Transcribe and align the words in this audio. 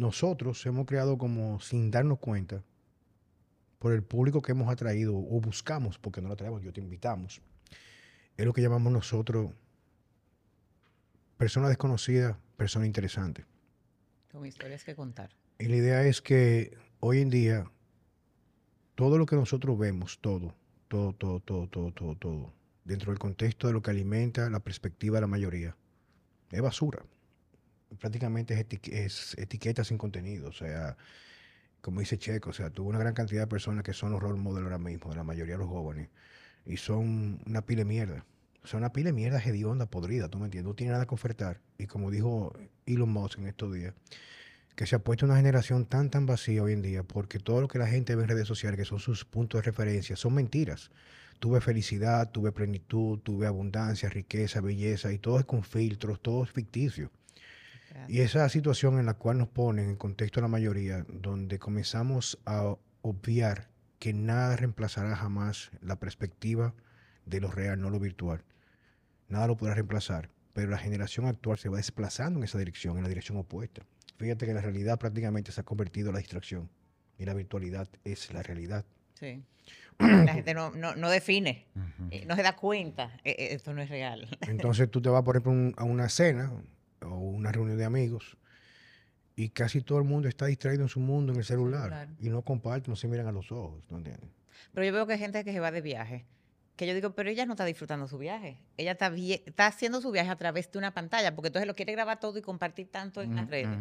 nosotros 0.00 0.64
hemos 0.64 0.86
creado 0.86 1.18
como 1.18 1.60
sin 1.60 1.90
darnos 1.90 2.18
cuenta 2.18 2.64
por 3.78 3.92
el 3.92 4.02
público 4.02 4.40
que 4.40 4.52
hemos 4.52 4.72
atraído 4.72 5.14
o 5.14 5.40
buscamos, 5.42 5.98
porque 5.98 6.22
no 6.22 6.28
lo 6.28 6.36
traemos, 6.36 6.62
yo 6.62 6.72
te 6.72 6.80
invitamos. 6.80 7.42
Es 8.38 8.46
lo 8.46 8.54
que 8.54 8.62
llamamos 8.62 8.90
nosotros 8.92 9.52
persona 11.36 11.68
desconocida, 11.68 12.38
persona 12.56 12.86
interesante. 12.86 13.44
Con 14.32 14.46
historias 14.46 14.84
que 14.84 14.94
contar. 14.94 15.36
Y 15.58 15.66
la 15.66 15.76
idea 15.76 16.02
es 16.06 16.22
que 16.22 16.78
hoy 17.00 17.20
en 17.20 17.28
día 17.28 17.70
todo 18.94 19.18
lo 19.18 19.26
que 19.26 19.36
nosotros 19.36 19.78
vemos, 19.78 20.18
todo, 20.22 20.54
todo, 20.88 21.12
todo, 21.12 21.40
todo, 21.40 21.66
todo, 21.66 21.92
todo, 21.92 22.14
todo, 22.14 22.54
dentro 22.84 23.12
del 23.12 23.18
contexto 23.18 23.66
de 23.66 23.74
lo 23.74 23.82
que 23.82 23.90
alimenta 23.90 24.48
la 24.48 24.60
perspectiva 24.60 25.18
de 25.18 25.20
la 25.20 25.26
mayoría, 25.26 25.76
es 26.50 26.62
basura. 26.62 27.02
Prácticamente 27.98 28.54
es, 28.60 28.92
es 28.92 29.38
etiqueta 29.38 29.84
sin 29.84 29.98
contenido. 29.98 30.48
O 30.48 30.52
sea, 30.52 30.96
como 31.80 32.00
dice 32.00 32.18
Checo, 32.18 32.50
o 32.50 32.52
sea, 32.52 32.70
tuvo 32.70 32.90
una 32.90 32.98
gran 32.98 33.14
cantidad 33.14 33.42
de 33.42 33.46
personas 33.46 33.84
que 33.84 33.92
son 33.92 34.12
los 34.12 34.20
role 34.20 34.38
models 34.38 34.64
ahora 34.64 34.78
mismo, 34.78 35.10
de 35.10 35.16
la 35.16 35.24
mayoría 35.24 35.54
de 35.54 35.60
los 35.60 35.68
jóvenes, 35.68 36.08
y 36.66 36.76
son 36.76 37.40
una 37.46 37.62
pila 37.62 37.80
de 37.80 37.84
mierda. 37.86 38.26
Son 38.64 38.78
una 38.78 38.92
pila 38.92 39.06
de 39.06 39.14
mierda 39.14 39.40
hedionda, 39.42 39.86
podrida, 39.86 40.28
tú 40.28 40.38
me 40.38 40.44
entiendes, 40.44 40.68
no 40.68 40.74
tiene 40.74 40.92
nada 40.92 41.06
que 41.06 41.14
ofertar. 41.14 41.60
Y 41.78 41.86
como 41.86 42.10
dijo 42.10 42.52
Elon 42.84 43.08
Musk 43.08 43.38
en 43.38 43.46
estos 43.46 43.72
días, 43.72 43.94
que 44.76 44.86
se 44.86 44.96
ha 44.96 44.98
puesto 44.98 45.24
una 45.24 45.36
generación 45.36 45.86
tan, 45.86 46.10
tan 46.10 46.26
vacía 46.26 46.62
hoy 46.62 46.74
en 46.74 46.82
día, 46.82 47.02
porque 47.02 47.38
todo 47.38 47.62
lo 47.62 47.68
que 47.68 47.78
la 47.78 47.86
gente 47.86 48.14
ve 48.14 48.22
en 48.24 48.28
redes 48.28 48.46
sociales, 48.46 48.78
que 48.78 48.84
son 48.84 48.98
sus 48.98 49.24
puntos 49.24 49.60
de 49.60 49.66
referencia, 49.66 50.16
son 50.16 50.34
mentiras. 50.34 50.90
Tuve 51.38 51.62
felicidad, 51.62 52.30
tuve 52.30 52.52
plenitud, 52.52 53.18
tuve 53.20 53.46
abundancia, 53.46 54.10
riqueza, 54.10 54.60
belleza, 54.60 55.10
y 55.10 55.18
todo 55.18 55.38
es 55.38 55.46
con 55.46 55.64
filtros, 55.64 56.20
todo 56.20 56.44
es 56.44 56.50
ficticio. 56.50 57.10
Y 58.08 58.20
esa 58.20 58.48
situación 58.48 58.98
en 58.98 59.06
la 59.06 59.14
cual 59.14 59.38
nos 59.38 59.48
ponen 59.48 59.90
en 59.90 59.96
contexto 59.96 60.40
la 60.40 60.48
mayoría, 60.48 61.04
donde 61.08 61.58
comenzamos 61.58 62.38
a 62.46 62.76
obviar 63.02 63.68
que 63.98 64.12
nada 64.12 64.56
reemplazará 64.56 65.14
jamás 65.14 65.70
la 65.80 65.96
perspectiva 65.96 66.74
de 67.26 67.40
lo 67.40 67.50
real, 67.50 67.80
no 67.80 67.90
lo 67.90 68.00
virtual. 68.00 68.42
Nada 69.28 69.46
lo 69.46 69.56
podrá 69.56 69.74
reemplazar, 69.74 70.30
pero 70.52 70.70
la 70.70 70.78
generación 70.78 71.26
actual 71.26 71.58
se 71.58 71.68
va 71.68 71.76
desplazando 71.76 72.40
en 72.40 72.44
esa 72.44 72.58
dirección, 72.58 72.96
en 72.96 73.02
la 73.02 73.08
dirección 73.08 73.38
opuesta. 73.38 73.82
Fíjate 74.18 74.46
que 74.46 74.54
la 74.54 74.60
realidad 74.60 74.98
prácticamente 74.98 75.52
se 75.52 75.60
ha 75.60 75.64
convertido 75.64 76.08
en 76.08 76.14
la 76.14 76.18
distracción 76.20 76.68
y 77.18 77.24
la 77.24 77.34
virtualidad 77.34 77.88
es 78.04 78.32
la 78.32 78.42
realidad. 78.42 78.84
Sí. 79.14 79.44
La 79.98 80.32
gente 80.32 80.54
no, 80.54 80.70
define, 81.10 81.66
eh, 82.10 82.24
no 82.26 82.34
se 82.34 82.42
da 82.42 82.56
cuenta, 82.56 83.20
eh, 83.22 83.36
eh, 83.38 83.48
esto 83.50 83.74
no 83.74 83.82
es 83.82 83.90
real. 83.90 84.26
Entonces 84.48 84.90
tú 84.90 85.02
te 85.02 85.10
vas, 85.10 85.22
por 85.22 85.36
ejemplo, 85.36 85.74
a 85.76 85.84
una 85.84 86.08
cena, 86.08 86.50
o 87.02 87.14
una 87.14 87.52
reunión 87.52 87.78
de 87.78 87.84
amigos 87.84 88.36
y 89.36 89.48
casi 89.50 89.80
todo 89.80 89.98
el 89.98 90.04
mundo 90.04 90.28
está 90.28 90.46
distraído 90.46 90.82
en 90.82 90.88
su 90.88 91.00
mundo, 91.00 91.32
en 91.32 91.38
el 91.38 91.44
celular, 91.44 92.08
y 92.20 92.28
no 92.28 92.42
comparten, 92.42 92.92
no 92.92 92.96
se 92.96 93.08
miran 93.08 93.26
a 93.26 93.32
los 93.32 93.50
ojos, 93.52 93.82
¿no 93.88 93.98
entiendes? 93.98 94.28
Pero 94.74 94.86
yo 94.86 94.92
veo 94.92 95.06
que 95.06 95.14
hay 95.14 95.18
gente 95.18 95.42
que 95.44 95.52
se 95.52 95.60
va 95.60 95.70
de 95.70 95.80
viaje, 95.80 96.26
que 96.76 96.86
yo 96.86 96.94
digo, 96.94 97.14
pero 97.14 97.30
ella 97.30 97.46
no 97.46 97.54
está 97.54 97.64
disfrutando 97.64 98.06
su 98.06 98.18
viaje, 98.18 98.60
ella 98.76 98.92
está, 98.92 99.10
está 99.14 99.66
haciendo 99.66 100.02
su 100.02 100.10
viaje 100.10 100.30
a 100.30 100.36
través 100.36 100.70
de 100.70 100.78
una 100.78 100.92
pantalla, 100.92 101.34
porque 101.34 101.48
entonces 101.48 101.66
lo 101.66 101.74
quiere 101.74 101.92
grabar 101.92 102.20
todo 102.20 102.38
y 102.38 102.42
compartir 102.42 102.90
tanto 102.90 103.22
en 103.22 103.34
las 103.34 103.48
redes. 103.48 103.78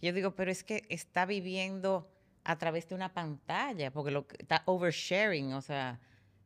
Yo 0.00 0.12
digo, 0.12 0.34
pero 0.34 0.50
es 0.50 0.64
que 0.64 0.86
está 0.88 1.26
viviendo 1.26 2.10
a 2.44 2.56
través 2.56 2.88
de 2.88 2.94
una 2.94 3.12
pantalla, 3.12 3.90
porque 3.92 4.10
lo 4.10 4.26
está 4.38 4.62
oversharing, 4.64 5.52
o 5.52 5.60
sea, 5.60 6.00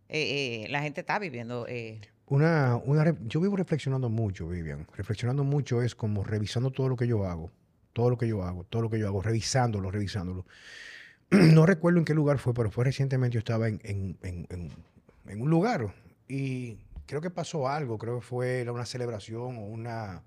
eh, 0.08 0.64
eh, 0.64 0.68
la 0.70 0.82
gente 0.82 1.02
está 1.02 1.18
viviendo... 1.18 1.66
Eh, 1.68 2.00
una, 2.28 2.76
una, 2.76 3.16
yo 3.26 3.40
vivo 3.40 3.56
reflexionando 3.56 4.08
mucho, 4.08 4.48
Vivian. 4.48 4.86
Reflexionando 4.96 5.44
mucho 5.44 5.82
es 5.82 5.94
como 5.94 6.24
revisando 6.24 6.70
todo 6.70 6.88
lo 6.88 6.96
que 6.96 7.06
yo 7.06 7.24
hago, 7.24 7.50
todo 7.92 8.10
lo 8.10 8.18
que 8.18 8.26
yo 8.26 8.42
hago, 8.42 8.64
todo 8.64 8.82
lo 8.82 8.90
que 8.90 8.98
yo 8.98 9.06
hago, 9.06 9.22
revisándolo, 9.22 9.90
revisándolo. 9.90 10.44
no 11.30 11.66
recuerdo 11.66 11.98
en 11.98 12.04
qué 12.04 12.14
lugar 12.14 12.38
fue, 12.38 12.52
pero 12.52 12.70
fue 12.70 12.84
recientemente 12.84 13.34
yo 13.34 13.38
estaba 13.38 13.68
en, 13.68 13.80
en, 13.84 15.40
un 15.40 15.50
lugar 15.50 15.92
y 16.28 16.78
creo 17.06 17.20
que 17.20 17.30
pasó 17.30 17.68
algo, 17.68 17.98
creo 17.98 18.20
que 18.20 18.26
fue 18.26 18.68
una 18.68 18.86
celebración 18.86 19.58
o 19.58 19.66
una, 19.66 20.22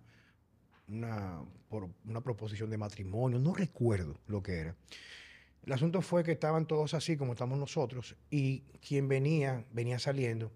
una, 0.88 1.42
por 1.70 1.90
una 2.06 2.22
proposición 2.22 2.70
de 2.70 2.78
matrimonio, 2.78 3.40
no 3.40 3.54
recuerdo 3.54 4.16
lo 4.28 4.44
que 4.44 4.56
era. 4.58 4.76
El 5.66 5.74
asunto 5.74 6.02
fue 6.02 6.24
que 6.24 6.32
estaban 6.32 6.66
todos 6.66 6.94
así 6.94 7.18
como 7.18 7.34
estamos 7.34 7.60
nosotros 7.60 8.16
y 8.30 8.62
quien 8.86 9.08
venía, 9.08 9.66
venía 9.72 10.00
saliendo 10.00 10.52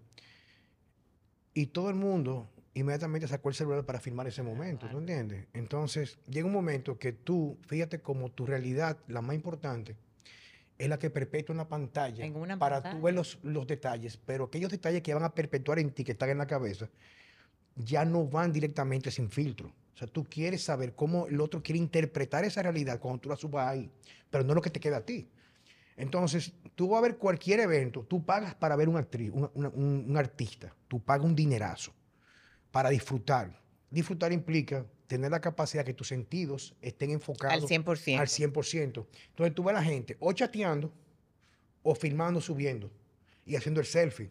y 1.54 1.66
todo 1.66 1.88
el 1.88 1.94
mundo 1.94 2.48
inmediatamente 2.74 3.28
sacó 3.28 3.48
el 3.48 3.54
celular 3.54 3.84
para 3.84 4.00
filmar 4.00 4.26
ese 4.26 4.42
momento, 4.42 4.88
¿tú 4.88 4.98
entiendes? 4.98 5.46
Entonces, 5.54 6.18
llega 6.28 6.46
un 6.46 6.52
momento 6.52 6.98
que 6.98 7.12
tú, 7.12 7.56
fíjate 7.66 8.00
como 8.00 8.30
tu 8.30 8.44
realidad, 8.44 8.98
la 9.06 9.22
más 9.22 9.36
importante, 9.36 9.96
es 10.76 10.88
la 10.88 10.98
que 10.98 11.08
perpetúa 11.08 11.54
una 11.54 11.68
pantalla 11.68 12.24
para 12.58 12.82
tú 12.82 13.00
ver 13.00 13.14
los, 13.14 13.38
los, 13.44 13.66
detalles, 13.66 14.16
pero 14.16 14.44
aquellos 14.44 14.72
detalles 14.72 15.02
que 15.02 15.14
van 15.14 15.22
a 15.22 15.32
perpetuar 15.32 15.78
en 15.78 15.92
ti, 15.92 16.02
que 16.02 16.12
están 16.12 16.30
en 16.30 16.38
la 16.38 16.48
cabeza, 16.48 16.90
ya 17.76 18.04
no 18.04 18.26
van 18.26 18.52
directamente 18.52 19.12
sin 19.12 19.30
filtro. 19.30 19.72
O 19.94 19.96
sea, 19.96 20.08
tú 20.08 20.24
quieres 20.24 20.64
saber 20.64 20.94
cómo 20.94 21.28
el 21.28 21.40
otro 21.40 21.62
quiere 21.62 21.78
interpretar 21.78 22.44
esa 22.44 22.62
realidad 22.62 22.98
cuando 22.98 23.20
tú 23.20 23.28
la 23.28 23.36
subas 23.36 23.68
ahí, 23.68 23.88
pero 24.30 24.42
no 24.42 24.52
lo 24.52 24.60
que 24.60 24.70
te 24.70 24.80
queda 24.80 24.98
a 24.98 25.04
ti. 25.06 25.28
Entonces, 25.96 26.52
tú 26.74 26.88
vas 26.88 26.98
a 26.98 27.02
ver 27.02 27.16
cualquier 27.16 27.60
evento, 27.60 28.04
tú 28.08 28.24
pagas 28.24 28.54
para 28.54 28.74
ver 28.76 28.88
una 28.88 29.00
actriz, 29.00 29.30
un, 29.32 30.14
artista, 30.16 30.74
tú 30.88 31.00
pagas 31.00 31.24
un 31.24 31.34
dinerazo 31.34 31.92
para 32.70 32.90
disfrutar. 32.90 33.60
Disfrutar 33.90 34.32
implica 34.32 34.84
tener 35.06 35.30
la 35.30 35.40
capacidad 35.40 35.84
que 35.84 35.94
tus 35.94 36.08
sentidos 36.08 36.74
estén 36.80 37.10
enfocados 37.10 37.62
al 37.62 37.84
100%. 37.84 38.18
Al 38.18 38.26
100%. 38.26 39.06
Entonces 39.28 39.54
tú 39.54 39.62
ves 39.62 39.76
a 39.76 39.78
la 39.78 39.84
gente 39.84 40.16
o 40.18 40.32
chateando 40.32 40.92
o 41.82 41.94
filmando, 41.94 42.40
subiendo 42.40 42.90
y 43.46 43.54
haciendo 43.54 43.80
el 43.80 43.86
selfie. 43.86 44.30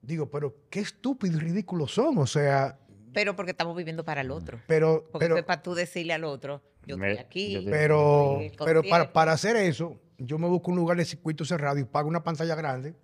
Digo, 0.00 0.28
pero 0.28 0.56
qué 0.68 0.80
estúpido 0.80 1.36
y 1.36 1.40
ridículo 1.40 1.86
son. 1.86 2.18
O 2.18 2.26
sea. 2.26 2.78
Pero 3.12 3.36
porque 3.36 3.52
estamos 3.52 3.76
viviendo 3.76 4.04
para 4.04 4.22
el 4.22 4.32
otro. 4.32 4.60
Pero. 4.66 5.08
Porque 5.12 5.28
pero, 5.28 5.46
para 5.46 5.62
tú 5.62 5.74
decirle 5.74 6.12
al 6.12 6.24
otro, 6.24 6.60
yo 6.86 6.96
estoy 6.96 7.18
aquí. 7.18 7.64
Pero, 7.70 8.40
pero 8.64 8.82
para, 8.82 9.12
para 9.12 9.32
hacer 9.32 9.54
eso, 9.54 10.00
yo 10.26 10.38
me 10.38 10.48
busco 10.48 10.70
un 10.70 10.76
lugar 10.76 10.96
de 10.96 11.04
circuito 11.04 11.44
cerrado 11.44 11.78
y 11.78 11.84
pago 11.84 12.08
una 12.08 12.22
pantalla 12.22 12.54
grande. 12.54 12.94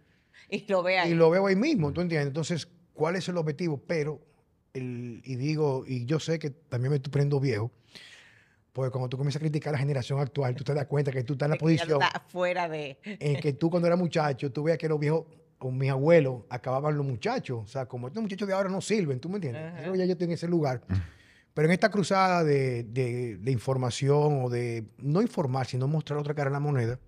Y 0.49 0.67
lo 0.69 0.83
veo 0.83 1.03
ahí. 1.03 1.11
Y 1.11 1.15
lo 1.15 1.31
veo 1.31 1.47
ahí 1.47 1.57
mismo, 1.57 1.93
¿tú 1.93 2.01
entiendes? 2.01 2.29
Entonces, 2.29 2.69
¿cuál 2.95 3.17
es 3.17 3.29
el 3.29 3.37
objetivo? 3.37 3.83
Pero, 3.87 4.21
el, 4.73 5.21
y 5.25 5.37
digo, 5.37 5.85
y 5.87 6.05
yo 6.07 6.19
sé 6.21 6.39
que 6.39 6.51
también 6.51 6.91
me 6.91 6.97
estoy 6.97 7.11
poniendo 7.11 7.41
viejo, 7.41 7.71
porque 8.73 8.91
cuando 8.91 9.09
tú 9.09 9.17
comienzas 9.17 9.41
a 9.41 9.41
criticar 9.41 9.71
a 9.71 9.73
la 9.73 9.79
generación 9.79 10.21
actual, 10.21 10.55
tú 10.55 10.65
te 10.65 10.73
das 10.73 10.87
cuenta 10.87 11.11
que 11.11 11.25
tú 11.25 11.33
estás 11.35 11.47
en 11.47 11.51
la 11.53 11.59
posición. 11.59 12.01
fuera 12.29 12.69
de. 12.69 12.99
En 13.03 13.41
que 13.41 13.53
tú, 13.53 13.71
cuando 13.71 13.89
eras 13.89 13.99
muchacho, 13.99 14.53
tú 14.53 14.63
veías 14.63 14.79
que 14.79 14.89
los 14.89 15.01
viejos, 15.01 15.27
o 15.59 15.71
mis 15.73 15.91
abuelos, 15.91 16.43
acababan 16.49 16.97
los 16.97 17.05
muchachos. 17.05 17.61
O 17.65 17.67
sea, 17.67 17.87
como 17.87 18.07
estos 18.07 18.23
muchachos 18.23 18.47
de 18.47 18.55
ahora 18.55 18.69
no 18.69 18.81
sirven, 18.81 19.19
¿tú 19.19 19.29
me 19.29 19.37
entiendes? 19.37 19.85
Yo 19.85 19.95
ya 19.97 20.05
yo 20.05 20.13
estoy 20.13 20.27
en 20.27 20.33
ese 20.33 20.47
lugar. 20.47 20.83
Pero 21.59 21.67
en 21.67 21.73
esta 21.73 21.91
cruzada 21.91 22.45
de, 22.45 23.41
información 23.47 24.45
o 24.45 24.49
de 24.49 24.85
no 24.99 25.23
informar, 25.23 25.67
sino 25.67 25.89
mostrar 25.89 26.17
otra 26.21 26.33
cara 26.33 26.51
a 26.51 26.53
la 26.53 26.61
moneda, 26.61 27.01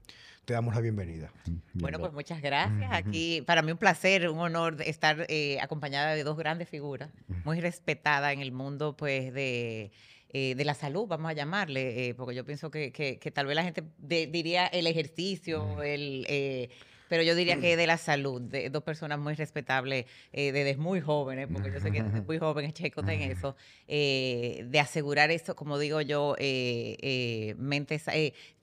te 0.44 0.54
damos 0.54 0.74
la 0.74 0.80
bienvenida. 0.80 1.32
Bueno, 1.72 2.00
pues 2.00 2.12
muchas 2.12 2.42
gracias. 2.42 2.90
Aquí, 2.90 3.42
para 3.42 3.62
mí 3.62 3.70
un 3.70 3.78
placer, 3.78 4.28
un 4.28 4.40
honor 4.40 4.82
estar 4.82 5.24
eh, 5.28 5.60
acompañada 5.60 6.16
de 6.16 6.24
dos 6.24 6.36
grandes 6.36 6.68
figuras, 6.68 7.10
muy 7.44 7.60
respetadas 7.60 8.32
en 8.32 8.40
el 8.40 8.50
mundo, 8.50 8.96
pues, 8.96 9.32
de... 9.32 9.92
Eh, 10.32 10.54
de 10.54 10.64
la 10.64 10.74
salud, 10.74 11.08
vamos 11.08 11.28
a 11.28 11.32
llamarle, 11.32 12.08
eh, 12.08 12.14
porque 12.14 12.36
yo 12.36 12.44
pienso 12.44 12.70
que, 12.70 12.92
que, 12.92 13.30
tal 13.32 13.46
vez 13.46 13.56
la 13.56 13.64
gente 13.64 13.82
diría 13.98 14.66
el 14.68 14.86
ejercicio, 14.86 15.82
el, 15.82 16.70
pero 17.10 17.24
yo 17.24 17.34
diría 17.34 17.58
que 17.58 17.76
de 17.76 17.88
la 17.88 17.98
salud, 17.98 18.40
de 18.40 18.70
dos 18.70 18.84
personas 18.84 19.18
muy 19.18 19.34
respetables, 19.34 20.06
eh, 20.32 20.52
desde 20.52 20.76
muy 20.76 21.00
jóvenes, 21.00 21.48
porque 21.52 21.72
yo 21.72 21.80
sé 21.80 21.90
que 21.90 22.04
desde 22.04 22.20
muy 22.20 22.38
jóvenes, 22.38 22.72
Checo, 22.72 23.00
en 23.00 23.22
eso, 23.22 23.56
eh, 23.88 24.64
de 24.68 24.78
asegurar 24.78 25.32
eso, 25.32 25.56
como 25.56 25.76
digo 25.80 26.00
yo, 26.02 26.36
eh, 26.38 27.56
mente, 27.58 28.00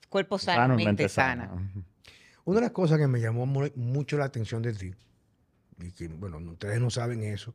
cuerpo 0.08 0.38
sano, 0.38 0.76
mente, 0.76 1.10
sana. 1.10 1.50
Una 2.46 2.60
de 2.60 2.62
las 2.62 2.72
cosas 2.72 2.98
que 2.98 3.06
me 3.06 3.20
llamó 3.20 3.44
mucho 3.44 4.16
la 4.16 4.24
atención 4.24 4.62
de 4.62 4.72
ti, 4.72 4.94
y 5.82 5.92
que, 5.92 6.08
bueno, 6.08 6.38
ustedes 6.50 6.80
no 6.80 6.88
saben 6.88 7.22
eso, 7.24 7.54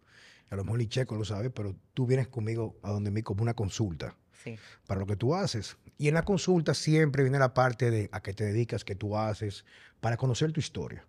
a 0.51 0.55
lo 0.55 0.63
mejor 0.63 0.77
ni 0.77 0.85
Checo 0.85 1.15
lo 1.15 1.25
sabe, 1.25 1.49
pero 1.49 1.75
tú 1.95 2.05
vienes 2.05 2.27
conmigo 2.27 2.77
a 2.83 2.91
donde 2.91 3.09
me 3.09 3.23
como 3.23 3.41
una 3.41 3.55
consulta 3.55 4.15
para 4.87 4.99
lo 4.99 5.05
que 5.05 5.15
tú 5.15 5.35
haces. 5.35 5.77
Y 5.97 6.07
en 6.07 6.15
la 6.15 6.23
consulta 6.23 6.73
siempre 6.73 7.23
viene 7.23 7.39
la 7.39 7.53
parte 7.53 7.91
de 7.91 8.09
a 8.11 8.21
qué 8.21 8.33
te 8.33 8.45
dedicas, 8.45 8.83
qué 8.83 8.95
tú 8.95 9.17
haces, 9.17 9.65
para 10.01 10.17
conocer 10.17 10.51
tu 10.51 10.59
historia. 10.59 11.05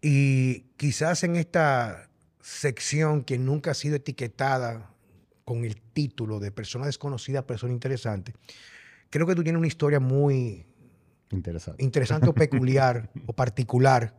Y 0.00 0.60
quizás 0.76 1.22
en 1.24 1.36
esta 1.36 2.08
sección 2.40 3.24
que 3.24 3.38
nunca 3.38 3.70
ha 3.70 3.74
sido 3.74 3.96
etiquetada 3.96 4.90
con 5.44 5.64
el 5.64 5.80
título 5.80 6.40
de 6.40 6.50
persona 6.50 6.86
desconocida, 6.86 7.46
persona 7.46 7.72
interesante, 7.72 8.34
creo 9.10 9.26
que 9.26 9.34
tú 9.34 9.42
tienes 9.42 9.58
una 9.58 9.68
historia 9.68 10.00
muy 10.00 10.66
interesante, 11.30 11.82
interesante 11.82 12.28
o 12.28 12.34
peculiar 12.34 13.10
o 13.26 13.32
particular 13.32 14.14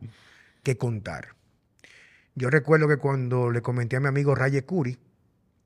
que 0.62 0.76
contar. 0.76 1.34
Yo 2.34 2.50
recuerdo 2.50 2.88
que 2.88 2.96
cuando 2.96 3.50
le 3.50 3.62
comenté 3.62 3.96
a 3.96 4.00
mi 4.00 4.08
amigo 4.08 4.34
Raye 4.34 4.64
Curi, 4.64 4.98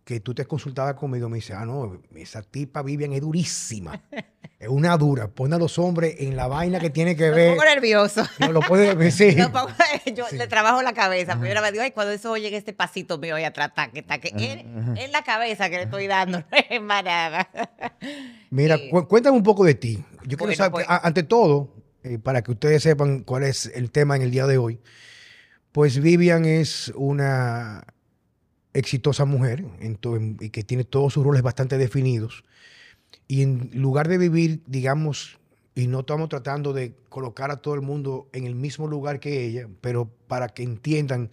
que 0.09 0.21
tú 0.21 0.35
te 0.35 0.47
consultabas 0.47 0.95
conmigo, 0.95 1.29
me 1.29 1.37
dice, 1.37 1.53
ah, 1.53 1.67
no, 1.67 2.01
esa 2.17 2.41
tipa 2.41 2.81
Vivian 2.81 3.13
es 3.13 3.21
durísima. 3.21 4.01
Es 4.59 4.67
una 4.67 4.97
dura. 4.97 5.29
Pone 5.29 5.57
a 5.57 5.59
los 5.59 5.79
hombres 5.79 6.15
en 6.21 6.35
la 6.35 6.47
vaina 6.47 6.81
que 6.81 6.89
tiene 6.89 7.15
que 7.15 7.29
ver. 7.31 7.51
Me 7.51 7.57
pongo 7.57 7.65
nervioso. 7.65 8.27
No 8.39 8.53
lo 8.53 8.61
puede 8.61 9.11
sí. 9.11 9.37
yo 10.17 10.25
le 10.33 10.47
trabajo 10.47 10.81
la 10.81 10.95
cabeza. 10.95 11.39
Pero 11.39 11.61
me 11.61 11.73
digo, 11.73 11.85
ay, 11.85 11.91
cuando 11.91 12.15
eso 12.15 12.31
oye 12.31 12.57
este 12.57 12.73
pasito 12.73 13.19
mío 13.19 13.35
voy 13.35 13.45
a 13.45 13.53
tratar, 13.53 13.93
que 13.93 13.99
está 13.99 14.17
que 14.19 14.33
es, 14.97 15.13
la 15.13 15.23
cabeza 15.25 15.69
que 15.69 15.77
le 15.77 15.83
estoy 15.83 16.07
dando, 16.07 16.39
no 16.39 16.57
es 16.57 16.83
nada. 16.83 17.51
Mira, 18.49 18.79
cuéntame 19.07 19.37
un 19.37 19.43
poco 19.43 19.63
de 19.63 19.75
ti. 19.75 20.03
Yo 20.25 20.39
quiero 20.39 20.55
saber, 20.55 20.73
pues 20.73 20.87
ante 20.89 21.23
todo, 21.23 21.75
eh, 22.03 22.19
para 22.19 22.41
que 22.41 22.53
ustedes 22.53 22.83
sepan 22.83 23.25
cuál 23.25 23.43
es 23.43 23.71
el 23.75 23.91
tema 23.91 24.17
en 24.17 24.23
el 24.23 24.31
día 24.31 24.47
de 24.47 24.57
hoy, 24.57 24.81
pues 25.71 26.01
Vivian 26.01 26.47
es 26.47 26.95
una 26.97 27.85
exitosa 28.75 29.25
mujer 29.25 29.65
y 30.41 30.51
que 30.51 30.63
tiene 30.63 30.85
todos 30.85 31.15
sus 31.15 31.25
roles 31.25 31.43
bastante 31.43 31.79
definidos. 31.79 32.45
Y 33.27 33.43
en 33.43 33.71
lugar 33.75 34.09
de 34.09 34.19
vivir, 34.19 34.63
digamos, 34.67 35.39
y 35.75 35.87
no 35.87 36.01
estamos 36.01 36.29
tratando 36.29 36.73
de 36.73 36.95
colocar 37.09 37.51
a 37.51 37.59
todo 37.59 37.75
el 37.75 37.83
mundo 37.83 38.29
en 38.33 38.47
el 38.47 38.55
mismo 38.55 38.87
lugar 38.87 39.21
que 39.21 39.45
ella, 39.45 39.69
pero 39.81 40.11
para 40.27 40.49
que 40.49 40.63
entiendan 40.63 41.31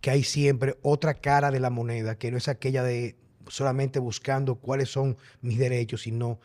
que 0.00 0.10
hay 0.10 0.24
siempre 0.24 0.76
otra 0.82 1.14
cara 1.14 1.50
de 1.50 1.60
la 1.60 1.70
moneda, 1.70 2.18
que 2.18 2.30
no 2.30 2.36
es 2.36 2.48
aquella 2.48 2.82
de 2.82 3.16
solamente 3.48 3.98
buscando 3.98 4.56
cuáles 4.56 4.90
son 4.90 5.16
mis 5.42 5.58
derechos, 5.58 6.02
sino 6.02 6.40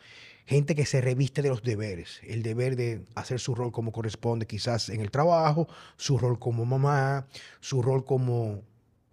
gente 0.46 0.74
que 0.74 0.86
se 0.86 1.00
reviste 1.00 1.42
de 1.42 1.48
los 1.48 1.62
deberes, 1.62 2.20
el 2.24 2.42
deber 2.42 2.76
de 2.76 3.02
hacer 3.14 3.38
su 3.40 3.54
rol 3.54 3.72
como 3.72 3.92
corresponde 3.92 4.46
quizás 4.46 4.88
en 4.88 5.00
el 5.00 5.10
trabajo, 5.10 5.68
su 5.96 6.18
rol 6.18 6.38
como 6.38 6.64
mamá, 6.64 7.26
su 7.60 7.82
rol 7.82 8.04
como 8.04 8.62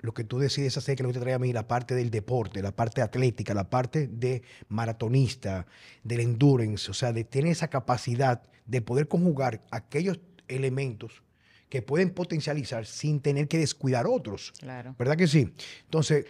lo 0.07 0.13
que 0.13 0.23
tú 0.23 0.39
decides 0.39 0.77
hacer, 0.77 0.95
que 0.95 1.03
lo 1.03 1.09
que 1.09 1.15
te 1.15 1.19
trae 1.19 1.33
a 1.33 1.39
mí, 1.39 1.51
la 1.51 1.67
parte 1.67 1.93
del 1.93 2.09
deporte, 2.09 2.61
la 2.61 2.71
parte 2.71 3.01
atlética, 3.01 3.53
la 3.53 3.69
parte 3.69 4.07
de 4.07 4.41
maratonista, 4.69 5.67
del 6.01 6.21
endurance, 6.21 6.89
o 6.89 6.93
sea, 6.93 7.11
de 7.11 7.25
tener 7.25 7.51
esa 7.51 7.67
capacidad 7.67 8.41
de 8.65 8.81
poder 8.81 9.09
conjugar 9.09 9.65
aquellos 9.69 10.21
elementos 10.47 11.23
que 11.67 11.81
pueden 11.81 12.11
potencializar 12.11 12.85
sin 12.85 13.19
tener 13.19 13.49
que 13.49 13.57
descuidar 13.57 14.07
otros. 14.07 14.53
Claro. 14.57 14.95
¿Verdad 14.97 15.17
que 15.17 15.27
sí? 15.27 15.53
Entonces, 15.83 16.25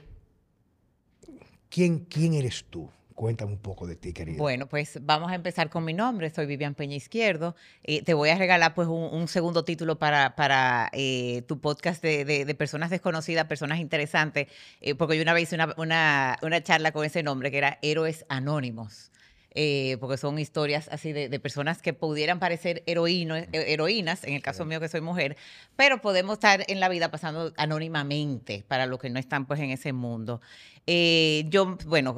¿quién, 1.69 1.99
quién 1.99 2.33
eres 2.33 2.65
tú? 2.67 2.89
Cuéntame 3.17 3.53
un 3.53 3.57
poco 3.57 3.87
de 3.87 3.95
ti, 3.95 4.13
querida. 4.13 4.37
Bueno, 4.37 4.67
pues 4.67 4.99
vamos 5.01 5.31
a 5.31 5.33
empezar 5.33 5.71
con 5.71 5.83
mi 5.83 5.91
nombre. 5.91 6.29
Soy 6.29 6.45
Vivian 6.45 6.75
Peña 6.75 6.95
Izquierdo. 6.95 7.55
Eh, 7.83 8.03
te 8.03 8.13
voy 8.13 8.29
a 8.29 8.37
regalar 8.37 8.75
pues 8.75 8.87
un, 8.87 9.27
segundo 9.27 9.65
título 9.65 9.97
para, 9.97 10.35
para 10.35 10.91
eh, 10.93 11.41
tu 11.47 11.59
podcast 11.59 12.03
de, 12.03 12.55
personas 12.55 12.91
desconocidas, 12.91 13.45
personas 13.45 13.79
interesantes, 13.79 14.49
eh, 14.81 14.93
porque 14.93 15.15
yo 15.15 15.23
una 15.23 15.33
vez 15.33 15.51
hice 15.51 15.57
una, 15.77 16.37
una 16.43 16.63
charla 16.63 16.91
con 16.91 17.05
ese 17.05 17.23
nombre 17.23 17.49
que 17.49 17.57
era 17.57 17.79
Héroes 17.81 18.23
Anónimos. 18.29 19.09
Eh, 19.59 19.97
porque 19.99 20.17
son 20.17 20.37
historias 20.37 20.87
así 20.91 21.13
de, 21.13 21.39
personas 21.39 21.81
que 21.81 21.91
pudieran 21.91 22.39
parecer 22.39 22.83
eh, 22.85 23.47
heroínas, 23.51 24.23
en 24.23 24.35
el 24.35 24.41
caso 24.43 24.65
mío 24.65 24.79
que 24.79 24.87
soy 24.87 25.01
mujer, 25.01 25.35
pero 25.75 25.99
podemos 25.99 26.33
estar 26.33 26.63
en 26.67 26.79
la 26.79 26.89
vida 26.89 27.09
pasando 27.09 27.51
anónimamente 27.57 28.63
para 28.67 28.85
los 28.85 28.99
que 28.99 29.09
no 29.09 29.17
están 29.17 29.47
pues 29.47 29.59
en 29.59 29.71
ese 29.71 29.93
mundo. 29.93 30.41
Eh, 30.85 31.45
yo, 31.47 31.75
bueno, 31.87 32.17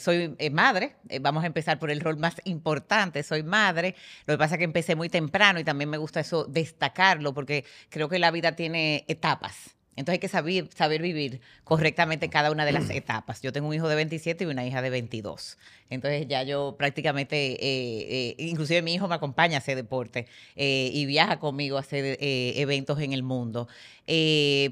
soy 0.00 0.36
madre, 0.52 0.94
vamos 1.20 1.42
a 1.42 1.48
empezar 1.48 1.80
por 1.80 1.90
el 1.90 1.98
rol 1.98 2.18
más 2.18 2.36
importante, 2.44 3.24
soy 3.24 3.42
madre, 3.42 3.96
lo 4.26 4.34
que 4.34 4.38
pasa 4.38 4.54
es 4.54 4.58
que 4.58 4.64
empecé 4.64 4.94
muy 4.94 5.08
temprano 5.08 5.58
y 5.58 5.64
también 5.64 5.90
me 5.90 5.98
gusta 5.98 6.20
eso 6.20 6.44
destacarlo 6.44 7.34
porque 7.34 7.64
creo 7.88 8.08
que 8.08 8.20
la 8.20 8.30
vida 8.30 8.52
tiene 8.52 9.04
etapas. 9.08 9.75
Entonces 9.96 10.14
hay 10.14 10.18
que 10.18 10.28
saber, 10.28 10.68
saber 10.74 11.02
vivir 11.02 11.40
correctamente 11.64 12.28
cada 12.28 12.50
una 12.50 12.64
de 12.64 12.72
las 12.72 12.90
etapas. 12.90 13.40
Yo 13.42 13.52
tengo 13.52 13.68
un 13.68 13.74
hijo 13.74 13.88
de 13.88 13.96
27 13.96 14.44
y 14.44 14.46
una 14.46 14.64
hija 14.64 14.82
de 14.82 14.90
22. 14.90 15.56
Entonces 15.88 16.26
ya 16.28 16.42
yo 16.42 16.76
prácticamente, 16.78 17.52
eh, 17.52 17.56
eh, 17.60 18.34
inclusive 18.38 18.82
mi 18.82 18.94
hijo 18.94 19.06
me 19.08 19.14
acompaña 19.14 19.56
a 19.56 19.58
hacer 19.58 19.76
deporte 19.76 20.26
eh, 20.56 20.90
y 20.92 21.06
viaja 21.06 21.38
conmigo 21.38 21.76
a 21.76 21.80
hacer 21.80 22.18
eventos 22.20 23.00
en 23.00 23.12
el 23.12 23.22
mundo. 23.22 23.68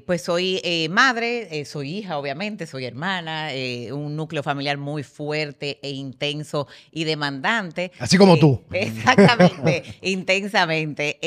pues 0.05 0.21
soy 0.21 0.61
madre, 0.89 1.65
soy 1.65 1.97
hija 1.97 2.17
obviamente, 2.17 2.67
soy 2.67 2.85
hermana, 2.85 3.49
un 3.91 4.15
núcleo 4.15 4.43
familiar 4.43 4.77
muy 4.77 5.03
fuerte 5.03 5.79
e 5.81 5.91
intenso 5.91 6.67
y 6.91 7.05
demandante. 7.05 7.91
Así 7.99 8.17
como 8.17 8.37
tú. 8.37 8.61
Exactamente, 8.71 9.83
intensamente. 10.01 11.17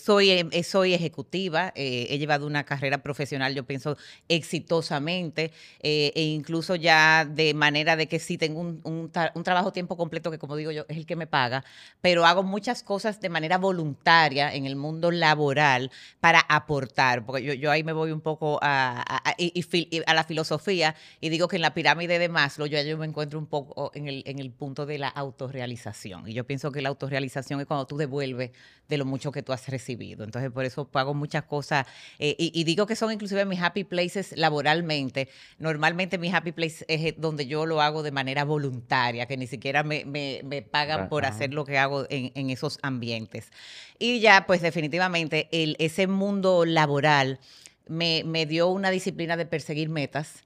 soy, 0.00 0.48
soy 0.64 0.94
ejecutiva, 0.94 1.72
he 1.74 2.18
llevado 2.18 2.46
una 2.46 2.64
carrera 2.64 2.98
profesional, 2.98 3.13
yo 3.54 3.64
pienso, 3.64 3.96
exitosamente 4.28 5.52
e 5.80 6.22
incluso 6.22 6.74
ya 6.76 7.24
de 7.24 7.54
manera 7.54 7.96
de 7.96 8.06
que 8.06 8.18
sí 8.18 8.38
tengo 8.38 8.60
un 8.60 9.04
un, 9.34 9.42
trabajo 9.42 9.72
tiempo 9.72 9.96
completo 9.96 10.30
que, 10.30 10.38
como 10.38 10.56
digo 10.56 10.70
yo, 10.70 10.84
es 10.88 10.96
el 10.96 11.06
que 11.06 11.16
me 11.16 11.26
paga, 11.26 11.64
pero 12.00 12.24
hago 12.24 12.42
muchas 12.42 12.82
cosas 12.82 13.20
de 13.20 13.28
manera 13.28 13.58
voluntaria 13.58 14.54
en 14.54 14.66
el 14.66 14.76
mundo 14.76 15.10
laboral 15.10 15.90
para 16.20 16.40
aportar, 16.40 17.24
porque 17.24 17.58
yo, 17.58 17.70
ahí 17.70 17.84
me 17.84 17.92
voy 17.92 18.10
un 18.10 18.20
poco 18.20 18.58
a, 18.62 19.02
a, 19.02 20.14
la 20.14 20.24
filosofía 20.24 20.94
y 21.20 21.28
digo 21.28 21.48
que 21.48 21.56
en 21.56 21.62
la 21.62 21.74
pirámide 21.74 22.18
de 22.18 22.28
Maslow 22.28 22.66
yo, 22.66 22.80
yo 22.82 22.96
me 22.98 23.06
encuentro 23.06 23.38
un 23.38 23.46
poco 23.46 23.90
en 23.94 24.08
el, 24.08 24.22
en 24.26 24.38
el 24.38 24.50
punto 24.50 24.86
de 24.86 24.98
la 24.98 25.08
autorrealización. 25.08 26.28
Y 26.28 26.34
yo 26.34 26.44
pienso 26.44 26.72
que 26.72 26.82
la 26.82 26.88
autorrealización 26.88 27.60
es 27.60 27.66
cuando 27.66 27.86
tú 27.86 27.96
devuelves 27.96 28.50
de 28.88 28.98
lo 28.98 29.04
mucho 29.04 29.32
que 29.32 29.42
tú 29.42 29.52
has 29.52 29.68
recibido. 29.68 30.24
Entonces, 30.24 30.50
por 30.50 30.64
eso 30.64 30.88
hago 30.92 31.14
muchas 31.14 31.44
cosas 31.44 31.86
eh, 32.18 32.36
y, 32.38 32.64
digo 32.64 32.86
que 32.86 32.96
son 33.04 33.12
inclusive 33.12 33.44
mis 33.44 33.60
happy 33.60 33.84
places 33.84 34.34
laboralmente. 34.36 35.28
Normalmente 35.58 36.18
mi 36.18 36.32
happy 36.32 36.52
place 36.52 36.84
es 36.88 37.14
donde 37.18 37.46
yo 37.46 37.66
lo 37.66 37.82
hago 37.82 38.02
de 38.02 38.10
manera 38.10 38.44
voluntaria, 38.44 39.26
que 39.26 39.36
ni 39.36 39.46
siquiera 39.46 39.82
me, 39.82 40.66
pagan 40.70 41.08
por 41.08 41.26
hacer 41.26 41.52
lo 41.52 41.64
que 41.64 41.78
hago 41.78 42.06
en, 42.08 42.50
esos 42.50 42.78
ambientes. 42.82 43.50
Y 43.98 44.20
ya, 44.20 44.46
pues 44.46 44.62
definitivamente, 44.62 45.48
el, 45.52 45.76
ese 45.78 46.06
mundo 46.06 46.64
laboral 46.64 47.40
me, 47.86 48.22
me 48.24 48.46
dio 48.46 48.68
una 48.68 48.90
disciplina 48.90 49.36
de 49.36 49.46
perseguir 49.46 49.88
metas 49.88 50.44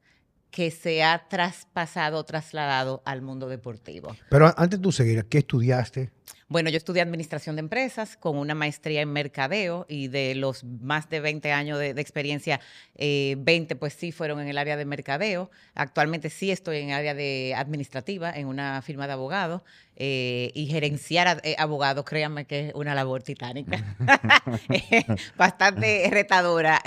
que 0.51 0.71
se 0.71 1.05
ha 1.05 1.29
traspasado, 1.29 2.25
trasladado 2.25 3.03
al 3.05 3.23
mundo 3.23 3.49
deportivo. 3.49 4.17
Pero 4.31 4.53
antes 4.57 4.79
de 4.79 4.83
tú 4.83 4.93
seguir, 4.93 5.25
¿qué 5.27 5.39
estudiaste? 5.39 6.11
Bueno, 6.51 6.71
yo 6.71 6.79
estudié 6.79 7.03
administración 7.03 7.57
de 7.57 7.61
empresas 7.61 8.17
con 8.17 8.39
una 8.39 8.55
maestría 8.55 9.03
en 9.03 9.13
mercadeo 9.13 9.85
y 9.87 10.09
de 10.09 10.35
los 10.35 10.65
más 10.65 11.11
de 11.11 11.21
20 11.21 11.53
años 11.53 11.79
de, 11.79 11.91
experiencia, 11.91 12.59
20 12.97 13.75
eh, 13.75 13.77
pues 13.77 13.93
sí 13.93 14.13
fueron 14.13 14.41
en 14.41 14.49
el 14.49 14.57
área 14.57 14.79
de 14.79 14.87
mercadeo. 14.87 15.51
Actualmente 15.75 16.31
sí 16.31 16.51
estoy 16.51 16.79
en 16.79 16.89
el 16.89 16.95
área 16.95 17.13
de 17.13 17.55
administrativa 17.55 18.31
en 18.31 18.47
una 18.47 18.81
firma 18.81 19.07
de 19.07 19.13
abogados 19.13 19.61
eh, 20.01 20.51
y 20.55 20.67
gerenciar 20.67 21.41
eh, 21.45 21.57
abogados, 21.59 22.05
créanme 22.05 22.47
que 22.47 22.69
es 22.69 22.75
una 22.75 22.95
labor 22.95 23.23
titánica. 23.23 23.97
Bastante 25.37 26.09
retadora 26.11 26.81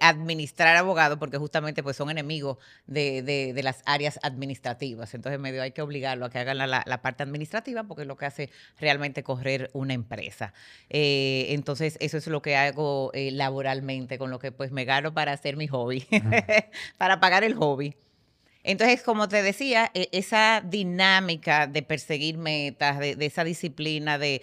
administrar 0.00 0.76
abogados 0.76 1.18
porque 1.18 1.38
justamente 1.38 1.82
pues 1.82 1.96
son 1.96 2.10
enemigos 2.10 2.58
de, 2.86 3.52
las 3.62 3.82
áreas 3.86 4.18
administrativas. 4.22 5.14
Entonces 5.14 5.38
medio 5.38 5.62
hay 5.62 5.72
que 5.72 5.82
obligarlo 5.82 6.26
a 6.26 6.30
que 6.30 6.38
hagan 6.38 6.58
la, 6.58 6.82
la 6.84 7.02
parte 7.02 7.22
administrativa 7.22 7.84
porque 7.84 8.02
es 8.02 8.08
lo 8.08 8.16
que 8.16 8.26
hace 8.26 8.50
realmente 8.78 9.22
correr 9.22 9.70
una 9.72 9.94
empresa. 9.94 10.52
Eh, 10.90 11.46
entonces, 11.50 11.96
eso 12.00 12.18
es 12.18 12.26
lo 12.26 12.42
que 12.42 12.56
hago 12.56 13.10
eh, 13.14 13.30
laboralmente, 13.30 14.18
con 14.18 14.30
lo 14.30 14.38
que 14.38 14.52
pues 14.52 14.72
me 14.72 14.84
gano 14.84 15.12
para 15.14 15.32
hacer 15.32 15.56
mi 15.56 15.66
hobby, 15.68 16.06
para 16.98 17.20
pagar 17.20 17.44
el 17.44 17.54
hobby. 17.54 17.96
Entonces, 18.64 19.02
como 19.02 19.28
te 19.28 19.42
decía, 19.42 19.90
e, 19.92 20.08
esa 20.12 20.62
dinámica 20.64 21.66
de 21.66 21.82
perseguir 21.82 22.38
metas, 22.38 22.98
de, 22.98 23.16
esa 23.20 23.44
disciplina, 23.44 24.18
de, 24.18 24.40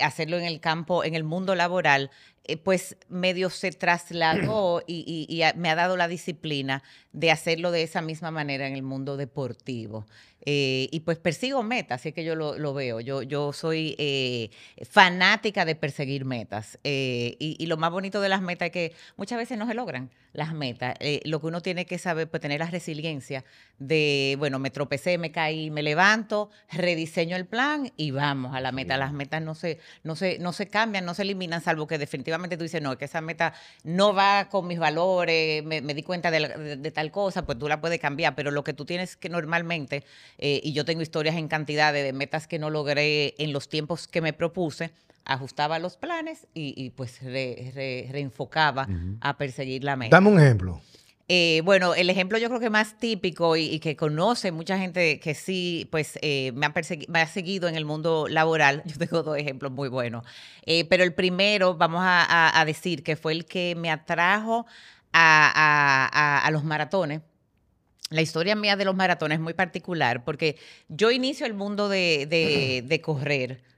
hacerlo 0.00 0.36
en 0.36 0.44
el 0.44 0.60
campo, 0.60 1.04
en 1.04 1.14
el 1.14 1.24
mundo 1.24 1.54
laboral, 1.54 2.10
eh, 2.44 2.56
pues 2.56 2.96
medio 3.08 3.50
se 3.50 3.70
trasladó 3.70 4.82
y, 4.86 5.42
me 5.56 5.70
ha 5.70 5.74
dado 5.74 5.96
la 5.96 6.08
disciplina 6.08 6.82
de 7.12 7.30
hacerlo 7.30 7.70
de 7.70 7.82
esa 7.82 8.02
misma 8.02 8.30
manera 8.30 8.66
en 8.66 8.74
el 8.74 8.82
mundo 8.82 9.16
deportivo. 9.16 10.06
Eh, 10.44 10.88
y 10.90 11.00
pues 11.00 11.18
persigo 11.18 11.62
metas, 11.62 12.00
así 12.00 12.10
que 12.10 12.24
yo 12.24 12.34
lo, 12.34 12.74
veo. 12.74 12.98
Yo, 12.98 13.22
yo 13.22 13.52
soy 13.52 13.94
eh, 13.98 14.50
fanática 14.90 15.64
de 15.64 15.76
perseguir 15.76 16.24
metas. 16.24 16.80
Y, 16.82 17.64
lo 17.66 17.76
más 17.76 17.92
bonito 17.92 18.20
de 18.20 18.28
las 18.28 18.42
metas 18.42 18.66
es 18.66 18.72
que 18.72 18.92
muchas 19.16 19.38
veces 19.38 19.56
no 19.56 19.68
se 19.68 19.74
logran 19.74 20.10
las 20.32 20.52
metas. 20.52 20.96
lo 21.24 21.40
que 21.40 21.46
uno 21.46 21.60
tiene 21.60 21.86
que 21.86 21.98
saber, 21.98 22.28
pues 22.28 22.40
tener 22.40 22.58
la 22.58 22.66
resiliencia 22.66 23.44
de, 23.78 24.34
bueno, 24.36 24.58
me 24.58 24.70
tropecé, 24.70 25.16
me 25.16 25.30
caí, 25.30 25.70
me 25.70 25.84
levanto, 25.84 26.50
rediseño 26.72 27.36
el 27.36 27.46
plan 27.46 27.92
y 27.96 28.10
vamos 28.10 28.56
a 28.56 28.60
la 28.60 28.72
meta. 28.72 28.96
Las 28.96 29.12
metas 29.12 29.42
no 29.42 29.54
se, 29.54 29.78
no, 30.02 30.16
se, 30.16 30.40
no 30.40 30.52
se 30.52 30.66
cambian, 30.66 31.04
no 31.04 31.14
se 31.14 31.22
eliminan, 31.22 31.60
salvo 31.60 31.86
que 31.86 31.98
definitivamente 31.98 32.31
tú 32.56 32.62
dices, 32.62 32.82
no, 32.82 32.96
que 32.98 33.04
esa 33.04 33.20
meta 33.20 33.54
no 33.84 34.14
va 34.14 34.48
con 34.48 34.66
mis 34.66 34.78
valores, 34.78 35.64
me, 35.64 35.80
di 35.80 36.02
cuenta 36.02 36.30
de 36.30 36.90
tal 36.92 37.10
cosa, 37.10 37.44
pues 37.44 37.58
tú 37.58 37.68
la 37.68 37.80
puedes 37.80 37.98
cambiar, 38.00 38.34
pero 38.34 38.50
lo 38.50 38.64
que 38.64 38.72
tú 38.72 38.84
tienes 38.84 39.16
que 39.16 39.28
normalmente 39.28 40.04
eh, 40.38 40.60
y 40.62 40.72
yo 40.72 40.84
tengo 40.84 41.02
historias 41.02 41.36
en 41.36 41.48
cantidad 41.48 41.92
de, 41.92 42.12
metas 42.12 42.46
que 42.46 42.58
no 42.58 42.70
logré 42.70 43.34
en 43.38 43.52
los 43.52 43.68
tiempos 43.68 44.08
que 44.08 44.20
me 44.20 44.32
propuse, 44.32 44.90
ajustaba 45.24 45.78
los 45.78 45.96
planes 45.96 46.46
y, 46.52 46.90
pues 46.90 47.22
reenfocaba 47.22 48.88
a 49.20 49.36
perseguir 49.36 49.84
la 49.84 49.96
meta. 49.96 50.16
Dame 50.16 50.30
un 50.30 50.40
ejemplo. 50.40 50.80
Eh, 51.28 51.62
bueno, 51.64 51.94
el 51.94 52.10
ejemplo 52.10 52.36
yo 52.38 52.48
creo 52.48 52.60
que 52.60 52.70
más 52.70 52.98
típico 52.98 53.56
y, 53.56 53.78
que 53.78 53.96
conoce 53.96 54.52
mucha 54.52 54.78
gente 54.78 55.20
que 55.20 55.34
sí, 55.34 55.88
pues 55.90 56.18
eh, 56.20 56.52
me, 56.52 56.66
ha 56.66 57.26
seguido 57.26 57.68
en 57.68 57.76
el 57.76 57.84
mundo 57.84 58.26
laboral, 58.28 58.82
yo 58.86 58.98
tengo 58.98 59.22
dos 59.22 59.38
ejemplos 59.38 59.72
muy 59.72 59.88
buenos, 59.88 60.24
eh, 60.66 60.84
pero 60.86 61.04
el 61.04 61.14
primero, 61.14 61.74
vamos 61.76 62.02
a, 62.04 62.62
decir 62.66 63.02
que 63.02 63.16
fue 63.16 63.32
el 63.32 63.44
que 63.46 63.74
me 63.76 63.90
atrajo 63.90 64.66
a, 65.12 66.48
los 66.52 66.64
maratones. 66.64 67.22
La 68.10 68.20
historia 68.20 68.54
mía 68.54 68.76
de 68.76 68.84
los 68.84 68.94
maratones 68.94 69.36
es 69.36 69.42
muy 69.42 69.54
particular 69.54 70.24
porque 70.24 70.58
yo 70.88 71.10
inicio 71.10 71.46
el 71.46 71.54
mundo 71.54 71.88
de, 71.88 72.26
de 72.84 73.00
correr 73.02 73.71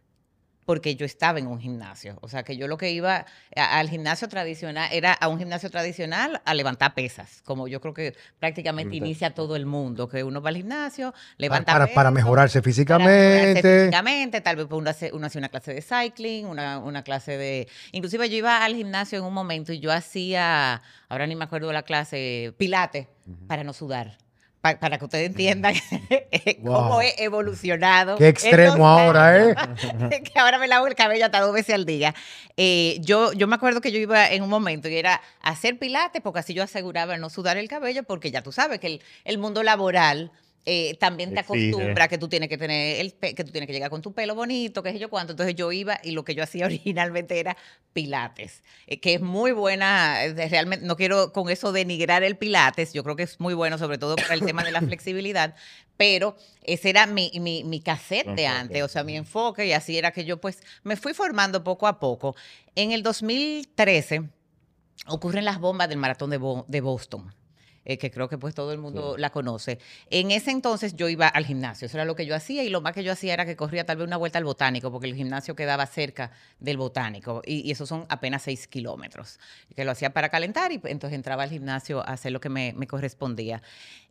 porque 0.65 0.97
yo 0.97 1.07
estaba 1.07 1.39
en 1.39 1.47
un 1.47 1.61
gimnasio. 1.61 2.19
O 2.21 2.29
sea, 2.29 2.43
que 2.43 2.57
yo 2.57 2.69
lo 2.69 2.77
que 2.77 2.91
iba 2.91 3.27
al 3.55 3.89
gimnasio 3.89 4.29
tradicional 4.29 4.89
era 4.93 5.13
a 5.13 5.29
un 5.29 5.39
gimnasio 5.39 5.71
tradicional 5.71 6.41
a 6.45 6.55
levantar 6.55 6.95
pesas, 6.95 7.43
como 7.45 7.69
yo 7.69 7.81
creo 7.81 7.95
que 7.95 8.15
prácticamente 8.39 8.97
inicia 8.97 9.35
todo 9.35 9.57
el 9.57 9.67
mundo, 9.67 10.09
que 10.09 10.25
uno 10.25 10.41
va 10.41 10.51
al 10.51 10.57
gimnasio, 10.57 11.15
levanta 11.37 11.73
para, 11.73 11.85
pesas. 11.87 11.95
Para 11.95 12.11
mejorarse 12.11 12.63
físicamente. 12.63 13.63
Para 13.63 13.85
físicamente, 13.85 14.41
tal 14.41 14.57
vez 14.57 14.67
uno 14.71 14.91
hace, 14.91 15.11
uno 15.13 15.29
una 15.35 15.49
clase 15.49 15.75
de 15.75 15.83
cycling, 15.83 16.47
una, 16.47 16.79
una 16.79 17.03
clase 17.03 17.37
de... 17.37 17.69
Inclusive 17.93 18.29
yo 18.31 18.37
iba 18.37 18.65
al 18.65 18.75
gimnasio 18.75 19.19
en 19.19 19.25
un 19.25 19.35
momento 19.35 19.73
y 19.73 19.81
yo 19.81 19.91
hacía, 19.93 20.81
ahora 21.09 21.27
ni 21.27 21.35
me 21.35 21.45
acuerdo 21.45 21.69
de 21.69 21.75
la 21.75 21.83
clase, 21.83 22.55
pilates, 22.57 23.09
para 23.49 23.65
no 23.65 23.73
sudar 23.73 24.24
para 24.73 24.99
que 24.99 25.05
ustedes 25.05 25.27
entiendan 25.27 25.75
cómo 26.65 27.03
he 27.03 27.23
evolucionado. 27.23 28.17
Qué 28.17 28.29
extremo 28.29 28.89
ahora, 28.89 29.39
¿eh? 29.39 29.55
que 30.33 30.39
ahora 30.39 30.59
me 30.59 30.67
lavo 30.67 30.87
el 30.87 30.95
cabello 30.95 31.27
hasta 31.27 31.41
dos 31.41 31.53
veces 31.53 31.75
al 31.75 31.85
día. 31.85 32.15
Eh, 32.57 32.97
yo, 33.01 33.35
yo 33.35 33.47
me 33.47 33.57
acuerdo 33.57 33.83
que 33.83 33.93
yo 33.93 33.99
iba 33.99 34.27
en 34.31 34.43
un 34.43 34.49
momento 34.49 34.89
y 34.89 34.97
era 34.97 35.21
hacer 35.43 35.79
pilates 35.79 36.23
porque 36.23 36.39
así 36.39 36.55
yo 36.55 36.63
aseguraba 36.63 37.19
no 37.19 37.29
sudar 37.29 37.59
el 37.59 37.69
cabello 37.69 38.05
porque 38.05 38.31
ya 38.31 38.43
tú 38.43 38.53
sabes 38.53 38.81
que 38.81 38.87
el, 38.87 39.03
el 39.25 39.37
mundo 39.37 39.63
laboral 39.63 40.33
eh, 40.67 40.97
también 40.99 41.35
te 41.35 41.41
acostumbra 41.41 42.09
que 42.09 42.17
tú 42.17 42.29
tienes 42.29 42.49
que 42.49 42.57
tener 42.57 43.01
el 43.01 43.13
que 43.15 43.45
tú 43.45 43.53
tienes 43.53 43.67
que 43.67 43.75
llegar 43.75 43.91
con 43.91 44.01
tu 44.01 44.15
pelo 44.15 44.35
bonito, 44.35 44.83
qué 44.83 44.93
sé 44.93 44.99
yo 44.99 45.11
cuánto. 45.11 45.33
Entonces 45.33 45.55
yo 45.55 45.71
iba 45.73 46.01
y 46.03 46.13
lo 46.13 46.25
que 46.25 46.35
yo 46.35 46.43
hacía 46.43 46.65
originalmente 46.67 47.39
era 47.39 47.57
pilates, 47.93 48.63
eh, 48.87 48.99
que 48.99 49.15
es 49.15 49.21
muy 49.21 49.53
buena, 49.53 50.25
eh, 50.25 50.49
realmente 50.49 50.87
no 50.87 50.97
quiero 50.97 51.33
con 51.33 51.51
eso 51.51 51.73
denigrar 51.73 52.23
el 52.23 52.37
pilates, 52.37 52.93
yo 52.95 53.05
creo 53.05 53.15
que 53.15 53.25
es 53.25 53.41
muy 53.41 53.53
bueno 53.53 53.77
sobre 53.77 53.99
todo 53.99 54.17
para 54.17 54.35
el 54.35 54.41
tema 54.41 54.65
de 54.65 54.73
la 54.73 54.81
flexibilidad, 54.83 55.55
pero 55.97 56.37
ese 56.63 56.91
era 56.91 57.07
mi, 57.07 57.31
mi, 57.41 57.63
mi 57.65 57.81
cassette 57.81 58.35
de 58.35 58.47
antes, 58.47 58.83
o 58.83 58.89
sea, 58.89 59.05
mi 59.05 59.17
enfoque 59.17 59.67
y 59.67 59.73
así 59.73 59.99
era 59.99 60.13
que 60.13 60.25
yo 60.25 60.41
pues 60.41 60.61
me 60.83 60.97
fui 60.97 61.13
formando 61.13 61.63
poco 61.63 61.87
a 61.87 62.01
poco. 62.01 62.35
En 62.75 62.93
el 62.93 63.03
2013 63.03 64.23
ocurren 65.07 65.45
las 65.45 65.61
bombas 65.61 65.89
del 65.89 65.99
maratón 65.99 66.31
de, 66.31 66.41
de 66.67 66.81
Boston. 66.81 67.35
Eh, 67.87 67.99
que 67.99 68.11
creo 68.11 68.29
que 68.29 68.39
pues 68.39 68.55
todo 68.55 68.73
el 68.73 68.79
mundo 68.79 69.17
la 69.19 69.31
conoce. 69.31 69.79
En 70.09 70.31
ese 70.31 70.51
entonces 70.51 70.97
yo 70.97 71.09
iba 71.11 71.29
al 71.29 71.45
gimnasio, 71.45 71.87
eso 71.87 71.99
era 71.99 72.07
lo 72.07 72.17
que 72.17 72.25
yo 72.25 72.35
hacía 72.35 72.65
y 72.65 72.71
lo 72.71 72.81
más 72.81 72.95
que 72.95 73.05
yo 73.05 73.13
hacía 73.13 73.35
era 73.35 73.45
que 73.45 73.57
corría 73.57 73.85
tal 73.85 73.99
vez 73.99 74.07
una 74.07 74.17
vuelta 74.17 74.39
al 74.39 74.45
botánico, 74.45 74.91
porque 74.91 75.07
el 75.07 75.15
gimnasio 75.15 75.55
quedaba 75.55 75.85
cerca 75.87 76.31
del 76.59 76.79
botánico 76.79 77.43
y, 77.45 77.71
esos 77.71 77.89
son 77.89 78.07
apenas 78.09 78.43
seis 78.43 78.69
kilómetros, 78.69 79.39
que 79.75 79.85
lo 79.85 79.91
hacía 79.91 80.15
para 80.15 80.31
calentar 80.31 80.73
y 80.73 80.81
entonces 80.85 81.15
entraba 81.15 81.43
al 81.43 81.51
gimnasio 81.51 82.01
a 82.01 82.13
hacer 82.13 82.33
lo 82.33 82.41
que 82.41 82.49
me, 82.49 82.75
correspondía. 82.87 83.63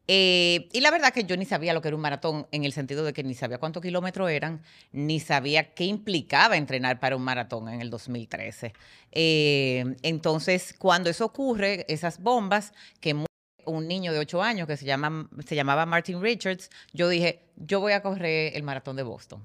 Eh, 0.08 0.68
y 0.74 0.82
la 0.82 0.92
verdad 0.92 1.13
que 1.13 1.24
yo 1.24 1.38
ni 1.38 1.46
sabía 1.46 1.74
lo 1.74 1.82
que 1.82 1.88
era 1.88 1.96
un 1.96 2.01
maratón 2.01 2.46
en 2.51 2.65
el 2.65 2.74
sentido 2.74 3.06
de 3.06 3.13
que 3.13 3.24
ni 3.24 3.36
sabía 3.36 3.58
cuántos 3.58 3.82
kilómetros 3.82 4.30
eran, 4.30 4.62
ni 4.92 5.20
sabía 5.20 5.74
qué 5.74 5.86
implicaba 5.86 6.58
entrenar 6.58 7.00
para 7.00 7.15
un 7.15 7.24
maratón 7.24 7.70
en 7.70 7.82
el 7.82 7.89
2013. 7.89 8.74
Eh, 9.13 9.96
entonces, 10.03 10.75
cuando 10.77 11.10
eso 11.10 11.25
ocurre, 11.25 11.86
esas 11.88 12.20
bombas 12.20 12.74
que 13.00 13.24
un 13.65 13.88
niño 13.88 14.13
de 14.13 14.20
8 14.20 14.41
años 14.41 14.67
que 14.67 14.77
se, 14.77 14.86
llama, 14.86 15.29
se 15.46 15.55
llamaba 15.55 15.86
Martin 15.86 16.22
Richards, 16.22 16.70
yo 16.93 17.10
dije, 17.10 17.41
yo 17.55 17.79
voy 17.79 17.93
a 17.93 18.01
correr 18.01 18.55
el 18.55 18.63
maratón 18.63 18.96
de 18.96 19.03
Boston. 19.03 19.41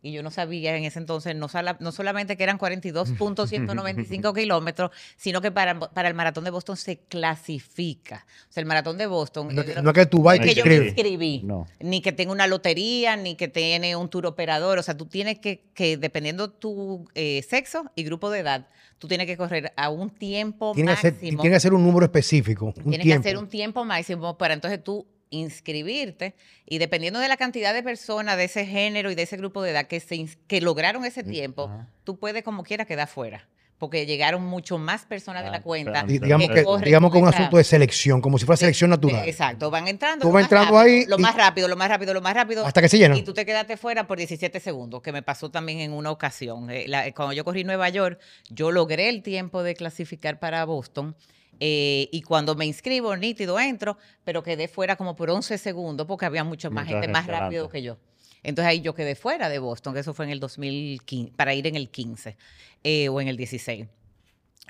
Y 0.00 0.12
yo 0.12 0.22
no 0.22 0.30
sabía 0.30 0.76
en 0.76 0.84
ese 0.84 1.00
entonces, 1.00 1.34
no, 1.34 1.48
no 1.80 1.92
solamente 1.92 2.36
que 2.36 2.44
eran 2.44 2.56
42.195 2.58 4.34
kilómetros, 4.34 4.92
sino 5.16 5.40
que 5.40 5.50
para, 5.50 5.78
para 5.80 6.08
el 6.08 6.14
maratón 6.14 6.44
de 6.44 6.50
Boston 6.50 6.76
se 6.76 6.98
clasifica. 6.98 8.24
O 8.48 8.52
sea, 8.52 8.60
el 8.60 8.66
maratón 8.66 8.96
de 8.96 9.06
Boston. 9.06 9.48
No, 9.52 9.62
es 9.62 9.92
que 9.94 10.06
tú 10.06 10.22
vas 10.22 10.38
que 10.38 10.54
yo 10.54 10.64
me 10.64 10.76
inscribí, 10.76 11.44
ni 11.80 12.00
que 12.00 12.12
tenga 12.12 12.30
una 12.30 12.46
lotería, 12.46 13.16
ni 13.16 13.34
que 13.34 13.48
tiene 13.48 13.96
un 13.96 14.08
tour 14.08 14.26
operador. 14.26 14.78
O 14.78 14.82
sea, 14.84 14.96
tú 14.96 15.06
tienes 15.06 15.40
que, 15.40 15.64
que 15.74 15.96
dependiendo 15.96 16.50
tu 16.50 17.08
eh, 17.14 17.44
sexo 17.48 17.90
y 17.96 18.04
grupo 18.04 18.30
de 18.30 18.40
edad, 18.40 18.68
tú 18.98 19.08
tienes 19.08 19.26
que 19.26 19.36
correr 19.36 19.72
a 19.76 19.90
un 19.90 20.10
tiempo 20.10 20.74
máximo. 20.74 21.42
tiene 21.42 21.56
que 21.56 21.60
ser 21.60 21.74
un 21.74 21.82
número 21.82 22.04
específico. 22.04 22.72
Tienes 22.72 23.04
que 23.04 23.14
hacer 23.14 23.36
un 23.36 23.48
tiempo 23.48 23.84
máximo 23.84 24.38
para 24.38 24.54
entonces 24.54 24.82
tú 24.82 25.06
inscribirte 25.30 26.34
y 26.66 26.78
dependiendo 26.78 27.20
de 27.20 27.28
la 27.28 27.36
cantidad 27.36 27.74
de 27.74 27.82
personas 27.82 28.36
de 28.36 28.44
ese 28.44 28.66
género 28.66 29.10
y 29.10 29.14
de 29.14 29.22
ese 29.22 29.36
grupo 29.36 29.62
de 29.62 29.70
edad 29.70 29.86
que, 29.86 30.00
se, 30.00 30.28
que 30.46 30.60
lograron 30.60 31.04
ese 31.04 31.22
tiempo, 31.22 31.70
tú 32.04 32.18
puedes 32.18 32.42
como 32.42 32.62
quiera 32.62 32.84
quedar 32.84 33.08
fuera 33.08 33.48
porque 33.78 34.06
llegaron 34.06 34.44
mucho 34.44 34.76
más 34.76 35.04
personas 35.04 35.44
de 35.44 35.50
la 35.50 35.62
cuenta. 35.62 36.02
digamos 36.02 36.48
que, 36.48 36.64
digamos 36.84 37.12
que 37.12 37.18
un 37.18 37.28
asunto 37.28 37.56
de 37.56 37.64
selección, 37.64 38.20
como 38.20 38.38
si 38.38 38.44
fuera 38.44 38.56
selección 38.56 38.90
natural. 38.90 39.26
Exacto, 39.26 39.70
van 39.70 39.86
entrando. 39.86 40.26
Tú 40.26 40.32
vas 40.32 40.42
entrando 40.42 40.78
ahí. 40.78 41.06
Lo 41.06 41.18
más 41.18 41.36
rápido, 41.36 41.68
lo 41.68 41.76
más 41.76 41.88
rápido, 41.88 42.12
lo 42.12 42.20
más 42.20 42.34
rápido. 42.34 42.66
Hasta 42.66 42.82
que 42.82 42.88
se 42.88 42.98
llenan. 42.98 43.16
Y 43.16 43.22
tú 43.22 43.32
te 43.32 43.46
quedaste 43.46 43.76
fuera 43.76 44.06
por 44.06 44.18
17 44.18 44.58
segundos, 44.58 45.00
que 45.00 45.12
me 45.12 45.22
pasó 45.22 45.50
también 45.50 45.78
en 45.80 45.92
una 45.92 46.10
ocasión. 46.10 46.68
Eh, 46.70 46.86
cuando 47.14 47.32
yo 47.32 47.44
corrí 47.44 47.62
Nueva 47.62 47.88
York, 47.88 48.18
yo 48.48 48.72
logré 48.72 49.08
el 49.08 49.22
tiempo 49.22 49.62
de 49.62 49.74
clasificar 49.74 50.40
para 50.40 50.64
Boston. 50.64 51.14
Eh, 51.60 52.08
y 52.12 52.22
cuando 52.22 52.54
me 52.54 52.66
inscribo, 52.66 53.16
nítido, 53.16 53.58
entro, 53.58 53.98
pero 54.24 54.42
quedé 54.42 54.68
fuera 54.68 54.96
como 54.96 55.14
por 55.16 55.30
11 55.30 55.58
segundos 55.58 56.06
porque 56.06 56.26
había 56.26 56.44
mucha 56.44 56.70
más 56.70 56.86
gente 56.86 57.08
más 57.08 57.26
rápido 57.26 57.68
que 57.68 57.82
yo. 57.82 57.98
Entonces 58.42 58.70
ahí 58.70 58.80
yo 58.80 58.94
quedé 58.94 59.14
fuera 59.14 59.48
de 59.48 59.58
Boston, 59.58 59.94
que 59.94 60.00
eso 60.00 60.14
fue 60.14 60.24
en 60.24 60.30
el 60.30 60.40
2015, 60.40 61.32
para 61.34 61.54
ir 61.54 61.66
en 61.66 61.74
el 61.74 61.90
15 61.90 62.36
eh, 62.84 63.08
o 63.08 63.20
en 63.20 63.28
el 63.28 63.36
16. 63.36 63.86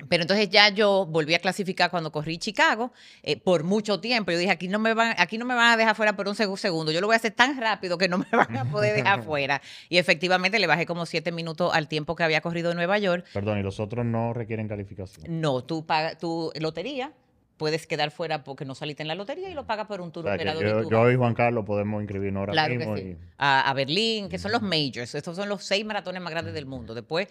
Pero 0.09 0.23
entonces 0.23 0.49
ya 0.49 0.69
yo 0.69 1.07
volví 1.07 1.35
a 1.35 1.39
clasificar 1.39 1.91
cuando 1.91 2.13
corrí 2.13 2.39
Chicago 2.39 2.93
eh, 3.23 3.39
por 3.39 3.65
mucho 3.65 4.01
tiempo. 4.01 4.31
Yo 4.31 4.39
dije, 4.39 4.51
aquí 4.51 4.69
no, 4.69 4.79
me 4.79 4.95
van, 4.95 5.15
aquí 5.19 5.39
no 5.39 5.45
me 5.45 5.55
van 5.55 5.73
a 5.73 5.77
dejar 5.77 5.97
fuera 5.97 6.17
por 6.17 6.29
un 6.29 6.35
segundo. 6.35 6.93
Yo 6.93 7.01
lo 7.01 7.07
voy 7.07 7.15
a 7.15 7.17
hacer 7.17 7.33
tan 7.33 7.61
rápido 7.61 7.99
que 7.99 8.09
no 8.09 8.19
me 8.19 8.27
van 8.33 8.57
a 8.57 8.65
poder 8.71 8.95
dejar 8.95 9.23
fuera. 9.25 9.61
Y 9.89 9.99
efectivamente 9.99 10.59
le 10.59 10.67
bajé 10.67 10.87
como 10.87 11.07
siete 11.07 11.33
minutos 11.33 11.73
al 11.75 11.89
tiempo 11.89 12.15
que 12.15 12.25
había 12.25 12.41
corrido 12.41 12.71
en 12.71 12.77
Nueva 12.77 12.99
York. 12.99 13.27
Perdón, 13.33 13.59
¿y 13.59 13.63
los 13.63 13.81
otros 13.81 14.05
no 14.05 14.33
requieren 14.33 14.69
calificación? 14.69 15.41
No, 15.41 15.65
tú 15.65 15.87
pagas 15.87 16.19
tu 16.19 16.53
lotería 16.59 17.13
puedes 17.59 17.87
quedar 17.87 18.11
fuera 18.11 18.45
porque 18.45 18.65
no 18.65 18.75
saliste 18.75 19.03
en 19.03 19.09
la 19.09 19.15
lotería 19.15 19.51
y 19.51 19.55
lo 19.55 19.67
pagas 19.67 19.87
por 19.87 20.01
un 20.01 20.13
tour 20.13 20.27
operador. 20.29 20.89
Yo, 20.89 21.11
y 21.11 21.17
Juan 21.17 21.35
Carlos 21.35 21.65
podemos 21.67 22.01
inscribirnos 22.01 22.41
ahora 22.41 22.53
claro 22.53 22.75
mismo. 22.75 22.95
Que 22.95 23.03
sí. 23.03 23.17
a, 23.37 23.73
Berlín, 23.75 24.29
que 24.29 24.39
son 24.39 24.53
los 24.53 24.63
majors. 24.63 25.15
Estos 25.15 25.37
son 25.37 25.49
los 25.49 25.65
seis 25.65 25.85
maratones 25.85 26.23
más 26.23 26.31
grandes 26.31 26.55
del 26.55 26.65
mundo. 26.65 26.95
Después 26.95 27.29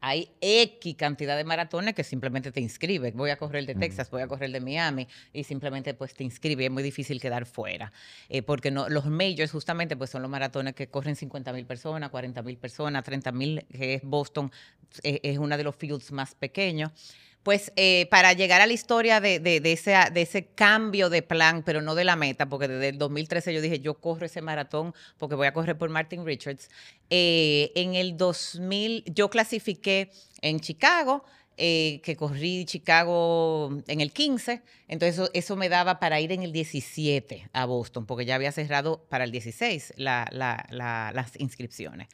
hay 0.00 0.30
X 0.40 0.94
cantidad 0.96 1.36
de 1.36 1.44
maratones 1.44 1.94
que 1.94 2.04
simplemente 2.04 2.52
te 2.52 2.60
inscribes. 2.60 3.14
Voy 3.14 3.30
a 3.30 3.36
correr 3.36 3.60
el 3.60 3.66
de 3.66 3.74
Texas, 3.74 4.10
voy 4.10 4.22
a 4.22 4.28
correr 4.28 4.46
el 4.46 4.52
de 4.52 4.60
Miami 4.60 5.08
y 5.32 5.44
simplemente 5.44 5.94
pues 5.94 6.14
te 6.14 6.24
inscribes. 6.24 6.66
Es 6.66 6.72
muy 6.72 6.82
difícil 6.82 7.20
quedar 7.20 7.46
fuera. 7.46 7.92
Eh, 8.28 8.42
porque 8.42 8.70
no, 8.70 8.88
los 8.88 9.06
majors 9.06 9.50
justamente 9.50 9.96
pues 9.96 10.10
son 10.10 10.22
los 10.22 10.30
maratones 10.30 10.74
que 10.74 10.88
corren 10.88 11.16
50 11.16 11.52
mil 11.52 11.66
personas, 11.66 12.10
40 12.10 12.42
mil 12.42 12.56
personas, 12.58 13.04
30 13.04 13.32
mil, 13.32 13.66
que 13.72 13.94
es 13.94 14.02
Boston, 14.04 14.52
es, 15.02 15.20
es 15.22 15.38
uno 15.38 15.56
de 15.56 15.64
los 15.64 15.74
fields 15.76 16.12
más 16.12 16.34
pequeños 16.34 16.92
pues 17.42 17.72
eh, 17.76 18.06
para 18.10 18.32
llegar 18.32 18.60
a 18.60 18.66
la 18.66 18.72
historia 18.72 19.20
de, 19.20 19.40
ese, 19.64 19.96
de 20.12 20.22
ese 20.22 20.46
cambio 20.46 21.08
de 21.08 21.22
plan, 21.22 21.62
pero 21.64 21.80
no 21.80 21.94
de 21.94 22.04
la 22.04 22.16
meta, 22.16 22.48
porque 22.48 22.68
desde 22.68 22.88
el 22.88 22.98
2013 22.98 23.54
yo 23.54 23.60
dije, 23.60 23.80
yo 23.80 23.94
corro 23.94 24.26
ese 24.26 24.42
maratón 24.42 24.94
porque 25.16 25.34
voy 25.34 25.46
a 25.46 25.52
correr 25.52 25.78
por 25.78 25.88
Martin 25.88 26.26
Richards. 26.26 26.68
Eh, 27.10 27.72
en 27.74 27.94
el 27.94 28.16
2000 28.16 29.04
yo 29.06 29.30
clasifiqué 29.30 30.10
en 30.42 30.60
Chicago, 30.60 31.24
eh, 31.56 32.00
que 32.04 32.16
corrí 32.16 32.64
Chicago 32.66 33.70
en 33.88 34.00
el 34.00 34.12
15, 34.12 34.62
entonces 34.86 35.28
eso, 35.34 35.56
me 35.56 35.68
daba 35.68 35.98
para 35.98 36.20
ir 36.20 36.30
en 36.30 36.42
el 36.44 36.52
17 36.52 37.50
a 37.52 37.64
Boston, 37.64 38.06
porque 38.06 38.24
ya 38.24 38.36
había 38.36 38.52
cerrado 38.52 39.04
para 39.08 39.24
el 39.24 39.32
16 39.32 39.94
las 39.96 41.32
inscripciones. 41.38 42.08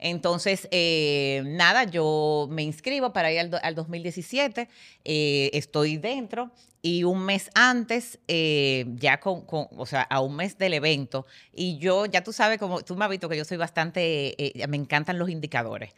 Entonces, 0.00 0.66
eh, 0.70 1.42
nada, 1.44 1.84
yo 1.84 2.48
me 2.50 2.62
inscribo 2.62 3.12
para 3.12 3.32
ir 3.32 3.38
al, 3.62 3.74
2017, 3.74 4.68
eh, 5.04 5.50
estoy 5.52 5.98
dentro 5.98 6.50
y 6.82 7.04
un 7.04 7.24
mes 7.24 7.50
antes, 7.54 8.18
eh, 8.26 8.86
ya 8.96 9.20
con, 9.20 9.44
o 9.48 9.86
sea, 9.86 10.02
a 10.02 10.20
un 10.20 10.36
mes 10.36 10.56
del 10.58 10.74
evento, 10.74 11.26
y 11.52 11.78
yo, 11.78 12.06
ya 12.06 12.22
tú 12.22 12.32
sabes, 12.32 12.58
como 12.58 12.82
tú 12.82 12.96
me 12.96 13.04
has 13.04 13.10
visto 13.10 13.28
que 13.28 13.36
yo 13.36 13.44
soy 13.44 13.56
bastante, 13.56 14.34
me 14.68 14.76
encantan 14.76 15.18
los 15.18 15.28
indicadores. 15.28 15.94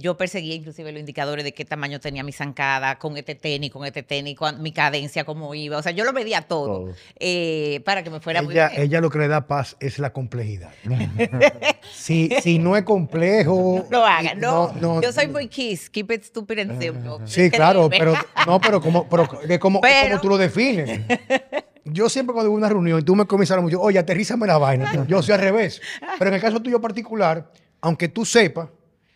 yo 0.00 0.16
perseguía 0.16 0.54
inclusive 0.54 0.92
los 0.92 1.00
indicadores 1.00 1.44
de 1.44 1.52
qué 1.52 1.64
tamaño 1.64 2.00
tenía 2.00 2.22
mi 2.22 2.32
zancada, 2.32 2.98
con 2.98 3.16
este 3.16 3.34
tenis, 3.34 3.70
con 3.70 3.86
este 3.86 4.02
tenis, 4.02 4.36
mi 4.58 4.72
cadencia, 4.72 5.24
cómo 5.24 5.54
iba. 5.54 5.78
O 5.78 5.82
sea, 5.82 5.92
yo 5.92 6.04
lo 6.04 6.12
medía 6.12 6.42
todo, 6.42 6.92
para 7.84 8.02
que 8.02 8.10
me 8.10 8.20
fuera 8.20 8.42
muy 8.42 8.54
bien. 8.54 8.68
Ella 8.76 9.00
lo 9.00 9.10
que 9.10 9.18
le 9.18 9.28
da 9.28 9.46
paz 9.46 9.76
es 9.80 9.98
la 9.98 10.12
complejidad. 10.12 10.70
si, 11.92 12.30
si 12.42 12.58
no 12.58 12.76
es 12.76 12.82
complejo, 12.84 13.40
parejo. 13.40 13.86
No 13.90 13.98
lo 13.98 14.04
hagas, 14.04 14.36
no, 14.36 15.00
Yo 15.00 15.12
soy 15.12 15.28
muy 15.28 15.48
kiss, 15.48 15.90
keep 15.90 16.10
it 16.10 16.24
stupid 16.24 16.58
and 16.58 16.80
simple. 16.80 17.26
Sí, 17.26 17.50
claro, 17.50 17.88
pero 17.90 18.14
no, 18.46 18.60
pero 18.60 18.80
como, 18.80 19.08
pero, 19.08 19.28
como, 19.58 19.80
como 20.10 20.20
tú 20.20 20.28
lo 20.28 20.38
defines. 20.38 21.00
Yo 21.84 22.08
siempre 22.08 22.34
cuando 22.34 22.50
voy 22.50 22.58
a 22.58 22.58
una 22.58 22.68
reunión 22.68 23.00
y 23.00 23.02
tú 23.02 23.16
me 23.16 23.24
comienzas 23.24 23.58
a 23.58 23.60
mucho, 23.60 23.80
oye, 23.80 23.98
aterrízame 23.98 24.46
la 24.46 24.58
vaina. 24.58 25.06
Yo 25.06 25.22
soy 25.22 25.34
al 25.34 25.40
revés. 25.40 25.80
Pero 26.18 26.28
en 26.28 26.34
el 26.34 26.40
caso 26.40 26.60
tuyo 26.60 26.80
particular, 26.80 27.50
aunque 27.80 28.08
tú 28.08 28.24
sepas 28.24 28.68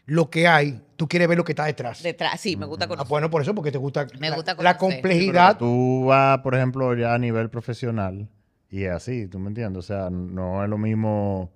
lo 0.07 0.31
que 0.31 0.47
hay, 0.47 0.81
tú 0.97 1.07
quieres 1.09 1.29
ver 1.29 1.39
lo 1.39 1.45
que 1.45 1.53
está 1.53 1.67
detrás. 1.67 2.03
Detrás, 2.03 2.41
sí, 2.41 2.57
me 2.57 2.67
gusta 2.67 2.87
conocer. 2.87 3.07
Ah, 3.07 3.09
bueno, 3.09 3.31
por 3.31 3.43
eso, 3.43 3.55
porque 3.55 3.71
te 3.71 3.79
gusta, 3.79 4.07
me 4.19 4.31
la, 4.31 4.37
gusta 4.37 4.57
la, 4.59 4.77
complejidad. 4.77 5.59
tú 5.59 6.07
vas, 6.07 6.39
por 6.39 6.55
ejemplo, 6.55 6.95
ya 6.95 7.15
a 7.15 7.19
nivel 7.19 7.51
profesional 7.51 8.29
y 8.71 8.85
es 8.85 8.93
así, 8.93 9.29
¿tú 9.29 9.39
me 9.39 9.49
entiendes? 9.49 9.79
O 9.79 9.87
sea, 9.87 10.11
no 10.11 10.65
es 10.65 10.69
lo 10.69 10.79
mismo 10.79 11.53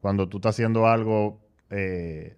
cuando 0.00 0.28
tú 0.28 0.36
estás 0.38 0.54
haciendo 0.54 0.86
algo 0.86 1.40
eh, 1.70 2.36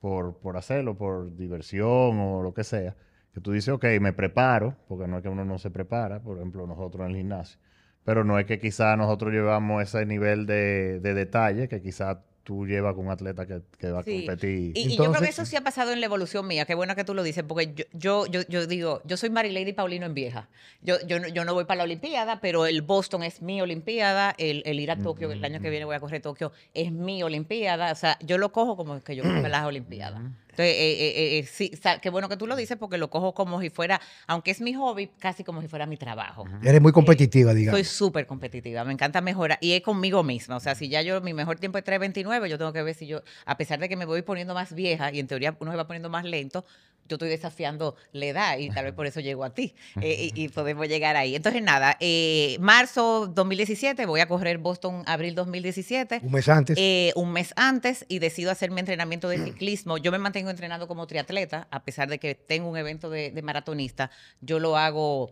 por, 0.00 0.38
por 0.38 0.56
hacerlo, 0.56 0.96
por 0.96 1.36
diversión 1.36 2.18
o 2.20 2.42
lo 2.42 2.54
que 2.54 2.64
sea, 2.64 2.94
que 3.34 3.40
tú 3.40 3.50
dices, 3.50 3.74
ok, 3.74 3.84
me 4.00 4.12
preparo, 4.12 4.76
porque 4.86 5.08
no 5.08 5.16
es 5.16 5.22
que 5.22 5.28
uno 5.28 5.44
no 5.44 5.58
se 5.58 5.70
prepara, 5.70 6.20
por 6.20 6.36
ejemplo, 6.38 6.68
nosotros 6.68 7.04
en 7.04 7.10
el 7.10 7.16
gimnasio, 7.16 7.58
pero 8.04 8.22
no 8.22 8.38
es 8.38 8.46
que 8.46 8.60
quizá 8.60 8.96
nosotros 8.96 9.32
llevamos 9.32 9.82
ese 9.82 10.06
nivel 10.06 10.46
de, 10.46 11.00
de 11.00 11.14
detalle 11.14 11.68
que 11.68 11.82
quizá 11.82 12.22
tú 12.44 12.66
llevas 12.66 12.94
con 12.94 13.06
un 13.06 13.12
atleta 13.12 13.46
que, 13.46 13.90
va 13.90 14.00
a 14.00 14.04
competir. 14.04 14.76
Y, 14.76 14.92
y, 14.92 14.96
yo 14.96 15.10
creo 15.10 15.22
que 15.22 15.30
eso 15.30 15.46
sí 15.46 15.56
ha 15.56 15.62
pasado 15.62 15.92
en 15.92 16.00
la 16.00 16.06
evolución 16.06 16.46
mía. 16.46 16.66
Qué 16.66 16.74
bueno 16.74 16.94
que 16.94 17.02
tú 17.02 17.14
lo 17.14 17.22
dices, 17.22 17.42
porque 17.42 17.74
yo, 17.92 18.26
yo, 18.26 18.42
yo, 18.48 18.66
digo, 18.66 19.00
yo 19.04 19.16
soy 19.16 19.30
Marilady 19.30 19.72
Paulino 19.72 20.06
en 20.06 20.14
vieja. 20.14 20.48
Yo, 20.82 20.96
yo, 21.06 21.16
yo 21.26 21.44
no 21.44 21.54
voy 21.54 21.64
para 21.64 21.78
la 21.78 21.84
Olimpiada, 21.84 22.40
pero 22.40 22.66
el 22.66 22.82
Boston 22.82 23.22
es 23.22 23.42
mi 23.42 23.60
Olimpiada. 23.60 24.34
El, 24.38 24.62
el 24.66 24.78
ir 24.78 24.90
a 24.90 24.98
Tokio, 24.98 25.32
el 25.32 25.44
año 25.44 25.60
que 25.60 25.70
viene 25.70 25.86
voy 25.86 25.96
a 25.96 26.00
correr 26.00 26.20
Tokio, 26.20 26.52
es 26.74 26.92
mi 26.92 27.22
Olimpiada. 27.22 27.90
O 27.90 27.96
sea, 27.96 28.18
yo 28.20 28.38
lo 28.38 28.52
cojo 28.52 28.76
como 28.76 29.02
que 29.02 29.16
yo 29.16 29.24
a 29.24 29.48
las 29.48 29.64
Olimpiadas. 29.64 30.20
Entonces, 30.54 30.76
eh, 30.76 30.92
eh, 30.92 31.38
eh, 31.38 31.46
sí, 31.50 31.72
qué 32.00 32.10
bueno 32.10 32.28
que 32.28 32.36
tú 32.36 32.46
lo 32.46 32.54
dices 32.54 32.76
porque 32.76 32.96
lo 32.96 33.10
cojo 33.10 33.34
como 33.34 33.60
si 33.60 33.70
fuera, 33.70 34.00
aunque 34.28 34.52
es 34.52 34.60
mi 34.60 34.72
hobby, 34.74 35.08
casi 35.18 35.42
como 35.42 35.60
si 35.60 35.66
fuera 35.66 35.84
mi 35.84 35.96
trabajo. 35.96 36.44
Eres 36.62 36.80
muy 36.80 36.92
competitiva, 36.92 37.52
digamos. 37.52 37.80
Soy 37.80 37.84
súper 37.84 38.26
competitiva, 38.26 38.84
me 38.84 38.92
encanta 38.92 39.20
mejorar 39.20 39.58
y 39.60 39.72
es 39.72 39.82
conmigo 39.82 40.22
misma. 40.22 40.56
O 40.56 40.60
sea, 40.60 40.76
si 40.76 40.88
ya 40.88 41.02
yo, 41.02 41.20
mi 41.20 41.34
mejor 41.34 41.58
tiempo 41.58 41.78
es 41.78 41.84
3.29, 41.84 42.46
yo 42.46 42.56
tengo 42.56 42.72
que 42.72 42.82
ver 42.82 42.94
si 42.94 43.08
yo, 43.08 43.22
a 43.46 43.56
pesar 43.56 43.80
de 43.80 43.88
que 43.88 43.96
me 43.96 44.04
voy 44.04 44.22
poniendo 44.22 44.54
más 44.54 44.74
vieja 44.74 45.10
y 45.12 45.18
en 45.18 45.26
teoría 45.26 45.56
uno 45.58 45.72
se 45.72 45.76
va 45.76 45.88
poniendo 45.88 46.08
más 46.08 46.24
lento, 46.24 46.64
yo 47.08 47.16
estoy 47.16 47.28
desafiando 47.28 47.96
la 48.12 48.26
edad 48.26 48.58
y 48.58 48.70
tal 48.70 48.84
vez 48.84 48.94
por 48.94 49.06
eso 49.06 49.20
llego 49.20 49.44
a 49.44 49.50
ti 49.50 49.74
eh, 50.00 50.30
y, 50.34 50.48
podemos 50.48 50.88
llegar 50.88 51.16
ahí. 51.16 51.36
Entonces, 51.36 51.62
nada, 51.62 51.96
eh, 52.00 52.56
marzo 52.60 53.26
2017, 53.26 54.06
voy 54.06 54.20
a 54.20 54.28
correr 54.28 54.58
Boston 54.58 55.02
abril 55.06 55.34
2017. 55.34 56.20
Un 56.22 56.32
mes 56.32 56.48
antes. 56.48 56.78
Eh, 56.80 57.12
un 57.16 57.32
mes 57.32 57.52
antes 57.56 58.04
y 58.08 58.18
decido 58.18 58.50
hacer 58.50 58.70
mi 58.70 58.80
entrenamiento 58.80 59.28
de 59.28 59.38
ciclismo. 59.44 59.98
Yo 59.98 60.12
me 60.12 60.18
mantengo 60.18 60.50
entrenando 60.50 60.88
como 60.88 61.06
triatleta, 61.06 61.68
a 61.70 61.84
pesar 61.84 62.08
de 62.08 62.18
que 62.18 62.34
tengo 62.34 62.68
un 62.68 62.76
evento 62.76 63.10
de, 63.10 63.30
de 63.30 63.42
maratonista. 63.42 64.10
Yo 64.40 64.58
lo 64.58 64.76
hago 64.76 65.30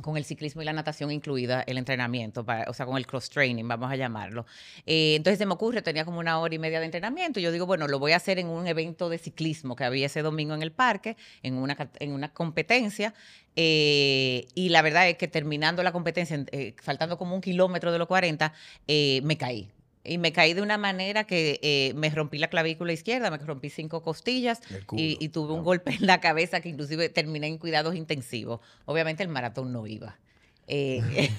con 0.00 0.16
el 0.16 0.24
ciclismo 0.24 0.62
y 0.62 0.64
la 0.64 0.72
natación 0.72 1.10
incluida, 1.10 1.62
el 1.66 1.78
entrenamiento, 1.78 2.44
o 2.66 2.74
sea, 2.74 2.86
con 2.86 2.96
el 2.96 3.06
cross-training, 3.06 3.66
vamos 3.66 3.90
a 3.90 3.96
llamarlo. 3.96 4.46
Eh, 4.86 5.14
entonces 5.16 5.38
se 5.38 5.46
me 5.46 5.54
ocurre, 5.54 5.82
tenía 5.82 6.04
como 6.04 6.18
una 6.18 6.38
hora 6.38 6.54
y 6.54 6.58
media 6.58 6.80
de 6.80 6.86
entrenamiento, 6.86 7.40
y 7.40 7.42
yo 7.42 7.52
digo, 7.52 7.66
bueno, 7.66 7.86
lo 7.86 7.98
voy 7.98 8.12
a 8.12 8.16
hacer 8.16 8.38
en 8.38 8.48
un 8.48 8.66
evento 8.66 9.08
de 9.08 9.18
ciclismo 9.18 9.76
que 9.76 9.84
había 9.84 10.06
ese 10.06 10.22
domingo 10.22 10.54
en 10.54 10.62
el 10.62 10.72
parque, 10.72 11.16
en 11.42 11.54
una, 11.54 11.76
en 12.00 12.12
una 12.12 12.32
competencia, 12.32 13.14
eh, 13.56 14.46
y 14.54 14.70
la 14.70 14.82
verdad 14.82 15.08
es 15.08 15.16
que 15.16 15.28
terminando 15.28 15.82
la 15.82 15.92
competencia, 15.92 16.44
eh, 16.50 16.74
faltando 16.82 17.16
como 17.16 17.34
un 17.34 17.40
kilómetro 17.40 17.92
de 17.92 17.98
los 17.98 18.08
40, 18.08 18.52
me 18.86 19.38
caí 19.38 19.70
y 20.04 20.18
me 20.18 20.32
caí 20.32 20.52
de 20.52 20.60
una 20.60 20.76
manera 20.76 21.24
que 21.24 21.58
eh, 21.62 21.92
me 21.96 22.10
rompí 22.10 22.38
la 22.38 22.48
clavícula 22.48 22.92
izquierda, 22.92 23.30
me 23.30 23.38
rompí 23.38 23.70
cinco 23.70 24.02
costillas 24.02 24.60
y, 24.92 25.28
tuve 25.30 25.54
un 25.54 25.64
golpe 25.64 25.94
en 25.94 26.06
la 26.06 26.20
cabeza 26.20 26.60
que 26.60 26.68
inclusive 26.68 27.08
terminé 27.08 27.46
en 27.46 27.58
cuidados 27.58 27.94
intensivos. 27.94 28.60
Obviamente 28.84 29.22
el 29.22 29.30
maratón 29.30 29.72
no 29.72 29.86
iba. 29.86 30.18
Eh, 30.66 31.30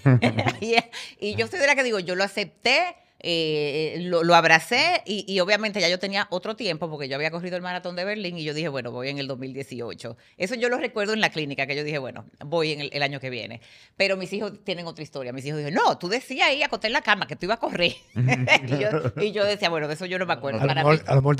y, 1.20 1.36
yo 1.36 1.48
soy 1.48 1.60
de 1.60 1.68
la 1.68 1.76
que 1.76 1.84
digo, 1.84 2.00
yo 2.00 2.16
lo 2.16 2.24
acepté, 2.24 2.96
eh, 3.28 3.98
lo, 4.02 4.36
abracé 4.36 5.02
y, 5.06 5.40
obviamente 5.40 5.82
ya 5.82 5.90
yo 5.90 5.98
tenía 5.98 6.28
otro 6.30 6.56
tiempo 6.56 6.92
porque 6.92 7.10
yo 7.10 7.16
había 7.16 7.32
corrido 7.32 7.56
el 7.56 7.64
maratón 7.64 7.96
de 7.96 8.06
Berlín 8.06 8.38
y 8.38 8.44
yo 8.44 8.54
dije, 8.54 8.70
bueno, 8.70 8.92
voy 8.92 9.10
en 9.10 9.18
el 9.18 9.26
2018. 9.26 10.16
Eso 10.38 10.54
yo 10.54 10.70
lo 10.70 10.78
recuerdo 10.78 11.14
en 11.14 11.22
la 11.22 11.32
clínica, 11.32 11.66
que 11.66 11.76
yo 11.76 11.84
dije, 11.84 11.98
bueno, 11.98 12.26
voy 12.46 12.74
en 12.74 12.90
el, 12.92 13.02
año 13.02 13.20
que 13.20 13.32
viene. 13.32 13.62
Pero 13.98 14.16
mis 14.16 14.32
hijos 14.32 14.64
tienen 14.64 14.86
otra 14.86 15.04
historia. 15.04 15.34
Mis 15.34 15.44
hijos 15.46 15.58
dijeron, 15.58 15.82
no, 15.84 15.98
tú 15.98 16.08
decías 16.08 16.50
ahí 16.50 16.62
acosté 16.62 16.86
en 16.86 16.94
la 16.94 17.02
cama 17.02 17.26
que 17.26 17.36
tú 17.36 17.48
ibas 17.48 17.58
a 17.58 17.60
correr. 17.60 17.96
y, 19.22 19.32
yo, 19.32 19.44
decía, 19.44 19.70
bueno, 19.70 19.88
de 19.88 19.96
eso 19.96 20.06
yo 20.06 20.20
no 20.20 20.28
me 20.28 20.34
acuerdo. 20.34 20.62
A 20.62 21.16
lo 21.16 21.22
mejor, 21.22 21.38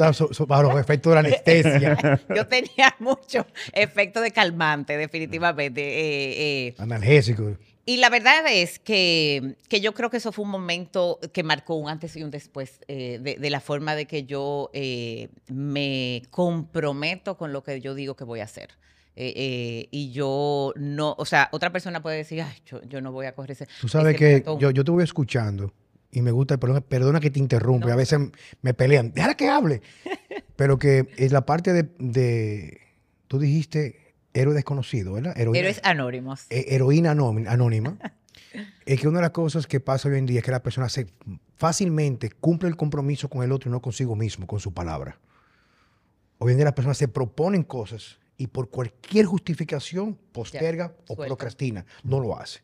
bajo 0.48 0.64
los 0.64 0.80
efectos 0.80 1.12
de 1.12 1.14
la 1.14 1.20
anestesia. 1.20 2.20
yo 2.36 2.48
tenía 2.48 2.96
mucho 2.98 3.46
efecto 3.74 4.22
de 4.22 4.32
calmante, 4.32 4.98
definitivamente. 4.98 5.82
Eh, 5.82 6.68
eh. 6.68 6.76
Analgésico. 6.80 7.56
Y 7.88 7.98
la 7.98 8.10
verdad 8.10 8.44
es 8.50 8.80
que, 8.80 9.56
yo 9.70 9.94
creo 9.94 10.10
que 10.10 10.18
eso 10.18 10.32
fue 10.32 10.44
un 10.44 10.50
momento 10.50 11.20
que 11.32 11.44
marcó 11.44 11.76
un 11.76 11.88
antes 11.88 12.16
y 12.16 12.24
un 12.24 12.32
después 12.32 12.80
eh, 12.88 13.20
de, 13.40 13.50
la 13.52 13.60
forma 13.60 13.94
de 13.94 14.08
que 14.08 14.24
yo 14.24 14.72
eh, 14.74 15.30
me 15.48 16.24
comprometo 16.32 17.38
con 17.38 17.54
lo 17.54 17.64
que 17.64 17.80
yo 17.82 17.94
digo 17.94 18.16
que 18.16 18.24
voy 18.24 18.40
a 18.40 18.46
hacer. 18.46 18.70
Eh, 19.16 19.88
y 19.92 20.12
yo 20.12 20.74
no, 20.76 21.16
o 21.18 21.26
sea, 21.26 21.48
otra 21.52 21.72
persona 21.72 22.02
puede 22.02 22.18
decir, 22.18 22.42
Ay, 22.42 22.58
yo, 22.66 23.02
no 23.02 23.12
voy 23.12 23.28
a 23.28 23.36
correr 23.36 23.52
ese. 23.52 23.68
Tú 23.80 23.88
sabes 23.88 24.18
que 24.18 24.44
yo, 24.60 24.72
yo 24.72 24.84
te 24.84 24.92
voy 24.92 25.04
escuchando 25.04 25.72
y 26.12 26.22
me 26.22 26.32
gusta, 26.32 26.58
perdona, 26.58 26.82
perdona 26.82 27.20
que 27.20 27.30
te 27.30 27.40
interrumpa, 27.40 27.94
a 27.94 27.96
veces 27.96 28.20
me 28.62 28.74
pelean, 28.74 29.14
déjala 29.14 29.36
que 29.36 29.48
hable. 29.48 29.82
Pero 30.56 30.80
que 30.80 31.08
es 31.18 31.32
la 31.32 31.46
parte 31.46 31.72
de, 31.72 31.84
de 32.00 32.82
tú 33.28 33.38
dijiste 33.38 34.05
héroe 34.36 34.54
desconocido, 34.54 35.14
¿verdad? 35.14 35.34
Héroes 35.36 35.80
anónimos. 35.84 36.46
Eh, 36.50 36.66
heroína 36.70 37.12
anónima. 37.12 37.98
es 38.86 39.00
que 39.00 39.08
una 39.08 39.20
de 39.20 39.24
las 39.24 39.32
cosas 39.32 39.66
que 39.66 39.80
pasa 39.80 40.10
hoy 40.10 40.18
en 40.18 40.26
día 40.26 40.40
es 40.40 40.46
que 40.46 40.52
la 40.52 40.62
persona 40.62 40.90
se 40.90 41.08
fácilmente 41.56 42.30
cumple 42.30 42.68
el 42.68 42.76
compromiso 42.76 43.30
con 43.30 43.44
el 43.44 43.52
otro 43.52 43.70
y 43.70 43.72
no 43.72 43.82
consigo 43.82 44.16
mismo, 44.16 44.46
con 44.46 44.60
su 44.60 44.74
palabra. 44.74 45.18
Hoy 46.38 46.52
en 46.52 46.58
día 46.58 46.66
las 46.66 46.74
personas 46.74 46.98
se 46.98 47.08
proponen 47.08 47.64
cosas 47.64 48.20
y 48.38 48.48
por 48.48 48.70
cualquier 48.70 49.26
justificación 49.26 50.20
posterga 50.34 50.94
o 51.08 51.16
procrastina, 51.16 51.86
no 52.04 52.20
lo 52.20 52.38
hace. 52.38 52.60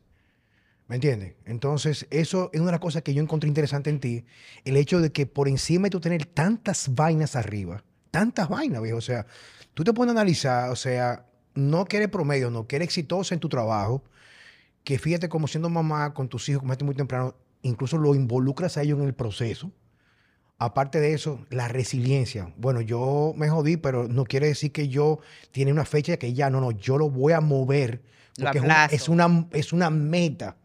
¿Me 0.88 0.96
entiendes? 0.96 1.36
Entonces, 1.46 2.06
eso 2.10 2.50
es 2.52 2.60
una 2.60 2.68
de 2.68 2.74
las 2.74 2.82
cosas 2.82 3.02
que 3.02 3.14
yo 3.14 3.24
encontré 3.24 3.48
interesante 3.48 3.90
en 3.90 4.02
ti, 4.02 4.26
el 4.66 4.76
hecho 4.76 5.00
de 5.00 5.14
que 5.14 5.26
por 5.26 5.48
encima 5.48 5.86
de 5.86 5.92
tú 5.92 6.02
tener 6.02 6.26
tantas 6.26 6.94
vainas 6.94 7.38
arriba, 7.38 7.82
tantas 8.12 8.50
vainas, 8.50 8.82
viejo, 8.82 8.98
o 8.98 9.02
sea, 9.02 9.26
tú 9.74 9.86
te 9.86 9.94
puedes 9.94 10.12
analizar, 10.12 10.70
o 10.70 10.76
sea, 10.76 11.31
no 11.54 11.86
que 11.86 11.98
eres 11.98 12.10
promedio, 12.10 12.50
no, 12.50 12.68
que 12.68 12.78
eres 12.78 12.88
exitosa 12.88 13.34
en 13.34 13.40
tu 13.40 13.50
trabajo, 13.50 14.04
que 14.84 14.98
fíjate 14.98 15.30
como 15.30 15.48
siendo 15.48 15.70
mamá 15.70 16.14
con 16.14 16.28
tus 16.28 16.48
hijos, 16.50 16.62
como 16.62 16.76
muy 16.86 16.96
temprano, 16.96 17.36
incluso 17.62 17.98
lo 17.98 18.16
involucras 18.16 18.78
a 18.78 18.82
ellos 18.82 19.00
en 19.00 19.06
el 19.06 19.14
proceso. 19.14 19.72
Aparte 20.58 21.00
de 21.00 21.14
eso, 21.14 21.44
la 21.50 21.68
resiliencia. 21.68 22.54
Bueno, 22.56 22.82
yo 22.82 23.34
me 23.36 23.50
jodí, 23.50 23.78
pero 23.78 24.08
no 24.08 24.26
quiere 24.26 24.48
decir 24.48 24.72
que 24.72 24.90
yo 24.90 25.20
tiene 25.52 25.72
una 25.72 25.86
fecha 25.86 26.18
que 26.18 26.34
ya, 26.34 26.52
no, 26.52 26.62
no, 26.62 26.72
yo 26.72 27.00
lo 27.00 27.10
voy 27.10 27.34
a 27.34 27.42
mover. 27.42 28.04
Porque 28.40 28.60
es, 28.60 28.64
una, 29.10 29.48
es, 29.52 29.74
una, 29.74 29.90
meta 29.90 30.56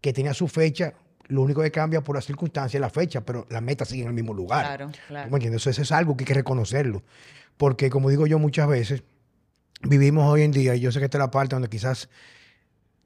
que 0.00 0.12
tenía 0.12 0.34
su 0.34 0.46
fecha. 0.46 0.94
Lo 1.26 1.42
único 1.42 1.62
que 1.62 1.72
cambia 1.72 2.00
por 2.00 2.14
las 2.14 2.26
circunstancias 2.26 2.74
es 2.76 2.80
la 2.80 2.90
fecha, 2.90 3.22
pero 3.22 3.46
la 3.50 3.60
meta 3.60 3.84
sigue 3.84 4.02
en 4.02 4.08
el 4.08 4.14
mismo 4.14 4.32
lugar. 4.34 4.66
Claro, 4.66 4.92
claro. 5.08 5.30
¿Me 5.30 5.36
entiendes? 5.36 5.66
Eso 5.66 5.82
es 5.82 5.92
algo 5.92 6.16
que 6.16 6.22
hay 6.22 6.26
que 6.26 6.34
reconocerlo. 6.34 7.02
Porque, 7.56 7.90
como 7.90 8.08
digo 8.08 8.28
yo 8.28 8.38
muchas 8.38 8.68
veces, 8.68 9.02
vivimos 9.82 10.30
hoy 10.30 10.42
en 10.42 10.52
día, 10.52 10.74
y 10.74 10.80
yo 10.80 10.92
sé 10.92 10.98
que 10.98 11.06
esta 11.06 11.18
es 11.18 11.20
la 11.20 11.30
parte 11.30 11.54
donde 11.54 11.68
quizás 11.68 12.08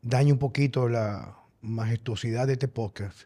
dañe 0.02 0.32
un 0.32 0.38
poquito 0.38 0.88
la 0.88 1.37
majestuosidad 1.60 2.46
de 2.46 2.54
este 2.54 2.68
podcast, 2.68 3.22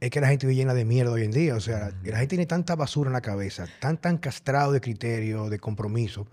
es 0.00 0.10
que 0.10 0.20
la 0.20 0.28
gente 0.28 0.46
vive 0.46 0.56
llena 0.56 0.74
de 0.74 0.84
mierda 0.84 1.12
hoy 1.12 1.24
en 1.24 1.30
día. 1.30 1.56
O 1.56 1.60
sea, 1.60 1.92
la 2.04 2.18
gente 2.18 2.28
tiene 2.28 2.46
tanta 2.46 2.76
basura 2.76 3.08
en 3.08 3.14
la 3.14 3.20
cabeza, 3.20 3.66
tan, 3.80 3.98
tan 3.98 4.18
castrado 4.18 4.72
de 4.72 4.80
criterio, 4.80 5.50
de 5.50 5.58
compromiso. 5.58 6.26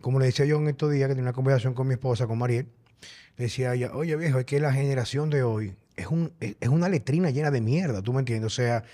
Como 0.00 0.18
le 0.18 0.26
decía 0.26 0.46
yo 0.46 0.58
en 0.58 0.68
estos 0.68 0.90
días 0.90 1.08
que 1.08 1.14
tenía 1.14 1.30
una 1.30 1.32
conversación 1.32 1.74
con 1.74 1.86
mi 1.86 1.94
esposa, 1.94 2.26
con 2.26 2.38
Mariel, 2.38 2.66
le 3.36 3.44
decía 3.44 3.74
ella, 3.74 3.90
oye 3.94 4.16
viejo, 4.16 4.38
es 4.38 4.46
que 4.46 4.60
la 4.60 4.72
generación 4.72 5.30
de 5.30 5.42
hoy 5.42 5.74
es, 5.96 6.06
un, 6.06 6.32
es 6.40 6.68
una 6.68 6.88
letrina 6.88 7.30
llena 7.30 7.50
de 7.50 7.60
mierda, 7.60 8.02
¿tú 8.02 8.12
me 8.12 8.20
entiendes? 8.20 8.52
O 8.52 8.54
sea, 8.54 8.84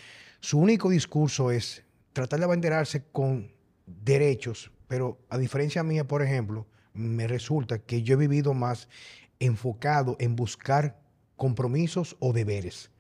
su 0.41 0.59
único 0.59 0.91
discurso 0.91 1.51
es 1.51 1.85
tratar 2.13 2.41
de 2.41 2.45
abanderarse 2.45 3.05
con 3.13 3.51
derechos, 3.87 4.71
pero 4.89 5.19
a 5.29 5.39
diferencia 5.39 5.83
mía, 5.83 6.07
por 6.07 6.23
ejemplo, 6.23 6.67
me 6.95 7.27
resulta 7.27 7.79
que 7.79 8.03
yo 8.03 8.15
he 8.15 8.19
vivido 8.19 8.55
más 8.55 8.89
enfocado 9.41 10.17
en 10.21 10.37
buscar 10.37 11.01
compromisos 11.37 12.17
o 12.21 12.33
deberes. 12.33 12.91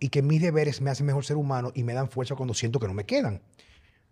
Y 0.00 0.10
que 0.10 0.22
mis 0.22 0.42
deberes 0.42 0.80
me 0.80 0.90
hacen 0.90 1.06
mejor 1.06 1.24
ser 1.24 1.36
humano 1.36 1.72
y 1.74 1.82
me 1.82 1.94
dan 1.94 2.10
fuerza 2.10 2.36
cuando 2.36 2.54
siento 2.54 2.78
que 2.78 2.86
no 2.86 2.94
me 2.94 3.06
quedan. 3.06 3.42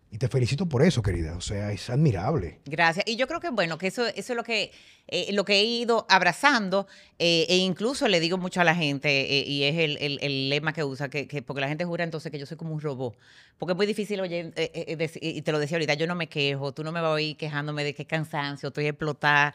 Y 0.09 0.19
te 0.19 0.29
felicito 0.29 0.67
por 0.67 0.83
eso, 0.83 1.03
querida. 1.03 1.37
O 1.37 1.41
sea, 1.41 1.73
es 1.73 1.91
admirable. 1.91 2.61
Gracias. 2.65 3.05
Y 3.09 3.17
yo 3.17 3.27
creo 3.27 3.41
que, 3.41 3.51
bueno, 3.51 3.77
que 3.77 3.89
eso, 3.89 4.07
es 4.07 4.29
lo 4.31 4.45
que, 4.45 4.71
eh, 5.09 5.33
lo 5.33 5.45
que 5.45 5.55
he 5.55 5.65
ido 5.65 6.07
abrazando 6.09 6.87
eh, 7.19 7.45
e 7.49 7.57
incluso 7.57 8.07
le 8.07 8.21
digo 8.21 8.39
mucho 8.39 8.61
a 8.61 8.65
la 8.65 8.75
gente, 8.77 9.09
eh, 9.41 9.45
y 9.47 9.65
es 9.65 9.77
el, 9.77 9.97
el- 9.99 10.19
el 10.23 10.49
lema 10.49 10.73
que 10.73 10.85
usa, 10.85 11.09
que, 11.09 11.27
que- 11.27 11.43
porque 11.43 11.61
la 11.61 11.69
gente 11.69 11.85
jura 11.85 12.05
entonces 12.05 12.31
que 12.31 12.39
yo 12.39 12.47
soy 12.47 12.57
como 12.57 12.73
un 12.73 12.81
robot. 12.81 13.17
Porque 13.59 13.73
es 13.73 13.77
muy 13.77 13.87
difícil, 13.87 14.21
oye, 14.21 14.53
eh, 14.55 14.71
eh, 14.87 14.97
dec- 14.97 15.19
y 15.21 15.43
te 15.43 15.51
lo 15.53 15.59
decía 15.59 15.77
ahorita, 15.77 15.95
yo 15.95 16.07
no 16.07 16.15
me 16.15 16.29
quejo, 16.29 16.73
tú 16.73 16.85
no 16.85 16.93
me 16.93 17.01
vas 17.01 17.09
a 17.09 17.13
oír 17.15 17.37
quejándome 17.37 17.83
de 17.83 17.93
qué 17.93 18.05
cansancio, 18.07 18.69
estoy 18.69 18.87
explotada, 18.87 19.55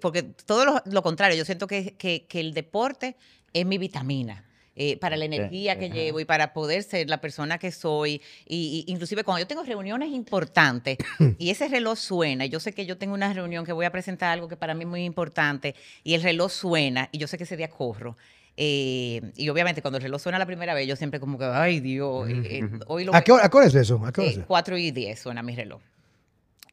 porque 0.00 0.22
todo 0.46 0.80
lo, 0.86 1.02
contrario, 1.02 1.36
yo 1.36 1.44
siento 1.44 1.66
que- 1.66 1.94
que 1.96 2.40
el 2.40 2.54
deporte 2.54 3.16
es 3.52 3.66
mi 3.66 3.76
vitamina. 3.78 4.44
Eh, 4.76 4.96
para 4.98 5.16
la 5.16 5.24
energía 5.24 5.78
que 5.78 5.86
ajá. 5.86 5.94
llevo 5.94 6.20
y 6.20 6.24
para 6.24 6.52
poder 6.52 6.82
ser 6.82 7.08
la 7.08 7.20
persona 7.20 7.58
que 7.58 7.70
soy. 7.70 8.20
Y, 8.46 8.84
y 8.86 8.92
inclusive 8.92 9.22
cuando 9.24 9.40
yo 9.40 9.46
tengo 9.46 9.62
reuniones 9.62 10.10
importantes 10.10 10.98
y 11.38 11.50
ese 11.50 11.68
reloj 11.68 11.98
suena, 11.98 12.44
y 12.46 12.48
yo 12.48 12.58
sé 12.60 12.72
que 12.72 12.84
yo 12.86 12.96
tengo 12.98 13.14
una 13.14 13.32
reunión 13.32 13.64
que 13.64 13.72
voy 13.72 13.86
a 13.86 13.90
presentar 13.92 14.30
algo 14.30 14.48
que 14.48 14.56
para 14.56 14.74
mí 14.74 14.82
es 14.84 14.88
muy 14.90 15.04
importante, 15.04 15.74
y 16.02 16.14
el 16.14 16.22
reloj 16.22 16.50
suena, 16.50 17.08
y 17.12 17.18
yo 17.18 17.26
sé 17.28 17.38
que 17.38 17.44
ese 17.44 17.56
día 17.56 17.68
corro. 17.70 18.16
eh, 18.56 19.20
y 19.36 19.48
obviamente 19.48 19.82
cuando 19.82 19.96
el 19.98 20.02
reloj 20.04 20.20
suena 20.22 20.38
la 20.38 20.46
primera 20.46 20.74
vez, 20.74 20.86
yo 20.86 20.94
siempre 20.96 21.18
como 21.20 21.38
que, 21.38 21.44
ay 21.44 21.80
Dios, 21.80 22.28
eh, 22.28 22.58
eh, 22.60 22.70
hoy 22.86 23.04
lo 23.04 23.14
¿A 23.14 23.22
qué, 23.22 23.32
hora, 23.32 23.44
a 23.46 23.48
qué 23.50 23.56
hora 23.56 23.66
es 23.66 23.74
eso? 23.74 24.04
¿A 24.06 24.12
qué 24.12 24.20
hora 24.20 24.30
es 24.30 24.36
eh, 24.36 24.40
eso? 24.40 24.46
4 24.46 24.78
y 24.78 24.90
10 24.92 25.18
suena 25.18 25.42
mi 25.42 25.54
reloj. 25.56 25.82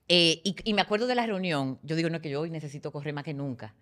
Y, 0.07 0.55
y 0.65 0.73
me 0.73 0.81
acuerdo 0.81 1.07
de 1.07 1.15
la 1.15 1.25
reunión, 1.25 1.79
yo 1.83 1.95
digo, 1.95 2.09
no, 2.09 2.19
que 2.21 2.29
yo 2.29 2.41
hoy 2.41 2.49
necesito 2.49 2.91
correr 2.91 3.13
más 3.13 3.23
que 3.23 3.33
nunca, 3.33 3.73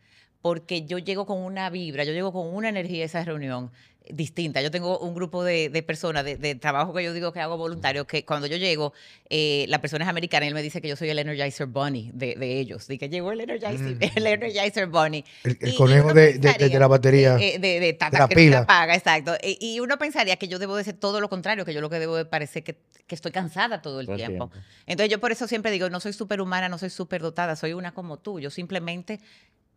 porque 0.42 0.86
yo 0.86 1.00
llego 1.00 1.26
con 1.26 1.40
una 1.40 1.70
vibra, 1.72 2.04
yo 2.04 2.14
llego 2.14 2.32
con 2.32 2.54
una 2.54 2.70
energía 2.70 3.02
a 3.04 3.06
esa 3.08 3.26
reunión 3.26 3.72
distinta. 4.12 4.62
Yo 4.62 4.72
tengo 4.72 5.00
un 5.00 5.14
grupo 5.14 5.44
de, 5.44 5.70
de 5.70 5.84
personas 5.84 6.26
de, 6.26 6.36
de 6.38 6.56
trabajo 6.56 6.94
que 6.94 7.04
yo 7.04 7.14
digo 7.14 7.32
que 7.32 7.40
hago 7.40 7.58
voluntario, 7.58 8.06
que 8.08 8.26
cuando 8.26 8.48
yo 8.48 8.58
llego, 8.58 8.94
eh, 9.30 9.66
la 9.70 9.80
persona 9.82 10.04
es 10.06 10.10
americana 10.10 10.46
y 10.46 10.50
él 10.50 10.54
me 10.56 10.62
dice 10.62 10.82
que 10.82 10.88
yo 10.88 10.96
soy 10.96 11.10
el 11.10 11.20
Energizer 11.20 11.68
Bunny 11.68 12.12
de, 12.14 12.36
de 12.36 12.60
ellos, 12.60 12.88
de 12.88 12.98
que 12.98 13.10
llegó 13.10 13.32
el 13.32 13.42
Energizer, 13.42 13.98
el 14.16 14.28
Energizer 14.28 14.88
Bunny. 14.88 15.24
El, 15.44 15.58
el 15.62 15.76
conejo 15.76 16.14
pensaría, 16.14 16.70
de 16.70 16.80
la 16.80 16.88
batería. 16.88 17.38
eh, 17.38 17.56
eh, 17.56 17.60
de, 17.60 17.80
de, 17.80 17.94
ta- 17.94 18.10
de 18.10 18.18
la 18.20 18.28
que 18.28 18.36
no 18.36 18.40
pila. 18.42 18.58
apaga, 18.60 18.96
exacto. 18.96 19.36
Y, 19.44 19.58
y 19.62 19.80
uno 19.80 19.98
pensaría 19.98 20.36
que 20.38 20.48
yo 20.48 20.60
debo 20.60 20.76
de 20.76 20.84
ser 20.84 20.96
todo 20.96 21.22
lo 21.22 21.30
contrario, 21.30 21.64
que 21.66 21.74
yo 21.74 21.82
lo 21.82 21.90
que 21.90 22.00
debo 22.00 22.16
de 22.16 22.26
parecer 22.26 22.64
que, 22.64 22.78
que 23.08 23.16
estoy 23.16 23.32
cansada 23.32 23.82
todo 23.82 24.00
el 24.00 24.08
Todo 24.08 24.16
tiempo. 24.16 24.50
tiempo. 24.50 24.68
Entonces 24.88 25.12
yo 25.12 25.20
por 25.20 25.32
eso 25.32 25.48
siempre 25.48 25.72
digo, 25.72 25.90
no 25.90 26.00
soy 26.00 26.14
superhumana, 26.14 26.68
no 26.70 26.78
soy 26.78 26.90
superdotada, 26.90 27.56
soy 27.56 27.74
una 27.74 27.94
como 27.94 28.18
tú. 28.18 28.40
Yo 28.40 28.50
simplemente 28.50 29.20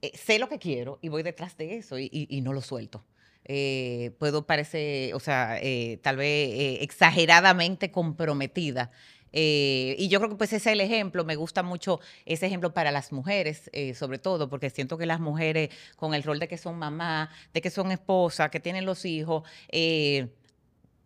eh, 0.00 0.12
sé 0.14 0.38
lo 0.38 0.48
que 0.48 0.58
quiero 0.58 0.98
y 1.02 1.08
voy 1.08 1.22
detrás 1.22 1.56
de 1.56 1.76
eso 1.76 1.98
y, 1.98 2.04
y- 2.12 2.26
y 2.30 2.40
no 2.40 2.52
lo 2.52 2.60
suelto. 2.62 3.04
Eh, 3.44 4.12
puedo 4.18 4.46
parecer, 4.46 5.14
o 5.14 5.20
sea, 5.20 5.58
eh, 5.60 5.98
tal 6.02 6.16
vez 6.16 6.50
eh, 6.54 6.78
exageradamente 6.82 7.90
comprometida. 7.90 8.90
Eh, 9.32 9.96
y 9.98 10.08
yo 10.08 10.18
creo 10.20 10.30
que 10.30 10.36
pues 10.36 10.52
ese 10.52 10.70
es 10.70 10.74
el 10.74 10.80
ejemplo, 10.82 11.24
me 11.24 11.36
gusta 11.36 11.62
mucho 11.62 12.00
ese 12.26 12.46
ejemplo 12.46 12.74
para 12.74 12.90
las 12.92 13.12
mujeres, 13.12 13.70
sobre 13.94 14.18
todo, 14.18 14.48
porque 14.50 14.68
siento 14.70 14.98
que 14.98 15.06
las 15.06 15.20
mujeres 15.20 15.70
con 15.96 16.12
el 16.14 16.22
rol 16.22 16.38
de 16.38 16.48
que 16.48 16.58
son 16.58 16.78
mamá, 16.78 17.30
de 17.54 17.60
que 17.62 17.70
son 17.70 17.90
esposas, 17.92 18.50
que 18.50 18.60
tienen 18.60 18.84
los 18.84 19.04
hijos, 19.06 19.42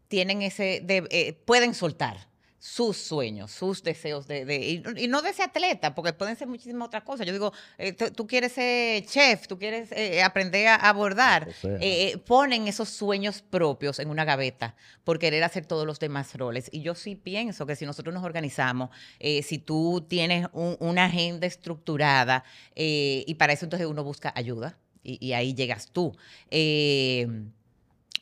tienen 0.08 0.42
ese, 0.42 0.80
de- 0.84 1.36
pueden 1.44 1.74
soltar 1.74 2.28
sus 2.58 2.96
sueños, 2.96 3.50
sus 3.52 3.82
deseos 3.82 4.26
de, 4.26 4.44
de- 4.44 4.56
y, 4.96 5.04
y 5.04 5.08
no 5.08 5.22
de 5.22 5.32
ser 5.32 5.46
atleta, 5.46 5.94
porque 5.94 6.12
pueden 6.12 6.36
ser 6.36 6.48
muchísimas 6.48 6.86
otras 6.86 7.02
cosas. 7.04 7.26
Yo 7.26 7.32
digo, 7.32 7.52
eh, 7.78 7.92
tú, 7.92 8.26
quieres 8.26 8.52
ser 8.52 9.04
chef, 9.06 9.46
tú 9.46 9.58
quieres 9.58 9.92
eh, 9.92 10.22
aprender 10.22 10.66
a 10.68 10.74
abordar, 10.76 11.48
eh, 11.80 12.18
ponen 12.26 12.66
esos 12.66 12.88
sueños 12.88 13.42
propios 13.42 13.98
en 13.98 14.08
una 14.10 14.24
gaveta 14.24 14.74
por 15.04 15.18
querer 15.18 15.44
hacer 15.44 15.66
todos 15.66 15.86
los 15.86 15.98
demás 16.00 16.34
roles. 16.34 16.68
Y 16.72 16.80
yo 16.82 16.94
sí 16.94 17.14
pienso 17.14 17.66
que 17.66 17.76
si 17.76 17.84
nosotros 17.86 18.14
nos 18.14 18.24
organizamos, 18.24 18.90
si 19.20 19.58
tú 19.58 20.04
tienes 20.08 20.46
un- 20.52 20.76
una 20.80 21.04
agenda 21.04 21.46
estructurada, 21.46 22.42
y 22.74 23.34
para 23.34 23.52
eso 23.52 23.64
entonces 23.66 23.86
uno 23.86 24.02
busca 24.02 24.32
ayuda, 24.34 24.78
y, 25.02 25.24
y 25.24 25.34
ahí 25.34 25.54
llegas 25.54 25.90
tú. 25.92 26.16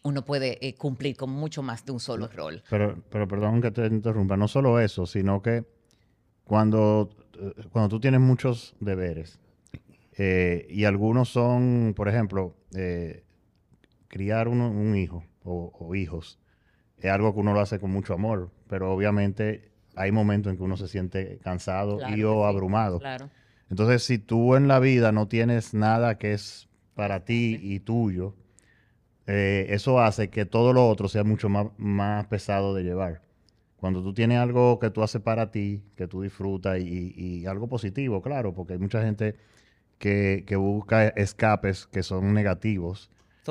Uno 0.05 0.25
puede 0.25 0.65
eh, 0.67 0.75
cumplir 0.75 1.17
con 1.17 1.31
mucho 1.31 1.63
más 1.63 1.85
de 1.85 1.93
un 1.93 1.99
solo 2.01 2.29
rol. 2.29 2.63
Pero, 2.71 3.03
pero 3.11 3.27
perdón 3.27 3.61
que 3.61 3.71
te 3.71 3.87
interrumpa, 3.87 4.37
no 4.37 4.47
solo 4.49 4.79
eso, 4.79 5.07
sino 5.07 5.41
que 5.43 5.65
cuando, 6.45 7.11
eh, 7.39 7.53
cuando 7.73 7.89
tú 7.89 8.01
tienes 8.01 8.21
muchos 8.21 8.77
deberes 8.81 9.41
eh, 10.17 10.67
y 10.71 10.85
algunos 10.85 11.31
son, 11.31 11.95
por 11.97 12.09
ejemplo, 12.09 12.55
eh, 12.77 13.25
criar 14.09 14.47
uno- 14.49 14.71
un 14.71 14.95
hijo 14.97 15.25
o, 15.43 15.73
o 15.79 15.95
hijos, 15.95 16.39
es 16.99 17.11
algo 17.11 17.33
que 17.35 17.41
uno 17.41 17.55
lo 17.55 17.61
hace 17.61 17.81
con 17.81 17.91
mucho 17.91 18.13
amor, 18.15 18.51
pero 18.69 18.93
obviamente 18.93 19.71
hay 19.97 20.13
momentos 20.13 20.51
en 20.53 20.59
que 20.59 20.63
uno 20.63 20.77
se 20.77 20.87
siente 20.89 21.39
cansado 21.43 21.97
Claro 21.99 22.15
y 22.15 22.23
o 22.25 22.43
sí, 22.43 22.45
abrumado. 22.55 22.99
Claro. 23.01 23.31
Entonces, 23.71 24.03
si 24.03 24.19
tú 24.19 24.55
en 24.55 24.69
la 24.69 24.79
vida 24.81 25.13
no 25.13 25.29
tienes 25.29 25.73
nada 25.73 26.19
que 26.19 26.35
es 26.35 26.69
para 26.95 27.25
ti 27.25 27.59
y 27.63 27.81
tuyo, 27.81 28.35
eh, 29.27 29.67
eso 29.71 30.01
hace 30.01 30.29
que 30.29 30.45
todo 30.45 30.73
lo 30.73 30.89
otro 30.89 31.09
sea 31.09 31.25
mucho 31.25 31.49
más, 31.49 31.67
más 31.79 32.27
pesado 32.27 32.75
de 32.75 32.83
llevar. 32.83 33.23
Cuando 33.77 34.03
tú 34.03 34.15
tienes 34.15 34.39
algo 34.39 34.79
que 34.79 34.91
tú 34.91 35.03
haces 35.03 35.21
para 35.21 35.51
ti, 35.51 35.83
que 35.97 36.07
tú 36.07 36.23
disfrutas 36.23 36.81
y, 36.81 37.13
y 37.17 37.47
algo 37.47 37.69
positivo, 37.69 38.23
claro, 38.23 38.55
porque 38.55 38.75
hay 38.75 38.79
mucha 38.79 39.03
gente 39.03 39.37
que, 39.99 40.45
que 40.47 40.57
busca 40.57 41.09
escapes 41.09 41.87
que 41.87 42.03
son 42.03 42.33
negativos 42.35 43.11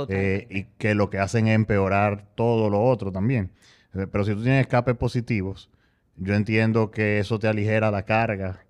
eh, 0.10 0.48
y 0.50 0.64
que 0.78 0.96
lo 0.96 1.10
que 1.10 1.20
hacen 1.20 1.48
es 1.48 1.56
empeorar 1.56 2.26
todo 2.36 2.70
lo 2.70 2.84
otro 2.84 3.12
también. 3.12 3.52
Eh, 3.94 4.08
Pero 4.12 4.24
si 4.24 4.34
tú 4.34 4.42
tienes 4.42 4.62
escapes 4.62 4.96
positivos, 4.96 5.70
yo 6.18 6.34
entiendo 6.34 6.90
que 6.90 7.20
eso 7.20 7.38
te 7.38 7.48
aligera 7.48 7.92
la 7.92 8.04
carga 8.04 8.66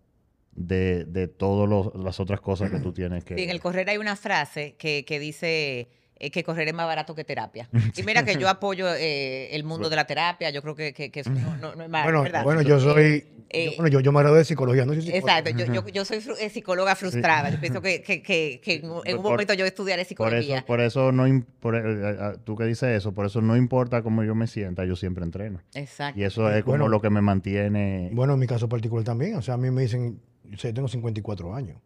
de, 0.55 1.05
de 1.05 1.27
todas 1.27 1.93
las 1.95 2.19
otras 2.19 2.41
cosas 2.41 2.71
que 2.71 2.79
tú 2.79 2.91
tienes 2.91 3.23
que... 3.23 3.35
Sí, 3.35 3.43
en 3.43 3.49
el 3.49 3.59
correr 3.59 3.89
hay 3.89 3.97
una 3.97 4.15
frase 4.15 4.75
que, 4.77 5.05
que 5.05 5.19
dice 5.19 5.87
eh, 6.25 6.31
que 6.31 6.43
correr 6.43 6.67
es 6.67 6.73
más 6.73 6.85
barato 6.87 7.13
que 7.15 7.23
terapia. 7.23 7.69
Y 7.97 8.03
mira 8.03 8.23
que 8.25 8.35
yo 8.37 8.49
apoyo 8.49 8.87
eh, 8.93 9.55
el 9.55 9.63
mundo 9.63 9.89
de 9.89 9.95
la 9.95 10.05
terapia, 10.05 10.49
yo 10.49 10.61
creo 10.61 10.75
que, 10.75 10.93
que- 10.93 11.11
que 11.11 11.19
eso 11.21 11.29
no, 11.29 11.57
no- 11.57 11.75
no 11.75 11.83
es 11.83 11.89
malo, 11.89 12.03
Bueno, 12.05 12.23
¿verdad? 12.23 12.43
bueno, 12.43 12.61
yo 12.61 12.79
soy. 12.79 13.25
Eh, 13.55 13.65
yo, 13.65 13.71
bueno, 13.77 13.87
yo, 13.89 13.99
yo 13.99 14.11
me 14.11 14.19
gradué 14.21 14.39
de 14.39 14.45
psicología, 14.45 14.83
no 14.83 14.93
soy 14.93 15.03
psicólogo. 15.03 15.27
Exacto, 15.29 15.49
yo, 15.51 15.65
yo, 15.71 15.87
yo 15.89 16.05
soy 16.05 16.17
fru- 16.19 16.35
eh, 16.39 16.49
psicóloga 16.49 16.95
frustrada. 16.95 17.51
Yo 17.51 17.59
pienso 17.59 17.81
que, 17.83 18.01
que- 18.01 18.23
que- 18.23 18.59
que 18.63 18.73
en 18.75 18.89
un 18.89 19.03
Por- 19.21 19.31
momento 19.33 19.53
yo 19.53 19.63
estudiaré 19.65 20.01
Por 20.03 20.07
psicología. 20.09 20.57
eso, 20.57 20.65
por 20.65 20.81
eso 20.81 21.11
no... 21.11 21.25
por- 21.59 21.75
eh, 21.75 22.37
tú 22.45 22.55
que 22.55 22.63
dices 22.65 22.89
eso, 22.97 23.11
por 23.13 23.27
eso 23.27 23.41
no 23.41 23.55
importa 23.55 24.01
cómo 24.01 24.23
yo 24.23 24.33
me 24.33 24.47
sienta, 24.47 24.85
yo 24.85 24.95
siempre 24.95 25.23
entreno. 25.23 25.61
Exacto. 25.75 26.19
Y 26.19 26.23
eso 26.23 26.49
es 26.49 26.63
como 26.63 26.73
Bueno. 26.77 26.87
lo 26.87 26.99
que 26.99 27.11
me 27.11 27.21
mantiene... 27.21 28.09
Bueno, 28.13 28.33
en 28.33 28.39
mi 28.39 28.47
caso 28.47 28.67
particular 28.67 29.03
también. 29.05 29.35
O 29.35 29.41
sea, 29.43 29.53
a 29.53 29.57
mí 29.57 29.69
me 29.69 29.83
dicen, 29.83 30.19
yo 30.45 30.57
sé, 30.57 30.73
tengo 30.73 30.87
54 30.87 31.53
años. 31.53 31.77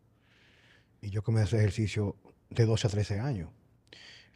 Y 1.01 1.09
yo 1.09 1.21
comencé 1.21 1.57
ejercicio 1.57 2.15
de 2.49 2.65
12 2.65 2.87
a 2.87 2.89
13 2.89 3.19
años. 3.19 3.49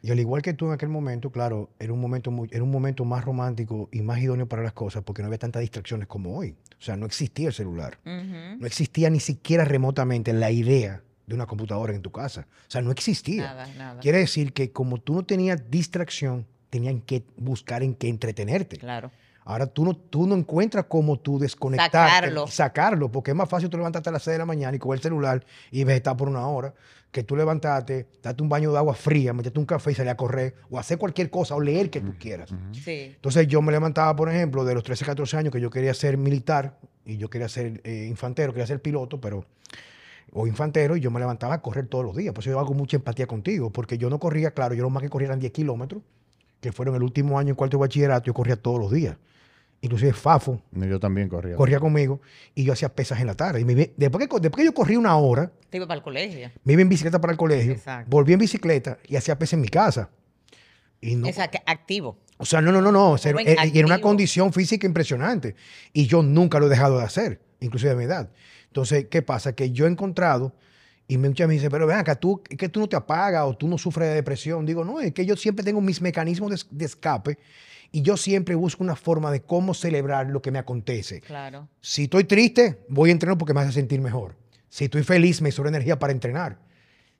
Y 0.02 0.10
al 0.10 0.18
igual 0.18 0.42
que 0.42 0.52
tú 0.52 0.66
en 0.66 0.72
aquel 0.72 0.88
momento, 0.88 1.30
claro, 1.30 1.70
era 1.78 1.92
un 1.92 2.00
momento, 2.00 2.30
muy- 2.32 2.48
era 2.50 2.62
un 2.64 2.70
momento 2.72 3.04
más 3.04 3.24
romántico 3.24 3.88
y 3.92 4.02
más 4.02 4.18
idóneo 4.20 4.46
para 4.48 4.62
las 4.62 4.72
cosas 4.72 5.04
porque 5.04 5.22
no 5.22 5.26
había 5.26 5.38
tantas 5.38 5.60
distracciones 5.60 6.08
como 6.08 6.36
hoy. 6.36 6.56
O 6.78 6.82
sea, 6.82 6.96
no 6.96 7.06
existía 7.06 7.46
el 7.48 7.54
celular. 7.54 7.98
No 8.04 8.66
existía 8.66 9.10
ni 9.10 9.20
siquiera 9.20 9.64
remotamente 9.64 10.32
la 10.32 10.50
idea 10.50 11.02
de 11.26 11.34
una 11.36 11.46
computadora 11.46 11.94
en 11.94 12.02
tu 12.02 12.10
casa. 12.10 12.48
O 12.66 12.70
sea, 12.70 12.82
no 12.82 12.90
existía. 12.90 13.44
Nada, 13.44 13.66
nada. 13.78 14.00
Quiere 14.00 14.18
decir 14.18 14.52
que 14.52 14.72
como 14.72 14.98
tú 14.98 15.14
no 15.14 15.22
tenías 15.22 15.70
distracción, 15.70 16.46
tenían 16.68 17.00
que 17.00 17.22
buscar 17.36 17.82
en 17.84 17.94
qué 17.94 18.08
entretenerte. 18.08 18.78
Claro. 18.78 19.12
Ahora 19.44 19.66
tú 19.66 19.84
no, 19.84 19.94
tú 19.96 20.26
no 20.26 20.34
encuentras 20.34 20.86
cómo 20.88 21.18
tú 21.18 21.38
desconectarte, 21.38 21.96
Sacarlo. 21.98 22.46
sacarlo, 22.46 23.10
porque 23.10 23.32
es 23.32 23.36
más 23.36 23.48
fácil 23.48 23.68
tú 23.68 23.76
levantarte 23.76 24.08
a 24.08 24.12
las 24.12 24.22
6 24.22 24.34
de 24.34 24.38
la 24.38 24.46
mañana 24.46 24.76
y 24.76 24.78
coger 24.78 24.98
el 24.98 25.02
celular 25.02 25.44
y 25.70 25.82
vegetar 25.84 26.16
por 26.16 26.28
una 26.28 26.46
hora, 26.46 26.74
que 27.10 27.24
tú 27.24 27.36
levantarte, 27.36 28.08
darte 28.22 28.42
un 28.42 28.48
baño 28.48 28.72
de 28.72 28.78
agua 28.78 28.94
fría, 28.94 29.32
meterte 29.32 29.58
un 29.58 29.66
café 29.66 29.92
y 29.92 29.94
salir 29.94 30.10
a 30.10 30.16
correr, 30.16 30.54
o 30.70 30.78
hacer 30.78 30.96
cualquier 30.96 31.28
cosa, 31.28 31.54
o 31.56 31.60
leer 31.60 31.90
que 31.90 32.00
tú 32.00 32.14
quieras. 32.18 32.50
Sí. 32.72 33.12
Entonces 33.14 33.46
yo 33.48 33.60
me 33.62 33.72
levantaba, 33.72 34.14
por 34.16 34.30
ejemplo, 34.30 34.64
de 34.64 34.74
los 34.74 34.82
13, 34.84 35.04
14 35.04 35.36
años 35.36 35.52
que 35.52 35.60
yo 35.60 35.70
quería 35.70 35.92
ser 35.92 36.16
militar 36.16 36.78
y 37.04 37.16
yo 37.18 37.28
quería 37.28 37.48
ser 37.48 37.80
eh, 37.84 38.06
infantero, 38.08 38.52
quería 38.52 38.66
ser 38.66 38.80
piloto, 38.80 39.20
pero 39.20 39.44
o 40.32 40.46
infantero, 40.46 40.96
y 40.96 41.00
yo 41.00 41.10
me 41.10 41.20
levantaba 41.20 41.54
a 41.54 41.60
correr 41.60 41.86
todos 41.86 42.04
los 42.04 42.16
días. 42.16 42.32
Por 42.32 42.42
eso 42.42 42.50
yo 42.50 42.58
hago 42.58 42.72
mucha 42.72 42.96
empatía 42.96 43.26
contigo, 43.26 43.70
porque 43.70 43.98
yo 43.98 44.08
no 44.08 44.18
corría, 44.18 44.52
claro, 44.52 44.74
yo 44.74 44.82
lo 44.82 44.88
más 44.88 45.02
que 45.02 45.10
corría 45.10 45.26
eran 45.26 45.40
10 45.40 45.52
kilómetros, 45.52 46.02
que 46.60 46.72
fueron 46.72 46.94
el 46.94 47.02
último 47.02 47.38
año 47.38 47.50
en 47.50 47.56
cuarto 47.56 47.76
de 47.76 47.80
bachillerato, 47.82 48.26
yo 48.26 48.34
corría 48.34 48.56
todos 48.56 48.80
los 48.80 48.90
días. 48.90 49.16
Inclusive 49.84 50.12
Fafo 50.12 50.62
Yo 50.70 51.00
también 51.00 51.28
corría. 51.28 51.56
corría 51.56 51.80
conmigo 51.80 52.20
y 52.54 52.62
yo 52.64 52.72
hacía 52.72 52.88
pesas 52.94 53.20
en 53.20 53.26
la 53.26 53.34
tarde. 53.34 53.60
Y 53.60 53.64
me 53.64 53.74
después, 53.96 54.28
que, 54.28 54.40
después 54.40 54.60
que 54.60 54.64
yo 54.64 54.72
corrí 54.72 54.94
una 54.96 55.16
hora, 55.16 55.50
Te 55.70 55.76
iba 55.78 55.86
para 55.88 55.98
el 55.98 56.04
colegio. 56.04 56.50
me 56.62 56.72
iba 56.74 56.82
en 56.82 56.88
bicicleta 56.88 57.20
para 57.20 57.32
el 57.32 57.36
colegio, 57.36 57.72
Exacto. 57.72 58.08
volví 58.08 58.32
en 58.32 58.38
bicicleta 58.38 58.98
y 59.08 59.16
hacía 59.16 59.36
pesas 59.38 59.54
en 59.54 59.60
mi 59.62 59.68
casa. 59.68 60.08
Y 61.00 61.16
no, 61.16 61.28
O 61.28 61.32
sea, 61.32 61.48
que 61.48 61.58
activo. 61.66 62.16
o 62.38 62.44
sea, 62.44 62.60
no, 62.60 62.70
no, 62.70 62.80
no, 62.80 62.92
no. 62.92 63.10
o 63.10 63.18
sea, 63.18 63.32
Joven, 63.32 63.48
eh, 63.48 63.56
y 63.72 63.76
era 63.78 63.86
una 63.86 64.00
condición 64.00 64.52
física 64.52 64.86
impresionante. 64.86 65.56
Y 65.92 66.06
yo 66.06 66.22
nunca 66.22 66.60
lo 66.60 66.66
he 66.66 66.70
dejado 66.70 66.98
de 66.98 67.04
hacer, 67.04 67.40
inclusive 67.58 67.90
a 67.90 67.96
mi 67.96 68.04
edad. 68.04 68.30
Entonces, 68.68 69.06
¿qué 69.10 69.20
pasa? 69.20 69.52
Que 69.54 69.72
yo 69.72 69.86
he 69.86 69.88
encontrado 69.90 70.54
Y 71.08 71.18
me- 71.18 71.28
muchas 71.28 71.48
me 71.48 71.54
dicen, 71.54 71.68
pero 71.70 71.86
ven 71.88 71.98
acá, 71.98 72.14
tú, 72.14 72.40
es 72.48 72.56
que 72.56 72.68
tú 72.68 72.78
no 72.78 72.88
te 72.88 72.94
apagas 72.94 73.44
o 73.44 73.54
tú 73.56 73.66
no 73.66 73.76
sufres 73.76 74.08
de 74.08 74.14
depresión. 74.14 74.64
Digo, 74.64 74.84
no, 74.84 75.00
es 75.00 75.12
que 75.12 75.26
yo 75.26 75.36
siempre 75.36 75.64
tengo 75.64 75.80
mis 75.80 76.00
mecanismos 76.00 76.66
de 76.70 76.84
escape 76.84 77.36
y 77.92 78.02
yo 78.02 78.16
siempre 78.16 78.54
busco 78.54 78.82
una 78.82 78.96
forma 78.96 79.30
de 79.30 79.42
cómo 79.42 79.74
celebrar 79.74 80.26
lo 80.28 80.40
que 80.40 80.50
me 80.50 80.58
acontece. 80.58 81.20
Claro. 81.20 81.68
Si 81.80 82.04
estoy 82.04 82.24
triste, 82.24 82.84
voy 82.88 83.10
a 83.10 83.12
entrenar 83.12 83.36
porque 83.36 83.52
me 83.52 83.60
hace 83.60 83.72
sentir 83.72 84.00
mejor. 84.00 84.34
Si 84.68 84.84
estoy 84.84 85.02
feliz, 85.02 85.42
me 85.42 85.52
sobra 85.52 85.68
energía 85.68 85.98
para 85.98 86.12
entrenar. 86.12 86.58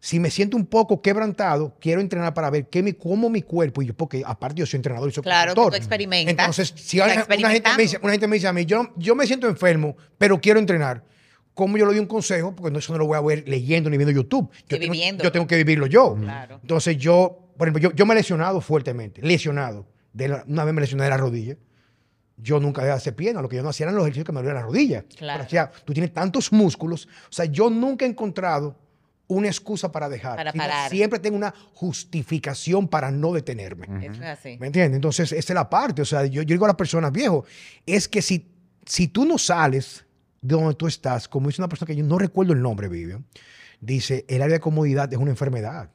Si 0.01 0.19
me 0.19 0.31
siento 0.31 0.57
un 0.57 0.67
poco 0.67 1.01
quebrantado, 1.01 1.77
quiero 1.79 2.01
entrenar 2.01 2.35
para 2.35 2.51
ver 2.51 2.69
qué 2.69 2.97
cómo 2.97 3.31
mi 3.31 3.43
cuerpo, 3.43 3.83
y 3.83 3.87
yo, 3.87 3.95
porque 3.95 4.23
aparte 4.27 4.59
yo 4.59 4.67
soy 4.67 4.79
entrenador 4.79 5.09
y 5.11 5.13
soy 5.13 5.23
Claro, 5.23 5.55
consultor. 5.55 5.73
tú 5.73 5.77
experimentas. 5.77 6.33
Entonces, 6.33 6.73
si 6.75 7.01
hay- 7.01 7.19
una, 7.19 7.51
gente 7.51 7.71
me 7.77 7.83
dice, 7.83 7.99
una 8.03 8.13
gente 8.13 8.27
me 8.27 8.37
dice 8.37 8.49
a 8.49 8.53
mí, 8.53 8.65
yo, 8.65 8.93
yo 8.97 9.15
me 9.15 9.27
siento 9.27 9.49
enfermo, 9.49 9.97
pero 10.19 10.41
quiero 10.41 10.59
entrenar. 10.59 11.05
¿Cómo 11.55 11.77
yo 11.77 11.85
le 11.85 11.93
doy 11.93 12.01
un 12.01 12.07
consejo? 12.07 12.57
Porque 12.57 12.73
no, 12.73 12.79
eso 12.79 12.93
no 12.95 12.99
lo 12.99 13.07
voy 13.07 13.19
a 13.19 13.21
ver 13.21 13.45
leyendo 13.47 13.91
ni 13.91 13.99
viendo 13.99 14.13
YouTube. 14.13 14.51
Yo, 14.69 14.81
tengo, 14.81 14.95
yo 14.95 15.31
tengo 15.31 15.47
que 15.47 15.57
vivirlo 15.57 15.87
yo. 15.87 16.17
Claro. 16.17 16.59
Entonces 16.63 16.97
yo, 16.97 17.51
por 17.59 17.69
ejemplo, 17.69 17.91
yo, 17.91 17.95
yo 17.95 18.07
me 18.07 18.15
he 18.15 18.17
lesionado 18.17 18.61
fuertemente, 18.61 19.21
lesionado. 19.23 19.87
De 20.13 20.29
la- 20.29 20.45
una 20.47 20.65
vez 20.65 20.75
me 20.75 20.81
lesioné 20.81 21.05
de 21.05 21.11
la 21.11 21.17
rodilla. 21.17 21.57
Yo 22.37 22.59
nunca 22.61 22.81
dejé 22.83 22.93
de 22.93 22.97
hacer 22.97 23.15
pierna, 23.17 23.41
lo 23.43 23.49
que 23.49 23.57
yo 23.57 23.63
no 23.63 23.69
hacía 23.69 23.85
eran 23.85 23.95
los 23.95 24.05
ejercicios 24.05 24.27
que 24.27 24.33
me 24.33 24.39
dolían 24.41 24.57
la 24.57 24.63
rodilla. 24.63 25.05
Claro. 25.17 25.39
Pero, 25.39 25.47
o 25.47 25.51
sea, 25.51 25.71
tú 25.85 25.93
tienes 25.93 26.13
tantos 26.13 26.51
músculos. 26.53 27.07
O 27.07 27.33
sea, 27.33 27.45
yo 27.45 27.71
nunca 27.71 28.05
he 28.05 28.09
encontrado 28.09 28.77
una 29.29 29.47
excusa 29.47 29.91
para 29.93 30.09
dejar. 30.09 30.37
Para 30.37 30.53
parar. 30.53 30.91
Siempre 30.91 31.19
tengo 31.19 31.37
una 31.37 31.55
justificación 31.75 32.89
para 32.89 33.11
no 33.11 33.33
detenerme. 33.33 33.87
Eso 34.05 34.15
es 34.23 34.29
así. 34.29 34.57
¿Me 34.59 34.67
entiendes? 34.67 34.97
Entonces, 34.97 35.33
esa 35.33 35.53
es 35.53 35.55
la 35.55 35.71
parte. 35.71 36.03
O 36.03 36.05
sea, 36.05 36.25
yo, 36.27 36.43
yo 36.43 36.55
digo 36.55 36.65
a 36.65 36.69
las 36.69 36.77
personas, 36.77 37.13
viejo, 37.13 37.45
es 37.87 38.09
que 38.09 38.21
si, 38.21 38.51
si 38.85 39.09
tú 39.09 39.25
no 39.25 39.39
sales 39.39 40.05
de 40.41 40.55
donde 40.57 40.75
tú 40.75 40.87
estás, 40.87 41.29
como 41.29 41.47
dice 41.49 41.61
una 41.63 41.69
persona 41.69 41.87
que 41.87 41.97
yo 41.97 42.05
no 42.05 42.19
recuerdo 42.19 42.53
el 42.53 42.61
nombre, 42.61 42.89
Vivian, 42.89 43.25
dice, 43.81 44.25
el 44.29 44.43
área 44.43 44.55
de 44.55 44.61
comodidad 44.61 45.11
es 45.13 45.19
una 45.19 45.31
enfermedad. 45.31 45.91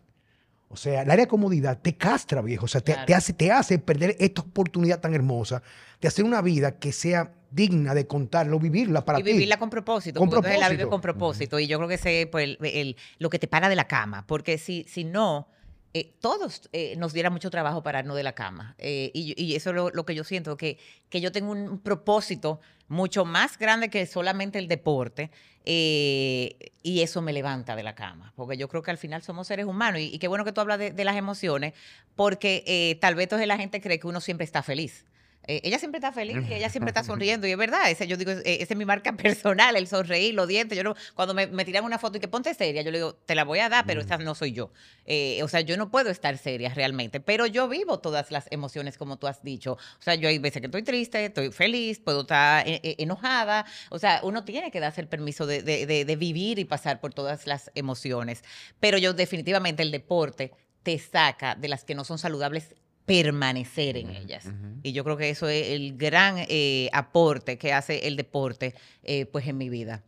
O 0.69 0.75
sea, 0.75 1.03
el 1.03 1.11
área 1.11 1.25
de 1.25 1.29
comodidad 1.29 1.79
te 1.81 1.95
castra, 1.95 2.41
viejo. 2.41 2.65
O 2.65 2.67
sea, 2.67 2.81
te, 2.81 2.91
Claro. 2.91 3.05
te 3.05 3.15
hace, 3.15 3.33
te 3.33 3.51
hace 3.51 3.79
perder 3.79 4.15
esta 4.19 4.41
oportunidad 4.41 4.99
tan 4.99 5.13
hermosa 5.13 5.61
de 6.01 6.07
hacer 6.07 6.25
una 6.25 6.41
vida 6.41 6.77
que 6.77 6.91
sea 6.91 7.31
digna 7.49 7.93
de 7.93 8.05
contarlo, 8.05 8.59
vivirla 8.59 9.05
para 9.05 9.19
y 9.21 9.23
ti. 9.23 9.31
vivirla 9.31 9.57
con 9.57 9.69
propósito. 9.69 10.19
Con 10.19 10.27
entonces 10.27 10.59
la 10.59 10.67
vive 10.69 10.83
propósito. 10.83 10.89
con 10.89 11.01
propósito. 11.01 11.59
Y 11.59 11.67
yo 11.67 11.77
creo 11.77 11.87
que 11.87 11.95
ese 11.95 12.21
es 12.23 12.27
pues, 12.27 12.43
el- 12.43 12.57
el- 12.61 12.97
lo 13.19 13.29
que 13.29 13.39
te 13.39 13.47
para 13.47 13.69
de 13.69 13.75
la 13.77 13.87
cama. 13.87 14.27
Porque 14.27 14.57
si, 14.57 14.83
si 14.89 15.05
no, 15.05 15.47
eh, 15.93 16.13
todos 16.19 16.69
eh, 16.73 16.95
nos 16.97 17.13
diera 17.13 17.29
mucho 17.29 17.49
trabajo 17.49 17.81
pararnos 17.83 18.15
de 18.15 18.23
la 18.23 18.33
cama. 18.33 18.75
Eh, 18.77 19.11
y, 19.13 19.55
eso 19.55 19.69
es 19.71 19.75
lo, 19.75 19.89
lo 19.89 20.05
que 20.05 20.15
yo 20.15 20.23
siento, 20.23 20.57
que, 20.57 20.77
que 21.09 21.21
yo 21.21 21.31
tengo 21.31 21.51
un 21.51 21.79
propósito 21.79 22.59
mucho 22.87 23.25
más 23.25 23.57
grande 23.57 23.89
que 23.89 24.05
solamente 24.05 24.59
el 24.59 24.67
deporte. 24.67 25.31
eh, 25.65 26.71
y 26.83 27.01
eso 27.01 27.21
me 27.21 27.33
levanta 27.33 27.75
de 27.75 27.83
la 27.83 27.95
cama. 27.95 28.31
Porque 28.35 28.55
yo 28.55 28.69
creo 28.69 28.81
que 28.81 28.91
al 28.91 28.97
final 28.97 29.21
somos 29.21 29.47
seres 29.47 29.65
humanos. 29.65 29.99
Y, 30.01 30.17
qué 30.19 30.27
bueno 30.27 30.45
que 30.45 30.53
tú 30.53 30.61
hablas 30.61 30.79
de, 30.79 31.03
las 31.03 31.17
emociones. 31.17 31.73
Porque 32.15 32.97
tal 33.01 33.15
vez 33.15 33.23
entonces 33.23 33.47
la 33.47 33.57
gente 33.57 33.81
cree 33.81 33.99
que 33.99 34.07
uno 34.07 34.21
siempre 34.21 34.45
está 34.45 34.63
feliz. 34.63 35.05
Eh, 35.47 35.61
ella 35.63 35.79
siempre 35.79 35.97
está 35.99 36.11
feliz, 36.11 36.37
y 36.49 36.53
ella 36.53 36.69
siempre 36.69 36.89
está 36.89 37.03
sonriendo 37.05 37.47
y 37.47 37.51
es 37.51 37.57
verdad, 37.57 37.89
ese, 37.89 38.05
yo 38.05 38.17
digo, 38.17 38.31
eh, 38.31 38.57
esa 38.61 38.73
es 38.73 38.77
mi 38.77 38.85
marca 38.85 39.13
personal, 39.17 39.75
el 39.75 39.87
sonreír, 39.87 40.33
los 40.33 40.47
dientes. 40.47 40.77
Yo 40.77 40.83
no- 40.83 40.95
cuando 41.15 41.33
me, 41.33 41.47
me 41.47 41.63
tiran 41.65 41.85
una 41.85 41.97
foto 41.99 42.17
y 42.17 42.19
que 42.19 42.27
ponte 42.27 42.53
seria, 42.53 42.81
yo 42.81 42.91
le 42.91 42.97
digo, 42.99 43.15
te 43.15 43.33
la 43.35 43.43
voy 43.45 43.59
a 43.59 43.69
dar, 43.69 43.85
pero 43.85 44.01
esta 44.01 44.17
no 44.17 44.35
soy 44.35 44.51
yo. 44.51 44.71
Eh, 45.05 45.41
o 45.43 45.47
sea, 45.47 45.61
yo 45.61 45.77
no 45.77 45.89
puedo 45.89 46.09
estar 46.09 46.37
seria 46.37 46.73
realmente, 46.73 47.19
pero 47.19 47.45
yo 47.47 47.67
vivo 47.69 47.99
todas 47.99 48.29
las 48.31 48.45
emociones 48.51 48.97
como 48.97 49.17
tú 49.17 49.27
has 49.27 49.41
dicho. 49.43 49.73
O 49.73 50.01
sea, 50.01 50.15
yo 50.15 50.27
hay 50.29 50.37
veces 50.39 50.59
que 50.61 50.65
estoy 50.67 50.83
triste, 50.83 51.25
estoy 51.25 51.51
feliz, 51.51 51.99
puedo 51.99 52.21
estar 52.21 52.67
eh, 52.67 52.81
eh, 52.83 52.95
enojada. 52.99 53.65
O 53.89 53.99
sea, 53.99 54.19
uno 54.23 54.43
tiene 54.43 54.69
que 54.71 54.79
darse 54.79 55.01
el 55.01 55.07
permiso 55.07 55.45
de, 55.45 55.61
de- 55.63 55.85
de- 55.85 56.03
de 56.05 56.15
vivir 56.15 56.59
y 56.59 56.65
pasar 56.65 56.99
por 56.99 57.13
todas 57.13 57.47
las 57.47 57.71
emociones. 57.75 58.43
Pero 58.79 58.97
yo 58.97 59.13
definitivamente 59.13 59.81
el 59.83 59.91
deporte 59.91 60.51
te 60.83 60.99
saca 60.99 61.55
de 61.55 61.67
las 61.67 61.83
que 61.83 61.95
no 61.95 62.03
son 62.03 62.17
saludables 62.17 62.75
permanecer 63.07 63.97
en 63.97 64.11
ellas. 64.11 64.45
Y 64.83 64.91
yo 64.91 65.03
creo 65.03 65.17
que 65.17 65.29
eso 65.31 65.47
es 65.49 65.69
el 65.69 65.97
gran 65.97 66.35
eh, 66.37 66.89
aporte 66.93 67.57
que 67.57 67.73
hace 67.73 68.07
el 68.07 68.15
deporte 68.17 68.75
eh, 69.03 69.25
pues 69.25 69.47
en 69.47 69.57
mi 69.57 69.69
vida. 69.69 70.03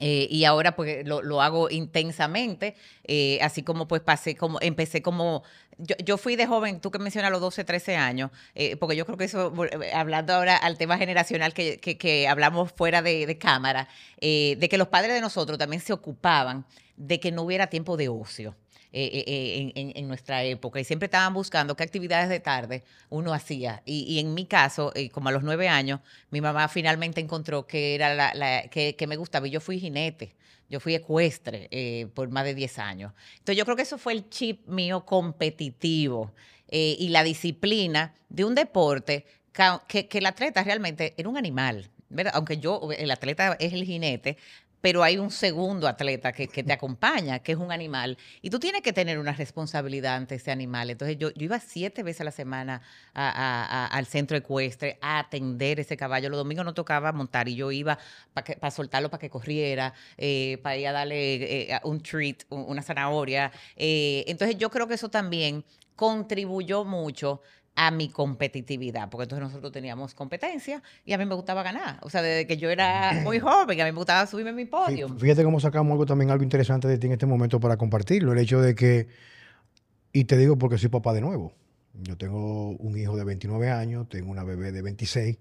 Eh, 0.00 0.26
y 0.30 0.44
ahora 0.44 0.74
pues 0.76 1.06
lo, 1.06 1.20
lo 1.22 1.42
hago 1.42 1.68
intensamente, 1.70 2.74
eh, 3.04 3.38
así 3.42 3.62
como 3.62 3.86
pues 3.88 4.00
pasé, 4.00 4.34
como 4.36 4.58
empecé 4.62 5.02
como, 5.02 5.42
yo, 5.78 5.94
yo 6.04 6.16
fui 6.16 6.34
de 6.36 6.46
joven, 6.46 6.80
tú 6.80 6.90
que 6.90 6.98
mencionas 6.98 7.30
los 7.30 7.40
12, 7.42 7.64
13 7.64 7.96
años, 7.96 8.30
eh, 8.54 8.76
porque 8.76 8.96
yo 8.96 9.04
creo 9.04 9.18
que 9.18 9.24
eso, 9.24 9.52
hablando 9.94 10.32
ahora 10.32 10.56
al 10.56 10.78
tema 10.78 10.96
generacional 10.96 11.52
que, 11.54 11.78
que- 11.78 11.98
que 11.98 12.26
hablamos 12.28 12.72
fuera 12.72 13.02
de, 13.02 13.26
de 13.26 13.36
cámara, 13.38 13.88
de 14.20 14.68
que 14.70 14.78
los 14.78 14.88
padres 14.88 15.12
de 15.14 15.20
nosotros 15.20 15.58
también 15.58 15.80
se 15.82 15.92
ocupaban 15.92 16.64
de 16.96 17.20
que 17.20 17.30
no 17.32 17.42
hubiera 17.42 17.66
tiempo 17.68 17.96
de 17.96 18.08
ocio. 18.08 18.54
Eh, 18.94 19.24
eh, 19.26 19.92
en, 19.96 20.06
nuestra 20.06 20.44
época 20.44 20.78
y 20.78 20.84
siempre 20.84 21.06
estaban 21.06 21.32
buscando 21.32 21.74
qué 21.74 21.82
actividades 21.82 22.28
de 22.28 22.40
tarde 22.40 22.84
uno 23.08 23.32
hacía. 23.32 23.82
Y, 23.86 24.02
y 24.02 24.18
en 24.18 24.34
mi 24.34 24.44
caso, 24.44 24.92
eh, 24.94 25.08
como 25.08 25.30
a 25.30 25.32
los 25.32 25.42
nueve 25.42 25.66
años, 25.66 26.00
mi 26.30 26.42
mamá 26.42 26.68
finalmente 26.68 27.18
encontró 27.18 27.66
que 27.66 27.94
era 27.94 28.14
la, 28.34 28.68
que, 28.68 29.06
me 29.08 29.16
gustaba 29.16 29.48
y 29.48 29.50
yo 29.50 29.60
fui 29.60 29.80
jinete. 29.80 30.36
Yo 30.68 30.78
fui 30.78 30.94
ecuestre 30.94 32.10
por 32.14 32.28
más 32.30 32.44
de 32.44 32.54
10 32.54 32.78
años. 32.78 33.12
Entonces 33.32 33.56
yo 33.56 33.64
creo 33.64 33.76
que 33.76 33.82
eso 33.82 33.98
fue 33.98 34.14
el 34.14 34.30
chip 34.30 34.66
mío 34.66 35.04
competitivo 35.04 36.32
y 36.70 37.08
la 37.10 37.22
disciplina 37.22 38.14
de 38.30 38.44
un 38.44 38.54
deporte 38.54 39.26
que, 39.88 40.08
que 40.08 40.18
el 40.18 40.26
atleta 40.26 40.64
realmente 40.64 41.14
era 41.18 41.28
un 41.28 41.36
animal. 41.36 41.90
¿verdad? 42.12 42.32
Aunque 42.36 42.58
yo, 42.58 42.88
el 42.96 43.10
atleta 43.10 43.56
es 43.58 43.72
el 43.72 43.84
jinete, 43.84 44.36
pero 44.82 45.04
hay 45.04 45.16
un 45.16 45.30
segundo 45.30 45.86
atleta 45.86 46.32
que, 46.32 46.48
te 46.48 46.72
acompaña, 46.72 47.38
que 47.38 47.52
es 47.52 47.58
un 47.58 47.70
animal, 47.70 48.18
y 48.42 48.50
tú 48.50 48.58
tienes 48.58 48.82
que 48.82 48.92
tener 48.92 49.18
una 49.20 49.32
responsabilidad 49.32 50.16
ante 50.16 50.34
ese 50.34 50.50
animal. 50.50 50.90
Entonces 50.90 51.16
yo, 51.16 51.30
yo 51.30 51.44
iba 51.44 51.60
siete 51.60 52.02
veces 52.02 52.22
a 52.22 52.24
la 52.24 52.32
semana 52.32 52.82
al 53.14 54.06
centro 54.06 54.36
ecuestre 54.36 54.98
a 55.00 55.20
atender 55.20 55.78
ese 55.78 55.96
caballo. 55.96 56.28
Los 56.28 56.38
domingos 56.38 56.64
no 56.64 56.74
tocaba 56.74 57.12
montar 57.12 57.48
y 57.48 57.54
yo 57.54 57.70
iba 57.70 57.96
para 58.34 58.70
soltarlo 58.72 59.08
para 59.08 59.20
que 59.20 59.30
corriera, 59.30 59.94
eh, 60.18 60.58
para 60.64 60.76
ir 60.76 60.88
a 60.88 60.92
darle 60.92 61.70
eh, 61.70 61.80
un 61.84 62.02
treat, 62.02 62.42
un- 62.48 62.64
una 62.68 62.82
zanahoria. 62.82 63.52
Eh, 63.76 64.24
entonces 64.26 64.58
yo 64.58 64.68
creo 64.68 64.88
que 64.88 64.94
eso 64.94 65.08
también 65.10 65.64
contribuyó 65.94 66.84
mucho 66.84 67.40
a 67.74 67.90
mi 67.90 68.08
competitividad, 68.08 69.08
porque 69.08 69.24
entonces 69.24 69.48
nosotros 69.48 69.72
teníamos 69.72 70.14
competencia 70.14 70.82
y 71.04 71.14
a 71.14 71.18
mí 71.18 71.24
me 71.24 71.34
gustaba 71.34 71.62
ganar. 71.62 71.98
O 72.02 72.10
sea, 72.10 72.20
desde 72.20 72.46
que 72.46 72.56
yo 72.56 72.70
era 72.70 73.20
muy 73.24 73.38
joven, 73.40 73.80
a 73.80 73.84
mí 73.84 73.92
me 73.92 73.96
gustaba 73.96 74.26
subirme 74.26 74.50
en 74.50 74.56
mi 74.56 74.64
podio. 74.66 75.08
Fíjate 75.08 75.42
cómo 75.42 75.58
sacamos 75.58 75.92
algo 75.92 76.06
también, 76.06 76.30
algo 76.30 76.44
interesante 76.44 76.86
de 76.86 76.98
ti 76.98 77.06
en 77.06 77.14
este 77.14 77.26
momento 77.26 77.60
para 77.60 77.76
compartirlo. 77.76 78.32
El 78.32 78.38
hecho 78.38 78.60
de 78.60 78.74
que, 78.74 79.08
y 80.12 80.24
te 80.24 80.36
digo 80.36 80.58
porque 80.58 80.76
soy 80.78 80.90
papá 80.90 81.12
de 81.12 81.22
nuevo. 81.22 81.54
Yo 81.94 82.16
tengo 82.16 82.70
un 82.70 82.98
hijo 82.98 83.16
de 83.16 83.24
29 83.24 83.70
años, 83.70 84.08
tengo 84.08 84.30
una 84.30 84.44
bebé 84.44 84.72
de 84.72 84.82
26, 84.82 85.38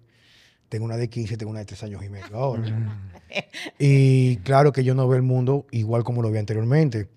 tengo 0.69 0.85
una 0.85 0.97
de 0.97 1.09
15, 1.09 1.37
tengo 1.37 1.49
una 1.49 1.59
de 1.59 1.65
3 1.65 1.83
años 1.83 2.03
y 2.03 2.09
medio 2.09 2.35
ahora. 2.35 3.09
y 3.79 4.37
claro 4.37 4.71
que 4.71 4.83
yo 4.83 4.93
no 4.95 5.07
veo 5.07 5.17
el 5.17 5.23
mundo 5.23 5.65
igual 5.71 6.03
como 6.03 6.21
lo 6.21 6.31
vi 6.31 6.39
anteriormente, 6.39 7.09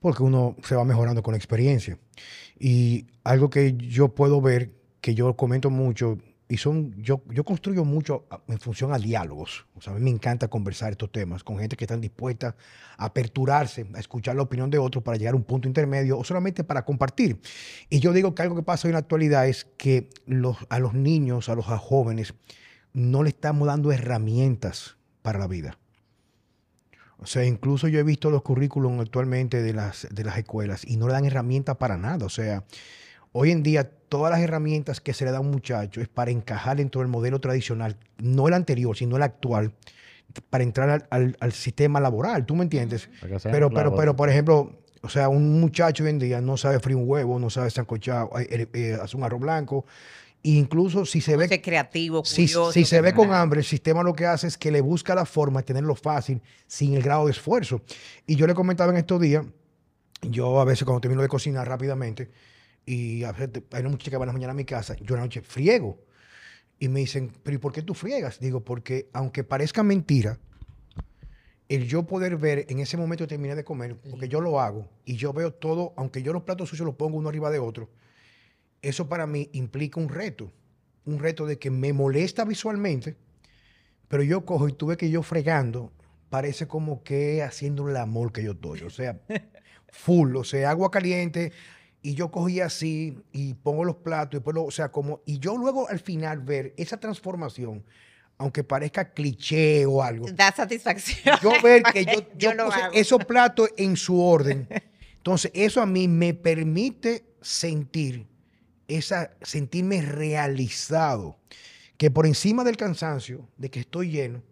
porque 0.00 0.22
uno 0.22 0.56
se 0.62 0.74
va 0.74 0.84
mejorando 0.84 1.22
con 1.22 1.32
la 1.32 1.38
experiencia. 1.38 1.98
Y 2.58 3.06
algo 3.24 3.50
que 3.50 3.74
yo 3.76 4.14
puedo 4.14 4.40
ver, 4.40 4.72
que 5.00 5.14
yo 5.14 5.36
comento 5.36 5.70
mucho, 5.70 6.18
y 6.48 6.58
son, 6.58 6.94
yo, 7.02 7.22
yo 7.30 7.42
construyo 7.44 7.84
mucho 7.84 8.24
a- 8.30 8.40
en 8.46 8.58
función 8.60 8.92
a 8.92 8.98
diálogos. 8.98 9.66
O 9.74 9.80
sea, 9.80 9.92
a 9.92 9.96
mí 9.96 10.02
me 10.02 10.10
encanta 10.10 10.46
conversar 10.48 10.92
estos 10.92 11.10
temas 11.10 11.42
con 11.42 11.58
gente 11.58 11.76
que 11.76 11.84
están 11.84 12.00
dispuesta 12.00 12.54
a 12.96 13.06
aperturarse, 13.06 13.86
a 13.94 13.98
escuchar 13.98 14.36
la 14.36 14.42
opinión 14.42 14.70
de 14.70 14.78
otros 14.78 15.02
para 15.02 15.16
llegar 15.18 15.34
a 15.34 15.36
un 15.36 15.42
punto 15.42 15.66
intermedio 15.66 16.18
o 16.18 16.24
solamente 16.24 16.62
para 16.62 16.84
compartir. 16.84 17.40
Y 17.90 17.98
yo 17.98 18.12
digo 18.12 18.34
que 18.34 18.42
algo 18.42 18.54
que 18.54 18.62
pasa 18.62 18.86
hoy 18.86 18.90
en 18.90 18.94
la 18.94 19.00
actualidad 19.00 19.48
es 19.48 19.64
que 19.76 20.08
los, 20.26 20.56
a 20.68 20.78
los 20.78 20.94
niños, 20.94 21.48
a 21.48 21.56
los 21.56 21.66
jóvenes, 21.66 22.32
no 22.92 23.24
le 23.24 23.30
estamos 23.30 23.66
dando 23.66 23.90
herramientas 23.92 24.96
para 25.22 25.38
la 25.40 25.48
vida. 25.48 25.78
O 27.18 27.26
sea, 27.26 27.44
incluso 27.44 27.88
yo 27.88 27.98
he 27.98 28.02
visto 28.02 28.30
los 28.30 28.42
currículums 28.42 29.00
actualmente 29.00 29.62
de 29.62 29.72
las, 29.72 30.06
de 30.10 30.22
las 30.24 30.36
escuelas 30.38 30.84
y 30.86 30.96
no 30.96 31.06
le 31.06 31.14
dan 31.14 31.24
herramientas 31.24 31.76
para 31.76 31.96
nada. 31.96 32.26
O 32.26 32.28
sea, 32.28 32.64
hoy 33.32 33.50
en 33.50 33.62
día 33.62 33.88
todas 34.08 34.30
las 34.30 34.40
herramientas 34.40 35.00
que 35.00 35.12
se 35.14 35.24
le 35.24 35.30
da 35.30 35.38
a 35.38 35.40
un 35.40 35.50
muchacho 35.50 36.00
es 36.00 36.08
para 36.08 36.30
encajar 36.30 36.76
dentro 36.76 37.00
del 37.00 37.08
modelo 37.08 37.40
tradicional, 37.40 37.96
no 38.18 38.48
el 38.48 38.54
anterior, 38.54 38.96
sino 38.96 39.16
el 39.16 39.22
actual, 39.22 39.72
para 40.50 40.62
entrar 40.64 40.90
al, 40.90 41.06
al- 41.10 41.36
al 41.40 41.52
sistema 41.52 42.00
laboral. 42.00 42.44
¿Tú 42.44 42.54
me 42.54 42.64
entiendes? 42.64 43.08
Pero, 43.52 43.70
pero, 43.70 43.90
pero, 43.96 44.16
por 44.16 44.28
ejemplo, 44.28 44.72
o 45.02 45.08
sea, 45.08 45.28
un 45.28 45.60
muchacho 45.60 46.04
hoy 46.04 46.10
en 46.10 46.18
día 46.18 46.40
no 46.40 46.56
sabe 46.56 46.80
freír 46.80 46.96
un 46.96 47.08
huevo, 47.08 47.38
no 47.38 47.48
sabe 47.48 47.70
sancochar, 47.70 48.28
eh, 48.40 48.66
eh, 48.74 48.98
hacer 49.00 49.16
un 49.16 49.24
arroz 49.24 49.40
blanco. 49.40 49.86
Incluso 50.48 51.04
si 51.04 51.20
se 51.20 51.36
ve 51.36 51.60
creativo, 51.60 52.24
si, 52.24 52.46
curioso. 52.46 52.72
si 52.72 52.84
se 52.84 53.00
ve 53.00 53.12
con 53.12 53.32
hambre, 53.32 53.58
el 53.58 53.66
sistema 53.66 54.04
lo 54.04 54.14
que 54.14 54.26
hace 54.26 54.46
es 54.46 54.56
que 54.56 54.70
le 54.70 54.80
busca 54.80 55.12
la 55.12 55.26
forma 55.26 55.60
de 55.60 55.66
tenerlo 55.66 55.96
fácil 55.96 56.40
sin 56.68 56.94
el 56.94 57.02
grado 57.02 57.24
de 57.24 57.32
esfuerzo. 57.32 57.82
Y 58.28 58.36
yo 58.36 58.46
le 58.46 58.54
comentaba 58.54 58.92
en 58.92 58.98
estos 58.98 59.20
días, 59.20 59.44
yo 60.22 60.60
a 60.60 60.64
veces 60.64 60.84
cuando 60.84 61.00
termino 61.00 61.20
de 61.20 61.26
cocinar 61.26 61.66
rápidamente, 61.68 62.30
y 62.84 63.24
a 63.24 63.32
veces 63.32 63.64
hay 63.72 63.80
una 63.80 63.90
muchacha 63.90 64.12
que 64.12 64.16
va 64.18 64.22
a 64.22 64.26
la 64.26 64.32
mañana 64.32 64.52
a 64.52 64.54
mi 64.54 64.64
casa, 64.64 64.94
yo 65.00 65.16
a 65.16 65.18
la 65.18 65.24
noche 65.24 65.42
friego. 65.42 65.98
Y 66.78 66.88
me 66.88 67.00
dicen, 67.00 67.32
pero 67.42 67.56
¿y 67.56 67.58
por 67.58 67.72
qué 67.72 67.82
tú 67.82 67.94
friegas? 67.94 68.38
Digo, 68.38 68.60
porque 68.60 69.08
aunque 69.12 69.42
parezca 69.42 69.82
mentira, 69.82 70.38
el 71.68 71.88
yo 71.88 72.06
poder 72.06 72.36
ver 72.36 72.66
en 72.68 72.78
ese 72.78 72.96
momento 72.96 73.26
terminé 73.26 73.56
de 73.56 73.64
comer, 73.64 73.96
porque 74.08 74.28
yo 74.28 74.40
lo 74.40 74.60
hago 74.60 74.88
y 75.04 75.16
yo 75.16 75.32
veo 75.32 75.52
todo, 75.52 75.92
aunque 75.96 76.22
yo 76.22 76.32
los 76.32 76.44
platos 76.44 76.68
sucios 76.68 76.86
los 76.86 76.94
pongo 76.94 77.18
uno 77.18 77.30
arriba 77.30 77.50
de 77.50 77.58
otro, 77.58 77.88
eso 78.88 79.08
para 79.08 79.26
mí 79.26 79.48
implica 79.52 80.00
un 80.00 80.08
reto, 80.08 80.52
un 81.04 81.18
reto 81.18 81.46
de 81.46 81.58
que 81.58 81.70
me 81.70 81.92
molesta 81.92 82.44
visualmente, 82.44 83.16
pero 84.08 84.22
yo 84.22 84.44
cojo 84.44 84.68
y 84.68 84.72
tuve 84.72 84.96
que 84.96 85.10
yo 85.10 85.22
fregando, 85.22 85.92
parece 86.30 86.66
como 86.66 87.02
que 87.02 87.42
haciendo 87.42 87.88
el 87.88 87.96
amor 87.96 88.32
que 88.32 88.42
yo 88.42 88.52
estoy, 88.52 88.82
o 88.82 88.90
sea, 88.90 89.18
full, 89.88 90.36
o 90.36 90.44
sea, 90.44 90.70
agua 90.70 90.90
caliente, 90.90 91.52
y 92.02 92.14
yo 92.14 92.30
cogí 92.30 92.60
así 92.60 93.18
y 93.32 93.54
pongo 93.54 93.84
los 93.84 93.96
platos, 93.96 94.34
y 94.34 94.36
después 94.36 94.54
lo- 94.54 94.64
o 94.64 94.70
sea, 94.70 94.90
como, 94.90 95.22
y 95.26 95.38
yo 95.38 95.56
luego 95.56 95.88
al 95.88 95.98
final 95.98 96.40
ver 96.40 96.72
esa 96.76 96.98
transformación, 96.98 97.84
aunque 98.38 98.62
parezca 98.62 99.12
cliché 99.14 99.86
o 99.86 100.02
algo, 100.02 100.26
Da 100.32 100.52
satisfacción. 100.52 101.36
yo 101.42 101.50
ver 101.62 101.82
que 101.84 102.04
yo, 102.04 102.12
yo 102.38 102.52
lo 102.54 102.66
puse 102.66 102.80
hago. 102.82 102.94
esos 102.94 103.24
platos 103.24 103.70
en 103.76 103.96
su 103.96 104.20
orden. 104.22 104.68
Entonces, 105.16 105.50
eso 105.54 105.80
a 105.80 105.86
mí 105.86 106.06
me 106.06 106.34
permite 106.34 107.24
sentir 107.40 108.26
esa, 108.88 109.30
sentirme 109.42 110.02
realizado. 110.02 111.36
Que 111.96 112.10
por 112.10 112.26
encima 112.26 112.62
del 112.64 112.76
cansancio, 112.76 113.48
de 113.56 113.70
que 113.70 113.80
estoy 113.80 114.10
lleno, 114.10 114.42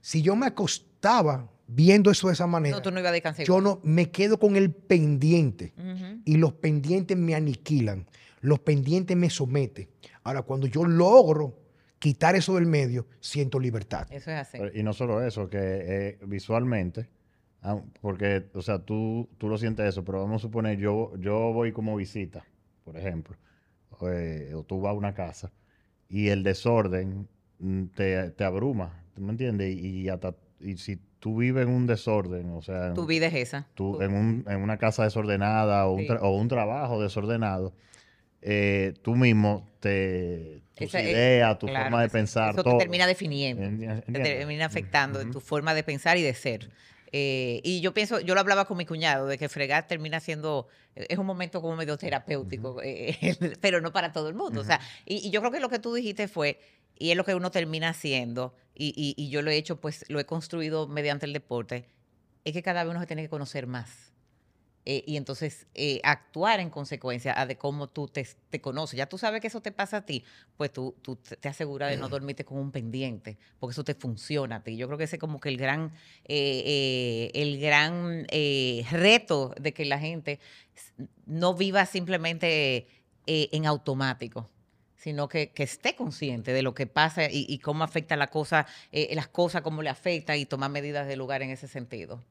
si 0.00 0.22
yo 0.22 0.34
me 0.34 0.46
acostaba 0.46 1.50
viendo 1.66 2.10
eso 2.10 2.28
de 2.28 2.32
esa 2.32 2.46
manera, 2.46 2.76
No, 2.76 2.82
tú 2.82 2.90
no 2.90 3.00
ibas 3.00 3.10
a 3.10 3.12
descansar. 3.12 3.44
yo 3.46 3.60
no 3.60 3.80
me 3.84 4.10
quedo 4.10 4.38
con 4.38 4.56
el 4.56 4.70
pendiente 4.72 5.74
y 6.24 6.36
los 6.36 6.54
pendientes 6.54 7.16
me 7.16 7.34
aniquilan, 7.34 8.06
los 8.40 8.60
pendientes 8.60 9.16
me 9.16 9.28
someten. 9.30 9.88
Ahora, 10.24 10.42
cuando 10.42 10.66
yo 10.66 10.84
logro 10.84 11.58
quitar 11.98 12.34
eso 12.34 12.54
del 12.54 12.64
medio, 12.66 13.06
siento 13.20 13.60
libertad. 13.60 14.06
Eso 14.10 14.30
es 14.30 14.38
así. 14.38 14.56
Pero- 14.58 14.74
Y 14.76 14.82
no 14.82 14.94
solo 14.94 15.22
eso, 15.22 15.48
que 15.50 15.58
eh, 15.60 16.18
visualmente, 16.26 17.10
ah, 17.62 17.78
porque, 18.00 18.46
o 18.54 18.62
sea, 18.62 18.78
tú, 18.78 19.28
tú 19.36 19.48
lo 19.48 19.58
sientes 19.58 19.86
eso, 19.86 20.02
pero 20.02 20.20
vamos 20.22 20.40
a 20.40 20.46
suponer, 20.46 20.78
yo, 20.78 21.12
yo 21.18 21.52
voy 21.52 21.72
como 21.72 21.94
visita, 21.94 22.44
por 22.84 22.96
ejemplo, 22.96 23.36
eh, 24.08 24.52
o 24.54 24.62
tú 24.64 24.80
vas 24.80 24.90
a 24.90 24.94
una 24.94 25.14
casa 25.14 25.52
y 26.08 26.28
el 26.28 26.42
desorden 26.42 27.28
mm, 27.58 27.84
te, 27.94 28.30
te 28.30 28.44
abruma, 28.44 29.04
¿tú 29.14 29.22
me 29.22 29.30
entiendes? 29.32 29.76
Y, 29.76 30.08
hasta, 30.08 30.34
y 30.60 30.76
si 30.76 30.98
tú 31.18 31.36
vives 31.38 31.64
en 31.66 31.72
un 31.72 31.86
desorden, 31.86 32.50
o 32.50 32.62
sea, 32.62 32.92
Tu 32.94 33.06
vida 33.06 33.26
es 33.26 33.34
esa. 33.34 33.66
tú 33.74 34.00
en, 34.02 34.12
un- 34.14 34.44
en 34.48 34.60
una 34.62 34.76
casa 34.78 35.04
desordenada 35.04 35.86
o, 35.86 35.92
un 35.92 36.06
tra- 36.06 36.18
o 36.22 36.30
un 36.36 36.48
trabajo 36.48 37.00
desordenado, 37.02 37.74
eh, 38.42 38.94
tú 39.02 39.14
mismo 39.16 39.68
te, 39.80 40.62
tus 40.74 40.88
Esa 40.88 41.00
es- 41.02 41.08
ideas, 41.10 41.58
tu 41.58 41.66
claro 41.66 41.84
forma 41.84 42.02
de 42.02 42.08
pensar, 42.08 42.52
Eso 42.54 42.62
todo. 42.62 42.78
te 42.78 42.84
termina 42.84 43.06
definiendo. 43.06 43.62
Te 44.06 44.20
termina 44.20 44.64
afectando 44.66 45.20
Ujú. 45.20 45.30
tu 45.32 45.40
forma 45.40 45.74
de 45.74 45.82
pensar 45.82 46.16
y 46.16 46.22
de 46.22 46.32
ser. 46.34 46.70
Eh, 47.12 47.60
y 47.64 47.80
yo 47.80 47.92
pienso, 47.92 48.20
yo 48.20 48.34
lo 48.34 48.40
hablaba 48.40 48.66
con 48.66 48.76
mi 48.76 48.86
cuñado, 48.86 49.26
de 49.26 49.36
que 49.38 49.48
fregar 49.48 49.86
termina 49.88 50.20
siendo, 50.20 50.68
eh, 50.94 51.06
es 51.08 51.18
un 51.18 51.26
momento 51.26 51.60
como 51.60 51.76
medio 51.76 51.96
terapéutico, 51.98 52.80
eh, 52.82 53.16
pero 53.60 53.80
no 53.80 53.92
para 53.92 54.12
todo 54.12 54.28
el 54.28 54.34
mundo. 54.34 54.60
O 54.60 54.64
sea, 54.64 54.80
y, 55.06 55.16
y 55.26 55.30
yo 55.30 55.40
creo 55.40 55.52
que 55.52 55.60
lo 55.60 55.68
que 55.68 55.78
tú 55.78 55.92
dijiste 55.94 56.28
fue, 56.28 56.60
y 56.98 57.10
es 57.10 57.16
lo 57.16 57.24
que 57.24 57.34
uno 57.34 57.50
termina 57.50 57.88
haciendo, 57.88 58.54
y, 58.74 58.88
y- 58.96 59.14
y 59.22 59.28
yo 59.30 59.42
lo 59.42 59.50
he 59.50 59.56
hecho, 59.56 59.80
pues 59.80 60.04
lo 60.08 60.20
he 60.20 60.24
construido 60.24 60.86
mediante 60.86 61.26
el 61.26 61.32
deporte, 61.32 61.86
es 62.44 62.52
que 62.52 62.62
cada 62.62 62.84
vez 62.84 62.90
uno 62.90 63.00
se 63.00 63.06
tiene 63.06 63.22
que 63.22 63.28
conocer 63.28 63.66
más. 63.66 64.09
Eh, 64.86 65.04
y 65.06 65.16
entonces 65.16 65.66
eh, 65.74 66.00
actuar 66.04 66.58
en 66.58 66.70
consecuencia 66.70 67.38
a 67.38 67.44
de 67.44 67.58
cómo 67.58 67.88
tú 67.88 68.08
te, 68.08 68.26
te 68.48 68.60
conoces. 68.60 68.96
Ya 68.96 69.06
tú 69.06 69.18
sabes 69.18 69.40
que 69.40 69.48
eso 69.48 69.60
te 69.60 69.72
pasa 69.72 69.98
a 69.98 70.06
ti, 70.06 70.24
pues 70.56 70.72
tú, 70.72 70.94
tú 71.02 71.16
te 71.16 71.48
aseguras 71.48 71.90
de 71.90 71.98
no 71.98 72.08
dormirte 72.08 72.44
con 72.44 72.58
un 72.58 72.72
pendiente, 72.72 73.38
porque 73.58 73.72
eso 73.72 73.84
te 73.84 73.94
funciona 73.94 74.56
a 74.56 74.62
ti. 74.62 74.76
Yo 74.76 74.86
creo 74.86 74.96
que 74.96 75.04
ese 75.04 75.16
es 75.16 75.20
como 75.20 75.38
que 75.38 75.50
el 75.50 75.58
gran, 75.58 75.92
eh, 76.24 76.62
eh, 76.64 77.30
el 77.34 77.60
gran 77.60 78.26
eh, 78.30 78.86
reto 78.90 79.54
de 79.60 79.72
que 79.74 79.84
la 79.84 79.98
gente 79.98 80.40
no 81.26 81.54
viva 81.54 81.84
simplemente 81.86 82.86
en 83.26 83.66
automático 83.66 84.48
sino 84.96 85.28
que, 85.28 85.50
que 85.52 85.62
esté 85.62 85.94
consciente 85.94 86.52
de 86.52 86.60
lo 86.60 86.74
que 86.74 86.86
pasa 86.86 87.24
y, 87.30 87.46
y 87.48 87.58
cómo 87.60 87.84
afecta 87.84 88.16
la 88.16 88.26
cosa, 88.26 88.66
las 88.92 89.28
cosas, 89.28 89.62
cómo 89.62 89.80
le 89.80 89.88
afecta 89.88 90.36
y 90.36 90.44
tomar 90.44 90.70
medidas 90.70 91.06
de 91.06 91.16
lugar 91.16 91.40
en 91.42 91.48
ese 91.48 91.68
sentido. 91.68 92.22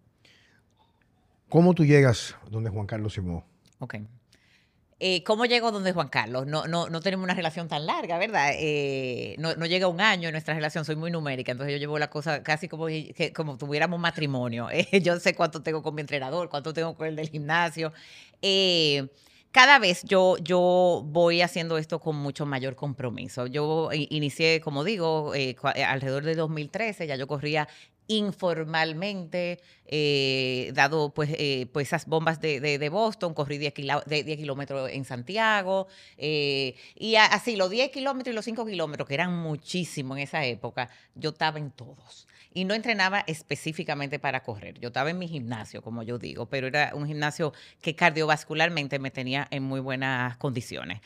¿Cómo 1.49 1.73
tú 1.73 1.83
llegas 1.85 2.35
donde 2.49 2.69
Juan 2.69 2.85
Carlos 2.88 3.13
Simón? 3.13 3.43
Ok. 3.79 3.95
Eh, 5.01 5.23
¿Cómo 5.23 5.45
llego 5.45 5.71
donde 5.71 5.93
Juan 5.93 6.09
Carlos? 6.09 6.45
No, 6.45 6.67
no, 6.67 6.89
no 6.89 6.99
tenemos 6.99 7.23
una 7.23 7.33
relación 7.33 7.69
tan 7.69 7.85
larga, 7.85 8.17
¿verdad? 8.17 8.51
Eh, 8.55 9.35
no, 9.39 9.53
llega 9.65 9.88
un 9.88 10.01
año 10.01 10.27
en 10.27 10.33
nuestra 10.33 10.53
relación, 10.53 10.83
soy 10.83 10.97
muy 10.97 11.09
numérica, 11.09 11.53
entonces 11.53 11.71
yo 11.71 11.79
llevo 11.79 11.97
la 11.97 12.09
cosa 12.09 12.43
casi 12.43 12.67
como, 12.67 12.88
que- 12.88 13.31
como 13.33 13.57
tuviéramos 13.57 13.99
matrimonio. 13.99 14.67
Eh, 14.91 15.01
yo 15.01 15.17
sé 15.19 15.33
cuánto 15.35 15.62
tengo 15.63 15.81
con 15.81 15.95
mi 15.95 16.01
entrenador, 16.01 16.49
cuánto 16.49 16.73
tengo 16.73 16.95
con 16.95 17.07
el 17.07 17.15
del 17.15 17.29
gimnasio. 17.29 17.93
Cada 19.51 19.79
vez 19.79 20.03
yo, 20.03 20.38
yo 20.38 21.01
voy 21.07 21.41
haciendo 21.41 21.77
esto 21.79 21.99
con 21.99 22.15
mucho 22.15 22.45
mayor 22.45 22.75
compromiso. 22.75 23.47
Yo 23.47 23.89
inicié, 23.93 24.62
como 24.62 24.83
digo, 24.83 25.31
alrededor 25.63 26.23
de 26.23 26.35
2013, 26.35 27.07
ya 27.07 27.15
yo 27.15 27.25
corría 27.25 27.67
informalmente, 28.10 29.60
eh, 29.86 30.72
dado 30.74 31.13
pues, 31.13 31.30
eh, 31.38 31.67
pues 31.72 31.88
esas 31.88 32.06
bombas 32.08 32.41
de, 32.41 32.60
de- 32.60 32.89
Boston, 32.89 33.34
corrí 33.34 33.58
10, 33.60 33.74
kila- 33.74 34.04
de 34.06 34.24
10 34.24 34.38
kilómetros 34.38 34.89
en 34.91 35.06
Santiago, 35.06 35.88
eh, 36.17 36.76
y 36.95 37.15
así 37.15 37.56
los 37.56 37.69
10 37.69 37.91
kilómetros 37.91 38.34
y 38.34 38.36
los 38.36 38.43
5 38.45 38.65
kilómetros, 38.65 39.08
que 39.08 39.13
eran 39.13 39.34
muchísimo 39.38 40.15
en 40.17 40.24
esa 40.24 40.43
época, 40.45 40.89
yo 41.15 41.30
estaba 41.30 41.60
en 41.60 41.72
todos. 41.72 42.28
Y 42.52 42.65
no 42.65 42.74
entrenaba 42.74 43.24
específicamente 43.28 44.17
para 44.17 44.41
correr. 44.41 44.80
Yo 44.80 44.88
estaba 44.88 45.12
en 45.12 45.19
mi 45.19 45.28
gimnasio, 45.28 45.84
como 45.84 46.02
yo 46.02 46.17
digo, 46.17 46.48
pero 46.48 46.65
era 46.65 46.91
un 46.95 47.06
gimnasio 47.06 47.54
que 47.80 47.95
cardiovascularmente 47.95 48.98
me 48.98 49.12
tenía 49.12 49.48
en 49.52 49.62
muy 49.63 49.80
buenas 49.80 50.36
condiciones. 50.38 51.00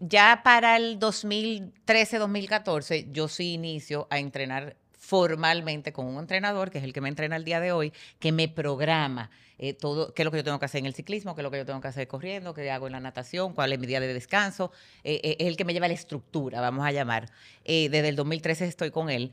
Ya 0.00 0.40
para 0.44 0.76
el 0.76 0.98
2013-2014, 0.98 3.08
yo 3.12 3.28
sí 3.28 3.52
inicio 3.54 4.06
a 4.10 4.18
entrenar 4.18 4.76
formalmente 5.12 5.92
con 5.92 6.06
un 6.06 6.18
entrenador, 6.20 6.70
que 6.70 6.78
es 6.78 6.84
el 6.84 6.94
que 6.94 7.02
me 7.02 7.10
entrena 7.10 7.36
el 7.36 7.44
día 7.44 7.60
de 7.60 7.70
hoy, 7.70 7.92
que 8.18 8.32
me 8.32 8.48
programa 8.48 9.30
eh, 9.58 9.74
todo, 9.74 10.14
qué 10.14 10.22
es 10.22 10.24
lo 10.24 10.30
que 10.30 10.38
yo 10.38 10.44
tengo 10.44 10.58
que 10.58 10.64
hacer 10.64 10.78
en 10.78 10.86
el 10.86 10.94
ciclismo, 10.94 11.34
qué 11.34 11.42
es 11.42 11.42
lo 11.42 11.50
que 11.50 11.58
yo 11.58 11.66
tengo 11.66 11.82
que 11.82 11.88
hacer 11.88 12.08
corriendo, 12.08 12.54
qué 12.54 12.70
hago 12.70 12.86
en 12.86 12.92
la 12.92 13.00
natación, 13.00 13.52
cuál 13.52 13.74
es 13.74 13.78
mi 13.78 13.86
día 13.86 14.00
de 14.00 14.10
descanso. 14.14 14.72
eh, 15.04 15.20
eh, 15.22 15.36
es 15.38 15.48
el 15.48 15.58
que 15.58 15.66
me 15.66 15.74
lleva 15.74 15.86
la 15.86 15.92
estructura, 15.92 16.62
vamos 16.62 16.86
a 16.86 16.92
llamar. 16.92 17.28
Desde 17.62 18.08
el 18.08 18.16
2013 18.16 18.64
estoy 18.64 18.90
con 18.90 19.10
él. 19.10 19.32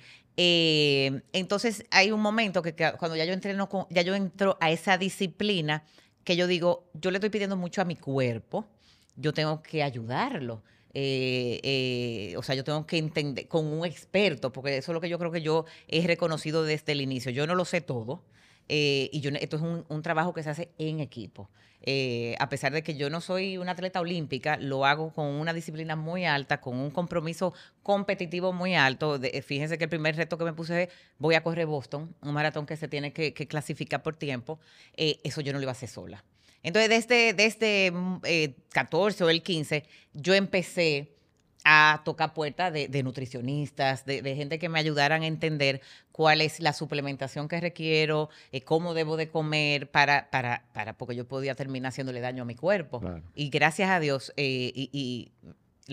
Entonces 1.31 1.85
hay 1.91 2.11
un 2.11 2.19
momento 2.19 2.61
que, 2.61 2.75
que 2.75 2.91
cuando 2.99 3.15
ya 3.15 3.23
yo 3.23 3.31
entreno 3.31 3.69
con, 3.69 3.85
ya 3.89 4.01
yo 4.01 4.15
entro 4.15 4.57
a 4.59 4.71
esa 4.71 4.97
disciplina 4.97 5.85
que 6.25 6.35
yo 6.35 6.45
digo, 6.45 6.89
yo 6.93 7.09
le 7.09 7.19
estoy 7.19 7.29
pidiendo 7.29 7.55
mucho 7.55 7.81
a 7.81 7.85
mi 7.85 7.95
cuerpo, 7.95 8.67
yo 9.15 9.31
tengo 9.31 9.61
que 9.63 9.81
ayudarlo. 9.81 10.61
Eh, 10.93 11.59
eh, 11.63 12.35
o 12.37 12.43
sea, 12.43 12.55
yo 12.55 12.63
tengo 12.63 12.85
que 12.87 12.97
entender 12.97 13.47
con 13.47 13.65
un 13.67 13.85
experto, 13.85 14.51
porque 14.51 14.77
eso 14.77 14.91
es 14.91 14.93
lo 14.93 15.01
que 15.01 15.09
yo 15.09 15.19
creo 15.19 15.31
que 15.31 15.41
yo 15.41 15.65
he 15.87 16.05
reconocido 16.07 16.63
desde 16.63 16.91
el 16.93 17.01
inicio. 17.01 17.31
Yo 17.31 17.45
no 17.47 17.55
lo 17.55 17.65
sé 17.65 17.81
todo. 17.81 18.23
eh, 18.71 19.09
y 19.11 19.21
yo, 19.21 19.31
esto 19.31 19.55
es 19.57 19.61
un, 19.63 19.85
un 19.89 20.01
trabajo 20.03 20.33
que 20.33 20.43
se 20.43 20.49
hace 20.51 20.69
en 20.77 20.99
equipo. 20.99 21.49
Eh, 21.81 22.35
a 22.39 22.49
pesar 22.49 22.73
de 22.73 22.83
que 22.83 22.95
yo 22.95 23.09
no 23.09 23.21
soy 23.21 23.57
una 23.57 23.71
atleta 23.71 24.01
olímpica, 24.01 24.57
lo 24.57 24.85
hago 24.85 25.11
con 25.13 25.25
una 25.27 25.53
disciplina 25.53 25.95
muy 25.95 26.25
alta, 26.25 26.59
con 26.61 26.77
un 26.77 26.91
compromiso 26.91 27.53
competitivo 27.83 28.51
muy 28.53 28.75
alto. 28.75 29.17
De- 29.17 29.41
fíjense 29.41 29.77
que 29.77 29.85
el 29.85 29.89
primer 29.89 30.15
reto 30.15 30.37
que 30.37 30.43
me 30.43 30.53
puse 30.53 30.83
es, 30.83 30.89
voy 31.17 31.35
a 31.35 31.41
correr 31.43 31.65
Boston, 31.67 32.13
un 32.21 32.33
maratón 32.33 32.65
que 32.65 32.77
se 32.77 32.87
tiene 32.87 33.13
que, 33.13 33.33
que 33.33 33.47
clasificar 33.47 34.03
por 34.03 34.15
tiempo. 34.17 34.59
Eh, 34.97 35.19
eso 35.23 35.41
yo 35.41 35.51
no 35.53 35.59
lo 35.59 35.63
iba 35.63 35.71
a 35.71 35.73
hacer 35.73 35.89
sola. 35.89 36.23
Entonces, 36.63 36.89
desde, 36.89 37.33
desde 37.33 37.91
mm, 37.91 38.21
eh, 38.23 38.55
14 38.71 39.23
o 39.23 39.29
el 39.29 39.41
15, 39.41 39.85
yo 40.13 40.33
empecé 40.33 41.15
a 41.63 42.01
tocar 42.05 42.33
puertas 42.33 42.71
de, 42.71 42.87
de 42.87 43.03
nutricionistas, 43.03 44.05
de, 44.05 44.21
de 44.21 44.35
gente 44.35 44.59
que 44.59 44.69
me 44.69 44.79
ayudaran 44.79 45.23
a 45.23 45.27
entender 45.27 45.81
cuál 46.11 46.41
es 46.41 46.59
la 46.59 46.73
suplementación 46.73 47.47
que 47.47 47.59
requiero, 47.59 48.29
eh, 48.51 48.61
cómo 48.61 48.93
debo 48.93 49.17
de 49.17 49.29
comer 49.29 49.89
para, 49.89 50.29
para, 50.29 50.65
para, 50.73 50.97
porque 50.97 51.15
yo 51.15 51.27
podía 51.27 51.55
terminar 51.55 51.89
haciéndole 51.89 52.21
daño 52.21 52.43
a 52.43 52.45
mi 52.45 52.55
cuerpo. 52.55 52.99
Claro. 52.99 53.21
Y 53.35 53.49
gracias 53.49 53.89
a 53.89 53.99
Dios, 53.99 54.33
eh, 54.35 54.71
y, 54.73 54.89
y 54.91 55.31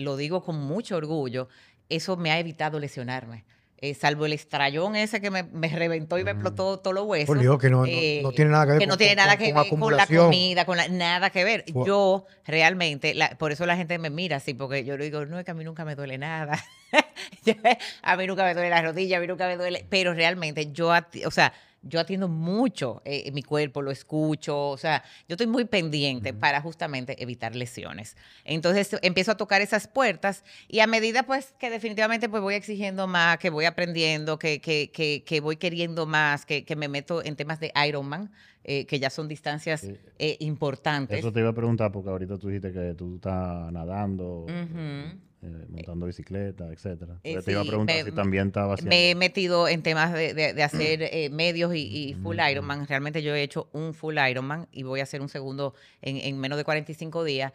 lo 0.01 0.17
digo 0.17 0.43
con 0.43 0.57
mucho 0.57 0.97
orgullo, 0.97 1.47
eso 1.89 2.17
me 2.17 2.31
ha 2.31 2.39
evitado 2.39 2.79
lesionarme. 2.79 3.45
Eh, 3.79 3.93
salvo 3.93 4.25
el 4.25 4.33
estrellón 4.33 4.95
ese 4.95 5.21
que 5.21 5.29
me, 5.29 5.43
me 5.43 5.67
reventó 5.69 6.17
y 6.17 6.23
me 6.23 6.31
explotó 6.31 6.79
todos 6.79 6.95
los 6.95 7.05
huesos. 7.05 7.27
Por 7.27 7.39
Dios, 7.39 7.59
que 7.59 7.69
no, 7.69 7.85
eh, 7.85 8.21
no 8.23 8.31
tiene 8.31 8.49
nada 8.49 8.65
que 8.65 8.71
ver 8.71 8.79
que 8.79 8.87
no 8.87 8.91
con- 8.93 8.97
tiene 8.97 9.15
con- 9.15 9.23
nada 9.23 9.37
con- 9.37 9.45
que 9.45 9.53
con 9.53 9.61
ver 9.61 9.69
con 9.69 9.97
la 9.97 10.07
comida, 10.07 10.65
con 10.65 10.77
la, 10.77 10.87
nada 10.87 11.29
que 11.29 11.43
ver. 11.43 11.63
Yo 11.85 12.25
realmente, 12.45 13.13
la- 13.13 13.37
por 13.37 13.51
eso 13.51 13.67
la 13.67 13.77
gente 13.77 13.99
me 13.99 14.09
mira 14.09 14.37
así, 14.37 14.55
porque 14.55 14.83
yo 14.83 14.97
le 14.97 15.05
digo, 15.05 15.25
no, 15.27 15.37
es 15.37 15.45
que 15.45 15.51
a 15.51 15.53
mí 15.53 15.63
nunca 15.63 15.85
me 15.85 15.93
duele 15.95 16.17
nada. 16.17 16.59
a 18.01 18.17
mí 18.17 18.27
nunca 18.27 18.43
me 18.45 18.53
duele 18.53 18.69
la 18.69 18.81
rodilla, 18.81 19.17
a 19.17 19.19
mí 19.19 19.27
nunca 19.27 19.45
me 19.47 19.57
duele, 19.57 19.85
pero 19.89 20.13
realmente 20.13 20.71
yo, 20.71 20.91
o 21.25 21.31
sea, 21.31 21.53
yo 21.87 21.99
atiendo 21.99 22.27
mucho 22.27 23.01
eh, 23.05 23.31
mi 23.31 23.43
cuerpo, 23.43 23.81
lo 23.81 23.91
escucho, 23.91 24.69
o 24.69 24.77
sea, 24.77 25.03
yo 25.27 25.33
estoy 25.33 25.47
muy 25.47 25.65
pendiente 25.65 26.33
para 26.33 26.61
justamente 26.61 27.21
evitar 27.21 27.55
lesiones. 27.55 28.15
Entonces 28.45 28.97
empiezo 29.01 29.31
a 29.31 29.37
tocar 29.37 29.61
esas 29.61 29.87
puertas 29.87 30.43
y 30.67 30.79
a 30.79 30.87
medida 30.87 31.23
pues 31.23 31.53
que 31.59 31.69
definitivamente 31.69 32.29
pues 32.29 32.41
voy 32.41 32.55
exigiendo 32.55 33.07
más, 33.07 33.37
que 33.37 33.49
voy 33.49 33.65
aprendiendo, 33.65 34.37
que, 34.39 34.59
que, 34.59 34.91
que, 34.91 35.23
que 35.25 35.41
voy 35.41 35.57
queriendo 35.57 36.05
más, 36.05 36.45
que, 36.45 36.63
que 36.65 36.75
me 36.75 36.87
meto 36.87 37.23
en 37.23 37.35
temas 37.35 37.59
de 37.59 37.71
Ironman, 37.87 38.31
eh, 38.63 38.85
que 38.85 38.99
ya 38.99 39.09
son 39.09 39.27
distancias 39.27 39.87
eh, 40.19 40.37
importantes. 40.39 41.19
Eso 41.19 41.31
te 41.31 41.39
iba 41.39 41.49
a 41.49 41.53
preguntar 41.53 41.91
porque 41.91 42.09
ahorita 42.09 42.37
tú 42.37 42.47
dijiste 42.47 42.73
que 42.73 42.93
tú 42.95 43.15
estás 43.15 43.71
nadando, 43.71 44.45
Ujú. 44.45 45.26
Eh, 45.43 45.65
montando 45.69 46.05
bicicleta, 46.07 46.67
etcétera. 46.71 47.19
Eh, 47.23 47.39
te 47.43 47.51
iba 47.51 47.61
a 47.61 47.65
preguntar 47.65 47.95
me- 47.97 48.03
si 48.03 48.11
también 48.11 48.47
estaba 48.47 48.73
haciendo. 48.73 48.89
Me 48.89 49.11
he 49.11 49.15
metido 49.15 49.67
en 49.67 49.83
temas 49.83 50.11
de, 50.13 50.33
de- 50.33 50.53
de 50.53 50.63
hacer 50.63 51.03
eh, 51.03 51.29
medios 51.29 51.75
y, 51.75 51.79
y 52.09 52.13
full 52.15 52.37
Ironman. 52.51 52.87
Realmente 52.87 53.21
yo 53.21 53.35
he 53.35 53.43
hecho 53.43 53.69
un 53.73 53.93
full 53.93 54.17
Ironman 54.17 54.67
y 54.71 54.83
voy 54.83 54.99
a 54.99 55.03
hacer 55.03 55.21
un 55.21 55.29
segundo 55.29 55.73
en, 56.01 56.17
en 56.17 56.39
menos 56.39 56.57
de 56.57 56.63
45 56.63 57.23
días. 57.23 57.53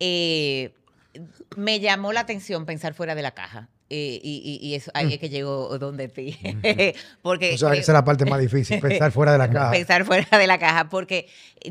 Eh, 0.00 0.72
me 1.56 1.80
llamó 1.80 2.12
la 2.12 2.20
atención 2.20 2.66
pensar 2.66 2.94
fuera 2.94 3.14
de 3.14 3.22
la 3.22 3.32
caja. 3.32 3.68
Y, 3.96 4.58
y- 4.62 4.66
y 4.68 4.74
eso, 4.74 4.90
ahí 4.94 5.12
es 5.14 5.18
que 5.18 5.28
llego 5.28 5.76
donde 5.78 6.08
ti. 6.08 6.38
Porque 7.22 7.54
O 7.54 7.58
sea, 7.58 7.72
esa 7.72 7.80
es 7.80 7.88
la 7.88 8.04
parte 8.04 8.24
más 8.24 8.40
difícil, 8.40 8.78
pensar 8.80 9.10
fuera 9.12 9.32
de 9.32 9.38
la 9.38 9.50
caja. 9.50 9.70
pensar 9.72 10.04
fuera 10.04 10.38
de 10.38 10.46
la 10.46 10.58
caja, 10.58 10.88
porque 10.88 11.26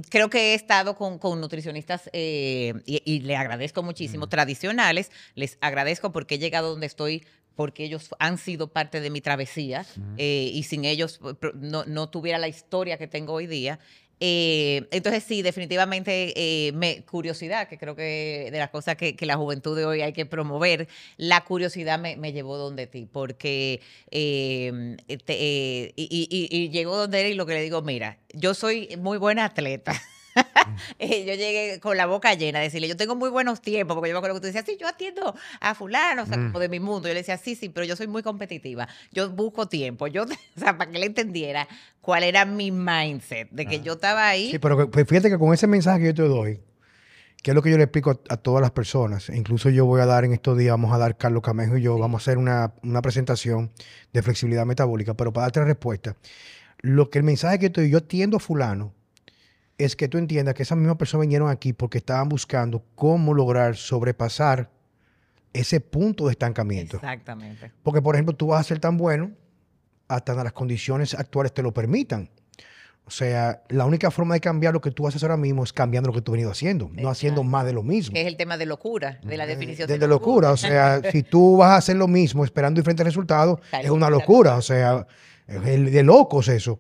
creo 0.10 0.30
que 0.30 0.52
he 0.52 0.54
estado 0.54 0.96
con, 0.96 1.18
con 1.18 1.40
nutricionistas 1.42 2.10
eh, 2.14 2.74
y, 2.86 3.02
y 3.06 3.20
le 3.22 3.36
agradezco 3.36 3.84
muchísimo, 3.84 4.28
tradicionales, 4.28 5.12
les 5.36 5.58
agradezco 5.62 6.12
porque 6.12 6.36
he 6.36 6.40
llegado 6.40 6.70
donde 6.72 6.86
estoy 6.88 7.24
porque 7.56 7.84
ellos 7.84 8.10
han 8.20 8.38
sido 8.38 8.68
parte 8.70 9.02
de 9.02 9.10
mi 9.10 9.20
travesía 9.22 9.86
eh, 10.18 10.50
y 10.54 10.64
sin 10.64 10.86
ellos 10.86 11.20
no, 11.56 11.84
no 11.86 12.10
tuviera 12.10 12.38
la 12.38 12.48
historia 12.48 12.98
que 12.98 13.08
tengo 13.08 13.34
hoy 13.34 13.48
día. 13.48 13.80
Eh, 14.20 14.88
entonces 14.92 15.24
sí, 15.24 15.42
definitivamente 15.42 16.34
eh, 16.36 16.72
me, 16.74 17.04
curiosidad, 17.04 17.68
que 17.70 17.78
creo 17.78 17.96
que 17.96 18.50
de 18.52 18.58
las 18.60 18.70
cosas 18.70 18.96
que, 18.98 19.16
la 19.26 19.38
juventud 19.38 19.78
de 19.78 19.86
hoy 19.86 20.02
hay 20.02 20.12
que 20.14 20.26
promover, 20.26 20.88
la 21.18 21.44
curiosidad 21.46 21.98
me, 22.00 22.16
llevó 22.34 22.58
donde 22.58 22.86
ti, 22.88 23.08
porque 23.12 23.80
eh, 24.12 24.98
te- 25.26 25.38
eh, 25.40 25.94
y, 25.96 26.04
y- 26.10 26.28
y- 26.30 26.64
y 26.66 26.70
llegó 26.70 26.98
donde 26.98 27.22
él 27.22 27.32
y 27.32 27.34
lo 27.36 27.46
que 27.46 27.54
le 27.54 27.62
digo, 27.62 27.82
mira, 27.82 28.18
yo 28.34 28.54
soy 28.54 28.90
muy 28.98 29.18
buena 29.18 29.46
atleta. 29.46 29.94
Eh, 30.98 31.26
yo 31.26 31.34
llegué 31.34 31.80
con 31.80 31.98
la 31.98 32.06
boca 32.06 32.34
llena 32.34 32.60
a 32.60 32.62
decirle, 32.62 32.88
yo 32.88 32.96
tengo 32.96 33.16
muy 33.16 33.30
buenos 33.30 33.62
tiempos, 33.62 33.96
porque 33.96 34.10
yo 34.10 34.14
me 34.14 34.20
acuerdo 34.20 34.36
que 34.36 34.42
tú 34.42 34.48
decías, 34.48 34.66
sí, 34.66 34.78
yo 34.80 34.88
atiendo 34.88 35.36
a 35.60 35.76
fulano, 35.76 36.24
o 36.24 36.26
sea, 36.26 36.38
como 36.38 36.60
de 36.60 36.70
mi 36.70 36.80
mundo. 36.80 37.08
Yo 37.08 37.14
le 37.14 37.22
decía, 37.22 37.38
sí, 37.38 37.56
sí, 37.56 37.70
pero 37.70 37.86
yo 37.86 37.96
soy 37.96 38.08
muy 38.08 38.24
competitiva. 38.24 38.88
Yo 39.12 39.30
busco 39.30 39.68
tiempo. 39.68 40.08
Yo, 40.08 40.24
o 40.24 40.60
sea, 40.60 40.78
para 40.78 40.90
que 40.90 40.98
él 40.98 41.04
entendiera 41.04 41.68
cuál 42.02 42.24
era 42.24 42.46
mi 42.46 42.72
mindset, 42.72 43.50
de 43.52 43.66
que 43.66 43.82
yo 43.82 43.94
estaba 43.94 44.28
ahí. 44.28 44.52
Sí, 44.52 44.60
pero 44.60 44.90
pues 44.90 45.08
fíjate 45.08 45.30
que 45.30 45.38
con 45.38 45.54
ese 45.54 45.68
mensaje 45.68 46.00
que 46.00 46.06
yo 46.08 46.14
te 46.14 46.22
doy, 46.24 46.60
que 47.42 47.52
es 47.52 47.56
lo 47.56 47.62
que 47.62 47.72
yo 47.72 47.78
le 47.78 47.84
explico 47.84 48.12
a, 48.12 48.20
a 48.34 48.38
todas 48.38 48.62
las 48.62 48.72
personas, 48.72 49.30
e 49.30 49.38
incluso 49.38 49.70
yo 49.70 49.86
voy 49.86 50.02
a 50.02 50.06
dar 50.06 50.26
en 50.26 50.34
estos 50.34 50.58
días, 50.58 50.72
vamos 50.72 50.94
a 50.94 50.98
dar, 50.98 51.18
Carlos 51.18 51.44
Camejo 51.44 51.78
y 51.78 51.82
yo, 51.82 51.98
vamos 51.98 52.22
a 52.22 52.24
hacer 52.24 52.38
una, 52.38 52.74
una 52.84 53.02
presentación 53.02 53.72
de 54.14 54.22
flexibilidad 54.22 54.66
metabólica, 54.66 55.14
pero 55.14 55.32
para 55.32 55.46
darte 55.46 55.60
la 55.60 55.66
respuesta, 55.66 56.16
lo 56.82 57.10
que 57.10 57.20
el 57.20 57.24
mensaje 57.24 57.60
que 57.60 57.66
yo 57.66 57.72
te 57.72 57.82
doy, 57.82 57.90
yo 57.90 57.98
atiendo 58.00 58.38
a 58.38 58.40
fulano, 58.40 58.94
es 59.80 59.96
que 59.96 60.10
tú 60.10 60.18
entiendas 60.18 60.54
que 60.54 60.64
esas 60.64 60.78
mismas 60.78 60.98
personas 60.98 61.22
vinieron 61.22 61.50
aquí 61.50 61.74
porque 61.74 61.98
estaban 61.98 62.30
buscando 62.30 62.84
cómo 62.96 63.34
lograr 63.34 63.78
sobrepasar 63.78 64.70
ese 65.54 65.80
punto 65.80 66.26
de 66.26 66.34
estancamiento. 66.34 66.98
Exactamente. 66.98 67.72
Porque, 67.82 68.02
por 68.02 68.16
ejemplo, 68.16 68.36
tú 68.36 68.48
vas 68.48 68.60
a 68.60 68.64
ser 68.64 68.80
tan 68.80 68.98
bueno 68.98 69.32
hasta 70.10 70.36
las 70.44 70.54
condiciones 70.54 71.14
actuales 71.14 71.54
te 71.54 71.64
lo 71.64 71.74
permitan. 71.74 72.30
O 73.06 73.12
sea, 73.12 73.64
la 73.70 73.86
única 73.86 74.12
forma 74.12 74.36
de 74.36 74.42
cambiar 74.42 74.74
lo 74.74 74.82
que 74.82 74.92
tú 74.92 75.08
haces 75.08 75.24
ahora 75.24 75.38
mismo 75.38 75.64
es 75.64 75.74
cambiando 75.74 76.10
lo 76.10 76.14
que 76.14 76.22
tú 76.22 76.32
has 76.32 76.34
venido 76.34 76.52
haciendo, 76.52 76.92
no 76.94 77.10
haciendo 77.10 77.44
más 77.44 77.66
de 77.66 77.74
lo 77.74 77.82
mismo. 77.82 78.14
Que 78.14 78.22
es 78.22 78.28
el 78.28 78.38
tema 78.38 78.58
de 78.58 78.66
locura, 78.68 79.20
de 79.24 79.38
la 79.38 79.48
definición 79.48 79.88
De, 79.88 79.98
de 79.98 80.08
locura. 80.08 80.52
O 80.52 80.58
sea, 80.58 81.02
si 81.12 81.24
tú 81.24 81.58
vas 81.58 81.72
a 81.72 81.76
hacer 81.78 81.96
lo 81.96 82.08
mismo 82.08 82.44
esperando 82.44 82.80
diferentes 82.80 83.06
resultados, 83.06 83.62
es 83.82 83.90
una 83.90 84.10
locura. 84.10 84.58
O 84.58 84.62
sea, 84.62 85.08
es 85.48 85.64
de 85.64 86.04
locos 86.04 86.50
eso. 86.50 86.80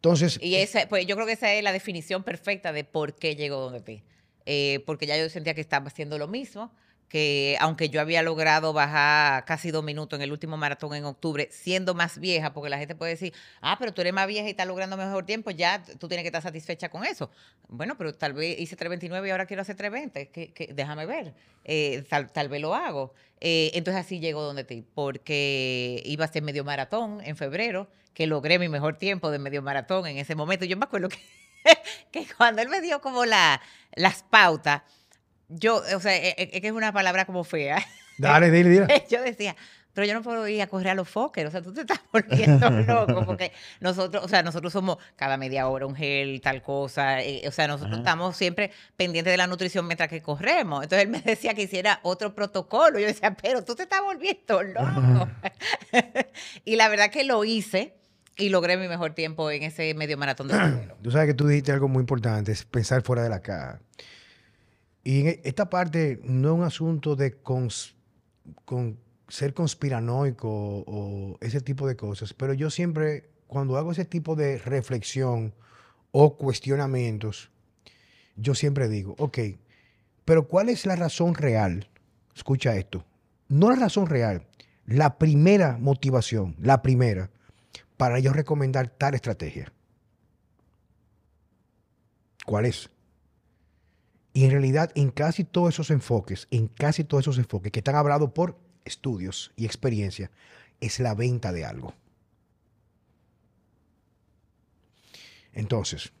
Entonces, 0.00 0.38
Y 0.40 0.54
esa, 0.54 0.88
pues 0.88 1.06
yo 1.06 1.14
creo 1.14 1.26
que 1.26 1.34
esa 1.34 1.52
es 1.52 1.62
la 1.62 1.72
definición 1.72 2.22
perfecta 2.22 2.72
de 2.72 2.84
por 2.84 3.14
qué 3.14 3.36
llegó 3.36 3.60
donde 3.60 3.80
ti. 3.80 4.02
Eh, 4.46 4.82
porque 4.86 5.06
ya 5.06 5.18
yo 5.18 5.28
sentía 5.28 5.52
que 5.52 5.60
estaba 5.60 5.88
haciendo 5.88 6.16
lo 6.16 6.26
mismo, 6.26 6.72
que 7.10 7.56
aunque 7.58 7.88
yo 7.90 8.00
había 8.00 8.22
logrado 8.22 8.72
bajar 8.72 9.44
casi 9.44 9.72
dos 9.72 9.82
minutos 9.82 10.16
en 10.16 10.22
el 10.22 10.30
último 10.30 10.56
maratón 10.56 10.94
en 10.94 11.04
octubre, 11.04 11.48
siendo 11.50 11.92
más 11.92 12.18
vieja, 12.20 12.54
porque 12.54 12.70
la 12.70 12.78
gente 12.78 12.94
puede 12.94 13.10
decir, 13.12 13.34
ah, 13.60 13.76
pero 13.80 13.92
tú 13.92 14.00
eres 14.00 14.12
más 14.12 14.28
vieja 14.28 14.46
y 14.46 14.50
estás 14.50 14.68
logrando 14.68 14.96
mejor 14.96 15.26
tiempo, 15.26 15.50
ya 15.50 15.82
tú 15.98 16.06
tienes 16.06 16.22
que 16.22 16.28
estar 16.28 16.40
satisfecha 16.40 16.88
con 16.88 17.04
eso. 17.04 17.28
Bueno, 17.68 17.98
pero 17.98 18.14
tal 18.14 18.32
vez 18.32 18.60
hice 18.60 18.76
3.29 18.76 19.26
y 19.26 19.30
ahora 19.30 19.46
quiero 19.46 19.62
hacer 19.62 19.76
3.20, 19.76 20.30
que, 20.30 20.72
déjame 20.72 21.04
ver, 21.04 21.34
Eh, 21.64 22.04
tal, 22.08 22.32
tal 22.32 22.48
vez 22.48 22.60
lo 22.62 22.74
hago. 22.74 23.12
Eh, 23.40 23.72
entonces 23.74 24.00
así 24.04 24.20
llego 24.20 24.42
donde 24.42 24.64
ti, 24.64 24.86
porque 24.94 26.00
iba 26.06 26.24
a 26.24 26.28
hacer 26.28 26.42
medio 26.42 26.64
maratón 26.64 27.20
en 27.24 27.36
febrero, 27.36 27.88
que 28.14 28.26
logré 28.28 28.58
mi 28.60 28.68
mejor 28.68 28.96
tiempo 28.98 29.30
de 29.30 29.38
medio 29.40 29.62
maratón 29.62 30.06
en 30.06 30.16
ese 30.16 30.36
momento. 30.36 30.64
Yo 30.64 30.76
me 30.76 30.84
acuerdo 30.84 31.08
que, 31.08 31.18
cuando 32.36 32.62
él 32.62 32.68
me 32.68 32.80
dio 32.80 33.00
como 33.00 33.24
la, 33.24 33.60
las 33.94 34.22
pautas, 34.22 34.82
yo, 35.50 35.82
o 35.94 36.00
sea, 36.00 36.16
es, 36.16 36.34
es 36.38 36.60
que 36.60 36.66
es 36.68 36.72
una 36.72 36.92
palabra 36.92 37.24
como 37.24 37.44
fea. 37.44 37.84
dale, 38.18 38.50
dile, 38.50 38.70
dile. 38.70 39.04
yo 39.10 39.22
decía, 39.22 39.56
pero 39.92 40.06
yo 40.06 40.14
no 40.14 40.22
puedo 40.22 40.46
ir 40.46 40.62
a 40.62 40.66
correr 40.66 40.90
a 40.90 40.94
los 40.94 41.08
Fokker, 41.08 41.46
o 41.46 41.50
sea, 41.50 41.62
tú 41.62 41.72
te 41.72 41.80
estás 41.80 42.00
volviendo 42.12 42.70
loco, 42.86 43.24
porque 43.26 43.52
nosotros, 43.80 44.24
o 44.24 44.28
sea, 44.28 44.42
nosotros 44.42 44.72
somos 44.72 44.98
cada 45.16 45.36
media 45.36 45.68
hora 45.68 45.86
un 45.86 45.96
gel, 45.96 46.40
tal 46.40 46.62
cosa, 46.62 47.20
eh, 47.22 47.42
o 47.46 47.50
sea, 47.50 47.66
nosotros 47.66 47.92
Ajá. 47.92 48.00
estamos 48.00 48.36
siempre 48.36 48.70
pendientes 48.96 49.32
de 49.32 49.36
la 49.36 49.46
nutrición 49.46 49.86
mientras 49.86 50.08
que 50.08 50.22
corremos. 50.22 50.84
Entonces 50.84 51.06
él 51.06 51.10
me 51.10 51.20
decía 51.20 51.54
que 51.54 51.62
hiciera 51.62 52.00
otro 52.02 52.34
protocolo, 52.34 52.98
yo 52.98 53.06
decía, 53.06 53.34
pero 53.34 53.64
tú 53.64 53.74
te 53.74 53.82
estás 53.82 54.00
volviendo 54.02 54.62
loco. 54.62 55.28
y 56.64 56.76
la 56.76 56.88
verdad 56.88 57.10
que 57.10 57.24
lo 57.24 57.44
hice 57.44 57.94
y 58.36 58.48
logré 58.48 58.76
mi 58.76 58.88
mejor 58.88 59.12
tiempo 59.12 59.50
en 59.50 59.64
ese 59.64 59.92
medio 59.94 60.16
maratón 60.16 60.48
de. 60.48 60.54
Tú 61.02 61.10
sabes 61.10 61.26
que 61.26 61.34
tú 61.34 61.46
dijiste 61.46 61.72
algo 61.72 61.88
muy 61.88 62.00
importante, 62.00 62.52
es 62.52 62.64
pensar 62.64 63.02
fuera 63.02 63.22
de 63.22 63.28
la 63.28 63.40
caja. 63.40 63.80
Y 65.10 65.26
e- 65.26 65.40
esta 65.42 65.68
parte 65.68 66.20
no 66.22 66.50
es 66.50 66.54
un 66.54 66.62
asunto 66.62 67.16
de 67.16 67.36
ser 69.28 69.54
conspiranoico 69.54 70.48
o 70.48 71.36
ese 71.40 71.60
tipo 71.60 71.88
de 71.88 71.96
cosas, 71.96 72.32
pero 72.32 72.54
yo 72.54 72.70
siempre, 72.70 73.28
cuando 73.48 73.76
hago 73.76 73.90
ese 73.90 74.04
tipo 74.04 74.36
de 74.36 74.58
reflexión 74.58 75.52
o 76.12 76.36
cuestionamientos, 76.36 77.50
yo 78.36 78.54
siempre 78.54 78.88
digo, 78.88 79.16
ok, 79.18 79.38
pero 80.24 80.46
¿cuál 80.46 80.68
es 80.68 80.86
la 80.86 80.94
razón 80.94 81.34
real? 81.34 81.88
Escucha 82.36 82.76
esto, 82.76 83.04
no 83.48 83.70
la 83.70 83.76
razón 83.80 84.06
real, 84.06 84.46
la 84.86 85.18
primera 85.18 85.76
motivación, 85.76 86.54
la 86.60 86.82
primera, 86.82 87.30
para 87.96 88.20
yo 88.20 88.32
recomendar 88.32 88.90
tal 88.90 89.16
estrategia. 89.16 89.72
¿Cuál 92.46 92.66
es? 92.66 92.90
Y 94.32 94.44
en 94.44 94.52
realidad, 94.52 94.92
en 94.94 95.10
casi 95.10 95.44
todos 95.44 95.74
esos 95.74 95.90
enfoques, 95.90 96.46
en 96.50 96.68
casi 96.68 97.04
todos 97.04 97.24
esos 97.24 97.38
enfoques 97.38 97.72
que 97.72 97.80
están 97.80 97.96
hablados 97.96 98.30
por 98.32 98.56
estudios 98.84 99.52
y 99.56 99.64
experiencia, 99.64 100.30
es 100.80 101.00
la 101.00 101.14
venta 101.14 101.52
de 101.52 101.64
algo. 101.64 101.94
Entonces, 105.52 106.12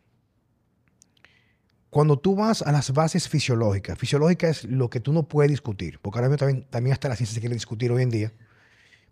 cuando 1.88 2.18
tú 2.18 2.34
vas 2.34 2.62
a 2.62 2.72
las 2.72 2.92
bases 2.92 3.28
fisiológicas, 3.28 3.98
fisiológica 3.98 4.48
es 4.48 4.64
lo 4.64 4.90
que 4.90 5.00
tú 5.00 5.12
no 5.12 5.28
puedes 5.28 5.50
discutir, 5.50 5.98
porque 6.00 6.18
ahora 6.18 6.28
mismo 6.28 6.38
también, 6.38 6.66
también 6.68 6.92
hasta 6.92 7.08
la 7.08 7.16
ciencia 7.16 7.34
se 7.34 7.40
quiere 7.40 7.54
discutir 7.54 7.90
hoy 7.90 8.02
en 8.02 8.10
día, 8.10 8.32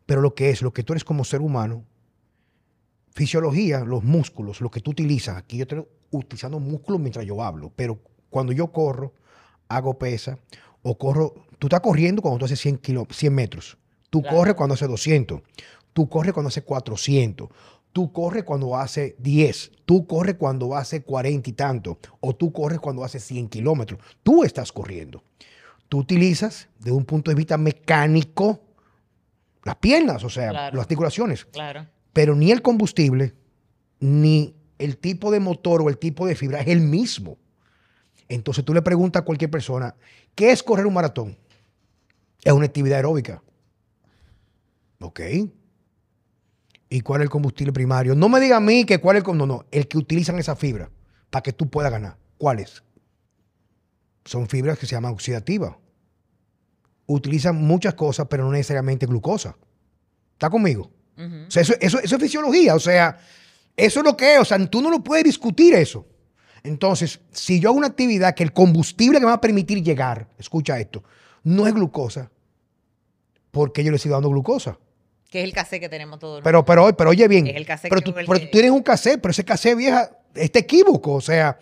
pero 0.07 0.21
lo 0.21 0.35
que 0.35 0.51
es, 0.51 0.63
lo 0.63 0.73
que 0.73 0.83
tú 0.83 0.93
eres 0.93 1.05
como 1.05 1.25
ser 1.25 1.41
humano, 1.41 1.85
fisiología, 3.15 3.81
los 3.81 4.05
músculos, 4.05 4.61
lo 4.61 4.71
que 4.71 4.81
tú 4.81 4.93
utilizas. 4.93 5.37
Aquí 5.37 5.57
yo 5.57 5.63
estoy 5.63 5.85
utilizando 6.11 6.61
músculos 6.61 7.01
mientras 7.01 7.27
yo 7.27 7.43
hablo, 7.43 7.73
pero 7.75 8.01
cuando 8.31 8.53
yo 8.53 8.69
corro, 8.73 9.13
hago 9.69 9.99
pesa 9.99 10.39
o 10.83 10.97
corro, 10.97 11.35
tú 11.59 11.67
estás 11.67 11.81
corriendo 11.81 12.23
cuando 12.23 12.39
tú 12.39 12.45
haces 12.47 12.61
100, 12.61 12.79
kilo- 12.79 13.07
100 13.11 13.35
metros, 13.35 13.77
tú 14.11 14.23
Claro. 14.23 14.37
corres 14.37 14.55
cuando 14.55 14.75
haces 14.75 14.89
200, 14.89 15.41
tú 15.93 16.09
corres 16.09 16.33
cuando 16.33 16.49
haces 16.49 16.65
400, 16.65 17.49
tú 17.93 18.13
corres 18.13 18.45
cuando 18.45 18.77
haces 18.77 19.15
10, 19.19 19.73
tú 19.85 20.07
corres 20.07 20.37
cuando 20.37 20.75
haces 20.77 21.03
40 21.05 21.51
y 21.51 21.53
tanto, 21.53 21.99
o 22.21 22.35
tú 22.35 22.53
corres 22.53 22.79
cuando 22.81 23.03
haces 23.05 23.25
100 23.25 23.49
kilómetros. 23.49 24.01
Tú 24.23 24.45
estás 24.45 24.73
corriendo. 24.73 25.23
Tú 25.89 25.99
utilizas, 25.99 26.69
de 26.79 26.93
un 26.93 27.05
punto 27.05 27.31
de 27.31 27.35
vista 27.35 27.57
mecánico, 27.59 28.61
las 29.65 29.77
piernas, 29.77 30.23
o 30.23 30.31
sea, 30.31 30.51
Claro. 30.51 30.77
las 30.77 30.83
articulaciones 30.85 31.45
Claro. 31.47 31.87
pero 32.13 32.35
ni 32.35 32.51
el 32.53 32.63
combustible, 32.63 33.35
ni 34.01 34.55
el 34.79 34.97
tipo 34.99 35.31
de 35.31 35.41
motor 35.41 35.83
o 35.83 35.89
el 35.89 35.99
tipo 35.99 36.27
de 36.27 36.37
fibra 36.37 36.61
es 36.61 36.69
el 36.69 36.81
mismo. 36.81 37.37
Entonces 38.29 38.65
tú 38.65 38.75
le 38.75 38.83
preguntas 38.83 39.23
a 39.23 39.25
cualquier 39.25 39.51
persona, 39.51 39.95
¿qué 40.35 40.51
es 40.53 40.63
correr 40.63 40.87
un 40.87 40.95
maratón? 40.95 41.37
Es 42.45 42.53
una 42.53 42.67
actividad 42.67 42.97
aeróbica. 42.97 43.43
Ok. 45.01 45.21
¿Y 46.91 47.01
cuál 47.01 47.21
es 47.21 47.25
el 47.25 47.31
combustible 47.31 47.73
primario? 47.73 48.15
No 48.15 48.29
me 48.29 48.41
diga 48.41 48.57
a 48.57 48.61
mí 48.61 48.85
que 48.85 48.99
cuál 48.99 49.17
es 49.17 49.25
el... 49.27 49.37
No, 49.37 49.47
no, 49.47 49.65
el 49.71 49.89
que 49.89 49.99
utilizan 49.99 50.39
esa 50.39 50.57
fibra 50.57 50.91
para 51.31 51.43
que 51.43 51.53
tú 51.53 51.69
puedas 51.69 51.91
ganar. 51.93 52.17
¿Cuáles? 52.39 52.83
Son 54.25 54.49
fibras 54.49 54.79
que 54.79 54.87
se 54.87 54.95
llaman 54.95 55.13
oxidativas. 55.13 55.75
Utilizan 57.07 57.57
muchas 57.57 57.95
cosas, 57.95 58.27
pero 58.29 58.45
no 58.45 58.53
necesariamente 58.53 59.07
glucosa. 59.07 59.57
¿Está 60.35 60.51
conmigo? 60.51 60.91
Ujú. 61.17 61.47
O 61.47 61.51
sea, 61.51 61.63
eso, 61.63 61.75
eso- 61.81 62.01
eso 62.01 62.17
es 62.17 62.23
fisiología. 62.23 62.75
O 62.75 62.81
sea, 62.81 63.19
eso 63.77 64.01
es 64.01 64.05
lo 64.07 64.17
que 64.17 64.35
es. 64.35 64.41
O 64.41 64.45
sea, 64.45 64.65
tú 64.71 64.81
no 64.83 64.91
lo 64.91 65.03
puedes 65.03 65.25
discutir 65.25 65.75
eso. 65.75 66.07
Entonces, 66.65 67.21
si 67.33 67.61
yo 67.61 67.69
hago 67.71 67.79
una 67.79 67.87
actividad 67.89 68.35
que 68.35 68.43
el 68.43 68.53
combustible 68.53 69.19
que 69.19 69.25
me 69.25 69.31
va 69.31 69.35
a 69.37 69.41
permitir 69.41 69.83
llegar, 69.83 70.29
escucha 70.39 70.79
esto, 70.79 71.03
no 71.45 71.67
es 71.67 71.75
glucosa, 71.75 72.31
¿por 73.51 73.73
qué 73.73 73.85
yo 73.85 73.91
le 73.91 73.97
estoy 73.97 74.11
dando 74.11 74.29
glucosa? 74.31 74.79
Que 75.31 75.41
es 75.41 75.45
el 75.45 75.53
casé 75.53 75.79
que 75.79 75.89
tenemos 75.89 76.19
todos. 76.19 76.41
Pero, 76.43 76.65
pero, 76.65 76.97
pero 76.97 77.11
oye 77.11 77.29
bien, 77.29 77.47
Es 77.47 77.57
el 77.57 77.67
cassette 77.67 77.91
pero, 77.91 78.01
que 78.01 78.13
tú, 78.13 78.19
el 78.19 78.27
pero 78.27 78.39
que- 78.39 78.47
tú 78.47 78.51
tienes 78.53 78.71
un 78.71 78.83
cassette, 78.83 79.21
pero 79.21 79.31
ese 79.31 79.45
cassette 79.45 79.77
vieja, 79.77 80.11
este 80.35 80.61
equívoco. 80.61 81.15
O 81.15 81.21
sea, 81.21 81.59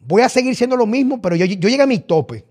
voy 0.00 0.22
a 0.22 0.28
seguir 0.28 0.54
siendo 0.54 0.76
lo 0.76 0.86
mismo, 0.86 1.20
pero 1.20 1.34
yo, 1.36 1.46
yo 1.46 1.68
llegué 1.68 1.82
a 1.82 1.86
mi 1.86 1.98
tope. 2.00 2.44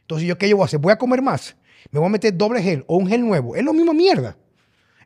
Entonces, 0.00 0.26
¿yo 0.28 0.36
qué 0.36 0.48
yo 0.48 0.56
voy 0.56 0.64
a 0.64 0.66
hacer? 0.66 0.80
Voy 0.80 0.92
a 0.92 0.98
comer 0.98 1.22
más. 1.22 1.54
Me 1.90 1.98
voy 1.98 2.06
a 2.06 2.10
meter 2.10 2.36
doble 2.36 2.60
gel 2.62 2.84
o 2.88 2.96
un 2.96 3.06
gel 3.06 3.20
nuevo. 3.22 3.54
Es 3.56 3.62
lo 3.64 3.72
mismo 3.72 3.94
mierda. 3.94 4.36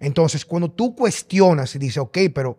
Entonces, 0.01 0.45
cuando 0.45 0.71
tú 0.71 0.95
cuestionas 0.95 1.75
y 1.75 1.79
dices, 1.79 1.99
ok, 1.99 2.19
pero. 2.35 2.59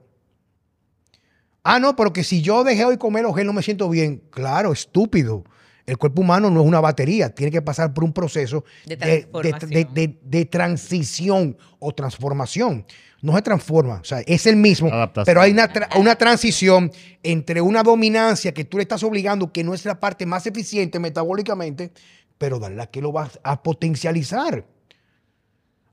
Ah, 1.69 1.79
no, 1.79 1.95
pero 1.95 2.13
que 2.13 2.23
si 2.23 2.41
yo 2.41 2.63
dejé 2.63 2.85
hoy 2.85 2.97
comer 2.97 3.23
los 3.23 3.35
gel 3.35 3.45
no 3.45 3.53
me 3.53 3.61
siento 3.61 3.89
bien. 3.89 4.21
Claro, 4.29 4.71
estúpido. 4.71 5.43
El 5.85 5.97
cuerpo 5.97 6.21
humano 6.21 6.49
no 6.49 6.61
es 6.61 6.67
una 6.67 6.81
batería, 6.81 7.29
tiene 7.33 7.49
que 7.51 7.61
pasar 7.61 7.93
por 7.93 8.03
un 8.03 8.11
proceso 8.11 8.65
De 8.85 8.95
de, 8.97 9.05
de- 9.05 9.51
de- 9.67 9.85
de- 9.93 10.19
de 10.21 10.45
transición 10.45 11.57
o 11.79 11.93
transformación. 11.93 12.85
No 13.21 13.35
se 13.35 13.41
transforma, 13.41 13.95
o 14.01 14.03
sea, 14.03 14.19
es 14.27 14.45
el 14.45 14.57
mismo, 14.57 14.89
Adaptación. 14.89 15.25
pero 15.25 15.41
hay 15.41 15.51
una, 15.51 15.71
tra- 15.73 15.97
una 15.99 16.15
transición 16.15 16.91
entre 17.23 17.61
una 17.61 17.81
dominancia 17.83 18.53
que 18.53 18.63
tú 18.65 18.77
le 18.77 18.83
estás 18.83 19.01
obligando, 19.03 19.51
que 19.51 19.63
no 19.63 19.73
es 19.73 19.85
la 19.85 19.99
parte 19.99 20.25
más 20.25 20.45
eficiente 20.45 20.99
metabólicamente, 20.99 21.91
pero 22.37 22.59
la 22.69 22.85
que 22.87 23.01
lo 23.01 23.11
vas 23.11 23.39
a 23.43 23.63
potencializar. 23.63 24.65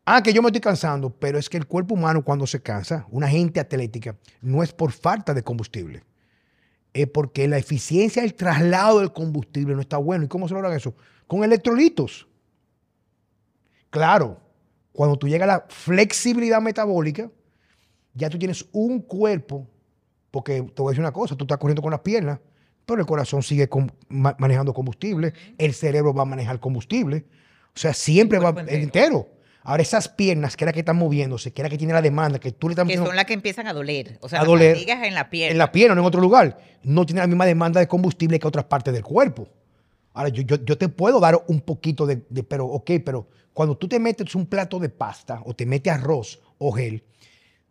Ah, 0.06 0.22
que 0.22 0.32
yo 0.34 0.42
me 0.42 0.48
estoy 0.48 0.60
cansando, 0.60 1.10
pero 1.10 1.38
es 1.38 1.48
que 1.48 1.56
el 1.56 1.66
cuerpo 1.66 1.94
humano 1.94 2.22
cuando 2.22 2.46
se 2.46 2.60
cansa, 2.60 3.06
una 3.10 3.26
gente 3.28 3.58
atlética, 3.58 4.16
no 4.42 4.62
es 4.62 4.72
por 4.72 4.92
falta 4.92 5.32
de 5.32 5.42
combustible, 5.42 6.04
es 6.92 7.08
porque 7.08 7.48
la 7.48 7.56
eficiencia 7.56 8.20
del 8.22 8.34
traslado 8.34 9.00
del 9.00 9.12
combustible 9.12 9.74
no 9.74 9.80
está 9.80 9.96
bueno. 9.96 10.24
¿Y 10.24 10.28
cómo 10.28 10.46
se 10.46 10.54
logra 10.54 10.74
eso? 10.76 10.94
Con 11.26 11.42
electrolitos. 11.42 12.28
Claro, 13.90 14.40
cuando 14.92 15.16
tú 15.16 15.26
llegas 15.28 15.48
a 15.48 15.52
la 15.52 15.66
flexibilidad 15.68 16.60
metabólica, 16.60 17.30
ya 18.12 18.28
tú 18.28 18.38
tienes 18.38 18.66
un 18.72 19.00
cuerpo, 19.00 19.66
porque 20.30 20.62
te 20.62 20.82
voy 20.82 20.90
a 20.90 20.92
decir 20.92 21.00
una 21.00 21.12
cosa, 21.12 21.36
tú 21.36 21.44
estás 21.44 21.58
corriendo 21.58 21.82
con 21.82 21.90
las 21.92 22.00
piernas, 22.00 22.38
pero 22.86 23.00
el 23.00 23.06
corazón 23.06 23.42
sigue 23.42 23.68
con- 23.68 23.90
ma- 24.08 24.36
manejando 24.38 24.74
combustible, 24.74 25.32
el 25.58 25.72
cerebro 25.74 26.12
va 26.12 26.22
a 26.22 26.26
manejar 26.26 26.60
combustible, 26.60 27.24
o 27.74 27.78
sea, 27.78 27.94
siempre 27.94 28.38
El 28.38 28.44
va 28.44 28.50
el 28.60 28.68
entero. 28.68 29.28
Ahora 29.66 29.82
esas 29.82 30.08
piernas, 30.08 30.56
que 30.56 30.64
es 30.64 30.66
la 30.66 30.72
que 30.74 30.80
están 30.80 30.96
moviéndose, 30.96 31.50
que 31.52 31.62
es 31.62 31.64
la 31.64 31.70
que 31.70 31.78
tiene 31.78 31.94
la 31.94 32.02
demanda, 32.02 32.38
que 32.38 32.52
tú 32.52 32.68
le 32.68 32.72
estás 32.74 32.86
Que 32.86 32.96
son 32.96 33.16
las 33.16 33.24
que 33.24 33.32
empiezan 33.32 33.66
a 33.66 33.72
doler. 33.72 34.18
O 34.20 34.28
sea, 34.28 34.40
A 34.40 34.42
las 34.42 34.46
doler. 34.48 34.76
en 34.86 35.14
la 35.14 35.30
piel. 35.30 35.52
en 35.52 35.58
la 35.58 35.72
pierna, 35.72 35.94
no 35.94 36.02
en 36.02 36.06
otro 36.06 36.20
lugar, 36.20 36.58
no 36.82 37.06
tiene 37.06 37.22
la 37.22 37.26
misma 37.26 37.46
demanda 37.46 37.80
de 37.80 37.88
combustible 37.88 38.38
que 38.38 38.46
otras 38.46 38.66
partes 38.66 38.92
del 38.92 39.02
cuerpo. 39.02 39.48
Ahora, 40.12 40.28
yo, 40.28 40.42
yo, 40.42 40.62
yo 40.64 40.76
te 40.78 40.88
puedo 40.88 41.18
dar 41.18 41.42
un 41.48 41.60
poquito 41.62 42.04
de, 42.06 42.22
de- 42.28 42.42
pero, 42.44 42.66
ok, 42.66 42.90
pero 43.04 43.26
cuando 43.54 43.76
tú 43.76 43.88
te 43.88 43.98
metes 43.98 44.34
un 44.34 44.46
plato 44.46 44.78
de 44.78 44.90
pasta 44.90 45.40
o 45.46 45.54
te 45.54 45.64
metes 45.64 45.92
arroz 45.92 46.40
o 46.58 46.70
gel, 46.70 47.02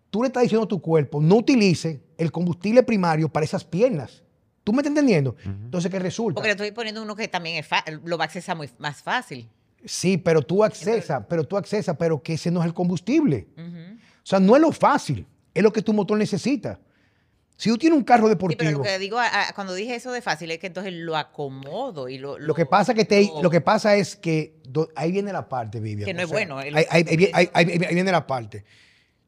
tú 0.10 0.24
le 0.24 0.28
estás 0.28 0.44
diciendo 0.44 0.66
a 0.66 0.68
tu 0.68 0.82
cuerpo, 0.82 1.22
no 1.22 1.36
utilice 1.36 2.02
el 2.18 2.32
combustible 2.32 2.82
primario 2.84 3.30
para 3.30 3.46
esas 3.46 3.64
piernas. 3.64 4.24
¿Tú 4.64 4.74
me 4.74 4.80
estás 4.80 4.90
entendiendo? 4.92 5.36
Entonces, 5.46 5.92
¿qué 5.92 6.00
resulta? 6.00 6.36
Porque 6.36 6.48
le 6.48 6.54
estoy 6.54 6.72
poniendo 6.72 7.04
uno 7.04 7.16
que 7.16 7.28
también 7.28 7.58
es 7.58 7.68
lo 8.04 8.18
va 8.18 8.24
a 8.24 8.28
accesar 8.28 8.58
muy, 8.58 8.70
más 8.80 9.02
fácil. 9.04 9.48
Sí, 9.86 10.18
pero 10.18 10.42
tú 10.42 10.64
accesas, 10.64 11.24
pero 11.30 11.44
tú 11.44 11.58
accesas, 11.58 11.96
pero 11.98 12.22
que 12.22 12.34
ese 12.34 12.52
no 12.52 12.62
es 12.62 12.66
el 12.68 12.74
combustible. 12.74 13.48
O 13.58 14.26
sea, 14.26 14.40
no 14.40 14.56
es 14.56 14.62
lo 14.62 14.72
fácil, 14.72 15.26
es 15.54 15.62
lo 15.64 15.72
que 15.74 15.82
tu 15.82 15.92
motor 15.94 16.18
necesita. 16.18 16.80
Si 17.56 17.70
tú 17.70 17.78
tienes 17.78 17.98
un 17.98 18.04
carro 18.04 18.28
Sí, 18.28 18.36
pero 18.36 18.50
deportivo, 18.50 18.78
lo 18.80 18.84
que 18.84 18.98
digo, 18.98 19.20
a- 19.20 19.50
a- 19.50 19.54
cuando 19.54 19.74
dije 19.76 19.94
eso 19.96 20.12
de 20.12 20.22
fácil, 20.22 20.50
es 20.52 20.58
que 20.60 20.68
entonces 20.68 20.92
lo 20.94 21.16
acomodo 21.16 22.10
y 22.10 22.18
lo... 22.18 22.40
Lo 22.40 22.56
que 22.56 22.66
pasa 22.66 22.94
que 22.96 23.06
te, 23.06 23.26
lo- 23.26 23.44
lo 23.44 23.50
que 23.50 23.62
pasa 23.62 23.96
es 23.96 24.16
que 24.16 24.58
do- 24.68 24.90
ahí 24.96 25.12
viene 25.12 25.32
la 25.32 25.48
parte, 25.48 25.80
Vivian. 25.80 26.06
Que 26.06 26.14
no 26.14 26.22
es 26.24 26.30
sea, 26.30 26.36
bueno, 26.38 26.62
el- 26.62 26.76
ahí- 26.76 26.88
ahí 27.54 27.66
viene 27.94 28.12
la 28.12 28.26
parte. 28.26 28.66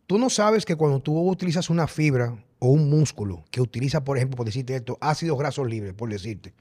Tú 0.08 0.18
no 0.18 0.30
sabes 0.30 0.66
que 0.66 0.76
cuando 0.76 1.00
tú 1.02 1.18
utilizas 1.30 1.70
una 1.70 1.88
fibra 1.88 2.36
o 2.60 2.70
un 2.70 2.90
músculo 2.90 3.46
que 3.52 3.62
utiliza, 3.62 4.04
por 4.04 4.18
ejemplo, 4.18 4.38
por 4.38 4.46
decirte 4.48 4.76
esto, 4.76 4.98
ácidos 5.02 5.38
grasos 5.38 5.68
libres, 5.70 5.94
por 5.94 6.10
decirte, 6.10 6.54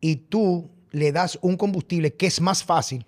y 0.00 0.16
tú 0.16 0.70
le 0.92 1.12
das 1.12 1.38
un 1.42 1.56
combustible 1.56 2.14
que 2.14 2.26
es 2.26 2.40
más 2.40 2.64
fácil, 2.64 3.04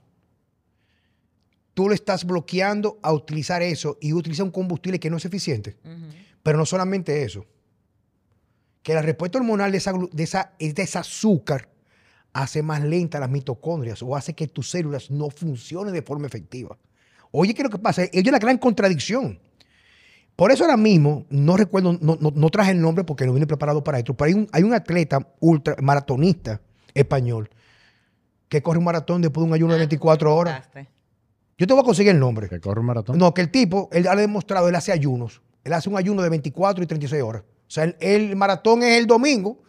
tú 1.74 1.88
le 1.88 1.94
estás 1.94 2.24
bloqueando 2.24 2.98
a 3.02 3.12
utilizar 3.12 3.62
eso 3.62 3.98
y 4.00 4.12
utiliza 4.12 4.42
un 4.44 4.50
combustible 4.50 4.98
que 4.98 5.10
no 5.10 5.16
es 5.16 5.24
eficiente. 5.24 5.76
Pero 6.42 6.58
no 6.58 6.66
solamente 6.66 7.22
eso. 7.22 7.44
Que 8.82 8.94
la 8.94 9.02
respuesta 9.02 9.38
hormonal 9.38 9.70
de, 9.72 9.78
esa, 9.78 9.92
de, 9.92 10.22
esa, 10.22 10.52
de 10.58 10.82
ese 10.82 10.98
azúcar 10.98 11.68
hace 12.32 12.62
más 12.62 12.82
lenta 12.82 13.20
las 13.20 13.30
mitocondrias 13.30 14.02
o 14.02 14.14
hace 14.16 14.34
que 14.34 14.48
tus 14.48 14.70
células 14.70 15.10
no 15.10 15.30
funcionen 15.30 15.92
de 15.94 16.02
forma 16.02 16.26
efectiva. 16.26 16.76
Oye, 17.30 17.52
¿qué 17.54 17.62
es 17.62 17.64
lo 17.64 17.70
que 17.70 17.78
pasa? 17.78 18.02
Ella 18.04 18.10
es 18.14 18.32
la 18.32 18.38
gran 18.38 18.58
contradicción. 18.58 19.38
Por 20.36 20.52
eso 20.52 20.64
ahora 20.64 20.76
mismo, 20.76 21.26
no 21.30 21.56
recuerdo, 21.56 21.98
no, 22.00 22.16
no- 22.20 22.30
no 22.34 22.50
traje 22.50 22.70
el 22.70 22.80
nombre 22.80 23.02
porque 23.04 23.26
no 23.26 23.32
vine 23.34 23.46
preparado 23.46 23.82
para 23.82 23.98
esto, 23.98 24.14
pero 24.14 24.28
hay 24.28 24.34
un, 24.34 24.48
hay 24.52 24.62
un 24.62 24.72
atleta 24.72 25.34
ultra 25.40 25.74
maratonista 25.82 26.60
español 26.94 27.50
que 28.48 28.62
corre 28.62 28.78
un 28.78 28.84
maratón 28.84 29.20
después 29.22 29.42
de 29.44 29.48
un 29.48 29.54
ayuno 29.54 29.72
de 29.72 29.76
Ah, 29.78 29.80
24 29.80 30.34
horas. 30.34 30.54
contaste. 30.66 30.88
Yo 31.58 31.66
te 31.66 31.72
voy 31.74 31.82
a 31.82 31.84
conseguir 31.84 32.12
el 32.12 32.20
nombre. 32.20 32.48
Que 32.48 32.60
corre 32.60 32.80
un 32.80 32.86
maratón. 32.86 33.18
No, 33.18 33.34
que 33.34 33.40
el 33.42 33.50
tipo, 33.50 33.88
él 33.92 34.06
ha 34.06 34.14
demostrado, 34.14 34.68
él 34.68 34.74
hace 34.74 34.92
ayunos. 34.92 35.42
Él 35.64 35.72
hace 35.72 35.88
un 35.88 35.96
ayuno 35.98 36.22
de 36.22 36.28
24 36.28 36.82
y 36.84 36.86
36 36.86 37.22
horas. 37.22 37.42
O 37.42 37.70
sea, 37.70 37.84
el, 37.84 37.96
el 38.00 38.36
maratón 38.36 38.82
es 38.82 38.96
el 38.96 39.06
domingo 39.06 39.60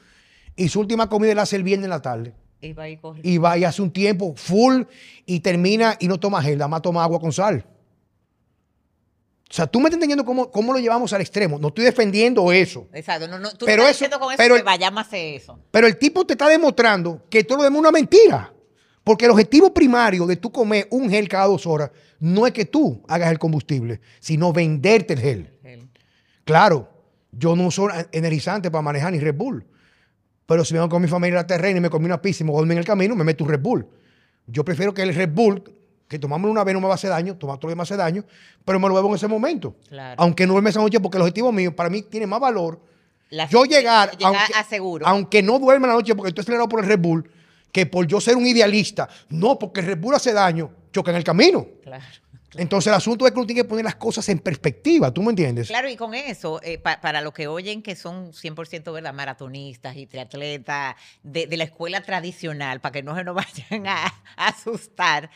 y 0.55 0.69
su 0.69 0.79
última 0.79 1.09
comida 1.09 1.31
él 1.31 1.39
hace 1.39 1.55
el 1.55 1.63
viernes 1.63 1.85
en 1.85 1.89
la 1.89 2.01
tarde. 2.01 2.33
Y 2.61 2.73
va 2.73 2.87
y 2.89 2.97
corre. 2.97 3.21
Y 3.23 3.37
va 3.37 3.57
y 3.57 3.63
hace 3.63 3.81
un 3.81 3.91
tiempo 3.91 4.33
full 4.35 4.83
y 5.25 5.39
termina 5.39 5.95
y 5.99 6.07
no 6.07 6.19
toma 6.19 6.41
gel, 6.43 6.57
nada 6.57 6.67
más 6.67 6.81
toma 6.81 7.03
agua 7.03 7.19
con 7.19 7.31
sal. 7.33 7.65
O 9.49 9.53
sea, 9.53 9.65
tú 9.65 9.79
me 9.79 9.85
estás 9.85 9.95
entendiendo 9.95 10.23
cómo, 10.23 10.51
cómo 10.51 10.73
lo 10.73 10.79
llevamos 10.79 11.11
al 11.13 11.21
extremo. 11.21 11.57
No 11.57 11.69
estoy 11.69 11.85
defendiendo 11.85 12.51
eso. 12.51 12.87
Exacto. 12.93 13.27
No, 13.27 13.39
no, 13.39 13.51
tú 13.53 13.65
Pero 13.65 13.81
no 13.83 13.89
eso- 13.89 13.91
estás 13.91 13.99
diciendo 14.09 14.19
con 14.19 14.31
eso 14.31 14.37
pero 14.37 14.53
que 14.55 14.59
el- 14.59 14.65
vayamos 14.65 14.99
a 14.99 15.07
hacer 15.07 15.35
eso. 15.35 15.59
Pero 15.71 15.87
el 15.87 15.97
tipo 15.97 16.23
te 16.25 16.33
está 16.33 16.47
demostrando 16.47 17.23
que 17.31 17.43
todo 17.43 17.57
lo 17.57 17.63
demás 17.63 17.77
es 17.77 17.79
una 17.79 17.91
mentira. 17.91 18.53
Porque 19.09 19.25
el 19.25 19.31
objetivo 19.31 19.73
primario 19.73 20.27
de 20.27 20.35
tú 20.35 20.51
comer 20.51 20.87
un 20.91 21.09
gel 21.09 21.27
cada 21.27 21.47
dos 21.47 21.65
horas 21.65 21.89
no 22.19 22.45
es 22.45 22.53
que 22.53 22.65
tú 22.65 23.01
hagas 23.07 23.31
el 23.31 23.39
combustible, 23.39 24.01
sino 24.19 24.53
venderte 24.53 25.13
el 25.15 25.19
gel. 25.19 25.49
El- 25.63 25.89
Claro, 26.45 26.87
yo 27.31 27.55
no 27.55 27.65
uso 27.65 27.87
energizante 28.11 28.69
para 28.69 28.83
manejar 28.83 29.11
ni 29.11 29.17
Red 29.17 29.33
Bull. 29.33 29.65
Pero 30.45 30.63
si 30.63 30.75
vengo 30.75 30.87
con 30.89 31.01
mi 31.01 31.07
familia 31.07 31.39
a 31.39 31.41
la 31.41 31.47
terrena 31.47 31.79
y 31.79 31.81
me 31.81 31.89
comí 31.89 32.05
una 32.05 32.21
pizza 32.21 32.43
y 32.43 32.45
me 32.45 32.51
voy 32.51 32.69
en 32.69 32.77
el 32.77 32.85
camino, 32.85 33.15
me 33.15 33.23
meto 33.23 33.43
un 33.43 33.49
Red 33.49 33.61
Bull. 33.61 33.87
Yo 34.45 34.63
prefiero 34.63 34.93
que 34.93 35.01
el 35.01 35.15
Red 35.15 35.31
Bull, 35.33 35.63
que 36.07 36.19
tomarme 36.19 36.45
una 36.47 36.63
vez 36.63 36.75
no 36.75 36.79
me 36.79 36.85
va 36.85 36.93
a 36.93 36.95
hacer 36.95 37.09
daño, 37.09 37.35
tomar 37.35 37.57
todo 37.57 37.69
lo 37.69 37.71
demás 37.71 37.89
hace 37.91 37.97
daño, 37.97 38.23
pero 38.63 38.79
me 38.79 38.87
lo 38.89 38.93
bebo 38.93 39.09
en 39.09 39.15
ese 39.15 39.27
momento. 39.27 39.75
Claro. 39.89 40.21
Aunque 40.21 40.45
no 40.45 40.53
duerme 40.53 40.69
esa 40.69 40.81
noche, 40.81 40.99
porque 40.99 41.17
el 41.17 41.23
objetivo 41.23 41.51
mío, 41.51 41.75
para 41.75 41.89
mí, 41.89 42.03
tiene 42.03 42.27
más 42.27 42.39
valor 42.39 42.79
La- 43.31 43.49
yo 43.49 43.63
llegar, 43.65 44.11
llegar 44.11 44.35
aunque, 44.35 44.53
a 44.55 44.63
seguro. 44.63 45.07
aunque 45.07 45.41
no 45.41 45.57
duerma 45.57 45.87
la 45.87 45.93
noche 45.93 46.13
porque 46.13 46.29
estoy 46.29 46.43
acelerado 46.43 46.69
por 46.69 46.81
el 46.81 46.85
Red 46.85 46.99
Bull, 46.99 47.27
que 47.71 47.85
por 47.85 48.07
yo 48.07 48.19
ser 48.21 48.35
un 48.35 48.45
idealista. 48.47 49.07
No, 49.29 49.57
porque 49.59 49.79
el 49.81 49.85
Red 49.87 49.99
Bull 49.99 50.15
hace 50.15 50.33
daño, 50.33 50.71
choca 50.91 51.11
en 51.11 51.17
el 51.17 51.23
camino. 51.23 51.65
Claro. 51.83 52.03
Entonces 52.63 52.87
el 52.87 52.95
asunto 52.95 53.27
es 53.27 53.31
que 53.31 53.37
uno 53.37 53.45
tiene 53.45 53.61
que 53.61 53.67
poner 53.67 53.85
las 53.85 53.93
cosas 53.95 54.27
en 54.29 54.39
perspectiva, 54.39 55.13
¿tú 55.13 55.21
me 55.21 55.29
entiendes? 55.29 55.67
Claro, 55.67 55.87
y 55.87 55.95
con 55.95 56.15
eso, 56.15 56.59
eh, 56.63 56.79
pa- 56.79 56.99
para 56.99 57.21
los 57.21 57.31
que 57.31 57.47
oyen 57.47 57.83
que 57.83 57.95
son 57.95 58.31
100% 58.33 58.91
¿verdad? 58.91 59.13
maratonistas 59.13 59.95
y 59.95 60.07
triatletas 60.07 60.95
de, 61.21 61.45
de 61.45 61.57
la 61.57 61.65
escuela 61.65 62.01
tradicional, 62.01 62.81
para 62.81 62.91
que 62.93 63.03
no 63.03 63.15
se 63.15 63.23
nos 63.23 63.35
vayan 63.69 63.85
a, 63.85 64.03
a 64.35 64.47
asustar. 64.47 65.29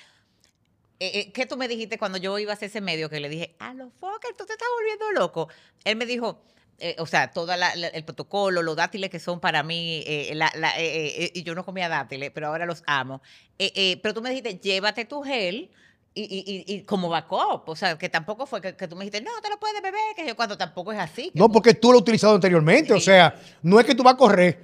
Eh, 1.00 1.12
eh, 1.20 1.32
¿Qué 1.34 1.46
tú 1.46 1.56
me 1.56 1.68
dijiste 1.68 2.00
cuando 2.00 2.18
yo 2.18 2.40
iba 2.40 2.52
a 2.52 2.56
hacer 2.56 2.70
ese 2.70 2.82
medio 2.82 3.12
que 3.12 3.20
le 3.20 3.30
dije, 3.30 3.56
a 3.60 3.76
los 3.76 3.94
Fokker, 4.00 4.32
tú 4.36 4.46
te 4.48 4.54
estás 4.54 4.68
volviendo 4.80 5.12
loco? 5.12 5.50
Él 5.84 5.96
me 5.98 6.08
dijo, 6.08 6.42
eh, 6.84 6.96
o 7.00 7.06
sea, 7.06 7.32
todo 7.32 7.52
el 7.54 8.04
protocolo, 8.04 8.62
los 8.62 8.76
dátiles 8.76 9.10
que 9.10 9.20
son 9.20 9.40
para 9.40 9.64
mí, 9.64 10.04
eh, 10.06 10.32
la- 10.36 10.52
la- 10.56 10.74
eh, 10.78 11.32
y 11.34 11.44
yo 11.44 11.56
no 11.56 11.64
comía 11.66 11.88
dátiles, 11.90 12.32
pero 12.34 12.48
ahora 12.48 12.66
los 12.66 12.84
amo. 12.86 13.22
Pero 13.58 14.14
tú 14.14 14.22
me 14.22 14.30
dijiste, 14.30 14.60
llévate 14.60 15.06
tu 15.06 15.24
gel 15.24 15.70
y, 16.16 16.22
y, 16.22 16.74
y, 16.76 16.82
como 16.84 17.10
backup, 17.10 17.68
o 17.68 17.76
sea, 17.76 17.98
que 17.98 18.08
tampoco 18.10 18.46
fue 18.46 18.62
que, 18.62 18.76
que 18.76 18.88
tú 18.88 18.96
me 18.96 19.06
dijiste, 19.06 19.22
no, 19.22 19.32
te 19.42 19.50
lo 19.50 19.58
puedes 19.60 19.82
beber, 19.82 20.00
que 20.16 20.28
yo 20.28 20.36
cuando 20.36 20.58
tampoco 20.58 20.92
es 20.94 21.00
así. 21.00 21.32
No, 21.34 21.50
porque 21.50 21.74
tú 21.74 21.92
lo 21.92 21.98
has 21.98 22.02
utilizado 22.02 22.36
anteriormente. 22.36 22.94
O 22.94 23.00
sea, 23.00 23.34
no 23.64 23.80
es 23.80 23.86
que 23.86 23.96
tú 23.96 24.04
vas 24.04 24.14
a 24.14 24.18
correr. 24.18 24.62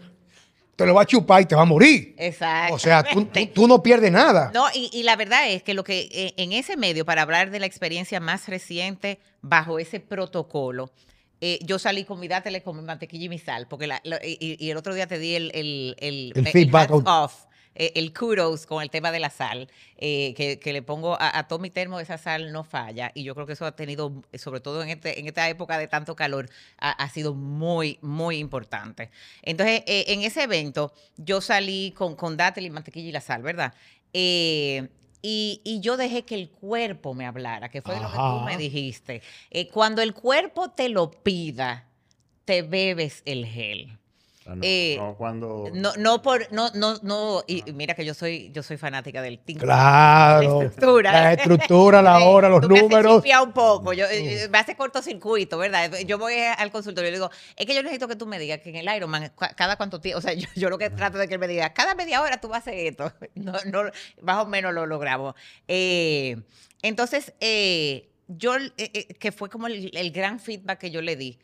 te 0.76 0.86
lo 0.86 0.94
va 0.94 1.02
a 1.02 1.06
chupar 1.06 1.42
y 1.42 1.46
te 1.46 1.56
va 1.56 1.64
a 1.64 1.66
morir. 1.66 2.16
Exacto. 2.18 2.76
O 2.76 2.80
sea, 2.80 3.04
tú, 3.04 3.26
tú- 3.26 3.48
tú 3.48 3.68
no 3.68 3.82
pierdes 3.84 4.12
nada. 4.14 4.50
No, 4.54 4.68
y, 4.74 4.90
y 4.94 5.04
la 5.04 5.16
verdad 5.18 5.50
es 5.50 5.62
que 5.64 5.74
lo 5.74 5.84
que 5.84 6.34
en 6.38 6.54
ese 6.54 6.78
medio, 6.78 7.04
para 7.04 7.24
hablar 7.24 7.50
de 7.52 7.60
la 7.60 7.66
experiencia 7.66 8.20
más 8.22 8.48
reciente 8.48 9.20
bajo 9.42 9.78
ese 9.80 10.00
protocolo, 10.00 10.90
eh, 11.42 11.60
yo 11.64 11.80
salí 11.80 12.04
con 12.04 12.20
mi 12.20 12.28
dátele 12.28 12.62
con 12.62 12.76
mi 12.78 12.84
mantequilla 12.84 13.26
y 13.26 13.30
mi 13.30 13.40
sal, 13.40 13.68
porque 13.68 13.88
la- 13.88 14.02
y, 14.24 14.58
y 14.64 14.70
el 14.72 14.78
otro 14.78 14.94
día 14.94 15.08
te 15.08 15.18
di 15.20 15.36
el, 15.36 15.52
el, 15.54 15.96
el, 16.00 16.32
El 16.36 16.48
feedback 16.48 16.92
out. 16.92 17.08
off, 17.08 17.46
eh, 17.76 17.94
el 17.96 18.14
kudos 18.14 18.66
con 18.66 18.82
el 18.84 18.90
tema 18.90 19.12
de 19.12 19.20
la 19.20 19.30
sal, 19.30 19.70
eh, 19.98 20.34
que, 20.36 20.60
que 20.60 20.74
le 20.74 20.82
pongo 20.82 21.16
a, 21.20 21.38
a 21.40 21.48
todo 21.48 21.60
mi 21.60 21.70
termo, 21.70 22.00
esa 22.00 22.18
sal 22.18 22.52
no 22.52 22.64
falla, 22.64 23.12
y 23.14 23.24
yo 23.24 23.36
creo 23.36 23.46
que 23.46 23.54
eso 23.54 23.66
ha 23.66 23.76
tenido, 23.76 24.22
sobre 24.38 24.60
todo 24.60 24.84
en, 24.84 24.90
este, 24.90 25.20
en 25.20 25.28
esta 25.28 25.48
época 25.48 25.78
de 25.78 25.88
tanto 25.88 26.16
calor, 26.16 26.50
ha, 26.78 26.92
ha 26.92 27.10
sido 27.10 27.34
muy, 27.36 28.00
muy 28.02 28.38
importante. 28.38 29.10
Entonces, 29.44 29.84
eh, 29.88 30.06
en 30.10 30.24
ese 30.24 30.44
evento, 30.44 30.94
yo 31.18 31.40
salí 31.42 31.92
con, 31.96 32.16
con 32.16 32.36
dátil 32.38 32.66
y 32.66 32.70
mantequilla 32.70 33.10
y 33.10 33.12
la 33.14 33.22
sal, 33.22 33.44
¿verdad? 33.44 33.74
Eh, 34.14 34.90
y, 35.22 35.62
y 35.64 35.82
yo 35.82 35.98
dejé 35.98 36.24
que 36.24 36.36
el 36.36 36.50
cuerpo 36.50 37.14
me 37.14 37.26
hablara, 37.26 37.70
que 37.70 37.82
fue 37.82 38.00
lo 38.00 38.12
que 38.12 38.18
tú 38.18 38.40
me 38.46 38.58
dijiste. 38.58 39.22
Eh, 39.50 39.68
cuando 39.68 40.02
el 40.02 40.14
cuerpo 40.14 40.72
te 40.72 40.90
lo 40.90 41.12
pida, 41.12 41.88
te 42.46 42.62
bebes 42.62 43.22
el 43.26 43.46
gel. 43.46 43.99
No, 44.56 44.62
Eh, 44.64 44.96
no 45.00 45.16
cuando... 45.16 45.70
No, 45.74 45.92
no 45.98 46.22
por, 46.22 46.52
no, 46.52 46.70
no, 46.74 46.96
no, 47.04 47.44
y 47.48 47.64
mira 47.74 47.94
que 47.94 48.06
yo 48.06 48.14
soy, 48.14 48.52
yo 48.54 48.64
soy 48.64 48.78
fanática 48.78 49.22
del 49.22 49.40
tingo. 49.40 49.62
Claro. 49.62 50.40
La 50.60 50.66
estructura. 50.66 51.12
La 51.12 51.34
estructura, 51.34 52.02
la 52.02 52.20
hora, 52.26 52.50
los 52.50 52.62
tú 52.62 52.70
me 52.70 52.82
números. 52.82 53.16
chispear 53.16 53.44
un 53.44 53.54
poco, 53.54 53.94
yo, 53.94 54.06
eh, 54.10 54.48
me 54.50 54.58
hace 54.58 54.76
cortocircuito, 54.76 55.58
¿verdad? 55.58 55.92
Yo 56.06 56.18
voy 56.18 56.34
al 56.36 56.72
consultorio 56.72 57.10
y 57.10 57.12
le 57.12 57.18
digo, 57.18 57.30
es 57.56 57.66
que 57.66 57.74
yo 57.76 57.82
necesito 57.84 58.08
que 58.08 58.16
tú 58.16 58.26
me 58.26 58.40
digas 58.40 58.60
que 58.62 58.70
en 58.70 58.76
el 58.78 58.96
Ironman, 58.96 59.32
cada 59.56 59.76
cuánto 59.78 60.00
tiempo, 60.02 60.20
o 60.20 60.22
sea, 60.22 60.34
yo, 60.34 60.48
yo 60.56 60.70
lo 60.70 60.78
que 60.78 60.90
trato 60.90 61.18
de 61.18 61.28
que 61.28 61.34
él 61.36 61.40
me 61.40 61.48
diga, 61.48 61.74
cada 61.74 61.96
media 61.96 62.22
hora 62.22 62.40
tú 62.40 62.48
vas 62.48 62.58
a 62.58 62.70
hacer 62.72 62.76
esto. 62.88 63.12
No, 63.36 63.54
no, 63.66 63.84
más 64.22 64.44
o 64.44 64.46
menos 64.48 64.74
lo 64.74 64.86
logramos. 64.86 65.34
Eh, 65.68 66.38
entonces, 66.82 67.34
eh, 67.40 68.10
yo, 68.28 68.56
eh, 68.58 68.72
eh, 68.78 69.08
que 69.20 69.32
fue 69.32 69.50
como 69.50 69.68
el, 69.68 69.92
el 69.96 70.12
gran 70.12 70.40
feedback 70.40 70.80
que 70.80 70.92
yo 70.92 71.02
le 71.02 71.16
di, 71.16 71.40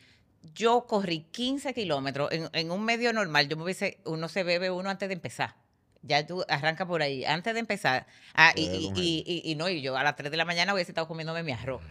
yo 0.53 0.85
corrí 0.87 1.21
15 1.31 1.73
kilómetros 1.73 2.31
en, 2.31 2.49
en 2.53 2.71
un 2.71 2.83
medio 2.85 3.11
normal, 3.13 3.47
yo 3.47 3.57
me 3.57 3.63
hubiese, 3.63 3.99
uno 4.05 4.27
se 4.29 4.43
bebe 4.43 4.71
uno 4.71 4.89
antes 4.89 5.09
de 5.09 5.13
empezar. 5.13 5.55
Ya 6.05 6.25
tú 6.25 6.45
arranca 6.47 6.85
por 6.85 7.01
ahí, 7.01 7.25
antes 7.25 7.53
de 7.55 7.59
empezar. 7.59 8.05
Ah, 8.35 8.53
y 8.55 9.55
no, 9.57 9.69
y 9.69 9.81
yo 9.81 9.97
a 9.97 10.03
las 10.03 10.15
3 10.15 10.29
de 10.29 10.37
la 10.37 10.45
mañana 10.45 10.73
hubiese 10.73 10.91
estado 10.91 11.07
comiéndome 11.07 11.41
mi 11.41 11.51
arroz. 11.51 11.81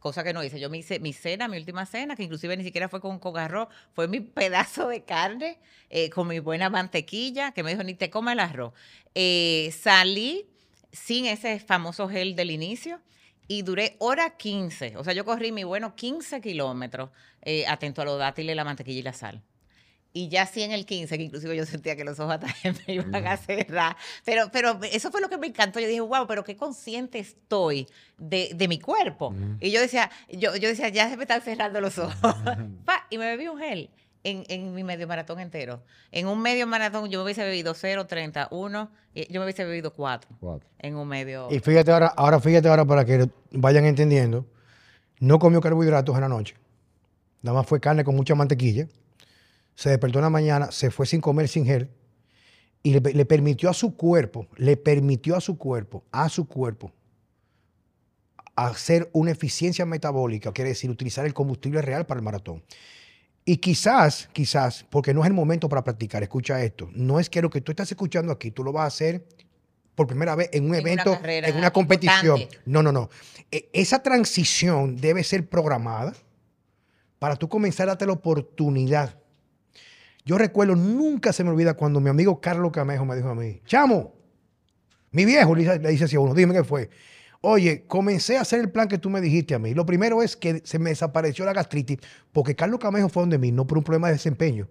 Cosa 0.00 0.24
que 0.24 0.32
no 0.32 0.42
hice. 0.42 0.58
Yo 0.58 0.68
me 0.68 0.78
hice 0.78 0.98
mi 0.98 1.12
cena, 1.12 1.46
mi 1.46 1.58
última 1.58 1.86
cena, 1.86 2.16
que 2.16 2.24
inclusive 2.24 2.56
ni 2.56 2.64
siquiera 2.64 2.88
fue 2.88 3.00
con, 3.00 3.20
con 3.20 3.38
arroz, 3.38 3.68
fue 3.94 4.08
mi 4.08 4.18
pedazo 4.18 4.88
de 4.88 5.04
carne 5.04 5.60
eh, 5.90 6.10
con 6.10 6.26
mi 6.26 6.40
buena 6.40 6.70
mantequilla, 6.70 7.52
que 7.52 7.62
me 7.62 7.70
dijo, 7.70 7.84
ni 7.84 7.94
te 7.94 8.10
coma 8.10 8.32
el 8.32 8.40
arroz. 8.40 8.72
Eh, 9.14 9.72
salí 9.80 10.44
sin 10.90 11.26
ese 11.26 11.60
famoso 11.60 12.08
gel 12.08 12.34
del 12.34 12.50
inicio 12.50 13.00
y 13.52 13.60
duré 13.60 13.96
hora 13.98 14.30
15. 14.30 14.96
O 14.96 15.04
sea, 15.04 15.12
yo 15.12 15.26
corrí 15.26 15.52
mi 15.52 15.62
bueno 15.62 15.94
15 15.94 16.40
kilómetros 16.40 17.10
eh, 17.42 17.66
atento 17.66 18.00
a 18.00 18.06
los 18.06 18.18
dátiles, 18.18 18.56
la 18.56 18.64
mantequilla 18.64 19.00
y 19.00 19.02
la 19.02 19.12
sal. 19.12 19.42
Y 20.14 20.28
ya 20.28 20.46
sí 20.46 20.62
en 20.62 20.72
el 20.72 20.86
15, 20.86 21.18
que 21.18 21.24
inclusive 21.24 21.54
yo 21.54 21.66
sentía 21.66 21.94
que 21.94 22.02
los 22.02 22.18
ojos 22.18 22.34
hasta 22.34 22.46
me 22.86 22.94
iban 22.94 23.26
a 23.26 23.36
cerrar. 23.36 23.96
Pero, 24.24 24.50
pero 24.50 24.80
eso 24.90 25.10
fue 25.10 25.20
lo 25.20 25.28
que 25.28 25.36
me 25.36 25.48
encantó. 25.48 25.80
Yo 25.80 25.86
dije, 25.86 26.00
wow, 26.00 26.26
pero 26.26 26.44
qué 26.44 26.56
consciente 26.56 27.18
estoy 27.18 27.86
de, 28.16 28.52
de 28.54 28.68
mi 28.68 28.78
cuerpo. 28.78 29.34
Y 29.60 29.70
yo 29.70 29.82
decía, 29.82 30.10
yo, 30.30 30.56
yo 30.56 30.68
decía, 30.68 30.88
ya 30.88 31.10
se 31.10 31.18
me 31.18 31.24
están 31.24 31.42
cerrando 31.42 31.78
los 31.82 31.98
ojos. 31.98 32.34
Pa, 32.86 33.06
y 33.10 33.18
me 33.18 33.26
bebí 33.26 33.48
un 33.48 33.58
gel 33.58 33.90
en, 34.24 34.44
en 34.48 34.74
mi 34.74 34.84
medio 34.84 35.06
maratón 35.08 35.40
entero. 35.40 35.82
En 36.10 36.26
un 36.26 36.40
medio 36.40 36.66
maratón 36.66 37.10
yo 37.10 37.18
me 37.18 37.24
hubiese 37.24 37.42
bebido 37.44 37.74
0, 37.74 38.06
30, 38.06 38.48
1, 38.50 38.90
y 39.14 39.32
yo 39.32 39.40
me 39.40 39.46
hubiese 39.46 39.64
bebido 39.64 39.92
4 39.92 40.30
Cuatro. 40.40 40.68
en 40.78 40.96
un 40.96 41.08
medio. 41.08 41.48
Y 41.50 41.58
fíjate 41.58 41.90
ahora, 41.92 42.08
ahora 42.08 42.40
fíjate 42.40 42.68
ahora 42.68 42.84
para 42.84 43.04
que 43.04 43.28
vayan 43.50 43.84
entendiendo. 43.84 44.46
No 45.20 45.38
comió 45.38 45.60
carbohidratos 45.60 46.14
en 46.14 46.20
la 46.22 46.28
noche. 46.28 46.56
Nada 47.42 47.58
más 47.58 47.66
fue 47.66 47.80
carne 47.80 48.04
con 48.04 48.14
mucha 48.16 48.34
mantequilla. 48.34 48.86
Se 49.74 49.88
despertó 49.90 50.18
en 50.18 50.24
la 50.24 50.30
mañana, 50.30 50.70
se 50.70 50.90
fue 50.90 51.06
sin 51.06 51.20
comer, 51.20 51.48
sin 51.48 51.64
gel. 51.64 51.88
Y 52.82 52.98
le, 52.98 53.00
le 53.12 53.24
permitió 53.24 53.70
a 53.70 53.74
su 53.74 53.96
cuerpo, 53.96 54.48
le 54.56 54.76
permitió 54.76 55.36
a 55.36 55.40
su 55.40 55.56
cuerpo, 55.56 56.04
a 56.10 56.28
su 56.28 56.46
cuerpo, 56.48 56.92
hacer 58.56 59.08
una 59.12 59.30
eficiencia 59.30 59.86
metabólica, 59.86 60.52
quiere 60.52 60.70
decir 60.70 60.90
utilizar 60.90 61.24
el 61.24 61.34
combustible 61.34 61.80
real 61.82 62.06
para 62.06 62.18
el 62.18 62.24
maratón. 62.24 62.62
Y 63.44 63.56
quizás, 63.56 64.28
quizás, 64.32 64.84
porque 64.88 65.12
no 65.12 65.22
es 65.22 65.26
el 65.26 65.32
momento 65.34 65.68
para 65.68 65.82
practicar, 65.82 66.22
escucha 66.22 66.62
esto, 66.62 66.88
no 66.94 67.18
es 67.18 67.28
que 67.28 67.42
lo 67.42 67.50
que 67.50 67.60
tú 67.60 67.72
estás 67.72 67.90
escuchando 67.90 68.32
aquí, 68.32 68.50
tú 68.52 68.62
lo 68.62 68.72
vas 68.72 68.84
a 68.84 68.86
hacer 68.86 69.26
por 69.96 70.06
primera 70.06 70.34
vez 70.36 70.48
en 70.52 70.64
un 70.64 70.74
En 70.74 70.80
una 70.82 70.90
evento, 70.92 71.12
carrera 71.14 71.48
en 71.48 71.56
una 71.56 71.72
competición. 71.72 72.38
importante. 72.38 72.70
No, 72.70 72.82
no, 72.82 72.92
no. 72.92 73.10
E- 73.50 73.68
Esa 73.72 74.02
transición 74.02 74.96
debe 74.96 75.24
ser 75.24 75.48
programada 75.48 76.12
para 77.18 77.36
tú 77.36 77.48
comenzar 77.48 77.88
a 77.88 77.92
darte 77.92 78.06
la 78.06 78.12
oportunidad. 78.12 79.18
Yo 80.24 80.38
recuerdo, 80.38 80.76
nunca 80.76 81.32
se 81.32 81.42
me 81.42 81.50
olvida 81.50 81.74
cuando 81.74 81.98
mi 82.00 82.08
amigo 82.10 82.40
Carlos 82.40 82.70
Camejo 82.72 83.04
me 83.04 83.16
dijo 83.16 83.28
a 83.28 83.34
mí, 83.34 83.60
chamo, 83.66 84.14
mi 85.10 85.24
viejo 85.24 85.54
le 85.54 85.62
dice, 85.62 85.78
le 85.80 85.90
dice 85.90 86.04
así 86.04 86.14
a 86.16 86.20
uno, 86.20 86.32
dime 86.32 86.54
qué 86.54 86.62
fue. 86.64 86.88
Oye, 87.44 87.84
comencé 87.88 88.38
a 88.38 88.42
hacer 88.42 88.60
el 88.60 88.70
plan 88.70 88.86
que 88.88 88.98
tú 88.98 89.10
me 89.10 89.20
dijiste 89.20 89.54
a 89.54 89.58
mí. 89.58 89.74
Lo 89.74 89.84
primero 89.84 90.22
es 90.22 90.36
que 90.36 90.62
se 90.64 90.78
me 90.78 90.90
desapareció 90.90 91.44
la 91.44 91.52
gastritis, 91.52 91.98
porque 92.32 92.54
Carlos 92.54 92.78
Camejo 92.78 93.08
fue 93.08 93.24
donde 93.24 93.36
mí, 93.36 93.50
no 93.50 93.66
por 93.66 93.78
un 93.78 93.84
problema 93.84 94.06
de 94.06 94.14
desempeño, 94.14 94.68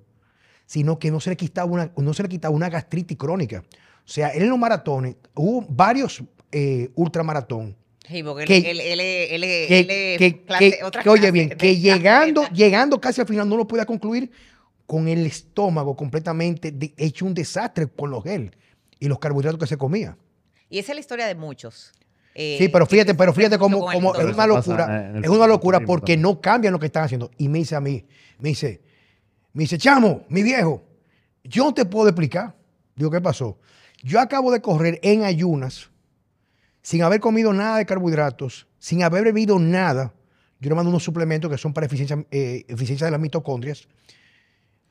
sino 0.65 0.97
que 0.97 1.11
no 1.11 1.19
se 1.19 1.32
le 1.32 1.36
quitaba 1.38 1.69
una, 1.69 1.91
no 1.97 2.13
se 2.13 2.24
le 2.24 2.30
quitaba 2.30 2.55
una 2.55 2.69
gastritis 2.69 3.17
crónica. 3.17 3.61
O 3.69 4.07
sea, 4.09 4.30
él 4.30 4.43
en 4.43 4.49
los 4.49 4.57
maratones, 4.57 5.15
hubo 5.36 5.65
varios 5.69 6.24
eh, 6.53 6.89
ultramaratón 6.95 7.76
Sí, 8.07 8.24
porque 8.24 8.45
que- 8.45 8.57
él, 8.72 8.80
él, 8.82 8.99
él, 8.99 8.99
él, 8.99 9.41
que, 9.41 9.80
él 9.80 9.89
es 9.89 10.17
que- 10.17 10.45
clase- 10.45 10.78
que- 10.80 10.84
otra 10.84 11.03
que, 11.03 11.09
oye 11.09 11.32
bien, 11.32 11.49
de 11.49 11.57
que 11.57 11.76
llegando, 11.80 12.45
llegando 12.53 12.99
casi 12.99 13.22
al 13.22 13.28
final 13.28 13.47
no 13.47 13.55
lo 13.57 13.67
podía 13.67 13.86
concluir 13.86 14.32
con 14.86 15.07
el 15.07 15.26
estómago 15.26 15.95
completamente 15.95 16.72
de- 16.72 16.93
hecho 16.97 17.26
un 17.26 17.34
desastre 17.34 17.88
con 17.88 18.09
los 18.11 18.24
gel 18.24 18.55
y 18.99 19.07
los 19.07 19.19
carbohidratos 19.19 19.59
que 19.59 19.67
se 19.67 19.78
comía. 19.78 20.17
Y 20.69 20.80
esa 20.80 20.91
es 20.93 20.95
la 20.95 20.99
historia 21.01 21.28
de 21.28 21.36
muchos. 21.36 21.91
Eh, 22.34 22.58
Sí, 22.60 22.70
pero 22.70 22.86
fíjate, 22.86 23.14
pero 23.16 23.34
fíjate 23.34 23.58
cómo, 23.58 23.80
cómo 23.80 24.16
es 24.16 24.24
una 24.24 24.36
pasa 24.36 24.48
locura, 24.48 25.20
es 25.22 25.30
una 25.30 25.48
locura 25.48 25.80
porque 25.82 26.16
no 26.18 26.40
cambian 26.40 26.74
lo 26.74 26.80
que 26.80 26.86
están 26.88 27.04
haciendo. 27.04 27.32
Y 27.38 27.50
me 27.50 27.60
dice 27.60 27.76
a 27.76 27.82
mí, 27.82 28.06
me 28.40 28.50
dice, 28.50 28.82
me 29.54 29.64
dice, 29.64 29.78
chamo, 29.78 30.24
mi 30.30 30.44
viejo, 30.44 30.84
yo 31.44 31.66
no 31.66 31.74
te 31.74 31.86
puedo 31.86 32.08
explicar. 32.08 32.56
Digo, 32.96 33.12
¿qué 33.12 33.22
pasó? 33.22 33.58
Yo 34.04 34.20
acabo 34.20 34.52
de 34.52 34.62
correr 34.62 35.00
en 35.04 35.24
ayunas, 35.24 35.90
sin 36.82 37.04
haber 37.04 37.20
comido 37.20 37.54
nada 37.54 37.78
de 37.78 37.86
carbohidratos, 37.86 38.68
sin 38.80 39.04
haber 39.04 39.24
bebido 39.24 39.60
nada. 39.60 40.14
Yo 40.60 40.70
le 40.70 40.76
mando 40.76 40.90
unos 40.90 41.04
suplementos 41.04 41.50
que 41.50 41.58
son 41.58 41.74
para 41.74 41.86
eficiencia, 41.86 42.24
eh, 42.32 42.66
eficiencia 42.68 43.06
de 43.06 43.12
las 43.12 43.20
mitocondrias. 43.20 43.88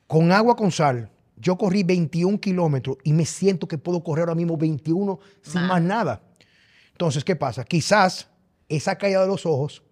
Con 0.07 0.31
agua 0.31 0.55
con 0.55 0.71
sal. 0.71 1.09
Yo 1.37 1.57
corrí 1.57 1.83
21 1.83 2.39
kilómetros 2.39 2.97
y 3.03 3.13
me 3.13 3.25
siento 3.25 3.67
que 3.67 3.77
puedo 3.77 4.03
correr 4.03 4.23
ahora 4.23 4.35
mismo 4.35 4.57
21 4.57 5.19
sin 5.41 5.61
Más. 5.61 5.69
más 5.69 5.81
nada. 5.81 6.21
Entonces, 6.93 7.23
¿qué 7.23 7.35
pasa? 7.35 7.63
Quizás 7.63 8.27
esa 8.69 8.97
caída 8.97 9.21
de 9.21 9.27
los 9.27 9.45
ojos 9.45 9.83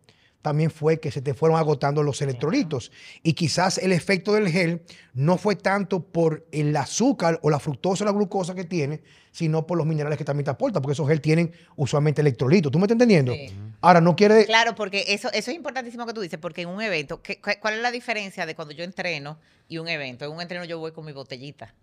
también 0.42 0.72
fue 0.72 1.02
que 1.02 1.12
se 1.12 1.22
te 1.22 1.34
fueron 1.34 1.58
agotando 1.58 2.02
los 2.02 2.22
electrolitos. 2.22 2.92
Y 3.24 3.34
quizás 3.34 3.78
el 3.78 3.92
efecto 3.92 4.34
del 4.34 4.48
gel 4.48 4.84
no 5.14 5.38
fue 5.38 5.56
tanto 5.58 6.02
por 6.02 6.48
el 6.54 6.76
azúcar 6.78 7.40
o 7.44 7.50
la 7.50 7.60
fructosa 7.60 8.04
o 8.04 8.06
la 8.06 8.14
glucosa 8.14 8.56
que 8.56 8.64
tiene, 8.64 9.02
sino 9.32 9.68
por 9.68 9.78
los 9.78 9.86
minerales 9.86 10.18
que 10.18 10.24
también 10.24 10.46
te 10.46 10.52
aporta, 10.52 10.82
porque 10.82 10.94
esos 10.94 11.08
gel 11.10 11.20
tienen 11.20 11.52
usualmente 11.76 12.22
electrolitos. 12.22 12.72
¿Tú 12.72 12.80
me 12.80 12.86
estás 12.86 12.96
entendiendo? 12.96 13.34
Sí. 13.34 13.52
Ahora, 13.82 14.00
no 14.00 14.16
quiere... 14.16 14.46
Claro, 14.46 14.76
porque 14.76 15.04
eso, 15.10 15.30
eso 15.34 15.52
es 15.52 15.58
importantísimo 15.58 16.06
que 16.06 16.14
tú 16.14 16.22
dices, 16.22 16.40
porque 16.40 16.62
en 16.62 16.70
un 16.70 16.82
evento, 16.82 17.22
¿qué- 17.22 17.42
cu- 17.42 17.52
¿cuál 17.62 17.74
es 17.74 17.82
la 17.82 17.92
diferencia 17.92 18.46
de 18.46 18.56
cuando 18.56 18.74
yo 18.74 18.86
entreno 18.86 19.40
y 19.68 19.78
un 19.78 19.90
evento? 19.90 20.24
En 20.26 20.32
un 20.32 20.40
entreno 20.42 20.64
yo 20.64 20.80
voy 20.80 20.94
con 20.94 21.06
mi 21.06 21.12
botellita. 21.12 21.74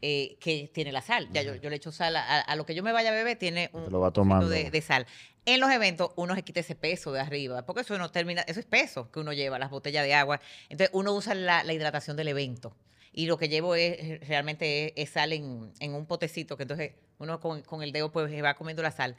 Eh, 0.00 0.36
que 0.40 0.70
tiene 0.72 0.92
la 0.92 1.02
sal. 1.02 1.28
Ya 1.32 1.42
yo, 1.42 1.54
yo 1.56 1.70
le 1.70 1.76
echo 1.76 1.92
sal 1.92 2.16
a, 2.16 2.56
lo 2.56 2.64
que 2.66 2.74
yo 2.74 2.82
me 2.82 2.92
vaya 2.92 3.10
a 3.10 3.12
beber, 3.12 3.36
tiene 3.38 3.70
un 3.72 3.90
lo 3.90 4.00
va 4.00 4.08
poquito 4.08 4.22
tomando. 4.22 4.48
de, 4.48 4.70
de 4.70 4.80
sal. 4.80 5.06
En 5.44 5.60
los 5.60 5.70
eventos 5.70 6.10
uno 6.16 6.34
se 6.34 6.42
quita 6.42 6.60
ese 6.60 6.74
peso 6.74 7.10
de 7.12 7.20
arriba, 7.20 7.64
porque 7.64 7.80
eso 7.80 7.96
no 7.98 8.10
termina, 8.10 8.42
eso 8.42 8.60
es 8.60 8.66
peso 8.66 9.10
que 9.10 9.20
uno 9.20 9.32
lleva, 9.32 9.58
las 9.58 9.70
botellas 9.70 10.04
de 10.04 10.14
agua. 10.14 10.40
Entonces 10.68 10.90
uno 10.92 11.12
usa 11.14 11.34
la, 11.34 11.64
la 11.64 11.72
hidratación 11.72 12.16
del 12.16 12.28
evento. 12.28 12.76
Y 13.12 13.26
lo 13.26 13.38
que 13.38 13.48
llevo 13.48 13.74
es 13.74 14.20
realmente 14.28 14.86
es, 14.86 14.92
es 14.96 15.10
sal 15.10 15.32
en, 15.32 15.72
en 15.80 15.94
un 15.94 16.06
potecito, 16.06 16.56
que 16.56 16.62
entonces 16.62 16.92
uno 17.18 17.40
con, 17.40 17.62
con 17.62 17.82
el 17.82 17.90
dedo 17.92 18.12
pues 18.12 18.30
va 18.44 18.54
comiendo 18.54 18.82
la 18.82 18.92
sal. 18.92 19.16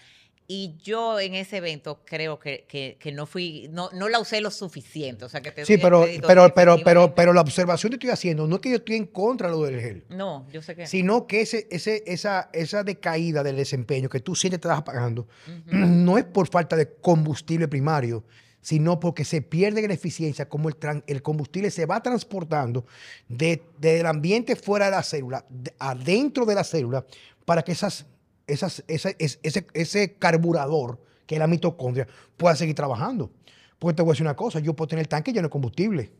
Y 0.51 0.77
yo 0.81 1.19
en 1.19 1.35
ese 1.35 1.57
evento 1.57 2.01
creo 2.05 2.39
que, 2.39 2.65
que- 2.67 2.97
que 2.99 3.11
no 3.11 3.27
fui, 3.27 3.67
no, 3.71 3.91
no 3.93 4.09
la 4.09 4.19
usé 4.19 4.41
lo 4.41 4.49
suficiente. 4.49 5.23
O 5.25 5.29
sea 5.29 5.41
que 5.41 5.51
te 5.51 5.63
Sí, 5.63 5.73
el 5.73 5.79
pero, 5.79 6.03
pero, 6.25 6.51
pero, 6.55 6.77
pero, 6.83 7.13
pero 7.13 7.33
la 7.33 7.41
observación 7.41 7.91
que 7.91 7.97
estoy 7.97 8.09
haciendo 8.09 8.47
no 8.47 8.55
es 8.55 8.61
que 8.61 8.71
yo 8.71 8.77
estoy 8.77 8.95
en 8.95 9.05
contra 9.05 9.47
de 9.47 9.53
lo 9.53 9.61
del 9.61 9.79
gel. 9.79 10.03
No, 10.09 10.47
yo 10.51 10.63
sé 10.63 10.75
que. 10.75 10.87
sino 10.87 11.27
que 11.27 11.41
ese, 11.41 11.67
ese, 11.69 12.03
esa, 12.07 12.49
esa 12.51 12.83
decaída 12.83 13.43
del 13.43 13.57
desempeño 13.57 14.09
que 14.09 14.21
tú 14.21 14.33
sientes 14.33 14.59
te 14.59 14.67
estás 14.67 14.79
apagando 14.79 15.27
no 15.67 16.17
es 16.17 16.23
por 16.25 16.47
falta 16.49 16.75
de 16.75 16.93
combustible 16.95 17.67
primario, 17.67 18.23
sino 18.59 18.99
porque 18.99 19.25
se 19.25 19.43
pierde 19.43 19.87
la 19.87 19.93
eficiencia, 19.93 20.49
como 20.49 20.67
el, 20.67 20.79
tran- 20.79 21.03
el 21.05 21.21
combustible 21.21 21.69
se 21.69 21.85
va 21.85 22.01
transportando 22.01 22.87
de- 23.27 23.61
del 23.77 24.07
ambiente 24.07 24.55
fuera 24.55 24.85
de 24.85 24.91
la 24.91 25.03
célula, 25.03 25.45
de- 25.47 25.75
adentro 25.77 26.47
de 26.47 26.55
la 26.55 26.63
célula, 26.63 27.05
para 27.45 27.61
que 27.61 27.71
esas, 27.71 28.07
esas, 28.51 28.83
esa- 28.87 29.11
es- 29.19 29.39
ese, 29.43 29.67
ese 29.73 30.15
carburador, 30.15 31.01
que 31.25 31.35
es 31.35 31.39
la 31.39 31.47
mitocondria, 31.47 32.07
pueda 32.37 32.55
seguir 32.55 32.75
trabajando. 32.75 33.31
Porque 33.77 33.95
te 33.95 34.01
voy 34.01 34.11
a 34.11 34.13
decir 34.13 34.25
una 34.25 34.35
cosa, 34.35 34.59
yo 34.59 34.73
puedo 34.75 34.87
tener 34.89 35.03
el 35.03 35.07
tanque 35.07 35.31
lleno 35.31 35.47
de 35.47 35.51
combustible, 35.51 36.11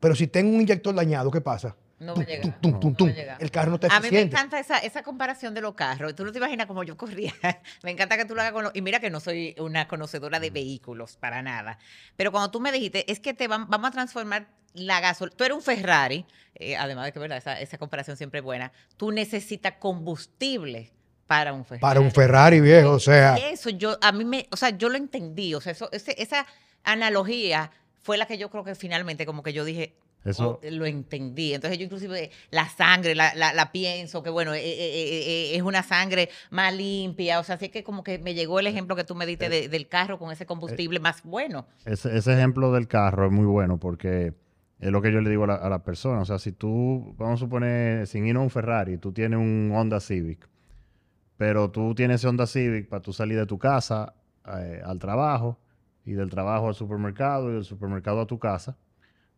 pero 0.00 0.14
si 0.14 0.26
tengo 0.26 0.54
un 0.54 0.60
inyector 0.60 0.94
dañado, 0.94 1.30
¿qué 1.30 1.40
pasa? 1.40 1.76
No 2.00 2.14
Tum, 2.14 2.22
va 2.22 2.24
a 2.24 2.26
llegar. 2.28 2.60
tum, 2.60 2.60
tum, 2.60 2.72
No 2.72 2.80
tum, 2.80 2.90
va 2.90 2.92
a 2.92 2.96
tum. 2.96 3.08
llegar. 3.12 3.36
El 3.40 3.50
carro 3.52 3.68
no 3.70 3.76
está 3.76 3.86
A 3.86 3.90
mí 4.00 4.02
me 4.02 4.06
eficiente. 4.08 4.34
encanta 4.36 4.58
esa, 4.58 4.78
esa 4.78 5.04
comparación 5.04 5.54
de 5.54 5.60
los 5.60 5.74
carros. 5.74 6.16
Tú 6.16 6.24
no 6.24 6.32
te 6.32 6.38
imaginas 6.38 6.66
cómo 6.66 6.82
yo 6.82 6.96
corría. 6.96 7.32
me 7.84 7.92
encanta 7.92 8.16
que 8.16 8.24
tú 8.24 8.34
lo 8.34 8.40
hagas 8.40 8.52
con 8.52 8.64
los... 8.64 8.74
Y 8.74 8.82
mira 8.82 8.98
que 8.98 9.08
no 9.10 9.20
soy 9.20 9.54
una 9.60 9.86
conocedora 9.86 10.40
de 10.40 10.50
vehículos, 10.50 11.16
para 11.16 11.42
nada. 11.42 11.78
Pero 12.16 12.32
cuando 12.32 12.50
tú 12.50 12.58
me 12.58 12.72
dijiste, 12.72 13.10
es 13.10 13.20
que 13.20 13.34
te 13.34 13.46
van- 13.46 13.68
vamos 13.70 13.88
a 13.90 13.92
transformar 13.92 14.48
la 14.74 15.00
gasolina... 15.00 15.36
Tú 15.36 15.44
eres 15.44 15.56
un 15.56 15.62
Ferrari, 15.62 16.24
eh, 16.54 16.76
además 16.76 17.06
de 17.06 17.12
que, 17.12 17.18
¿verdad? 17.18 17.38
Esa, 17.38 17.60
esa 17.60 17.78
comparación 17.78 18.16
siempre 18.16 18.38
es 18.40 18.44
buena. 18.44 18.72
Tú 18.96 19.10
necesitas 19.12 19.74
combustible 19.78 20.90
para 21.26 21.52
un 21.52 21.64
Ferrari. 21.64 21.80
Para 21.80 22.00
un 22.00 22.10
Ferrari 22.10 22.60
viejo, 22.60 22.90
o 22.92 23.00
sea, 23.00 23.36
eso 23.36 23.70
yo, 23.70 23.96
a 24.02 24.12
mí 24.12 24.24
me, 24.24 24.46
o 24.50 24.56
sea, 24.56 24.70
yo 24.70 24.88
lo 24.88 24.96
entendí. 24.96 25.54
O 25.54 25.60
sea, 25.60 25.72
eso, 25.72 25.88
ese- 25.92 26.20
esa 26.22 26.46
analogía 26.84 27.70
fue 28.02 28.16
la 28.18 28.26
que 28.26 28.36
yo 28.38 28.50
creo 28.50 28.64
que 28.64 28.74
finalmente 28.74 29.24
como 29.26 29.42
que 29.42 29.52
yo 29.52 29.64
dije, 29.64 29.94
Eso- 30.24 30.60
oh, 30.62 30.70
lo 30.70 30.86
entendí. 30.86 31.54
Entonces 31.54 31.78
yo 31.78 31.84
inclusive 31.84 32.30
la 32.50 32.68
sangre, 32.68 33.14
la, 33.14 33.34
la- 33.34 33.52
la 33.54 33.72
pienso, 33.72 34.22
que 34.22 34.30
bueno, 34.30 34.52
eh, 34.54 34.60
eh, 34.60 34.64
eh, 34.64 35.24
eh, 35.52 35.56
es 35.56 35.62
una 35.62 35.82
sangre 35.82 36.28
más 36.50 36.74
limpia. 36.74 37.40
O 37.40 37.44
sea, 37.44 37.54
así 37.56 37.70
que 37.70 37.82
como 37.82 38.04
que 38.04 38.18
me 38.18 38.34
llegó 38.34 38.60
el 38.60 38.66
ejemplo 38.66 38.94
que 38.94 39.04
tú 39.04 39.14
me 39.14 39.26
diste 39.26 39.48
de- 39.48 39.68
del 39.68 39.88
carro 39.88 40.18
con 40.18 40.30
ese 40.32 40.46
combustible 40.46 41.00
más 41.00 41.22
bueno. 41.24 41.66
Ese, 41.86 42.16
ese 42.16 42.32
ejemplo 42.34 42.72
del 42.72 42.86
carro 42.88 43.26
es 43.26 43.32
muy 43.32 43.46
bueno 43.46 43.78
porque 43.78 44.32
es 44.82 44.90
lo 44.92 45.00
que 45.00 45.12
yo 45.12 45.20
le 45.20 45.30
digo 45.30 45.44
a 45.44 45.46
la, 45.46 45.54
a 45.54 45.68
la 45.70 45.82
persona. 45.82 46.20
O 46.20 46.24
sea, 46.24 46.38
si 46.38 46.52
tú, 46.52 47.14
vamos 47.18 47.40
a 47.40 47.44
suponer, 47.44 48.06
sin 48.06 48.26
ir 48.26 48.36
a 48.36 48.40
un 48.40 48.50
Ferrari, 48.50 48.98
tú 48.98 49.12
tienes 49.12 49.38
un 49.38 49.72
Honda 49.74 50.00
Civic, 50.00 50.48
pero 51.36 51.70
tú 51.70 51.94
tienes 51.94 52.20
ese 52.20 52.28
Honda 52.28 52.46
Civic 52.46 52.88
para 52.88 53.02
tú 53.02 53.12
salir 53.12 53.38
de 53.38 53.46
tu 53.46 53.58
casa 53.58 54.14
eh, 54.58 54.82
al 54.84 54.98
trabajo 54.98 55.58
y 56.04 56.12
del 56.12 56.30
trabajo 56.30 56.68
al 56.68 56.74
supermercado 56.74 57.50
y 57.50 57.54
del 57.54 57.64
supermercado 57.64 58.20
a 58.20 58.26
tu 58.26 58.38
casa. 58.38 58.76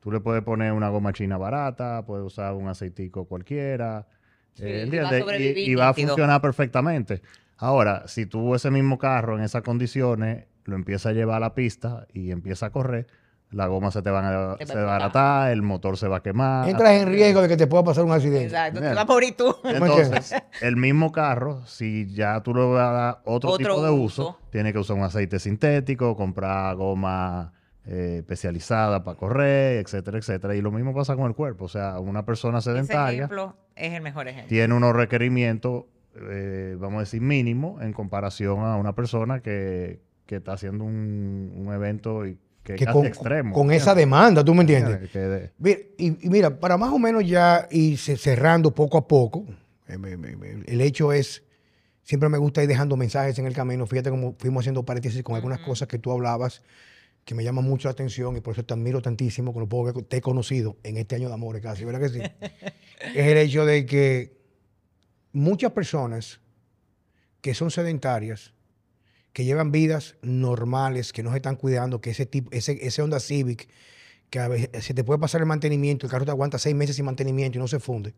Tú 0.01 0.11
le 0.13 0.21
puedes 0.21 0.43
poner 0.43 0.73
una 0.73 0.89
goma 0.91 1.13
china 1.13 1.39
barata, 1.39 2.05
puedes 2.07 2.27
usar 2.27 2.55
un 2.55 2.69
aceitico 2.69 3.27
cualquiera, 3.27 4.07
Sí, 4.55 4.67
eh, 4.67 4.87
y 4.93 4.99
va 4.99 5.11
a 5.11 5.15
¿entiendes? 5.15 5.21
sobrevivir 5.21 5.59
Y, 5.59 5.73
y 5.73 5.75
va 5.75 5.89
a 5.89 5.93
nítido. 5.93 6.09
funcionar 6.09 6.41
perfectamente. 6.41 7.23
Ahora, 7.57 8.07
si 8.09 8.27
tú 8.27 8.55
ese 8.55 8.71
mismo 8.71 8.99
carro 8.99 9.37
en 9.39 9.45
esas 9.45 9.63
condiciones 9.63 10.47
lo 10.65 10.77
empiezas 10.77 11.07
a 11.07 11.13
llevar 11.13 11.37
a 11.37 11.41
la 11.41 11.55
pista 11.55 12.07
y 12.13 12.31
empieza 12.31 12.67
a 12.67 12.71
correr, 12.71 13.07
la 13.55 13.67
goma 13.69 13.91
se 13.91 14.03
te 14.03 14.11
van 14.11 14.25
a 14.25 14.29
Te 14.31 14.37
va 14.37 14.53
a 14.53 14.57
desbaratar, 14.77 15.51
el 15.53 15.63
motor 15.63 15.97
se 15.97 16.09
va 16.09 16.17
a 16.19 16.23
quemar. 16.23 16.69
entras 16.69 16.93
en 16.93 17.09
riesgo 17.09 17.41
de 17.43 17.49
que 17.49 17.57
te 17.57 17.67
pueda 17.67 17.85
pasar 17.85 18.05
un 18.05 18.13
accidente. 18.13 18.45
Exacto, 18.47 18.81
te 18.81 18.89
vas 18.89 18.99
a 18.99 19.05
morir 19.05 19.37
tú. 19.37 19.55
Entonces, 19.65 20.35
el 20.61 20.77
mismo 20.77 21.13
carro, 21.13 21.65
si 21.67 22.07
ya 22.13 22.43
tú 22.43 22.55
le 22.55 22.65
vas 22.65 22.89
a 22.89 22.93
dar 22.93 23.21
otro, 23.25 23.51
Otro 23.51 23.57
tipo 23.59 23.83
de 23.85 23.91
uso, 23.91 24.23
uso. 24.29 24.39
tienes 24.51 24.73
que 24.73 24.79
usar 24.79 24.97
un 24.97 25.05
aceite 25.05 25.39
sintético, 25.39 26.17
comprar 26.17 26.75
goma 26.77 27.53
eh, 27.87 28.17
especializada 28.21 29.05
para 29.05 29.17
correr, 29.17 29.79
etcétera, 29.79 30.19
etcétera. 30.19 30.55
Y 30.57 30.61
lo 30.63 30.71
mismo 30.73 30.95
pasa 30.95 31.15
con 31.17 31.27
el 31.27 31.35
cuerpo. 31.35 31.67
O 31.67 31.69
sea, 31.69 32.01
una 32.01 32.25
persona 32.25 32.59
Ese 32.59 32.73
sedentaria 32.73 33.19
ejemplo 33.19 33.57
es 33.77 33.93
el 33.93 34.03
mejor 34.03 34.27
ejemplo. 34.29 34.49
tiene 34.49 34.75
unos 34.75 34.95
requerimientos, 34.97 35.85
eh, 36.17 36.77
vamos 36.79 36.97
a 36.97 37.01
decir, 37.01 37.21
mínimos 37.21 37.83
en 37.83 37.93
comparación 37.93 38.61
a 38.61 38.77
una 38.77 38.95
persona 38.95 39.41
que, 39.41 40.01
que 40.27 40.37
está 40.37 40.53
haciendo 40.55 40.85
un, 40.85 41.53
un 41.55 41.73
evento 41.75 42.27
y 42.27 42.39
que, 42.65 42.75
Que 42.77 42.85
casi 42.87 42.97
con, 42.99 43.07
extremo. 43.07 43.55
con 43.55 43.71
esa 43.71 43.95
demanda, 43.95 44.43
¿tú 44.45 44.55
me 44.55 44.63
entiendes? 44.63 45.11
Que 45.11 45.19
de- 45.21 45.51
Mira, 45.59 45.79
y, 45.99 46.27
y 46.27 46.31
mira, 46.31 46.59
para 46.59 46.77
más 46.77 46.91
o 46.93 46.99
menos 46.99 47.25
ya 47.27 47.69
ir 47.71 47.99
ce- 47.99 48.17
cerrando 48.17 48.75
poco 48.75 48.99
a 48.99 49.07
poco, 49.07 49.45
eh, 49.87 50.63
el 50.67 50.81
hecho 50.81 51.13
es, 51.13 51.43
siempre 52.03 52.29
me 52.31 52.39
gusta 52.39 52.63
ir 52.63 52.69
dejando 52.69 52.97
mensajes 52.97 53.39
en 53.39 53.47
el 53.47 53.53
camino. 53.55 53.87
Fíjate 53.87 54.09
cómo 54.11 54.35
fuimos 54.39 54.63
haciendo 54.63 54.83
paréntesis 54.85 55.23
con 55.23 55.37
algunas 55.37 55.61
cosas 55.61 55.87
que 55.89 55.99
tú 55.99 56.11
hablabas 56.11 56.63
que 57.27 57.35
me 57.35 57.43
llaman 57.45 57.65
mucho 57.65 57.89
la 57.89 57.93
atención 57.93 58.37
y 58.37 58.41
por 58.41 58.53
eso 58.53 58.65
te 58.67 58.75
admiro 58.75 59.01
tantísimo, 59.01 59.53
con 59.55 59.61
lo 59.63 59.69
poco 59.69 59.95
que 59.95 60.03
te 60.03 60.19
he 60.19 60.21
conocido 60.21 60.77
en 60.83 60.97
este 60.99 61.17
año 61.17 61.29
de 61.29 61.35
amores 61.35 61.63
casi, 61.63 61.83
¿verdad 61.85 62.01
que 62.01 62.09
sí? 62.11 62.21
es 63.15 63.27
el 63.27 63.39
hecho 63.39 63.65
de 63.65 63.87
que 63.87 64.37
muchas 65.33 65.73
personas 65.73 66.41
que 67.41 67.55
son 67.55 67.71
sedentarias, 67.71 68.53
que 69.35 69.45
llevan 69.45 69.73
vidas 69.73 70.15
normales, 70.23 71.13
que 71.13 71.25
no 71.25 71.31
se 71.33 71.37
están 71.37 71.57
cuidando, 71.57 72.01
que 72.01 72.11
ese 72.11 72.25
tipo, 72.25 72.51
ese, 72.53 72.79
ese 72.81 73.21
Civic, 73.21 73.69
que 74.31 74.39
a 74.39 74.47
veces 74.47 74.85
se 74.85 74.95
te 74.95 75.03
puede 75.03 75.19
pasar 75.19 75.41
el 75.41 75.47
mantenimiento, 75.49 76.07
el 76.07 76.11
carro 76.11 76.25
te 76.25 76.31
aguanta 76.31 76.57
seis 76.57 76.75
meses 76.75 76.95
sin 76.97 77.05
mantenimiento 77.05 77.59
y 77.59 77.61
no 77.61 77.67
se 77.67 77.81
funde. 77.81 78.15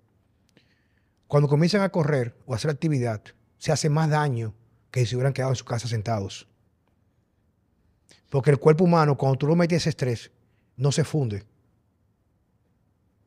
Cuando 1.27 1.49
comienzan 1.49 1.81
a 1.81 1.89
correr 1.89 2.37
o 2.45 2.53
a 2.53 2.57
hacer 2.57 2.71
actividad, 2.71 3.23
se 3.57 3.73
hace 3.73 3.89
más 3.89 4.11
daño 4.11 4.55
que 4.91 5.07
si 5.07 5.17
hubieran 5.17 5.33
quedado 5.33 5.53
en 5.53 5.57
su 5.57 5.65
casa 5.65 5.89
sentados. 5.89 6.47
Porque 8.29 8.51
el 8.51 8.59
cuerpo 8.59 8.85
humano, 8.85 9.17
cuando 9.17 9.39
tú 9.39 9.47
lo 9.47 9.57
metes 9.57 9.79
ese 9.83 9.89
estrés, 9.89 10.31
no 10.77 10.93
se 10.93 11.03
funde. 11.03 11.45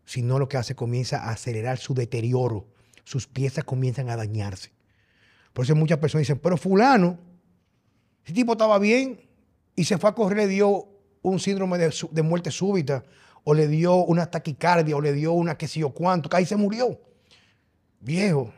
Sino 0.05 0.37
lo 0.37 0.47
que 0.47 0.57
hace 0.57 0.75
comienza 0.75 1.23
a 1.23 1.31
acelerar 1.31 1.79
su 1.79 1.95
deterioro. 1.95 2.67
Sus 3.03 3.25
piezas 3.25 3.63
comienzan 3.63 4.11
a 4.11 4.15
dañarse. 4.15 4.71
Por 5.53 5.65
eso 5.65 5.75
muchas 5.75 5.97
personas 5.97 6.27
dicen, 6.27 6.37
pero 6.37 6.55
fulano, 6.55 7.17
ese 8.29 8.35
tipo 8.35 8.51
estaba 8.51 8.77
bien 8.77 9.19
y 9.75 9.85
se 9.85 9.97
fue 9.97 10.11
a 10.11 10.13
correr, 10.13 10.37
le 10.37 10.47
dio 10.47 10.87
un 11.23 11.39
síndrome 11.39 11.79
de, 11.79 12.21
muerte 12.21 12.51
súbita, 12.51 13.03
o 13.43 13.55
le 13.55 13.67
dio 13.67 13.95
una 14.05 14.27
taquicardia, 14.27 14.95
o 14.95 15.01
le 15.01 15.13
dio 15.13 15.33
una 15.33 15.57
qué 15.57 15.67
sé 15.67 15.79
yo 15.79 15.89
cuánto, 15.89 16.29
que 16.29 16.37
ahí 16.37 16.45
se 16.45 16.55
murió. 16.55 17.01
Viejo, 17.99 18.53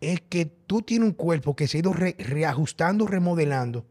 es 0.00 0.20
que 0.22 0.46
tú 0.46 0.82
tienes 0.82 1.06
un 1.08 1.14
cuerpo 1.14 1.54
que 1.54 1.68
se 1.68 1.76
ha 1.76 1.80
ido 1.80 1.92
re- 1.92 2.16
reajustando, 2.18 3.06
remodelando 3.06 3.86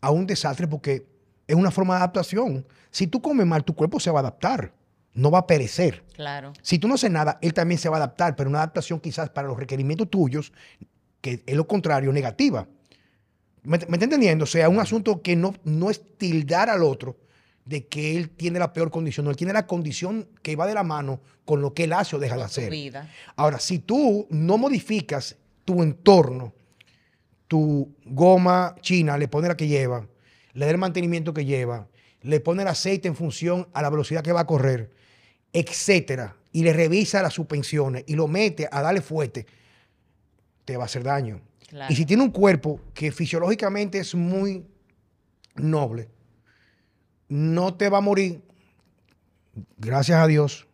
a 0.00 0.10
un 0.10 0.26
desastre 0.26 0.66
porque 0.66 1.06
es 1.46 1.54
una 1.54 1.70
forma 1.70 1.94
de 1.94 1.98
adaptación. 1.98 2.66
Si 2.90 3.06
tú 3.06 3.22
comes 3.22 3.46
mal, 3.46 3.62
tu 3.62 3.76
cuerpo 3.76 4.00
se 4.00 4.10
va 4.10 4.18
a 4.18 4.22
adaptar, 4.22 4.72
no 5.12 5.30
va 5.30 5.38
a 5.38 5.46
perecer. 5.46 6.02
Claro. 6.14 6.52
Si 6.62 6.80
tú 6.80 6.88
no 6.88 6.94
haces 6.94 7.12
nada, 7.12 7.38
él 7.42 7.54
también 7.54 7.78
se 7.78 7.88
va 7.88 7.98
a 7.98 7.98
adaptar, 7.98 8.34
pero 8.34 8.50
una 8.50 8.58
adaptación 8.58 8.98
quizás 8.98 9.30
para 9.30 9.46
los 9.46 9.56
requerimientos 9.56 10.10
tuyos, 10.10 10.52
que 11.20 11.44
es 11.46 11.54
lo 11.56 11.68
contrario, 11.68 12.12
negativa. 12.12 12.66
¿Me, 13.64 13.78
me 13.88 13.96
está 13.96 14.04
entendiendo? 14.04 14.44
O 14.44 14.46
sea, 14.46 14.68
un 14.68 14.78
asunto 14.78 15.20
que 15.22 15.36
no, 15.36 15.54
no 15.64 15.90
es 15.90 16.16
tildar 16.16 16.70
al 16.70 16.82
otro 16.82 17.16
de 17.64 17.86
que 17.86 18.16
él 18.16 18.30
tiene 18.30 18.58
la 18.58 18.72
peor 18.72 18.90
condición, 18.90 19.24
no, 19.24 19.30
él 19.30 19.36
tiene 19.36 19.52
la 19.52 19.66
condición 19.66 20.28
que 20.42 20.54
va 20.56 20.66
de 20.66 20.74
la 20.74 20.82
mano 20.82 21.20
con 21.44 21.60
lo 21.60 21.72
que 21.72 21.84
él 21.84 21.92
hace 21.92 22.16
o 22.16 22.18
deja 22.18 22.36
de 22.36 22.42
hacer. 22.42 22.70
vida. 22.70 23.10
Ahora, 23.36 23.58
si 23.58 23.78
tú 23.78 24.26
no 24.30 24.58
modificas 24.58 25.36
tu 25.64 25.82
entorno, 25.82 26.52
tu 27.48 27.94
goma 28.04 28.74
china, 28.80 29.16
le 29.16 29.28
pones 29.28 29.48
la 29.48 29.56
que 29.56 29.66
lleva, 29.66 30.06
le 30.52 30.66
da 30.66 30.70
el 30.70 30.78
mantenimiento 30.78 31.32
que 31.32 31.44
lleva, 31.44 31.88
le 32.22 32.40
pone 32.40 32.62
el 32.62 32.68
aceite 32.68 33.08
en 33.08 33.16
función 33.16 33.68
a 33.72 33.82
la 33.82 33.90
velocidad 33.90 34.22
que 34.22 34.32
va 34.32 34.40
a 34.40 34.46
correr, 34.46 34.90
etcétera, 35.52 36.36
y 36.52 36.62
le 36.62 36.72
revisa 36.72 37.22
las 37.22 37.34
suspensiones 37.34 38.04
y 38.06 38.14
lo 38.14 38.28
mete 38.28 38.68
a 38.70 38.82
darle 38.82 39.00
fuerte, 39.00 39.46
te 40.64 40.76
va 40.76 40.84
a 40.84 40.86
hacer 40.86 41.02
daño. 41.02 41.40
Claro. 41.74 41.92
Y 41.92 41.96
si 41.96 42.06
tiene 42.06 42.22
un 42.22 42.30
cuerpo 42.30 42.80
que 42.94 43.10
fisiológicamente 43.10 43.98
es 43.98 44.14
muy 44.14 44.64
noble, 45.56 46.08
no 47.28 47.74
te 47.74 47.88
va 47.88 47.98
a 47.98 48.00
morir, 48.00 48.42
gracias 49.76 50.20
a 50.20 50.28
Dios, 50.28 50.68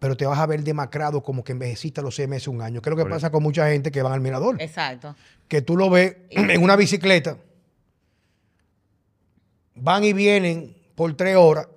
pero 0.00 0.16
te 0.16 0.26
vas 0.26 0.40
a 0.40 0.46
ver 0.46 0.64
demacrado 0.64 1.22
como 1.22 1.44
que 1.44 1.52
envejeciste 1.52 2.00
a 2.00 2.02
los 2.02 2.16
seis 2.16 2.28
meses, 2.28 2.48
un 2.48 2.60
año. 2.60 2.82
¿Qué 2.82 2.90
es 2.90 2.96
lo 2.96 3.04
que 3.04 3.08
pasa 3.08 3.30
con 3.30 3.44
mucha 3.44 3.68
gente 3.70 3.92
que 3.92 4.02
van 4.02 4.14
al 4.14 4.20
mirador? 4.20 4.60
Exacto. 4.60 5.14
Que 5.46 5.62
tú 5.62 5.76
lo 5.76 5.90
ves 5.90 6.16
en 6.30 6.60
una 6.60 6.74
bicicleta, 6.74 7.36
van 9.76 10.02
y 10.02 10.12
vienen 10.12 10.76
por 10.96 11.14
tres 11.14 11.36
horas 11.36 11.68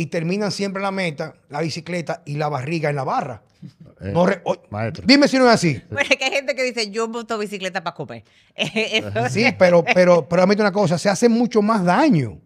y 0.00 0.06
terminan 0.06 0.50
siempre 0.52 0.80
la 0.82 0.90
meta, 0.90 1.34
la 1.48 1.60
bicicleta 1.60 2.22
y 2.26 2.36
la 2.36 2.48
barriga 2.48 2.88
en 2.90 2.96
la 2.96 3.04
barra. 3.04 3.42
eh, 4.00 4.12
No 4.12 4.26
re- 4.26 4.40
oye, 4.44 4.60
maestro. 4.70 5.04
dime 5.06 5.26
si 5.28 5.36
no 5.38 5.46
es 5.48 5.54
así. 5.54 5.82
Bueno, 5.90 6.08
es 6.10 6.16
que 6.16 6.24
hay 6.24 6.30
gente 6.32 6.54
que 6.54 6.62
dice, 6.62 6.90
yo 6.90 7.08
monto 7.08 7.36
bicicleta 7.38 7.82
para 7.82 7.94
comer. 7.96 8.24
Sí, 9.30 9.44
pero, 9.58 9.84
pero, 9.84 10.28
pero 10.28 10.42
admite 10.42 10.62
una 10.62 10.72
cosa, 10.72 10.98
se 10.98 11.08
hace 11.08 11.28
mucho 11.28 11.62
más 11.62 11.84
daño. 11.84 12.38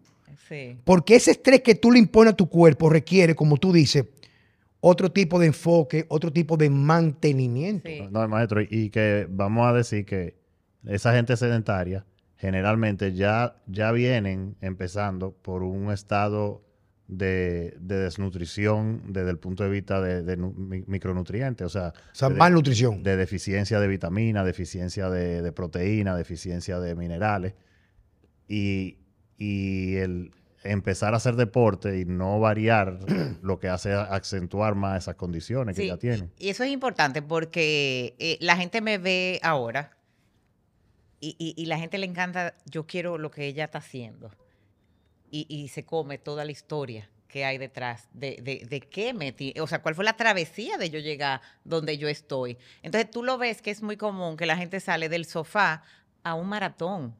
sí. 0.49 0.77
Porque 0.83 1.15
ese 1.15 1.31
estrés 1.31 1.61
que 1.61 1.75
tú 1.75 1.91
le 1.91 1.99
impones 1.99 2.33
a 2.33 2.35
tu 2.35 2.49
cuerpo 2.49 2.89
requiere, 2.89 3.35
como 3.35 3.57
tú 3.57 3.71
dices, 3.71 4.05
otro 4.79 5.11
tipo 5.11 5.39
de 5.39 5.47
enfoque, 5.47 6.05
otro 6.09 6.31
tipo 6.33 6.57
de 6.57 6.69
mantenimiento. 6.69 7.87
Sí. 7.87 8.01
No, 8.11 8.27
maestro, 8.27 8.61
y- 8.61 8.67
y 8.69 8.89
que 8.89 9.27
vamos 9.29 9.67
a 9.67 9.73
decir 9.73 10.05
que 10.05 10.35
esa 10.85 11.13
gente 11.13 11.37
sedentaria 11.37 12.05
generalmente 12.37 13.13
ya, 13.13 13.55
ya 13.67 13.91
vienen 13.93 14.57
empezando 14.59 15.31
por 15.31 15.63
un 15.63 15.91
estado 15.93 16.61
de, 17.07 17.75
de 17.79 17.97
desnutrición 17.99 19.01
desde 19.13 19.29
el 19.29 19.37
punto 19.37 19.63
de 19.63 19.69
vista 19.69 19.99
de, 20.01 20.23
de 20.23 20.37
nu- 20.37 20.53
mi- 20.53 20.83
micronutrientes, 20.87 21.65
o 21.65 21.69
sea, 21.69 21.89
O 21.89 22.15
sea, 22.15 22.29
de- 22.29 22.35
malnutrición. 22.35 23.03
de 23.03 23.17
deficiencia 23.17 23.79
de 23.79 23.87
vitamina, 23.87 24.43
deficiencia 24.43 25.09
de, 25.09 25.41
de 25.41 25.51
proteína, 25.51 26.15
deficiencia 26.15 26.79
de 26.79 26.95
minerales. 26.95 27.53
y, 28.47 28.97
y 29.37 29.95
el 29.97 30.31
empezar 30.63 31.13
a 31.13 31.17
hacer 31.17 31.35
deporte 31.35 31.99
y 31.99 32.05
no 32.05 32.39
variar 32.39 32.99
lo 33.41 33.59
que 33.59 33.67
hace 33.67 33.91
acentuar 33.91 34.75
más 34.75 35.03
esas 35.03 35.15
condiciones 35.15 35.75
que 35.75 35.81
Sí, 35.81 35.87
ya 35.89 35.97
tienen. 35.97 36.31
Y 36.39 36.49
eso 36.49 36.63
es 36.63 36.71
importante 36.71 37.21
porque 37.21 38.15
eh, 38.19 38.37
la 38.39 38.55
gente 38.55 38.79
me 38.79 38.97
ve 38.97 39.39
ahora 39.43 39.97
y, 41.19 41.35
y, 41.37 41.61
y 41.61 41.65
la 41.65 41.77
gente 41.79 41.97
le 41.97 42.05
encanta, 42.05 42.55
yo 42.65 42.85
quiero 42.85 43.17
lo 43.17 43.29
que 43.31 43.45
ella 43.45 43.65
está 43.65 43.79
haciendo. 43.79 44.31
Y, 45.35 45.67
se 45.69 45.83
come 45.83 46.19
toda 46.19 46.45
la 46.45 46.51
historia 46.51 47.09
que 47.27 47.43
hay 47.43 47.57
detrás 47.57 48.07
de, 48.13 48.35
de, 48.69 48.79
qué 48.81 49.13
me... 49.15 49.31
ti- 49.31 49.55
O 49.59 49.65
sea, 49.65 49.81
cuál 49.81 49.95
fue 49.95 50.05
la 50.05 50.15
travesía 50.15 50.77
de 50.77 50.91
yo 50.91 50.99
llegar 50.99 51.41
donde 51.63 51.97
yo 51.97 52.07
estoy. 52.07 52.55
Entonces 52.83 53.09
tú 53.09 53.23
lo 53.23 53.39
ves 53.39 53.59
que 53.63 53.71
es 53.71 53.81
muy 53.81 53.97
común 53.97 54.37
que 54.37 54.45
la 54.45 54.55
gente 54.55 54.79
sale 54.79 55.09
del 55.09 55.25
sofá 55.25 55.81
a 56.21 56.35
un 56.35 56.47
maratón. 56.47 57.15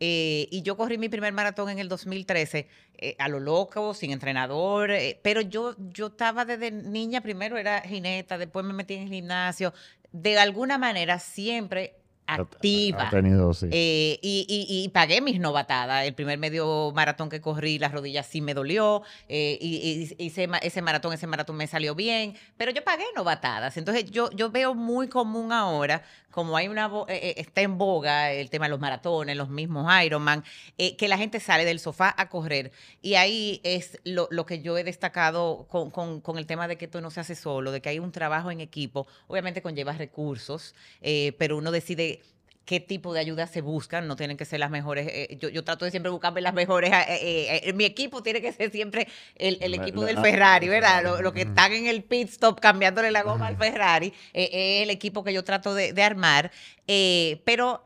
Eh, 0.00 0.48
y 0.50 0.62
yo 0.62 0.76
corrí 0.76 0.98
mi 0.98 1.08
primer 1.08 1.32
maratón 1.32 1.70
en 1.70 1.78
el 1.78 1.88
2013 1.88 2.68
eh, 2.98 3.14
a 3.18 3.28
lo 3.28 3.38
loco, 3.38 3.94
sin 3.94 4.10
entrenador, 4.10 4.90
eh, 4.90 5.20
pero 5.22 5.40
yo, 5.40 5.76
yo 5.92 6.08
estaba 6.08 6.44
desde 6.44 6.72
niña, 6.72 7.20
primero 7.20 7.56
era 7.56 7.80
jineta, 7.82 8.36
después 8.36 8.64
me 8.66 8.72
metí 8.72 8.94
en 8.94 9.02
el 9.04 9.08
gimnasio, 9.08 9.72
de 10.10 10.36
alguna 10.38 10.78
manera 10.78 11.20
siempre 11.20 11.94
activa. 12.26 13.08
Ha 13.08 13.10
tenido, 13.10 13.52
sí. 13.54 13.66
Eh, 13.70 14.18
y, 14.22 14.46
y- 14.48 14.84
y 14.84 14.88
pagué 14.88 15.20
mis 15.20 15.38
novatadas. 15.40 16.04
El 16.06 16.14
primer 16.14 16.38
medio 16.38 16.92
maratón 16.94 17.28
que 17.28 17.40
corrí, 17.40 17.78
las 17.78 17.92
rodillas 17.92 18.26
sí 18.26 18.40
me 18.40 18.54
dolió. 18.54 19.02
eh, 19.28 19.58
y, 19.60 19.76
y 20.18 20.24
hice 20.24 20.48
ese 20.62 20.82
maratón, 20.82 21.12
ese 21.12 21.26
maratón 21.26 21.56
me 21.56 21.66
salió 21.66 21.94
bien. 21.94 22.34
Pero 22.56 22.70
yo 22.70 22.82
pagué 22.84 23.04
novatadas. 23.14 23.76
Entonces 23.76 24.10
yo, 24.10 24.30
yo 24.32 24.50
veo 24.50 24.74
muy 24.74 25.08
común 25.08 25.52
ahora, 25.52 26.02
como 26.34 26.56
hay 26.56 26.66
una 26.66 26.86
eh, 27.06 27.14
eh, 27.22 27.34
está 27.36 27.60
en 27.60 27.78
boga 27.78 28.32
el 28.32 28.50
tema 28.50 28.64
de 28.66 28.70
los 28.70 28.80
maratones, 28.80 29.36
los 29.36 29.48
mismos 29.50 29.86
Ironman, 30.04 30.42
eh, 30.78 30.96
que 30.96 31.06
la 31.06 31.16
gente 31.16 31.38
sale 31.38 31.64
del 31.64 31.78
sofá 31.78 32.12
a 32.18 32.28
correr. 32.28 32.72
Y 33.02 33.14
ahí 33.14 33.60
es 33.62 34.00
lo, 34.02 34.26
lo 34.32 34.44
que 34.44 34.60
yo 34.60 34.76
he 34.76 34.82
destacado 34.82 35.68
con, 35.70 35.92
con- 35.92 36.20
con 36.20 36.36
el 36.36 36.46
tema 36.46 36.66
de 36.66 36.76
que 36.76 36.86
esto 36.86 37.00
no 37.00 37.12
se 37.12 37.20
hace 37.20 37.36
solo, 37.36 37.70
de 37.70 37.80
que 37.80 37.88
hay 37.90 38.00
un 38.00 38.10
trabajo 38.10 38.50
en 38.50 38.60
equipo. 38.60 39.06
Obviamente 39.28 39.62
conlleva 39.62 39.92
recursos, 39.92 40.74
eh, 41.02 41.34
pero 41.38 41.56
uno 41.56 41.70
decide 41.70 42.20
qué 42.64 42.80
tipo 42.80 43.12
de 43.12 43.20
ayuda 43.20 43.46
se 43.46 43.60
buscan, 43.60 44.06
no 44.08 44.16
tienen 44.16 44.36
que 44.36 44.44
ser 44.44 44.60
las 44.60 44.70
mejores. 44.70 45.06
eh, 45.10 45.36
yo, 45.40 45.48
yo 45.48 45.64
trato 45.64 45.84
de 45.84 45.90
siempre 45.90 46.10
buscarme 46.10 46.40
las 46.40 46.54
mejores. 46.54 46.90
eh, 46.92 47.04
eh, 47.08 47.60
eh, 47.64 47.72
mi 47.74 47.84
equipo 47.84 48.22
tiene 48.22 48.40
que 48.40 48.52
ser 48.52 48.70
siempre 48.70 49.06
el, 49.36 49.58
equipo 49.74 50.00
la- 50.02 50.06
del 50.08 50.18
ah, 50.18 50.22
Ferrari, 50.22 50.68
¿verdad? 50.68 51.02
Ferrari, 51.02 51.22
Lo, 51.22 51.32
que 51.32 51.42
están 51.42 51.72
en 51.72 51.86
el 51.86 52.02
pit 52.04 52.28
stop 52.30 52.60
cambiándole 52.60 53.10
la 53.10 53.22
goma 53.22 53.46
al 53.48 53.56
Ferrari, 53.56 54.12
eh, 54.32 54.48
es 54.78 54.82
el 54.84 54.90
equipo 54.90 55.22
que 55.24 55.32
yo 55.32 55.44
trato 55.44 55.74
de, 55.74 55.92
de 55.92 56.02
armar. 56.02 56.50
eh, 56.86 57.40
pero 57.44 57.82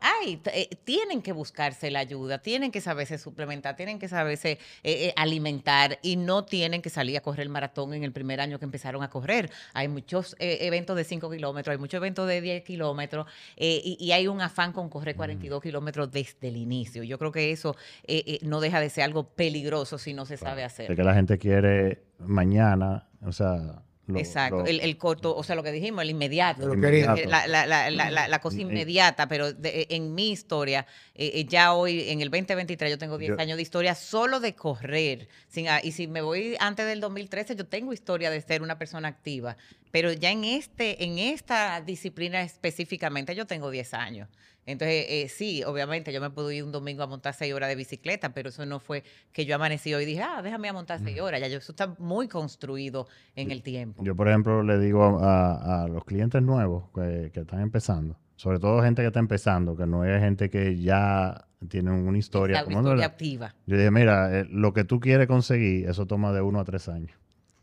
eh, 0.53 0.69
tienen 0.83 1.21
que 1.21 1.31
buscarse 1.31 1.89
la 1.91 1.99
ayuda, 1.99 2.39
tienen 2.39 2.71
que 2.71 2.81
saberse 2.81 3.17
suplementar, 3.17 3.75
tienen 3.75 3.99
que 3.99 4.07
saberse 4.07 4.51
eh, 4.51 4.57
eh, 4.83 5.13
alimentar 5.15 5.99
y 6.01 6.15
no 6.17 6.43
tienen 6.45 6.81
que 6.81 6.89
salir 6.89 7.17
a 7.17 7.21
correr 7.21 7.41
el 7.43 7.49
maratón 7.49 7.93
en 7.93 8.03
el 8.03 8.11
primer 8.11 8.41
año 8.41 8.59
que 8.59 8.65
empezaron 8.65 9.01
a 9.03 9.09
correr. 9.09 9.49
Hay 9.73 9.87
muchos 9.87 10.35
eh, 10.39 10.59
eventos 10.61 10.95
de 10.97 11.03
5 11.03 11.29
kilómetros, 11.29 11.71
hay 11.73 11.77
muchos 11.77 11.97
eventos 11.97 12.27
de 12.27 12.41
10 12.41 12.63
kilómetros 12.63 13.25
eh, 13.57 13.81
y, 13.83 13.97
y 13.99 14.11
hay 14.11 14.27
un 14.27 14.41
afán 14.41 14.68
con 14.73 14.89
correr 14.89 15.15
42 15.15 15.61
kilómetros 15.61 16.11
desde 16.11 16.47
el 16.49 16.57
inicio. 16.57 17.03
Yo 17.03 17.17
creo 17.17 17.31
que 17.31 17.51
eso 17.51 17.75
eh, 18.07 18.23
eh, 18.25 18.39
no 18.43 18.59
deja 18.61 18.79
de 18.79 18.89
ser 18.89 19.03
algo 19.03 19.23
peligroso 19.29 19.97
si 19.97 20.13
no 20.13 20.25
se 20.25 20.37
sabe 20.37 20.61
De 20.61 20.65
hacer. 20.65 20.95
que 20.95 21.03
la 21.03 21.13
gente 21.13 21.37
quiere 21.37 22.03
mañana, 22.19 23.07
o 23.25 23.31
sea... 23.31 23.83
lo- 24.07 24.17
Exacto, 24.17 24.59
lo- 24.61 24.65
el, 24.65 24.79
el 24.79 24.97
corto, 24.97 25.35
o 25.35 25.43
sea, 25.43 25.55
lo 25.55 25.61
que 25.61 25.71
dijimos, 25.71 26.01
el 26.01 26.09
inmediato. 26.09 26.65
Lo. 26.65 26.73
Eh, 26.87 27.25
La, 27.27 27.45
la- 27.47 27.67
la- 27.91 28.27
la- 28.27 28.39
cosa 28.39 28.59
inmediata, 28.59 29.27
pero 29.27 29.53
de- 29.53 29.85
en 29.91 30.15
mi 30.15 30.31
historia, 30.31 30.87
eh, 31.13 31.31
eh, 31.35 31.45
ya 31.45 31.73
hoy, 31.73 32.09
en 32.09 32.21
el 32.21 32.31
2023, 32.31 32.89
yo 32.89 32.97
tengo 32.97 33.19
10 33.19 33.29
Yo- 33.35 33.39
años 33.39 33.57
de 33.57 33.61
historia 33.61 33.93
solo 33.93 34.39
de 34.39 34.55
correr. 34.55 35.27
Sin, 35.47 35.67
y 35.83 35.91
si 35.91 36.07
me 36.07 36.21
voy 36.21 36.55
antes 36.59 36.87
del 36.87 37.01
2013, 37.01 37.55
yo 37.55 37.67
tengo 37.67 37.93
historia 37.93 38.31
de 38.31 38.41
ser 38.41 38.63
una 38.63 38.79
persona 38.79 39.07
activa. 39.09 39.57
Pero 39.91 40.11
ya 40.13 40.31
en, 40.31 40.43
este, 40.43 41.03
en 41.03 41.17
esta 41.17 41.81
disciplina 41.81 42.41
específicamente, 42.41 43.35
yo 43.35 43.47
tengo 43.47 43.71
10 43.71 43.93
años. 43.93 44.29
Entonces, 44.65 45.05
eh, 45.09 45.29
sí, 45.29 45.63
obviamente, 45.63 46.13
yo 46.13 46.21
me 46.21 46.29
puedo 46.29 46.51
ir 46.51 46.63
un 46.63 46.71
domingo 46.71 47.01
a 47.01 47.07
montar 47.07 47.33
6 47.33 47.53
horas 47.53 47.69
de 47.69 47.75
bicicleta, 47.75 48.33
pero 48.33 48.49
eso 48.49 48.65
no 48.67 48.79
fue 48.79 49.03
que 49.31 49.45
yo 49.45 49.55
amanecí 49.55 49.93
hoy 49.93 50.03
y 50.03 50.05
dije, 50.05 50.21
ah, 50.21 50.41
déjame 50.43 50.69
a 50.69 50.73
montar 50.73 50.99
6 50.99 51.19
horas. 51.21 51.41
Ya 51.41 51.47
yo, 51.47 51.57
eso 51.57 51.71
está 51.71 51.95
muy 51.97 52.27
construido 52.27 53.07
en 53.35 53.49
el 53.49 53.63
tiempo. 53.63 54.03
Yo, 54.03 54.15
por 54.15 54.27
ejemplo, 54.27 54.61
le 54.61 54.77
digo 54.77 55.19
a, 55.21 55.87
los 55.89 56.03
clientes 56.05 56.41
nuevos 56.43 56.85
que, 56.93 57.31
que 57.33 57.39
están 57.39 57.61
empezando, 57.61 58.15
sobre 58.35 58.59
todo 58.59 58.83
gente 58.83 59.01
que 59.01 59.07
está 59.07 59.19
empezando, 59.19 59.75
que 59.75 59.87
no 59.87 60.05
es 60.05 60.21
gente 60.21 60.51
que 60.51 60.79
ya 60.79 61.47
tiene 61.67 61.91
una 61.91 62.17
historia. 62.17 62.63
Como 62.63 62.79
historia 62.79 63.05
activa. 63.05 63.55
Yo 63.65 63.75
dije, 63.75 63.91
mira, 63.91 64.39
eh, 64.39 64.47
lo 64.49 64.73
que 64.73 64.83
tú 64.83 64.99
quieres 64.99 65.27
conseguir, 65.27 65.89
eso 65.89 66.05
toma 66.05 66.31
de 66.31 66.41
uno 66.41 66.59
a 66.59 66.63
tres 66.63 66.87
años. 66.87 67.11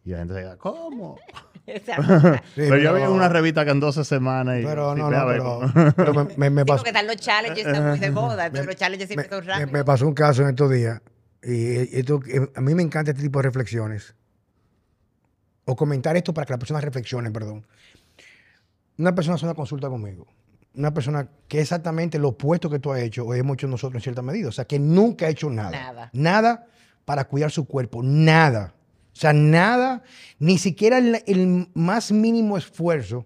Y 0.05 0.11
la 0.11 0.19
gente 0.19 0.35
dice, 0.35 0.57
¿cómo? 0.59 1.19
Exacto. 1.77 2.41
Pero 2.55 2.79
yo 2.79 2.95
vi 2.95 3.03
una 3.03 3.29
revista 3.29 3.65
que 3.65 3.71
en 3.73 3.81
12 3.81 4.05
semanas. 4.05 4.61
Y, 4.61 4.65
Pero 4.65 4.95
sí, 4.95 5.01
no, 5.01 5.11
no, 5.11 5.27
pero, 5.27 5.93
pero 5.97 6.15
me, 6.15 6.25
me- 6.37 6.51
me 6.51 6.63
Sí, 6.63 6.67
pasó, 6.67 6.77
porque 6.79 6.91
están 6.91 7.07
los 7.07 7.17
challenges, 7.17 7.67
están 7.67 7.89
muy 7.91 7.99
de 7.99 8.11
moda. 8.11 8.49
Los 8.51 8.77
challenges 8.77 9.09
siempre 9.09 9.29
me- 9.29 9.37
son 9.37 9.45
me- 9.47 9.53
rápidos. 9.53 9.73
me 9.73 9.85
pasó 9.85 10.07
un 10.07 10.15
caso 10.15 10.43
en 10.43 10.49
estos 10.51 10.71
días. 10.71 11.01
Y 11.43 11.99
esto, 11.99 12.21
eh, 12.29 12.51
a 12.55 12.61
mí 12.61 12.75
me 12.75 12.83
encanta 12.83 13.11
este 13.11 13.23
tipo 13.23 13.39
de 13.41 13.45
reflexiones. 13.45 14.15
O 15.65 15.75
comentar 15.75 16.17
esto 16.17 16.33
para 16.33 16.47
que 16.47 16.53
las 16.53 16.61
personas 16.61 16.85
reflexionen, 16.85 17.33
perdón. 17.33 17.67
Una 18.99 19.15
persona 19.15 19.35
hace 19.35 19.45
una 19.47 19.55
consulta 19.55 19.89
conmigo. 19.89 20.27
Una 20.75 20.93
persona 20.95 21.29
que 21.49 21.59
es 21.59 21.63
exactamente 21.65 22.19
lo 22.19 22.29
opuesto 22.29 22.71
que 22.71 22.79
tú 22.79 22.93
has 22.93 23.01
hecho 23.01 23.25
o 23.25 23.35
hemos 23.35 23.55
hecho 23.55 23.67
nosotros 23.67 23.97
en 24.01 24.03
cierta 24.03 24.23
medida. 24.23 24.49
O 24.49 24.53
sea, 24.53 24.65
que 24.67 24.79
nunca 24.79 25.27
ha 25.27 25.29
hecho 25.29 25.51
nada. 25.51 25.71
Nada. 25.71 26.11
Nada 26.13 26.67
para 27.05 27.25
cuidar 27.25 27.51
su 27.51 27.65
cuerpo. 27.67 28.03
Nada. 28.03 28.75
O 29.17 29.19
sea, 29.19 29.33
nada, 29.33 30.03
ni 30.39 30.59
siquiera 30.59 30.99
el, 30.99 31.23
el 31.27 31.69
más 31.73 32.13
mínimo 32.13 32.59
esfuerzo 32.59 33.25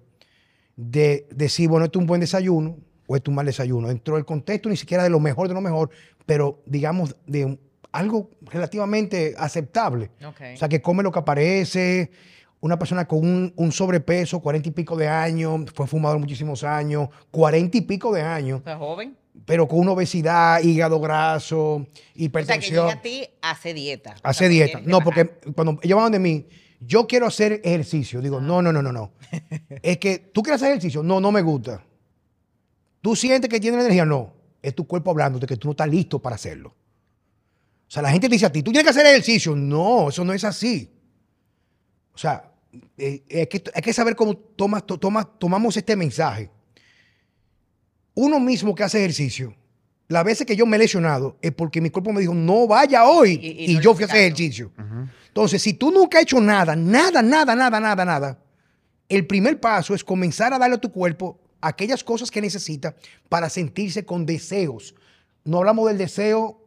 de 0.76 1.26
decir, 1.32 1.68
bueno, 1.68 1.86
esto 1.86 1.98
es 1.98 2.02
un 2.02 2.06
buen 2.06 2.20
desayuno 2.20 2.78
o 3.08 3.16
esto 3.16 3.28
es 3.28 3.32
un 3.32 3.34
mal 3.34 3.46
desayuno. 3.46 3.88
Dentro 3.88 4.14
del 4.14 4.24
contexto 4.24 4.68
ni 4.68 4.76
siquiera 4.76 5.02
de 5.02 5.10
lo 5.10 5.18
mejor 5.18 5.48
de 5.48 5.54
lo 5.54 5.60
mejor, 5.60 5.90
pero 6.26 6.62
digamos 6.64 7.16
de 7.26 7.58
algo 7.90 8.30
relativamente 8.42 9.34
aceptable. 9.36 10.12
O 10.24 10.56
sea, 10.56 10.68
que 10.68 10.80
come 10.80 11.02
lo 11.02 11.10
que 11.10 11.18
aparece. 11.18 12.12
Una 12.60 12.78
persona 12.78 13.08
con 13.08 13.18
un, 13.20 13.52
un 13.56 13.72
sobrepeso, 13.72 14.38
cuarenta 14.38 14.68
y 14.68 14.72
pico 14.72 14.96
de 14.96 15.08
años, 15.08 15.62
fue 15.74 15.88
fumador 15.88 16.20
muchísimos 16.20 16.62
años, 16.62 17.08
cuarenta 17.32 17.78
y 17.78 17.80
pico 17.80 18.12
de 18.12 18.22
años, 18.22 18.58
¿Estás 18.58 18.78
joven? 18.78 19.16
Pero 19.44 19.66
con 19.66 19.80
una 19.80 19.92
obesidad, 19.92 20.60
hígado 20.62 21.00
graso, 21.00 21.74
O 21.74 21.78
sea, 21.84 21.92
que 22.14 22.22
hipertensión. 22.24 22.86
llega 22.86 22.98
a 22.98 23.02
ti, 23.02 23.26
hace 23.42 23.74
dieta. 23.74 24.14
O 24.16 24.28
Hace 24.28 24.38
sea, 24.40 24.48
dieta. 24.48 24.80
No, 24.84 25.00
porque 25.00 25.26
cuando 25.54 25.78
ellos 25.82 25.98
van 25.98 26.12
de 26.12 26.18
mí, 26.18 26.46
yo 26.80 27.06
quiero 27.06 27.26
hacer 27.26 27.60
ejercicio. 27.64 28.20
Digo, 28.20 28.40
no, 28.40 28.62
no, 28.62 28.72
no, 28.72 28.82
no, 28.82 28.92
no. 28.92 29.12
es 29.82 29.98
que 29.98 30.18
tú 30.18 30.42
quieres 30.42 30.60
hacer 30.62 30.70
ejercicio. 30.72 31.02
No, 31.02 31.20
no 31.20 31.32
me 31.32 31.42
gusta. 31.42 31.84
Tú 33.00 33.16
sientes 33.16 33.48
que 33.50 33.60
tienes 33.60 33.80
energía. 33.80 34.04
No. 34.04 34.32
Es 34.62 34.74
tu 34.74 34.86
cuerpo 34.86 35.10
hablándote 35.10 35.46
que 35.46 35.56
tú 35.56 35.68
no 35.68 35.72
estás 35.72 35.88
listo 35.88 36.18
para 36.20 36.36
hacerlo. 36.36 36.68
O 36.70 37.90
sea, 37.92 38.02
la 38.02 38.10
gente 38.12 38.28
te 38.28 38.34
dice 38.34 38.46
a 38.46 38.52
ti, 38.52 38.62
tú 38.62 38.70
tienes 38.70 38.84
que 38.84 38.90
hacer 38.90 39.06
ejercicio. 39.06 39.56
No, 39.56 40.10
eso 40.10 40.24
no 40.24 40.32
es 40.32 40.44
así. 40.44 40.90
O 42.14 42.18
sea, 42.18 42.52
eh, 42.98 43.22
hay, 43.30 43.46
que, 43.46 43.64
hay 43.74 43.82
que 43.82 43.92
saber 43.92 44.14
cómo 44.14 44.36
tomas, 44.36 44.86
to- 44.86 44.98
tomas- 45.00 45.26
tomamos 45.38 45.76
este 45.76 45.96
mensaje. 45.96 46.50
Uno 48.20 48.38
mismo 48.40 48.74
que 48.74 48.82
hace 48.82 48.98
ejercicio, 48.98 49.54
las 50.08 50.24
veces 50.24 50.46
que 50.46 50.56
yo 50.56 50.66
me 50.66 50.76
he 50.76 50.80
lesionado 50.80 51.36
es 51.40 51.52
porque 51.52 51.80
mi 51.80 51.88
cuerpo 51.90 52.12
me 52.12 52.20
dijo, 52.20 52.34
no 52.34 52.66
vaya 52.66 53.04
hoy. 53.04 53.38
Y- 53.42 53.46
Y, 53.46 53.64
y 53.70 53.74
no 53.74 53.78
le 53.80 53.84
yo 53.84 53.94
fui 53.94 54.02
a 54.02 54.06
hice 54.06 54.12
hacer 54.12 54.24
ejercicio. 54.26 54.72
Entonces, 55.28 55.62
si 55.62 55.72
tú 55.74 55.90
nunca 55.90 56.18
has 56.18 56.22
hecho 56.24 56.40
nada, 56.40 56.74
nada, 56.76 57.22
nada, 57.22 57.54
nada, 57.54 57.80
nada, 57.80 58.04
nada, 58.04 58.38
el 59.08 59.26
primer 59.26 59.58
paso 59.60 59.94
es 59.94 60.04
comenzar 60.04 60.52
a 60.52 60.58
darle 60.58 60.76
a 60.76 60.80
tu 60.80 60.90
cuerpo 60.92 61.38
aquellas 61.60 62.02
cosas 62.04 62.30
que 62.30 62.40
necesita 62.40 62.94
para 63.28 63.48
sentirse 63.48 64.04
con 64.04 64.26
deseos. 64.26 64.94
No 65.44 65.58
hablamos 65.58 65.86
del 65.88 65.98
deseo 65.98 66.60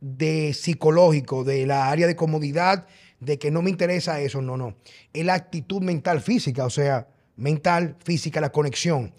de 0.00 0.52
psicológico, 0.52 1.44
de 1.44 1.66
la 1.66 1.88
área 1.90 2.06
de 2.06 2.16
comodidad, 2.16 2.86
de 3.20 3.38
que 3.38 3.50
no 3.50 3.62
me 3.62 3.70
interesa 3.70 4.20
eso, 4.20 4.42
no, 4.42 4.56
no. 4.56 4.74
Es 5.12 5.24
la 5.24 5.34
actitud 5.34 5.80
mental 5.82 6.20
física, 6.20 6.64
o 6.66 6.70
sea, 6.70 7.08
mental, 7.36 7.96
física, 8.04 8.40
la 8.40 8.52
conexión. 8.52 9.14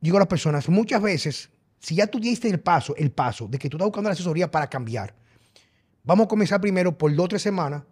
Digo 0.00 0.16
a 0.16 0.20
las 0.20 0.28
personas, 0.28 0.68
muchas 0.68 1.02
veces, 1.02 1.50
si 1.78 1.96
ya 1.96 2.06
tú 2.06 2.18
diste 2.18 2.48
el 2.48 2.60
paso, 2.60 2.94
el 2.96 3.10
paso 3.10 3.46
de 3.48 3.58
que 3.58 3.68
tú 3.68 3.76
estás 3.76 3.86
buscando 3.86 4.08
la 4.08 4.14
asesoría 4.14 4.50
para 4.50 4.68
cambiar, 4.68 5.14
vamos 6.04 6.24
a 6.24 6.28
comenzar 6.28 6.60
primero 6.60 6.96
por 6.96 7.14
dos 7.14 7.26
o 7.26 7.28
tres 7.28 7.42
semanas 7.42 7.82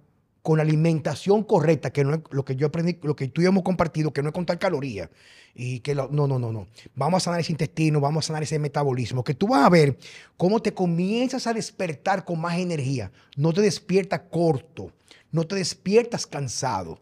con 0.43 0.57
la 0.57 0.63
alimentación 0.63 1.43
correcta, 1.43 1.91
que 1.91 2.05
no 2.05 2.15
es 2.15 2.21
lo 2.31 2.45
que 2.45 2.57
yo 2.57 2.69
aprendí, 2.69 2.99
lo 3.03 3.15
que 3.15 3.29
tú 3.29 3.43
y 3.43 3.45
yo 3.45 3.51
hemos 3.51 3.65
compartido, 3.65 4.13
que 4.13 4.23
no 4.23 4.29
es 4.29 4.35
contar 4.35 4.59
calorías. 4.59 5.11
Y 5.55 5.81
que 5.81 5.95
no, 5.95 6.09
no, 6.11 6.27
no, 6.27 6.39
no. 6.39 6.69
Vamos 6.95 7.23
a 7.23 7.25
sanar 7.25 7.41
ese 7.41 7.53
intestino, 7.53 8.01
vamos 8.01 8.25
a 8.25 8.29
sanar 8.29 8.45
ese 8.45 8.59
metabolismo, 8.59 9.25
que 9.25 9.35
tú 9.35 9.49
vas 9.49 9.67
a 9.67 9.69
ver 9.69 9.99
cómo 10.37 10.61
te 10.63 10.73
comienzas 10.73 11.47
a 11.47 11.53
despertar 11.53 12.25
con 12.25 12.41
más 12.41 12.59
energía. 12.59 13.11
No 13.37 13.53
te 13.53 13.61
despiertas 13.61 14.23
corto, 14.31 14.93
no 15.33 15.47
te 15.47 15.57
despiertas 15.57 16.27
cansado. 16.27 17.01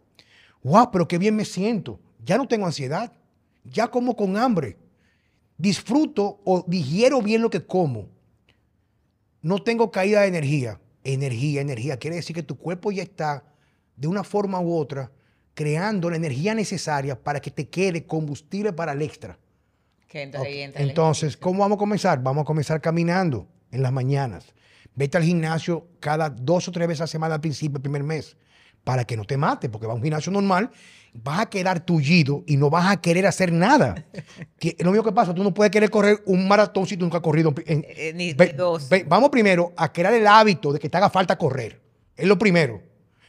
Wow, 0.65 0.91
pero 0.91 1.07
qué 1.07 1.19
bien 1.19 1.37
me 1.37 1.45
siento. 1.45 2.01
Ya 2.25 2.39
no 2.39 2.49
tengo 2.49 2.67
ansiedad, 2.67 3.13
ya 3.63 3.89
como 3.89 4.17
con 4.17 4.37
hambre. 4.37 4.77
Disfruto 5.59 6.41
o 6.45 6.65
digiero 6.67 7.23
bien 7.23 7.43
lo 7.43 7.51
que 7.51 7.65
como 7.65 8.09
no 9.47 9.59
tengo 9.63 9.91
caída 9.91 10.23
de 10.23 10.29
energía. 10.29 10.81
Energía, 11.05 11.61
energía. 11.61 11.99
Quiere 11.99 12.17
decir 12.17 12.35
que 12.35 12.43
tu 12.43 12.59
cuerpo 12.59 12.91
ya 12.91 13.05
está, 13.05 13.45
de 13.95 14.09
una 14.09 14.25
forma 14.25 14.61
u 14.61 14.77
otra, 14.77 15.13
creando 15.55 16.11
la 16.11 16.17
energía 16.17 16.53
necesaria 16.55 17.23
para 17.23 17.41
que 17.41 17.53
te 17.53 17.69
quede 17.69 18.05
combustible 18.05 18.73
para 18.73 18.93
el 18.93 19.03
extra. 19.03 19.39
Que 20.09 20.23
entonces, 20.23 20.49
ahí 20.49 20.61
entra 20.63 20.83
el 20.83 20.89
Entonces, 20.89 21.23
ejercicio. 21.23 21.41
¿cómo 21.43 21.61
vamos 21.61 21.77
a 21.77 21.79
comenzar? 21.79 22.23
Vamos 22.23 22.43
a 22.43 22.45
comenzar 22.45 22.81
caminando 22.81 23.47
en 23.71 23.83
las 23.83 23.93
mañanas. 23.93 24.47
Vete 24.97 25.17
al 25.17 25.23
gimnasio 25.23 25.87
cada 26.01 26.29
dos 26.29 26.67
o 26.67 26.73
tres 26.73 26.89
veces 26.89 27.03
a 27.03 27.05
la 27.05 27.09
semana 27.09 27.35
al 27.37 27.41
principio, 27.41 27.77
el 27.77 27.83
primer 27.83 28.03
mes, 28.03 28.37
para 28.87 29.05
que 29.05 29.17
no 29.17 29.25
te 29.25 29.37
mate, 29.37 29.69
porque 29.69 29.85
va 29.89 29.95
a 29.95 29.97
un 29.97 30.03
gimnasio 30.03 30.31
normal, 30.31 30.71
vas 31.13 31.41
a 31.41 31.47
quedar 31.51 31.85
tullido 31.85 32.45
y 32.47 32.57
no 32.57 32.71
vas 32.71 32.89
a 32.89 33.01
querer 33.01 33.27
hacer 33.27 33.51
nada. 33.51 34.07
Que- 34.61 34.77
lo 34.79 34.93
mismo 34.93 35.03
que 35.03 35.11
pasa, 35.11 35.35
tú 35.35 35.43
no 35.43 35.53
puedes 35.53 35.73
querer 35.73 35.91
correr 35.91 36.23
un 36.27 36.47
maratón 36.47 36.87
si 36.87 36.97
tú 36.97 37.05
nunca 37.05 37.17
has 37.17 37.23
corrido. 37.25 37.53
en- 37.67 37.85
Eh, 37.89 38.13
ni- 38.15 38.33
ve- 38.33 38.53
ni 38.53 38.57
dos. 38.57 38.89
ve- 38.89 39.05
vamos 39.09 39.31
primero 39.31 39.73
a 39.77 39.93
crear 39.93 40.15
el 40.15 40.25
hábito 40.25 40.73
de 40.73 40.79
que 40.79 40.89
te 40.89 40.97
haga 40.99 41.11
falta 41.11 41.37
correr. 41.37 41.81
Es 42.17 42.29
lo 42.29 42.39
primero. 42.39 42.81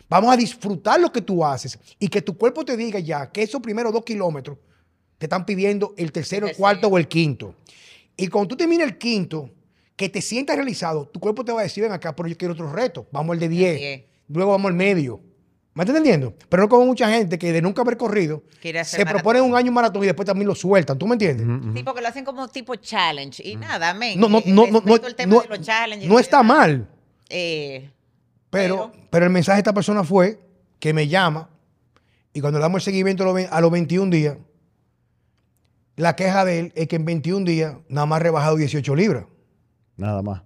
Vamos 0.08 0.32
a 0.32 0.38
disfrutar 0.38 1.00
lo 1.00 1.12
que 1.12 1.22
tú 1.24 1.44
haces 1.44 1.80
y 1.98 2.08
que 2.08 2.22
tu 2.22 2.38
cuerpo 2.38 2.64
te 2.64 2.78
diga 2.78 3.00
ya 3.00 3.32
que 3.32 3.42
esos 3.42 3.60
primeros 3.60 3.92
dos 3.92 4.04
kilómetros 4.06 4.60
te 5.18 5.26
están 5.26 5.44
pidiendo 5.44 5.96
el 5.98 6.12
tercero, 6.12 6.46
el 6.48 6.56
cuarto 6.56 6.88
o 6.90 7.00
el 7.00 7.08
quinto. 7.08 7.56
Y 8.16 8.28
cuando 8.28 8.50
tú 8.50 8.58
termines 8.58 8.86
el 8.86 9.00
quinto, 9.00 9.50
que 9.96 10.08
te 10.08 10.22
sientas 10.22 10.56
realizado, 10.56 11.08
tu 11.08 11.20
cuerpo 11.20 11.44
te 11.44 11.52
va 11.52 11.62
a 11.62 11.64
decir, 11.64 11.82
ven 11.82 11.92
acá, 11.94 12.16
pero 12.16 12.30
yo 12.30 12.38
quiero 12.38 12.54
otro 12.54 12.72
reto. 12.72 13.08
Vamos 13.12 13.34
al 13.34 13.40
de 13.40 13.50
10. 13.50 13.78
diez. 13.80 14.04
Luego 14.28 14.52
vamos 14.52 14.70
al 14.70 14.76
medio. 14.76 15.20
¿Me 15.78 15.84
estás 15.84 15.96
entendiendo? 15.96 16.34
Pero 16.50 16.64
no 16.64 16.70
como 16.70 16.86
mucha 16.86 17.08
gente 17.10 17.38
que 17.38 17.52
de 17.54 17.62
nunca 17.62 17.84
haber 17.84 17.98
corrido, 17.98 18.44
Quiere 18.62 18.80
hacer 18.80 18.98
se 19.00 19.06
maratón. 19.06 19.22
proponen 19.22 19.44
un 19.44 19.56
año 19.56 19.70
un 19.70 19.76
maratón 19.76 20.04
y 20.04 20.08
después 20.08 20.26
también 20.26 20.48
lo 20.48 20.56
sueltan. 20.56 20.98
¿Tú 20.98 21.06
me 21.08 21.14
entiendes? 21.14 21.46
Sí, 21.76 21.84
porque 21.84 22.02
lo 22.02 22.08
hacen 22.08 22.26
como 22.26 22.48
tipo 22.48 22.76
challenge. 22.76 23.42
Y 23.48 23.56
nada, 23.58 23.94
men. 23.94 24.20
No, 24.20 24.28
no, 24.28 24.42
no, 24.46 24.68
no, 24.68 24.82
no, 24.84 24.96
el 24.96 25.16
tema 25.16 25.36
no, 25.36 25.42
de 25.42 25.48
los 25.50 25.62
challenges 25.62 26.10
no 26.10 26.18
está 26.20 26.42
mal. 26.44 26.90
Eh, 27.30 27.92
Pero, 28.50 28.92
Pero- 28.92 29.08
pero 29.12 29.26
el 29.26 29.32
mensaje 29.32 29.58
de 29.58 29.60
esta 29.62 29.74
persona 29.74 30.04
fue 30.04 30.40
que 30.80 30.94
me 30.94 31.08
llama 31.08 31.50
y 32.34 32.42
cuando 32.42 32.60
le 32.60 32.64
damos 32.64 32.82
el 32.82 32.86
seguimiento 32.86 33.24
a 33.24 33.26
los, 33.28 33.36
ve- 33.36 33.48
a 33.52 33.62
los 33.62 33.70
21 33.72 34.10
días, 34.10 34.38
la 35.96 36.16
queja 36.16 36.46
de 36.46 36.60
él 36.60 36.74
es 36.76 36.88
que 36.88 36.96
en 36.96 37.06
21 37.06 37.46
días 37.46 37.76
nada 37.90 38.06
más 38.06 38.18
ha 38.18 38.24
rebajado 38.24 38.56
18 38.56 38.96
libras. 38.96 39.26
Nada 39.96 40.22
más. 40.22 40.44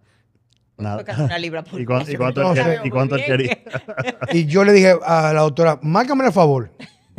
Nada. 0.81 0.95
fue 0.97 1.05
casi 1.05 1.21
una 1.21 1.37
libra 1.39 1.63
por 1.63 1.79
¿Y, 1.81 1.85
cuán- 1.85 2.01
y 2.01 2.05
día. 2.05 2.17
cuánto 2.17 2.41
él 2.53 2.79
y 2.83 2.89
cuánto 2.89 3.15
él 3.15 3.21
Muy 3.27 3.37
bien. 3.37 3.49
quería? 3.49 4.17
Y 4.33 4.45
yo 4.45 4.63
le 4.63 4.73
dije 4.73 4.95
a 5.05 5.31
la 5.33 5.41
doctora, 5.41 5.79
márcame 5.81 6.25
el 6.25 6.31
favor, 6.33 6.71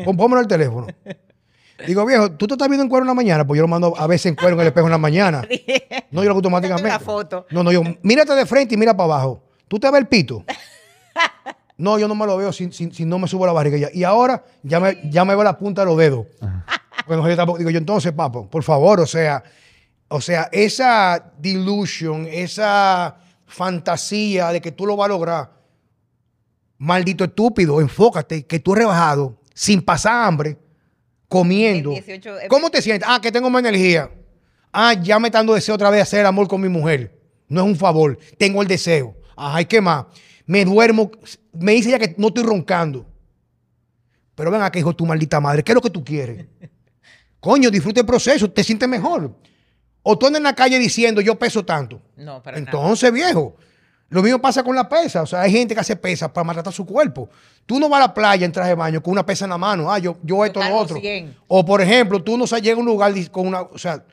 pónmelo 0.04 0.38
al 0.40 0.46
teléfono. 0.48 0.86
Digo, 1.86 2.06
viejo, 2.06 2.30
tú 2.32 2.46
te 2.46 2.54
estás 2.54 2.68
viendo 2.68 2.84
en 2.84 2.88
cuero 2.88 3.02
en 3.04 3.08
la 3.08 3.14
mañana, 3.14 3.44
pues 3.46 3.56
yo 3.58 3.62
lo 3.62 3.68
mando 3.68 3.92
a 3.98 4.06
veces 4.06 4.26
en 4.26 4.36
cuero 4.36 4.54
en 4.54 4.60
el 4.60 4.66
espejo 4.68 4.86
en 4.86 4.92
la 4.92 4.98
mañana. 4.98 5.42
No, 6.12 6.20
yo 6.20 6.24
lo 6.26 6.32
hago 6.32 6.38
automáticamente. 6.40 6.88
La 6.90 6.98
foto. 7.00 7.46
No, 7.50 7.62
no, 7.64 7.72
yo, 7.72 7.82
mírate 8.02 8.34
de 8.34 8.44
frente 8.44 8.74
y 8.74 8.76
mira 8.78 8.94
para 8.94 9.14
abajo. 9.14 9.42
¿Tú 9.66 9.78
te 9.80 9.90
ves 9.90 9.98
el 10.00 10.06
pito? 10.08 10.44
No, 11.78 11.98
yo 11.98 12.06
no 12.06 12.14
me 12.14 12.26
lo 12.26 12.36
veo 12.36 12.52
si, 12.52 12.70
si- 12.70 12.90
si 12.92 13.04
no 13.06 13.18
me 13.18 13.26
subo 13.26 13.46
la 13.46 13.52
barriga. 13.52 13.88
Y 13.92 14.04
ahora 14.04 14.44
ya 14.62 14.78
me, 14.78 14.98
ya 15.10 15.24
me 15.24 15.34
veo 15.34 15.42
la 15.42 15.56
punta 15.58 15.80
de 15.82 15.86
los 15.86 15.96
dedos. 15.96 16.26
Bueno, 17.06 17.26
yo 17.28 17.34
tampoco, 17.34 17.58
digo 17.58 17.70
yo, 17.70 17.78
entonces, 17.78 18.12
papo, 18.12 18.48
por 18.48 18.62
favor, 18.62 19.00
o 19.00 19.06
sea, 19.06 19.42
o 20.08 20.20
sea, 20.20 20.48
esa 20.52 21.32
delusion, 21.38 22.28
esa 22.30 23.16
fantasía 23.52 24.50
de 24.50 24.60
que 24.60 24.72
tú 24.72 24.86
lo 24.86 24.96
vas 24.96 25.06
a 25.06 25.08
lograr, 25.08 25.52
maldito 26.78 27.24
estúpido, 27.24 27.80
enfócate, 27.80 28.46
que 28.46 28.58
tú 28.58 28.72
has 28.72 28.78
rebajado 28.78 29.38
sin 29.54 29.82
pasar 29.82 30.26
hambre, 30.26 30.58
comiendo. 31.28 31.90
El 31.90 32.04
18, 32.04 32.40
eh, 32.40 32.48
¿Cómo 32.48 32.70
te 32.70 32.82
sientes? 32.82 33.08
Ah, 33.10 33.20
que 33.20 33.30
tengo 33.30 33.50
más 33.50 33.60
energía. 33.60 34.10
Ah, 34.72 34.94
ya 34.94 35.18
me 35.18 35.28
está 35.28 35.38
dando 35.38 35.54
deseo 35.54 35.74
otra 35.74 35.90
vez 35.90 35.98
de 35.98 36.02
hacer 36.02 36.26
amor 36.26 36.48
con 36.48 36.60
mi 36.60 36.68
mujer. 36.68 37.18
No 37.48 37.60
es 37.62 37.66
un 37.66 37.76
favor, 37.76 38.18
tengo 38.38 38.62
el 38.62 38.68
deseo. 38.68 39.14
Ajá, 39.36 39.60
¿y 39.60 39.66
qué 39.66 39.80
más? 39.80 40.06
Me 40.46 40.64
duermo, 40.64 41.10
me 41.52 41.72
dice 41.72 41.90
ya 41.90 41.98
que 41.98 42.14
no 42.16 42.28
estoy 42.28 42.44
roncando. 42.44 43.06
Pero 44.34 44.50
ven 44.50 44.62
acá, 44.62 44.78
hijo 44.78 44.90
de 44.90 44.96
tu 44.96 45.06
maldita 45.06 45.40
madre, 45.40 45.62
¿qué 45.62 45.72
es 45.72 45.74
lo 45.74 45.82
que 45.82 45.90
tú 45.90 46.02
quieres? 46.02 46.46
Coño, 47.40 47.70
disfruta 47.70 48.00
el 48.00 48.06
proceso, 48.06 48.50
te 48.50 48.64
sientes 48.64 48.88
mejor. 48.88 49.36
O 50.02 50.18
tú 50.18 50.26
andas 50.26 50.40
en 50.40 50.44
la 50.44 50.54
calle 50.54 50.78
diciendo, 50.78 51.20
yo 51.20 51.38
peso 51.38 51.64
tanto. 51.64 52.00
No, 52.16 52.42
para 52.42 52.58
nada. 52.58 52.70
Entonces, 52.70 53.12
viejo, 53.12 53.56
lo 54.08 54.22
mismo 54.22 54.40
pasa 54.40 54.62
con 54.62 54.74
la 54.74 54.88
pesa. 54.88 55.22
O 55.22 55.26
sea, 55.26 55.42
hay 55.42 55.52
gente 55.52 55.74
que 55.74 55.80
hace 55.80 55.96
pesas 55.96 56.30
para 56.30 56.44
maltratar 56.44 56.72
su 56.72 56.84
cuerpo. 56.84 57.30
Tú 57.64 57.78
no 57.78 57.88
vas 57.88 57.98
a 58.02 58.08
la 58.08 58.14
playa 58.14 58.44
en 58.44 58.52
traje 58.52 58.70
de 58.70 58.74
baño 58.74 59.02
con 59.02 59.12
una 59.12 59.24
pesa 59.24 59.44
en 59.44 59.50
la 59.50 59.58
mano. 59.58 59.90
Ah, 59.90 59.98
yo, 59.98 60.18
yo 60.22 60.44
esto, 60.44 60.62
lo 60.62 60.76
otro. 60.76 60.98
100. 61.00 61.36
O, 61.48 61.64
por 61.64 61.80
ejemplo, 61.80 62.22
tú 62.22 62.36
no 62.36 62.46
sabes, 62.46 62.64
llega 62.64 62.76
a 62.76 62.80
un 62.80 62.86
lugar 62.86 63.12
con 63.30 63.46
una... 63.46 63.62
O 63.62 63.78
sea, 63.78 64.04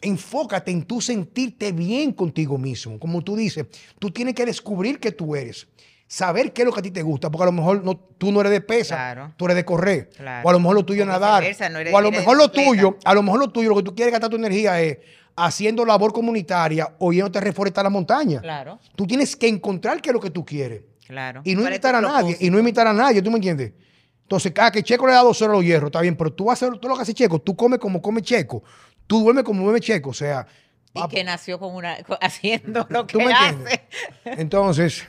enfócate 0.00 0.70
en 0.70 0.82
tú 0.84 1.00
sentirte 1.00 1.72
bien 1.72 2.12
contigo 2.12 2.58
mismo. 2.58 2.98
Como 2.98 3.22
tú 3.22 3.36
dices, 3.36 3.66
tú 3.98 4.10
tienes 4.10 4.34
que 4.34 4.46
descubrir 4.46 4.98
que 4.98 5.12
tú 5.12 5.34
eres. 5.36 5.66
Saber 6.12 6.52
qué 6.52 6.60
es 6.60 6.66
lo 6.66 6.74
que 6.74 6.80
a 6.80 6.82
ti 6.82 6.90
te 6.90 7.00
gusta. 7.00 7.30
Porque 7.30 7.44
a 7.44 7.46
lo 7.46 7.52
mejor 7.52 7.82
no, 7.82 7.96
tú 7.96 8.30
no 8.32 8.40
eres 8.42 8.52
de 8.52 8.60
pesa, 8.60 8.96
Claro. 8.96 9.32
tú 9.38 9.46
eres 9.46 9.56
de 9.56 9.64
correr. 9.64 10.10
Claro. 10.10 10.46
O 10.46 10.50
a 10.50 10.52
lo 10.52 10.60
mejor 10.60 10.74
lo 10.76 10.84
tuyo 10.84 11.04
es 11.04 11.08
nadar. 11.08 11.42
no 11.42 11.78
o 11.90 11.96
a 11.96 12.02
lo 12.02 12.10
mejor 12.10 12.36
lo 12.36 12.50
tuyo 12.50 12.98
a 13.02 13.14
lo 13.14 13.22
mejor 13.22 13.40
lo 13.40 13.48
tuyo, 13.48 13.70
lo 13.70 13.76
que 13.76 13.82
tú 13.82 13.94
quieres 13.94 14.12
gastar 14.12 14.28
tu 14.28 14.36
energía 14.36 14.78
es 14.82 14.98
haciendo 15.36 15.86
labor 15.86 16.12
comunitaria 16.12 16.94
o 16.98 17.14
yéndote 17.14 17.38
a 17.38 17.40
reforestar 17.40 17.82
la 17.84 17.88
montaña. 17.88 18.42
Claro, 18.42 18.78
Tú 18.94 19.06
tienes 19.06 19.34
que 19.34 19.48
encontrar 19.48 20.02
qué 20.02 20.10
es 20.10 20.12
lo 20.12 20.20
que 20.20 20.28
tú 20.28 20.44
quieres. 20.44 20.82
claro. 21.06 21.40
Y 21.44 21.54
no 21.54 21.62
¿Cuál 21.62 21.72
es 21.72 21.76
imitar 21.78 21.94
a 21.94 22.00
nadie. 22.02 22.36
Y 22.40 22.50
no 22.50 22.58
imitar 22.58 22.86
a 22.86 22.92
nadie, 22.92 23.22
¿tú 23.22 23.30
me 23.30 23.36
entiendes? 23.36 23.72
Entonces, 24.20 24.52
cada 24.52 24.70
que 24.70 24.82
Checo 24.82 25.06
le 25.06 25.14
da 25.14 25.22
dos 25.22 25.40
horas 25.40 25.54
a 25.54 25.56
los 25.56 25.64
hierros, 25.64 25.88
está 25.88 26.02
bien, 26.02 26.14
pero 26.16 26.30
tú 26.30 26.44
vas 26.44 26.62
a 26.62 26.66
hacer 26.66 26.78
todo 26.78 26.90
lo 26.90 26.96
que 26.96 27.02
hace 27.04 27.14
Checo. 27.14 27.38
Tú 27.38 27.56
comes 27.56 27.78
como 27.78 28.02
come 28.02 28.20
Checo. 28.20 28.62
Tú 29.06 29.20
duermes 29.22 29.44
como 29.44 29.62
duerme 29.62 29.80
Checo. 29.80 30.10
O 30.10 30.14
sea, 30.14 30.46
Y 30.94 31.08
que 31.08 31.24
nació 31.24 31.58
con 31.58 31.74
una, 31.74 31.96
haciendo 32.20 32.86
lo 32.90 33.06
¿tú 33.06 33.18
que 33.18 33.24
me 33.26 33.32
hace. 33.32 33.48
entiendes? 33.54 33.80
Entonces, 34.24 35.08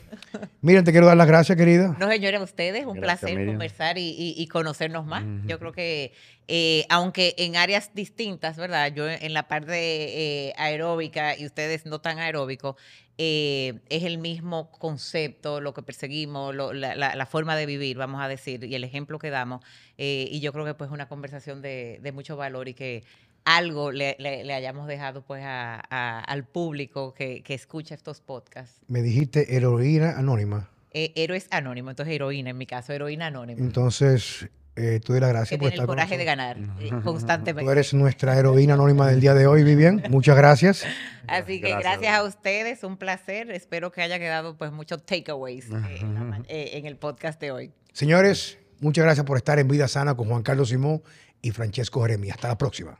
miren, 0.61 0.83
te 0.83 0.91
quiero 0.91 1.07
dar 1.07 1.17
las 1.17 1.27
gracias, 1.27 1.57
querida. 1.57 1.95
No, 1.99 2.09
señores, 2.09 2.39
a 2.39 2.43
ustedes, 2.43 2.85
un 2.85 2.93
Gracias, 2.95 3.19
placer 3.21 3.37
Miriam. 3.37 3.55
conversar 3.55 3.97
y, 3.97 4.09
y- 4.09 4.35
y 4.37 4.47
conocernos 4.47 5.05
más. 5.05 5.23
Yo 5.45 5.59
creo 5.59 5.71
que, 5.71 6.13
eh, 6.47 6.85
aunque 6.89 7.35
en 7.37 7.55
áreas 7.55 7.91
distintas, 7.93 8.57
¿verdad? 8.57 8.93
Yo 8.93 9.09
en 9.09 9.33
la 9.33 9.47
parte 9.47 9.73
eh, 9.75 10.53
aeróbica 10.57 11.37
y 11.37 11.45
ustedes 11.45 11.85
no 11.85 11.99
tan 11.99 12.19
aeróbicos, 12.19 12.75
eh, 13.19 13.79
es 13.89 14.03
el 14.03 14.17
mismo 14.17 14.71
concepto, 14.71 15.61
lo 15.61 15.73
que 15.73 15.83
perseguimos, 15.83 16.55
lo- 16.55 16.73
la, 16.73 16.95
la- 16.95 17.15
la 17.15 17.25
forma 17.27 17.55
de 17.55 17.65
vivir, 17.67 17.95
vamos 17.97 18.21
a 18.21 18.27
decir, 18.27 18.63
y 18.63 18.73
el 18.75 18.83
ejemplo 18.83 19.19
que 19.19 19.29
damos. 19.29 19.63
eh, 19.99 20.27
y 20.31 20.39
yo 20.39 20.51
creo 20.53 20.65
que 20.65 20.73
pues 20.73 20.87
es 20.89 20.93
una 20.93 21.07
conversación 21.07 21.61
de, 21.61 21.99
de 22.01 22.11
mucho 22.11 22.35
valor 22.35 22.67
y 22.67 22.73
que 22.73 23.03
algo 23.45 23.91
le, 23.91 24.15
le- 24.19 24.43
le 24.43 24.53
hayamos 24.53 24.87
dejado 24.87 25.23
pues 25.25 25.43
a- 25.43 25.83
a- 25.89 26.19
al 26.21 26.45
público 26.45 27.13
que, 27.13 27.43
que 27.43 27.53
escucha 27.53 27.95
estos 27.95 28.21
podcasts. 28.21 28.79
Me 28.87 29.01
dijiste 29.01 29.55
heroína 29.55 30.17
anónima. 30.17 30.69
Eh, 30.91 31.11
héroes 31.15 31.47
anónimos, 31.51 31.91
entonces 31.93 32.13
heroína, 32.15 32.51
en 32.51 32.57
mi 32.57 32.65
caso, 32.67 32.93
heroína 32.93 33.27
anónima. 33.27 33.59
Entonces, 33.59 34.47
eh, 34.75 34.99
tú 35.03 35.13
doy 35.13 35.21
las 35.21 35.29
que 35.29 35.33
gracias 35.33 35.59
por 35.59 35.69
tiene 35.69 35.73
estar 35.75 35.83
el 35.83 35.87
con 35.87 35.95
coraje 35.95 36.17
de 36.17 36.25
ganar 36.25 36.57
eh, 36.57 36.89
Tú 36.89 37.01
constantemente. 37.03 37.71
eres 37.71 37.93
nuestra 37.95 38.37
heroína 38.37 38.75
anónima 38.75 39.07
del 39.07 39.19
día 39.19 39.33
de 39.33 39.47
hoy, 39.47 39.63
Vivian. 39.63 40.03
Muchas 40.09 40.37
gracias. 40.37 40.85
Así 41.27 41.59
que 41.61 41.69
Gracias. 41.69 41.83
gracias 41.99 42.15
a 42.15 42.23
ustedes, 42.23 42.83
un 42.83 42.97
placer. 42.97 43.49
Espero 43.51 43.91
que 43.91 44.01
haya 44.03 44.19
quedado 44.19 44.55
pues 44.57 44.71
muchos 44.71 45.03
takeaways 45.05 45.65
eh, 45.71 45.97
en, 46.01 46.13
la 46.13 46.41
eh, 46.47 46.81
el 46.85 46.95
podcast 46.97 47.41
de 47.41 47.51
hoy. 47.51 47.71
Señores, 47.91 48.57
muchas 48.79 49.03
gracias 49.03 49.25
por 49.25 49.37
estar 49.37 49.57
en 49.59 49.67
Vida 49.67 49.87
Sana 49.87 50.15
con 50.15 50.27
Juan 50.27 50.43
Carlos 50.43 50.69
Simón 50.69 51.01
y 51.41 51.51
Francesco 51.51 52.01
Jeremías. 52.03 52.35
Hasta 52.35 52.47
la 52.49 52.57
próxima. 52.57 52.99